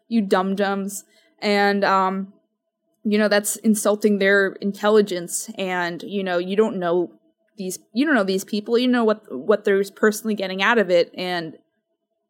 you 0.08 0.22
dum 0.22 0.54
dums 0.54 1.04
and 1.40 1.84
um 1.84 2.32
you 3.02 3.18
know 3.18 3.26
that's 3.26 3.56
insulting 3.56 4.18
their 4.18 4.52
intelligence 4.60 5.50
and 5.58 6.02
you 6.04 6.22
know 6.22 6.38
you 6.38 6.56
don't 6.56 6.76
know 6.76 7.10
these 7.56 7.80
you 7.92 8.06
don't 8.06 8.14
know 8.14 8.24
these 8.24 8.44
people. 8.44 8.78
You 8.78 8.88
know 8.88 9.02
what 9.02 9.24
what 9.30 9.64
they're 9.64 9.82
personally 9.96 10.34
getting 10.34 10.62
out 10.62 10.78
of 10.78 10.88
it 10.90 11.12
and 11.14 11.56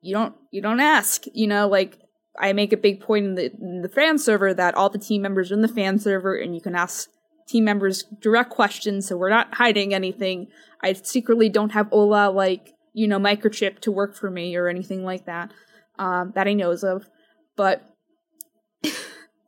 you 0.00 0.14
don't 0.14 0.34
you 0.50 0.62
don't 0.62 0.80
ask 0.80 1.24
you 1.32 1.46
know 1.46 1.68
like 1.68 1.98
i 2.38 2.52
make 2.52 2.72
a 2.72 2.76
big 2.76 3.00
point 3.00 3.24
in 3.24 3.34
the, 3.34 3.52
in 3.60 3.82
the 3.82 3.88
fan 3.88 4.18
server 4.18 4.52
that 4.54 4.74
all 4.74 4.88
the 4.88 4.98
team 4.98 5.22
members 5.22 5.50
are 5.50 5.54
in 5.54 5.62
the 5.62 5.68
fan 5.68 5.98
server 5.98 6.34
and 6.34 6.54
you 6.54 6.60
can 6.60 6.74
ask 6.74 7.08
team 7.46 7.64
members 7.64 8.04
direct 8.20 8.50
questions 8.50 9.06
so 9.08 9.16
we're 9.16 9.30
not 9.30 9.54
hiding 9.54 9.94
anything. 9.94 10.48
I 10.82 10.92
secretly 10.94 11.48
don't 11.48 11.72
have 11.72 11.88
ola 11.92 12.30
like 12.30 12.72
you 12.92 13.06
know 13.08 13.18
microchip 13.18 13.80
to 13.80 13.92
work 13.92 14.14
for 14.14 14.30
me 14.30 14.56
or 14.56 14.68
anything 14.68 15.04
like 15.04 15.26
that 15.26 15.52
um, 15.98 16.32
that 16.34 16.46
i 16.46 16.52
knows 16.52 16.84
of. 16.84 17.08
But 17.56 17.84
that 18.82 18.94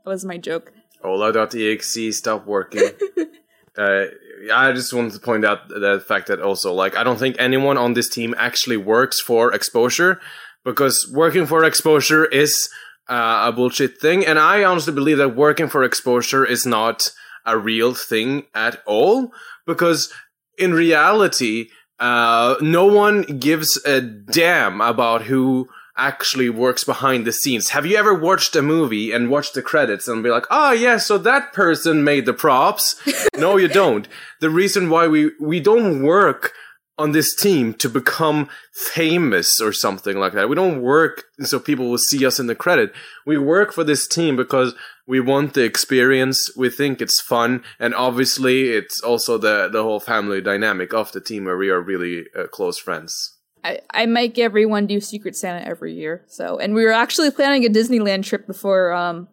was 0.04 0.24
my 0.24 0.38
joke. 0.38 0.72
Ola.exe 1.02 2.16
stop 2.16 2.46
working. 2.46 2.90
uh, 3.78 4.04
I 4.52 4.72
just 4.72 4.92
wanted 4.92 5.12
to 5.12 5.20
point 5.20 5.44
out 5.44 5.68
the 5.68 6.02
fact 6.06 6.28
that 6.28 6.40
also, 6.40 6.72
like, 6.72 6.96
I 6.96 7.04
don't 7.04 7.18
think 7.18 7.36
anyone 7.38 7.76
on 7.76 7.94
this 7.94 8.08
team 8.08 8.34
actually 8.38 8.76
works 8.76 9.20
for 9.20 9.52
exposure 9.52 10.20
because 10.66 11.08
working 11.14 11.46
for 11.46 11.64
exposure 11.64 12.26
is 12.26 12.68
uh, 13.08 13.44
a 13.46 13.52
bullshit 13.52 13.98
thing. 13.98 14.26
And 14.26 14.38
I 14.38 14.64
honestly 14.64 14.92
believe 14.92 15.18
that 15.18 15.36
working 15.36 15.68
for 15.68 15.84
exposure 15.84 16.44
is 16.44 16.66
not 16.66 17.12
a 17.46 17.56
real 17.56 17.94
thing 17.94 18.46
at 18.52 18.82
all 18.84 19.32
because 19.64 20.12
in 20.58 20.74
reality, 20.74 21.68
uh, 22.00 22.56
no 22.60 22.84
one 22.84 23.22
gives 23.22 23.80
a 23.86 24.00
damn 24.00 24.80
about 24.80 25.22
who 25.22 25.68
actually 25.96 26.50
works 26.50 26.84
behind 26.84 27.24
the 27.24 27.32
scenes. 27.32 27.70
Have 27.70 27.86
you 27.86 27.96
ever 27.96 28.12
watched 28.12 28.54
a 28.56 28.60
movie 28.60 29.12
and 29.12 29.30
watched 29.30 29.54
the 29.54 29.62
credits 29.62 30.08
and 30.08 30.22
be 30.22 30.28
like, 30.28 30.44
"Ah, 30.50 30.70
oh, 30.70 30.72
yeah, 30.72 30.98
so 30.98 31.16
that 31.16 31.52
person 31.52 32.04
made 32.04 32.26
the 32.26 32.34
props." 32.34 33.00
no, 33.38 33.56
you 33.56 33.68
don't. 33.68 34.06
The 34.40 34.50
reason 34.50 34.90
why 34.90 35.06
we 35.06 35.30
we 35.40 35.58
don't 35.60 36.02
work 36.02 36.52
on 36.98 37.12
this 37.12 37.34
team 37.34 37.74
to 37.74 37.88
become 37.88 38.48
famous 38.72 39.60
or 39.60 39.72
something 39.72 40.18
like 40.18 40.32
that. 40.32 40.48
We 40.48 40.56
don't 40.56 40.80
work 40.80 41.24
so 41.40 41.60
people 41.60 41.90
will 41.90 41.98
see 41.98 42.24
us 42.24 42.40
in 42.40 42.46
the 42.46 42.54
credit. 42.54 42.92
We 43.26 43.36
work 43.38 43.72
for 43.72 43.84
this 43.84 44.06
team 44.06 44.36
because 44.36 44.74
we 45.06 45.20
want 45.20 45.54
the 45.54 45.64
experience. 45.64 46.50
We 46.56 46.70
think 46.70 47.00
it's 47.00 47.20
fun, 47.20 47.62
and 47.78 47.94
obviously, 47.94 48.70
it's 48.70 49.00
also 49.00 49.38
the 49.38 49.68
the 49.70 49.82
whole 49.82 50.00
family 50.00 50.40
dynamic 50.40 50.92
of 50.92 51.12
the 51.12 51.20
team 51.20 51.44
where 51.44 51.56
we 51.56 51.70
are 51.70 51.80
really 51.80 52.24
uh, 52.36 52.46
close 52.48 52.78
friends. 52.78 53.34
I, 53.62 53.80
I 53.92 54.06
make 54.06 54.38
everyone 54.38 54.86
do 54.86 55.00
Secret 55.00 55.36
Santa 55.36 55.66
every 55.66 55.94
year. 55.94 56.24
So, 56.28 56.58
and 56.58 56.74
we 56.74 56.84
were 56.84 56.92
actually 56.92 57.30
planning 57.30 57.64
a 57.64 57.68
Disneyland 57.68 58.24
trip 58.24 58.46
before 58.46 58.92
um 58.92 59.28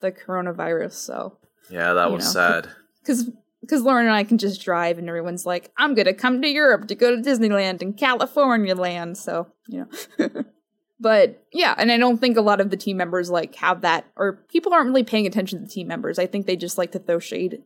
the 0.00 0.12
coronavirus. 0.12 0.92
So 0.92 1.38
yeah, 1.70 1.94
that 1.94 2.12
was 2.12 2.24
know, 2.24 2.30
sad. 2.30 2.68
Because 3.00 3.30
because 3.60 3.82
Lauren 3.82 4.06
and 4.06 4.14
I 4.14 4.24
can 4.24 4.38
just 4.38 4.62
drive, 4.62 4.98
and 4.98 5.08
everyone's 5.08 5.46
like, 5.46 5.70
"I'm 5.76 5.94
gonna 5.94 6.14
come 6.14 6.40
to 6.42 6.48
Europe 6.48 6.88
to 6.88 6.94
go 6.94 7.14
to 7.14 7.22
Disneyland 7.22 7.82
and 7.82 7.96
California 7.96 8.74
land." 8.74 9.18
So 9.18 9.48
you 9.66 9.86
know. 10.18 10.44
but 11.00 11.44
yeah, 11.52 11.74
and 11.76 11.90
I 11.90 11.96
don't 11.96 12.18
think 12.18 12.36
a 12.36 12.42
lot 12.42 12.60
of 12.60 12.70
the 12.70 12.76
team 12.76 12.96
members 12.96 13.30
like 13.30 13.54
have 13.56 13.82
that, 13.82 14.06
or 14.16 14.44
people 14.50 14.72
aren't 14.72 14.88
really 14.88 15.04
paying 15.04 15.26
attention 15.26 15.58
to 15.58 15.64
the 15.64 15.70
team 15.70 15.88
members. 15.88 16.18
I 16.18 16.26
think 16.26 16.46
they 16.46 16.56
just 16.56 16.78
like 16.78 16.92
to 16.92 16.98
throw 16.98 17.18
shade. 17.18 17.62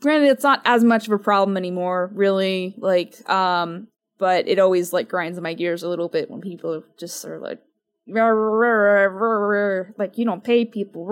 Granted, 0.00 0.30
it's 0.30 0.44
not 0.44 0.62
as 0.64 0.82
much 0.82 1.06
of 1.06 1.12
a 1.12 1.18
problem 1.18 1.56
anymore, 1.56 2.10
really. 2.14 2.74
Like, 2.78 3.28
um, 3.28 3.88
but 4.18 4.48
it 4.48 4.58
always 4.58 4.92
like 4.92 5.08
grinds 5.08 5.40
my 5.40 5.54
gears 5.54 5.82
a 5.82 5.88
little 5.88 6.08
bit 6.08 6.30
when 6.30 6.40
people 6.40 6.82
just 6.96 7.24
are 7.24 7.38
like 7.38 7.60
like 9.96 10.18
you 10.18 10.24
don't 10.24 10.44
pay 10.44 10.64
people 10.64 11.06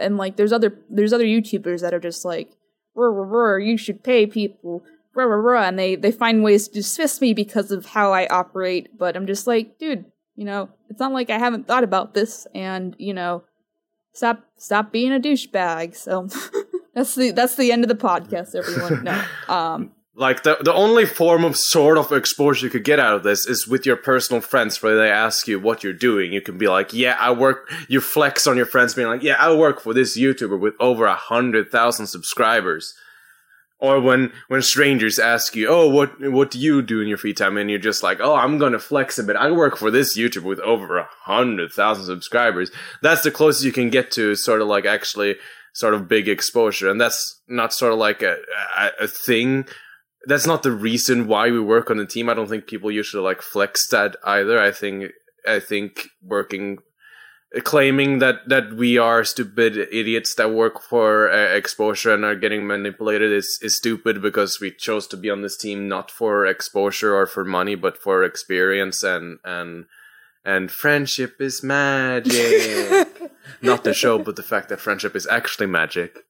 and 0.00 0.16
like 0.16 0.36
there's 0.36 0.52
other 0.52 0.78
there's 0.88 1.12
other 1.12 1.24
youtubers 1.24 1.80
that 1.80 1.92
are 1.92 2.00
just 2.00 2.24
like 2.24 2.52
you 3.58 3.76
should 3.76 4.02
pay 4.02 4.26
people 4.26 4.82
and 5.14 5.78
they 5.78 5.94
they 5.94 6.12
find 6.12 6.42
ways 6.42 6.68
to 6.68 6.74
dismiss 6.74 7.20
me 7.20 7.34
because 7.34 7.70
of 7.70 7.86
how 7.86 8.12
i 8.12 8.26
operate 8.28 8.96
but 8.98 9.16
i'm 9.16 9.26
just 9.26 9.46
like 9.46 9.78
dude 9.78 10.04
you 10.36 10.44
know 10.44 10.68
it's 10.88 11.00
not 11.00 11.12
like 11.12 11.30
i 11.30 11.38
haven't 11.38 11.66
thought 11.66 11.84
about 11.84 12.14
this 12.14 12.46
and 12.54 12.96
you 12.98 13.12
know 13.12 13.42
stop 14.12 14.42
stop 14.56 14.92
being 14.92 15.12
a 15.12 15.20
douchebag 15.20 15.94
so 15.94 16.28
that's 16.94 17.14
the 17.14 17.30
that's 17.30 17.56
the 17.56 17.72
end 17.72 17.84
of 17.84 17.88
the 17.88 17.94
podcast 17.94 18.54
everyone. 18.54 19.04
No 19.04 19.24
um 19.48 19.92
like 20.14 20.42
the 20.42 20.58
the 20.62 20.72
only 20.72 21.06
form 21.06 21.44
of 21.44 21.56
sort 21.56 21.96
of 21.96 22.12
exposure 22.12 22.66
you 22.66 22.70
could 22.70 22.84
get 22.84 23.00
out 23.00 23.14
of 23.14 23.22
this 23.22 23.46
is 23.46 23.66
with 23.66 23.86
your 23.86 23.96
personal 23.96 24.42
friends 24.42 24.82
where 24.82 24.96
they 24.96 25.10
ask 25.10 25.48
you 25.48 25.58
what 25.58 25.82
you're 25.82 25.92
doing. 25.92 26.32
You 26.32 26.42
can 26.42 26.58
be 26.58 26.68
like, 26.68 26.92
yeah, 26.92 27.16
I 27.18 27.32
work 27.32 27.70
you 27.88 28.00
flex 28.00 28.46
on 28.46 28.56
your 28.56 28.66
friends 28.66 28.94
being 28.94 29.08
like, 29.08 29.22
yeah, 29.22 29.36
I 29.38 29.54
work 29.54 29.80
for 29.80 29.94
this 29.94 30.18
YouTuber 30.18 30.58
with 30.58 30.74
over 30.78 31.06
a 31.06 31.14
hundred 31.14 31.70
thousand 31.70 32.08
subscribers. 32.08 32.94
Or 33.78 34.00
when 34.00 34.32
when 34.48 34.62
strangers 34.62 35.18
ask 35.18 35.56
you, 35.56 35.68
oh, 35.68 35.88
what 35.88 36.12
what 36.20 36.50
do 36.50 36.58
you 36.58 36.82
do 36.82 37.00
in 37.00 37.08
your 37.08 37.18
free 37.18 37.32
time? 37.32 37.56
And 37.56 37.70
you're 37.70 37.78
just 37.78 38.02
like, 38.02 38.20
oh, 38.20 38.34
I'm 38.34 38.58
gonna 38.58 38.78
flex 38.78 39.18
a 39.18 39.24
bit. 39.24 39.34
I 39.34 39.50
work 39.50 39.78
for 39.78 39.90
this 39.90 40.16
YouTuber 40.16 40.44
with 40.44 40.60
over 40.60 40.98
a 40.98 41.08
hundred 41.22 41.72
thousand 41.72 42.04
subscribers. 42.04 42.70
That's 43.00 43.22
the 43.22 43.30
closest 43.30 43.64
you 43.64 43.72
can 43.72 43.88
get 43.88 44.10
to 44.12 44.36
sort 44.36 44.60
of 44.60 44.68
like 44.68 44.84
actually 44.84 45.36
sort 45.72 45.94
of 45.94 46.06
big 46.06 46.28
exposure, 46.28 46.90
and 46.90 47.00
that's 47.00 47.40
not 47.48 47.72
sort 47.72 47.92
of 47.94 47.98
like 47.98 48.20
a, 48.22 48.36
a, 48.78 48.90
a 49.04 49.08
thing 49.08 49.64
that's 50.26 50.46
not 50.46 50.62
the 50.62 50.72
reason 50.72 51.26
why 51.26 51.50
we 51.50 51.60
work 51.60 51.90
on 51.90 51.96
the 51.96 52.06
team. 52.06 52.28
I 52.28 52.34
don't 52.34 52.48
think 52.48 52.66
people 52.66 52.90
usually 52.90 53.22
like 53.22 53.42
flex 53.42 53.88
that 53.88 54.16
either. 54.24 54.60
I 54.60 54.70
think 54.70 55.12
I 55.46 55.60
think 55.60 56.08
working 56.22 56.78
claiming 57.60 58.18
that 58.20 58.48
that 58.48 58.72
we 58.74 58.96
are 58.96 59.24
stupid 59.24 59.76
idiots 59.76 60.34
that 60.36 60.52
work 60.52 60.80
for 60.80 61.30
uh, 61.30 61.54
exposure 61.54 62.14
and 62.14 62.24
are 62.24 62.34
getting 62.34 62.66
manipulated 62.66 63.30
is 63.30 63.58
is 63.60 63.76
stupid 63.76 64.22
because 64.22 64.58
we 64.60 64.70
chose 64.70 65.06
to 65.06 65.16
be 65.16 65.28
on 65.28 65.42
this 65.42 65.56
team 65.56 65.86
not 65.86 66.10
for 66.10 66.46
exposure 66.46 67.14
or 67.14 67.26
for 67.26 67.44
money 67.44 67.74
but 67.74 67.98
for 67.98 68.24
experience 68.24 69.02
and 69.02 69.38
and 69.44 69.84
and 70.44 70.70
friendship 70.70 71.40
is 71.40 71.62
magic. 71.62 73.06
not 73.62 73.84
the 73.84 73.92
show 73.92 74.18
but 74.18 74.36
the 74.36 74.42
fact 74.42 74.70
that 74.70 74.80
friendship 74.80 75.14
is 75.14 75.26
actually 75.26 75.66
magic. 75.66 76.20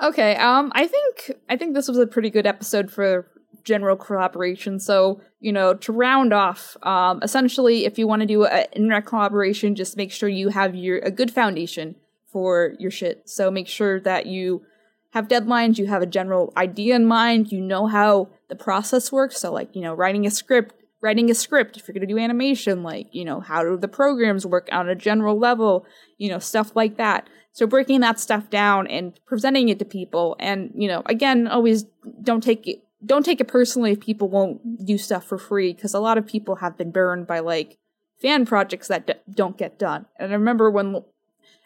Okay, 0.00 0.36
um 0.36 0.70
I 0.76 0.86
think 0.86 1.32
I 1.48 1.56
think 1.56 1.74
this 1.74 1.88
was 1.88 1.98
a 1.98 2.06
pretty 2.06 2.30
good 2.30 2.46
episode 2.46 2.88
for 2.88 3.26
general 3.68 3.96
collaboration. 3.96 4.80
So, 4.80 5.20
you 5.38 5.52
know, 5.52 5.74
to 5.74 5.92
round 5.92 6.32
off, 6.32 6.76
um, 6.82 7.20
essentially, 7.22 7.84
if 7.84 7.98
you 7.98 8.08
want 8.08 8.20
to 8.22 8.26
do 8.26 8.44
an 8.44 8.66
internet 8.72 9.06
collaboration, 9.06 9.76
just 9.76 9.96
make 9.96 10.10
sure 10.10 10.28
you 10.28 10.48
have 10.48 10.74
your 10.74 10.98
a 10.98 11.10
good 11.10 11.30
foundation 11.30 11.94
for 12.32 12.74
your 12.78 12.90
shit. 12.90 13.28
So 13.28 13.50
make 13.50 13.68
sure 13.68 14.00
that 14.00 14.26
you 14.26 14.62
have 15.10 15.28
deadlines, 15.28 15.78
you 15.78 15.86
have 15.86 16.02
a 16.02 16.06
general 16.06 16.52
idea 16.56 16.96
in 16.96 17.06
mind, 17.06 17.52
you 17.52 17.60
know 17.60 17.86
how 17.86 18.28
the 18.48 18.56
process 18.56 19.12
works. 19.12 19.38
So, 19.38 19.52
like, 19.52 19.76
you 19.76 19.82
know, 19.82 19.94
writing 19.94 20.26
a 20.26 20.30
script, 20.30 20.74
writing 21.00 21.30
a 21.30 21.34
script 21.34 21.76
if 21.76 21.86
you're 21.86 21.94
going 21.94 22.08
to 22.08 22.14
do 22.14 22.18
animation, 22.18 22.82
like, 22.82 23.06
you 23.12 23.24
know, 23.24 23.40
how 23.40 23.62
do 23.62 23.76
the 23.76 23.88
programs 23.88 24.44
work 24.44 24.68
on 24.72 24.88
a 24.88 24.94
general 24.94 25.38
level, 25.38 25.86
you 26.18 26.28
know, 26.28 26.38
stuff 26.38 26.74
like 26.74 26.96
that. 26.96 27.28
So 27.52 27.66
breaking 27.66 28.00
that 28.00 28.20
stuff 28.20 28.50
down 28.50 28.86
and 28.86 29.18
presenting 29.26 29.68
it 29.68 29.78
to 29.78 29.84
people 29.84 30.36
and, 30.38 30.70
you 30.76 30.86
know, 30.86 31.02
again, 31.06 31.48
always 31.48 31.84
don't 32.22 32.42
take 32.42 32.68
don't 33.04 33.24
take 33.24 33.40
it 33.40 33.48
personally 33.48 33.92
if 33.92 34.00
people 34.00 34.28
won't 34.28 34.84
do 34.84 34.98
stuff 34.98 35.24
for 35.24 35.38
free 35.38 35.72
because 35.72 35.94
a 35.94 36.00
lot 36.00 36.18
of 36.18 36.26
people 36.26 36.56
have 36.56 36.76
been 36.76 36.90
burned 36.90 37.26
by 37.26 37.38
like 37.38 37.78
fan 38.20 38.44
projects 38.44 38.88
that 38.88 39.06
d- 39.06 39.14
don't 39.30 39.56
get 39.56 39.78
done. 39.78 40.06
And 40.18 40.32
I 40.32 40.34
remember 40.34 40.70
when 40.70 41.02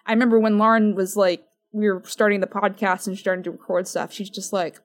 I 0.06 0.12
remember 0.12 0.38
when 0.38 0.59
Lauren 0.59 0.94
was 0.94 1.16
like 1.16 1.44
we 1.72 1.88
were 1.88 2.02
starting 2.04 2.40
the 2.40 2.46
podcast 2.46 3.06
and 3.06 3.18
starting 3.18 3.44
to 3.44 3.50
record 3.50 3.88
stuff. 3.88 4.12
She's 4.12 4.28
just 4.28 4.52
like, 4.52 4.78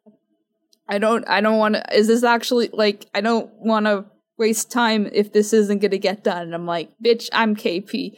I 0.87 0.99
don't 0.99 1.27
I 1.27 1.41
don't 1.41 1.57
want 1.57 1.75
to 1.75 1.95
is 1.95 2.07
this 2.07 2.23
actually 2.23 2.69
like 2.71 3.07
I 3.13 3.21
don't 3.21 3.51
want 3.55 3.85
to 3.85 4.05
waste 4.37 4.71
time 4.71 5.09
if 5.11 5.33
this 5.33 5.51
isn't 5.51 5.79
going 5.79 5.91
to 5.91 5.97
get 5.97 6.23
done. 6.23 6.43
And 6.43 6.55
I'm 6.55 6.65
like, 6.65 6.91
bitch, 7.03 7.27
I'm 7.33 7.55
KP. 7.55 8.17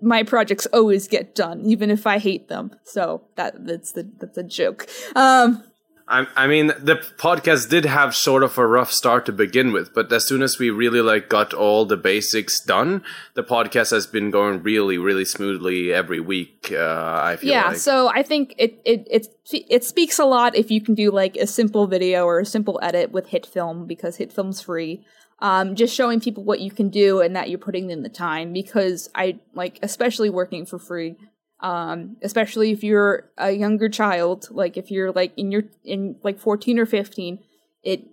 My 0.00 0.22
projects 0.22 0.66
always 0.66 1.08
get 1.08 1.34
done, 1.34 1.62
even 1.66 1.90
if 1.90 2.06
I 2.06 2.18
hate 2.18 2.48
them. 2.48 2.70
So 2.84 3.24
that 3.36 3.66
that's 3.66 3.92
the 3.92 4.10
that's 4.18 4.38
a 4.38 4.42
joke. 4.42 4.88
Um, 5.14 5.62
I, 6.08 6.26
I 6.36 6.46
mean, 6.46 6.68
the 6.68 6.96
podcast 7.18 7.68
did 7.68 7.84
have 7.84 8.16
sort 8.16 8.42
of 8.42 8.56
a 8.56 8.66
rough 8.66 8.90
start 8.90 9.26
to 9.26 9.32
begin 9.32 9.72
with, 9.72 9.92
but 9.92 10.10
as 10.10 10.26
soon 10.26 10.40
as 10.40 10.58
we 10.58 10.70
really 10.70 11.02
like 11.02 11.28
got 11.28 11.52
all 11.52 11.84
the 11.84 11.98
basics 11.98 12.60
done, 12.60 13.02
the 13.34 13.42
podcast 13.42 13.90
has 13.90 14.06
been 14.06 14.30
going 14.30 14.62
really, 14.62 14.96
really 14.96 15.26
smoothly 15.26 15.92
every 15.92 16.18
week. 16.18 16.72
Uh, 16.72 17.20
I 17.22 17.36
feel 17.36 17.50
yeah. 17.50 17.68
like. 17.68 17.76
So 17.76 18.08
I 18.08 18.22
think 18.22 18.54
it 18.56 18.80
it 18.86 19.06
it 19.10 19.28
it 19.52 19.84
speaks 19.84 20.18
a 20.18 20.24
lot 20.24 20.56
if 20.56 20.70
you 20.70 20.80
can 20.80 20.94
do 20.94 21.10
like 21.10 21.36
a 21.36 21.46
simple 21.46 21.86
video 21.86 22.24
or 22.24 22.40
a 22.40 22.46
simple 22.46 22.80
edit 22.82 23.12
with 23.12 23.28
HitFilm 23.28 23.86
because 23.86 24.16
HitFilm's 24.16 24.62
free. 24.62 25.04
Um, 25.40 25.76
just 25.76 25.94
showing 25.94 26.20
people 26.20 26.42
what 26.42 26.58
you 26.58 26.70
can 26.72 26.88
do 26.88 27.20
and 27.20 27.36
that 27.36 27.48
you're 27.48 27.60
putting 27.60 27.90
in 27.90 28.02
the 28.02 28.08
time 28.08 28.52
because 28.52 29.08
I 29.14 29.38
like 29.54 29.78
especially 29.82 30.30
working 30.30 30.66
for 30.66 30.80
free 30.80 31.16
um 31.60 32.16
especially 32.22 32.70
if 32.70 32.84
you're 32.84 33.30
a 33.36 33.50
younger 33.50 33.88
child 33.88 34.48
like 34.50 34.76
if 34.76 34.90
you're 34.90 35.10
like 35.12 35.32
in 35.36 35.50
your 35.50 35.64
in 35.84 36.16
like 36.22 36.38
14 36.38 36.78
or 36.78 36.86
15 36.86 37.40
it 37.82 38.04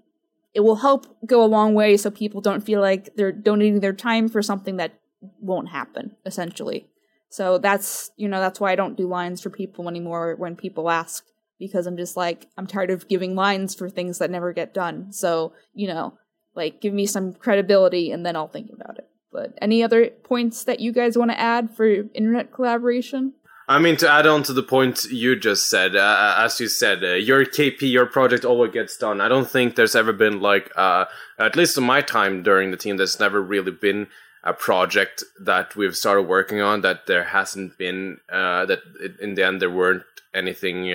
it 0.55 0.61
will 0.61 0.77
help 0.77 1.05
go 1.25 1.43
a 1.43 1.45
long 1.45 1.73
way 1.73 1.97
so 1.97 2.09
people 2.09 2.41
don't 2.41 2.61
feel 2.61 2.79
like 2.81 3.13
they're 3.15 3.31
donating 3.31 3.81
their 3.81 3.93
time 3.93 4.29
for 4.29 4.41
something 4.41 4.77
that 4.77 4.93
won't 5.39 5.69
happen 5.69 6.15
essentially. 6.25 6.87
So 7.29 7.57
that's 7.57 8.11
you 8.15 8.29
know 8.29 8.39
that's 8.39 8.59
why 8.59 8.71
i 8.71 8.75
don't 8.75 8.95
do 8.95 9.07
lines 9.07 9.41
for 9.41 9.49
people 9.49 9.89
anymore 9.89 10.35
when 10.37 10.55
people 10.55 10.89
ask 10.89 11.25
because 11.59 11.85
i'm 11.85 11.97
just 11.97 12.15
like 12.15 12.47
i'm 12.57 12.67
tired 12.67 12.91
of 12.91 13.09
giving 13.09 13.35
lines 13.35 13.75
for 13.75 13.89
things 13.89 14.19
that 14.19 14.31
never 14.31 14.53
get 14.53 14.73
done. 14.73 15.11
So 15.11 15.53
you 15.73 15.87
know 15.87 16.17
like 16.55 16.79
give 16.79 16.93
me 16.93 17.05
some 17.05 17.33
credibility 17.33 18.11
and 18.11 18.25
then 18.25 18.35
i'll 18.37 18.47
think 18.47 18.69
about 18.71 18.97
it 18.97 19.09
but 19.35 19.57
any 19.61 19.83
other 19.83 20.09
points 20.23 20.63
that 20.63 20.79
you 20.79 20.91
guys 20.91 21.17
want 21.17 21.31
to 21.31 21.39
add 21.39 21.75
for 21.75 21.85
internet 22.13 22.53
collaboration? 22.53 23.33
I 23.67 23.79
mean, 23.79 23.97
to 23.97 24.09
add 24.09 24.27
on 24.27 24.43
to 24.43 24.53
the 24.53 24.63
point 24.63 25.05
you 25.05 25.35
just 25.35 25.69
said, 25.69 25.95
uh, 25.95 25.99
uh 25.99 26.35
as 26.45 26.59
you 26.59 26.67
said, 26.67 27.03
uh, 27.03 27.13
your 27.13 27.45
KP, 27.45 27.81
your 27.81 28.05
project 28.05 28.45
always 28.45 28.71
gets 28.71 28.95
done. 28.97 29.21
I 29.21 29.27
don't 29.27 29.49
think 29.49 29.75
there's 29.75 29.95
ever 29.95 30.13
been 30.13 30.39
like, 30.39 30.71
uh, 30.75 31.05
at 31.39 31.55
least 31.55 31.77
in 31.77 31.83
my 31.83 32.01
time 32.01 32.43
during 32.43 32.71
the 32.71 32.77
team, 32.77 32.97
there's 32.97 33.19
never 33.19 33.41
really 33.41 33.71
been 33.71 34.07
a 34.43 34.53
project 34.53 35.23
that 35.41 35.75
we've 35.75 35.95
started 35.95 36.23
working 36.23 36.61
on 36.61 36.81
that 36.81 37.07
there 37.07 37.23
hasn't 37.23 37.77
been 37.77 38.19
uh, 38.31 38.65
that 38.67 38.79
in 39.19 39.33
the 39.33 39.43
end 39.43 39.59
there 39.59 39.71
weren't 39.71 40.03
anything 40.35 40.93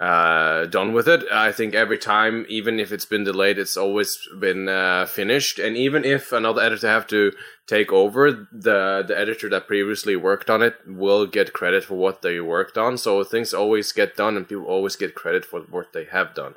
uh, 0.00 0.64
done 0.64 0.94
with 0.94 1.06
it. 1.06 1.22
I 1.30 1.52
think 1.52 1.74
every 1.74 1.98
time, 1.98 2.46
even 2.48 2.80
if 2.80 2.90
it's 2.90 3.04
been 3.04 3.22
delayed, 3.22 3.58
it's 3.58 3.76
always 3.76 4.18
been 4.38 4.66
uh, 4.66 5.04
finished. 5.04 5.58
And 5.58 5.76
even 5.76 6.06
if 6.06 6.32
another 6.32 6.62
editor 6.62 6.88
have 6.88 7.06
to 7.08 7.32
take 7.66 7.92
over, 7.92 8.30
the 8.50 9.04
the 9.06 9.18
editor 9.18 9.50
that 9.50 9.66
previously 9.66 10.16
worked 10.16 10.48
on 10.48 10.62
it 10.62 10.76
will 10.86 11.26
get 11.26 11.52
credit 11.52 11.84
for 11.84 11.96
what 11.96 12.22
they 12.22 12.40
worked 12.40 12.78
on. 12.78 12.96
So 12.96 13.22
things 13.24 13.52
always 13.52 13.92
get 13.92 14.16
done, 14.16 14.38
and 14.38 14.48
people 14.48 14.64
always 14.64 14.96
get 14.96 15.14
credit 15.14 15.44
for 15.44 15.60
what 15.60 15.92
they 15.92 16.06
have 16.06 16.34
done. 16.34 16.54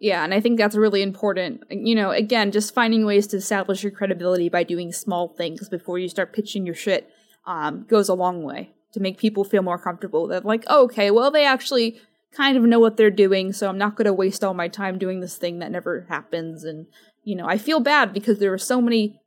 Yeah, 0.00 0.24
and 0.24 0.34
I 0.34 0.40
think 0.40 0.58
that's 0.58 0.74
really 0.74 1.02
important. 1.02 1.62
You 1.70 1.94
know, 1.94 2.10
again, 2.10 2.50
just 2.50 2.74
finding 2.74 3.06
ways 3.06 3.28
to 3.28 3.36
establish 3.36 3.84
your 3.84 3.92
credibility 3.92 4.48
by 4.48 4.64
doing 4.64 4.92
small 4.92 5.28
things 5.28 5.68
before 5.68 6.00
you 6.00 6.08
start 6.08 6.32
pitching 6.32 6.66
your 6.66 6.74
shit 6.74 7.08
um, 7.46 7.86
goes 7.88 8.08
a 8.08 8.14
long 8.14 8.42
way 8.42 8.72
to 8.92 9.00
make 9.00 9.16
people 9.16 9.44
feel 9.44 9.62
more 9.62 9.78
comfortable. 9.78 10.26
That 10.26 10.44
like, 10.44 10.64
oh, 10.66 10.84
okay, 10.86 11.12
well, 11.12 11.30
they 11.30 11.46
actually 11.46 12.00
kind 12.34 12.56
of 12.56 12.64
know 12.64 12.80
what 12.80 12.96
they're 12.96 13.10
doing, 13.10 13.52
so 13.52 13.68
I'm 13.68 13.78
not 13.78 13.96
going 13.96 14.06
to 14.06 14.12
waste 14.12 14.42
all 14.42 14.54
my 14.54 14.68
time 14.68 14.98
doing 14.98 15.20
this 15.20 15.36
thing 15.36 15.58
that 15.60 15.70
never 15.70 16.06
happens. 16.08 16.64
And, 16.64 16.86
you 17.22 17.36
know, 17.36 17.46
I 17.46 17.58
feel 17.58 17.80
bad 17.80 18.12
because 18.12 18.38
there 18.38 18.50
were 18.50 18.58
so 18.58 18.80
many 18.80 19.20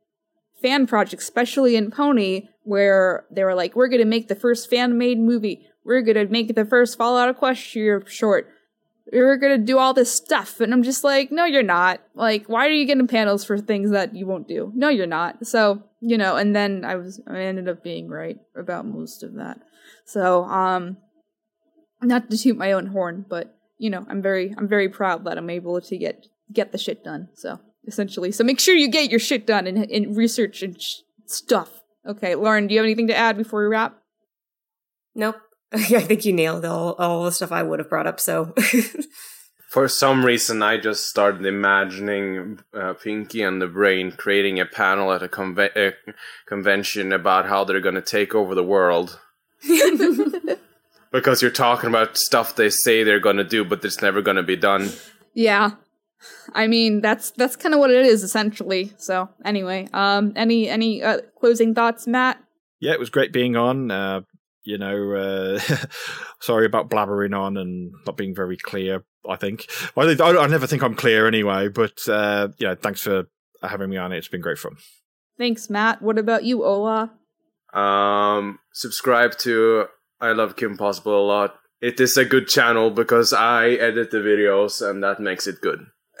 fan 0.60 0.86
projects, 0.86 1.24
especially 1.24 1.76
in 1.76 1.90
Pony, 1.90 2.48
where 2.62 3.24
they 3.30 3.44
were 3.44 3.54
like, 3.54 3.74
we're 3.74 3.88
going 3.88 4.00
to 4.00 4.06
make 4.06 4.28
the 4.28 4.34
first 4.34 4.68
fan 4.68 4.98
made 4.98 5.18
movie. 5.18 5.66
We're 5.84 6.02
going 6.02 6.16
to 6.16 6.26
make 6.26 6.54
the 6.54 6.64
first 6.64 6.98
Fallout 6.98 7.34
Equestria 7.34 8.06
short. 8.06 8.48
We're 9.10 9.38
going 9.38 9.58
to 9.58 9.64
do 9.64 9.78
all 9.78 9.94
this 9.94 10.12
stuff. 10.12 10.60
And 10.60 10.74
I'm 10.74 10.82
just 10.82 11.02
like, 11.02 11.32
no, 11.32 11.46
you're 11.46 11.62
not. 11.62 12.00
Like, 12.14 12.46
why 12.46 12.66
are 12.66 12.70
you 12.70 12.84
getting 12.84 13.06
panels 13.06 13.42
for 13.42 13.56
things 13.56 13.90
that 13.90 14.14
you 14.14 14.26
won't 14.26 14.46
do? 14.46 14.70
No, 14.74 14.90
you're 14.90 15.06
not. 15.06 15.46
So, 15.46 15.82
you 16.00 16.18
know, 16.18 16.36
and 16.36 16.54
then 16.54 16.84
I 16.84 16.96
was, 16.96 17.20
I 17.26 17.38
ended 17.38 17.68
up 17.68 17.82
being 17.82 18.08
right 18.08 18.38
about 18.54 18.84
most 18.84 19.22
of 19.22 19.34
that. 19.34 19.60
So, 20.04 20.44
um, 20.44 20.98
not 22.02 22.30
to 22.30 22.38
toot 22.38 22.56
my 22.56 22.72
own 22.72 22.86
horn, 22.86 23.24
but 23.28 23.56
you 23.78 23.90
know, 23.90 24.04
I'm 24.08 24.22
very 24.22 24.54
I'm 24.56 24.68
very 24.68 24.88
proud 24.88 25.24
that 25.24 25.38
I'm 25.38 25.50
able 25.50 25.80
to 25.80 25.98
get 25.98 26.26
get 26.52 26.72
the 26.72 26.78
shit 26.78 27.04
done. 27.04 27.28
So 27.34 27.60
essentially, 27.86 28.32
so 28.32 28.44
make 28.44 28.60
sure 28.60 28.74
you 28.74 28.88
get 28.88 29.10
your 29.10 29.20
shit 29.20 29.46
done 29.46 29.66
in, 29.66 29.84
in 29.84 30.14
research 30.14 30.62
and 30.62 30.80
sh- 30.80 30.96
stuff. 31.26 31.82
Okay, 32.06 32.34
Lauren, 32.34 32.66
do 32.66 32.74
you 32.74 32.80
have 32.80 32.86
anything 32.86 33.08
to 33.08 33.16
add 33.16 33.36
before 33.36 33.62
we 33.62 33.68
wrap? 33.68 33.98
Nope. 35.14 35.36
I 35.72 36.00
think 36.00 36.24
you 36.24 36.32
nailed 36.32 36.64
all 36.64 36.92
all 36.94 37.24
the 37.24 37.32
stuff 37.32 37.52
I 37.52 37.62
would 37.62 37.78
have 37.78 37.88
brought 37.88 38.06
up. 38.06 38.20
So. 38.20 38.54
For 39.68 39.86
some 39.86 40.24
reason, 40.24 40.62
I 40.62 40.78
just 40.78 41.10
started 41.10 41.44
imagining 41.44 42.60
uh, 42.72 42.94
Pinky 42.94 43.42
and 43.42 43.60
the 43.60 43.66
Brain 43.66 44.12
creating 44.12 44.58
a 44.58 44.64
panel 44.64 45.12
at 45.12 45.22
a 45.22 45.28
conve- 45.28 45.76
uh, 45.76 46.12
convention 46.46 47.12
about 47.12 47.44
how 47.44 47.64
they're 47.64 47.78
going 47.78 47.94
to 47.94 48.00
take 48.00 48.34
over 48.34 48.54
the 48.54 48.64
world. 48.64 49.20
because 51.12 51.42
you're 51.42 51.50
talking 51.50 51.88
about 51.88 52.16
stuff 52.16 52.56
they 52.56 52.70
say 52.70 53.02
they're 53.02 53.20
going 53.20 53.36
to 53.36 53.44
do, 53.44 53.64
but 53.64 53.84
it's 53.84 54.02
never 54.02 54.22
going 54.22 54.36
to 54.36 54.42
be 54.42 54.56
done. 54.56 54.90
Yeah. 55.34 55.72
I 56.52 56.66
mean, 56.66 57.00
that's 57.00 57.30
that's 57.32 57.54
kind 57.56 57.74
of 57.74 57.80
what 57.80 57.90
it 57.90 58.04
is 58.04 58.22
essentially. 58.22 58.92
So, 58.98 59.28
anyway, 59.44 59.88
um 59.92 60.32
any 60.34 60.68
any 60.68 61.02
uh, 61.02 61.20
closing 61.38 61.74
thoughts, 61.74 62.06
Matt? 62.06 62.42
Yeah, 62.80 62.92
it 62.92 62.98
was 63.00 63.10
great 63.10 63.32
being 63.32 63.56
on. 63.56 63.90
Uh, 63.90 64.22
you 64.64 64.78
know, 64.78 65.14
uh, 65.14 65.60
sorry 66.40 66.66
about 66.66 66.90
blabbering 66.90 67.38
on 67.38 67.56
and 67.56 67.92
not 68.06 68.16
being 68.16 68.34
very 68.34 68.56
clear. 68.56 69.04
I 69.28 69.36
think 69.36 69.66
well, 69.94 70.08
I, 70.08 70.44
I 70.44 70.46
never 70.46 70.66
think 70.66 70.82
I'm 70.82 70.94
clear 70.94 71.26
anyway. 71.26 71.68
But 71.68 72.06
uh, 72.08 72.48
yeah, 72.58 72.74
thanks 72.74 73.00
for 73.00 73.24
having 73.62 73.90
me 73.90 73.96
on. 73.96 74.12
It's 74.12 74.28
been 74.28 74.40
great 74.40 74.58
fun. 74.58 74.76
Thanks, 75.38 75.70
Matt. 75.70 76.02
What 76.02 76.18
about 76.18 76.44
you, 76.44 76.64
Ola? 76.64 77.12
Um, 77.72 78.58
subscribe 78.72 79.38
to 79.38 79.86
I 80.20 80.32
love 80.32 80.56
Kim 80.56 80.76
Possible 80.76 81.24
a 81.24 81.26
lot. 81.26 81.54
It 81.80 82.00
is 82.00 82.16
a 82.16 82.24
good 82.24 82.48
channel 82.48 82.90
because 82.90 83.32
I 83.32 83.68
edit 83.70 84.10
the 84.10 84.18
videos 84.18 84.86
and 84.88 85.02
that 85.02 85.20
makes 85.20 85.46
it 85.46 85.60
good. 85.60 85.86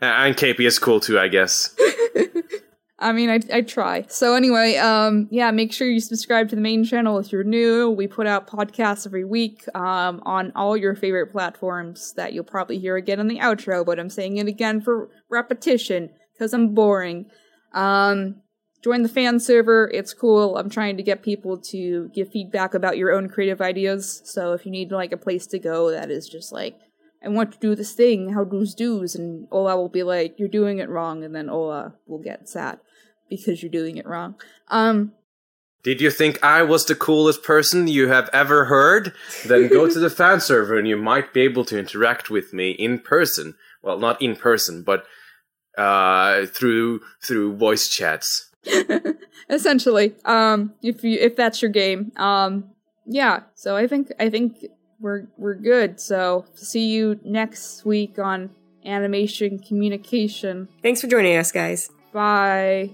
and 0.00 0.36
KP 0.36 0.60
is 0.60 0.78
cool 0.78 1.00
too, 1.00 1.18
I 1.18 1.28
guess. 1.28 1.74
I 3.00 3.12
mean, 3.12 3.30
I, 3.30 3.40
I 3.50 3.62
try. 3.62 4.04
So 4.08 4.34
anyway, 4.34 4.76
um, 4.76 5.26
yeah, 5.30 5.50
make 5.50 5.72
sure 5.72 5.88
you 5.88 6.00
subscribe 6.00 6.50
to 6.50 6.54
the 6.54 6.60
main 6.60 6.84
channel 6.84 7.18
if 7.18 7.32
you're 7.32 7.44
new. 7.44 7.88
We 7.90 8.06
put 8.06 8.26
out 8.26 8.46
podcasts 8.46 9.06
every 9.06 9.24
week 9.24 9.64
um, 9.74 10.22
on 10.26 10.52
all 10.54 10.76
your 10.76 10.94
favorite 10.94 11.32
platforms 11.32 12.12
that 12.16 12.34
you'll 12.34 12.44
probably 12.44 12.78
hear 12.78 12.96
again 12.96 13.18
in 13.18 13.28
the 13.28 13.38
outro, 13.38 13.86
but 13.86 13.98
I'm 13.98 14.10
saying 14.10 14.36
it 14.36 14.48
again 14.48 14.82
for 14.82 15.08
repetition 15.30 16.10
because 16.34 16.52
I'm 16.52 16.74
boring. 16.74 17.30
Um, 17.72 18.42
join 18.82 19.02
the 19.02 19.08
fan 19.08 19.40
server. 19.40 19.90
It's 19.92 20.14
cool. 20.14 20.56
I'm 20.56 20.70
trying 20.70 20.96
to 20.96 21.02
get 21.02 21.22
people 21.22 21.58
to 21.58 22.10
give 22.14 22.30
feedback 22.30 22.74
about 22.74 22.96
your 22.96 23.12
own 23.12 23.28
creative 23.28 23.60
ideas. 23.60 24.22
So 24.24 24.52
if 24.52 24.64
you 24.64 24.72
need 24.72 24.90
like 24.90 25.12
a 25.12 25.16
place 25.16 25.46
to 25.48 25.58
go 25.58 25.90
that 25.90 26.10
is 26.10 26.28
just 26.28 26.52
like, 26.52 26.78
I 27.22 27.28
want 27.28 27.52
to 27.52 27.58
do 27.58 27.74
this 27.74 27.92
thing, 27.92 28.32
how 28.32 28.44
do's 28.44 28.74
do's, 28.74 29.14
and 29.14 29.46
Ola 29.50 29.76
will 29.76 29.90
be 29.90 30.02
like, 30.02 30.38
you're 30.38 30.48
doing 30.48 30.78
it 30.78 30.88
wrong, 30.88 31.22
and 31.22 31.34
then 31.34 31.50
Ola 31.50 31.94
will 32.06 32.22
get 32.22 32.48
sad 32.48 32.80
because 33.28 33.62
you're 33.62 33.70
doing 33.70 33.98
it 33.98 34.06
wrong. 34.06 34.36
Um, 34.68 35.12
did 35.82 36.00
you 36.00 36.10
think 36.10 36.42
I 36.42 36.62
was 36.62 36.84
the 36.84 36.94
coolest 36.94 37.42
person 37.42 37.88
you 37.88 38.08
have 38.08 38.28
ever 38.32 38.66
heard? 38.66 39.14
Then 39.46 39.68
go 39.68 39.88
to 39.88 39.98
the 39.98 40.10
fan 40.20 40.40
server 40.40 40.78
and 40.78 40.86
you 40.86 40.96
might 40.96 41.32
be 41.32 41.40
able 41.40 41.64
to 41.66 41.78
interact 41.78 42.28
with 42.28 42.52
me 42.52 42.72
in 42.72 42.98
person. 42.98 43.54
Well, 43.82 43.98
not 43.98 44.20
in 44.20 44.36
person, 44.36 44.82
but 44.82 45.04
uh, 45.78 46.46
through 46.46 47.00
through 47.22 47.56
voice 47.56 47.88
chats. 47.88 48.49
Essentially, 49.50 50.14
um, 50.24 50.74
if 50.82 51.02
you 51.02 51.18
if 51.18 51.36
that's 51.36 51.62
your 51.62 51.70
game, 51.70 52.12
um, 52.16 52.70
yeah. 53.06 53.40
So 53.54 53.76
I 53.76 53.86
think 53.86 54.12
I 54.20 54.30
think 54.30 54.66
we're 55.00 55.26
we're 55.36 55.54
good. 55.54 56.00
So 56.00 56.44
see 56.54 56.88
you 56.88 57.18
next 57.24 57.84
week 57.84 58.18
on 58.18 58.50
animation 58.84 59.58
communication. 59.58 60.68
Thanks 60.82 61.00
for 61.00 61.06
joining 61.06 61.36
us, 61.36 61.52
guys. 61.52 61.90
Bye. 62.12 62.90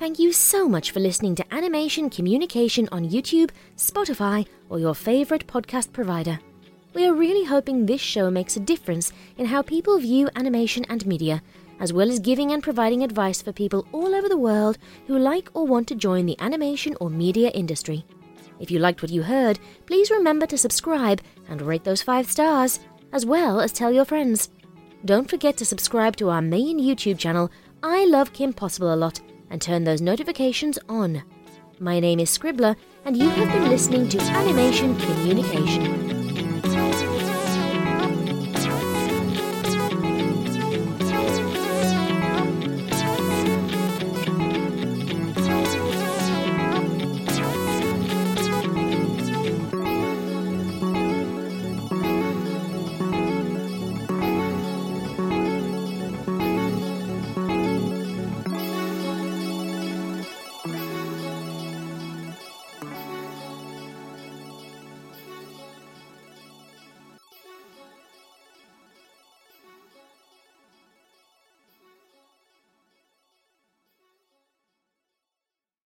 Thank 0.00 0.18
you 0.18 0.32
so 0.32 0.66
much 0.66 0.92
for 0.92 0.98
listening 0.98 1.34
to 1.34 1.54
Animation 1.54 2.08
Communication 2.08 2.88
on 2.90 3.10
YouTube, 3.10 3.50
Spotify, 3.76 4.46
or 4.70 4.78
your 4.78 4.94
favorite 4.94 5.46
podcast 5.46 5.92
provider. 5.92 6.40
We 6.94 7.04
are 7.04 7.12
really 7.12 7.44
hoping 7.44 7.84
this 7.84 8.00
show 8.00 8.30
makes 8.30 8.56
a 8.56 8.60
difference 8.60 9.12
in 9.36 9.44
how 9.44 9.60
people 9.60 9.98
view 9.98 10.30
animation 10.36 10.86
and 10.88 11.04
media, 11.04 11.42
as 11.80 11.92
well 11.92 12.10
as 12.10 12.18
giving 12.18 12.50
and 12.52 12.62
providing 12.62 13.02
advice 13.02 13.42
for 13.42 13.52
people 13.52 13.86
all 13.92 14.14
over 14.14 14.26
the 14.26 14.38
world 14.38 14.78
who 15.06 15.18
like 15.18 15.50
or 15.52 15.66
want 15.66 15.86
to 15.88 15.94
join 15.94 16.24
the 16.24 16.40
animation 16.40 16.96
or 16.98 17.10
media 17.10 17.50
industry. 17.50 18.06
If 18.58 18.70
you 18.70 18.78
liked 18.78 19.02
what 19.02 19.10
you 19.10 19.22
heard, 19.22 19.60
please 19.84 20.10
remember 20.10 20.46
to 20.46 20.56
subscribe 20.56 21.20
and 21.46 21.60
rate 21.60 21.84
those 21.84 22.00
five 22.00 22.30
stars, 22.30 22.80
as 23.12 23.26
well 23.26 23.60
as 23.60 23.70
tell 23.70 23.92
your 23.92 24.06
friends. 24.06 24.48
Don't 25.04 25.28
forget 25.28 25.58
to 25.58 25.66
subscribe 25.66 26.16
to 26.16 26.30
our 26.30 26.40
main 26.40 26.80
YouTube 26.80 27.18
channel, 27.18 27.50
I 27.82 28.06
Love 28.06 28.32
Kim 28.32 28.54
Possible 28.54 28.94
a 28.94 28.96
Lot, 28.96 29.20
and 29.50 29.60
turn 29.60 29.84
those 29.84 30.00
notifications 30.00 30.78
on. 30.88 31.22
My 31.78 32.00
name 32.00 32.20
is 32.20 32.30
Scribbler, 32.30 32.76
and 33.04 33.16
you 33.16 33.28
have 33.28 33.48
been 33.52 33.68
listening 33.68 34.08
to 34.10 34.20
Animation 34.20 34.96
Communication. 34.96 36.09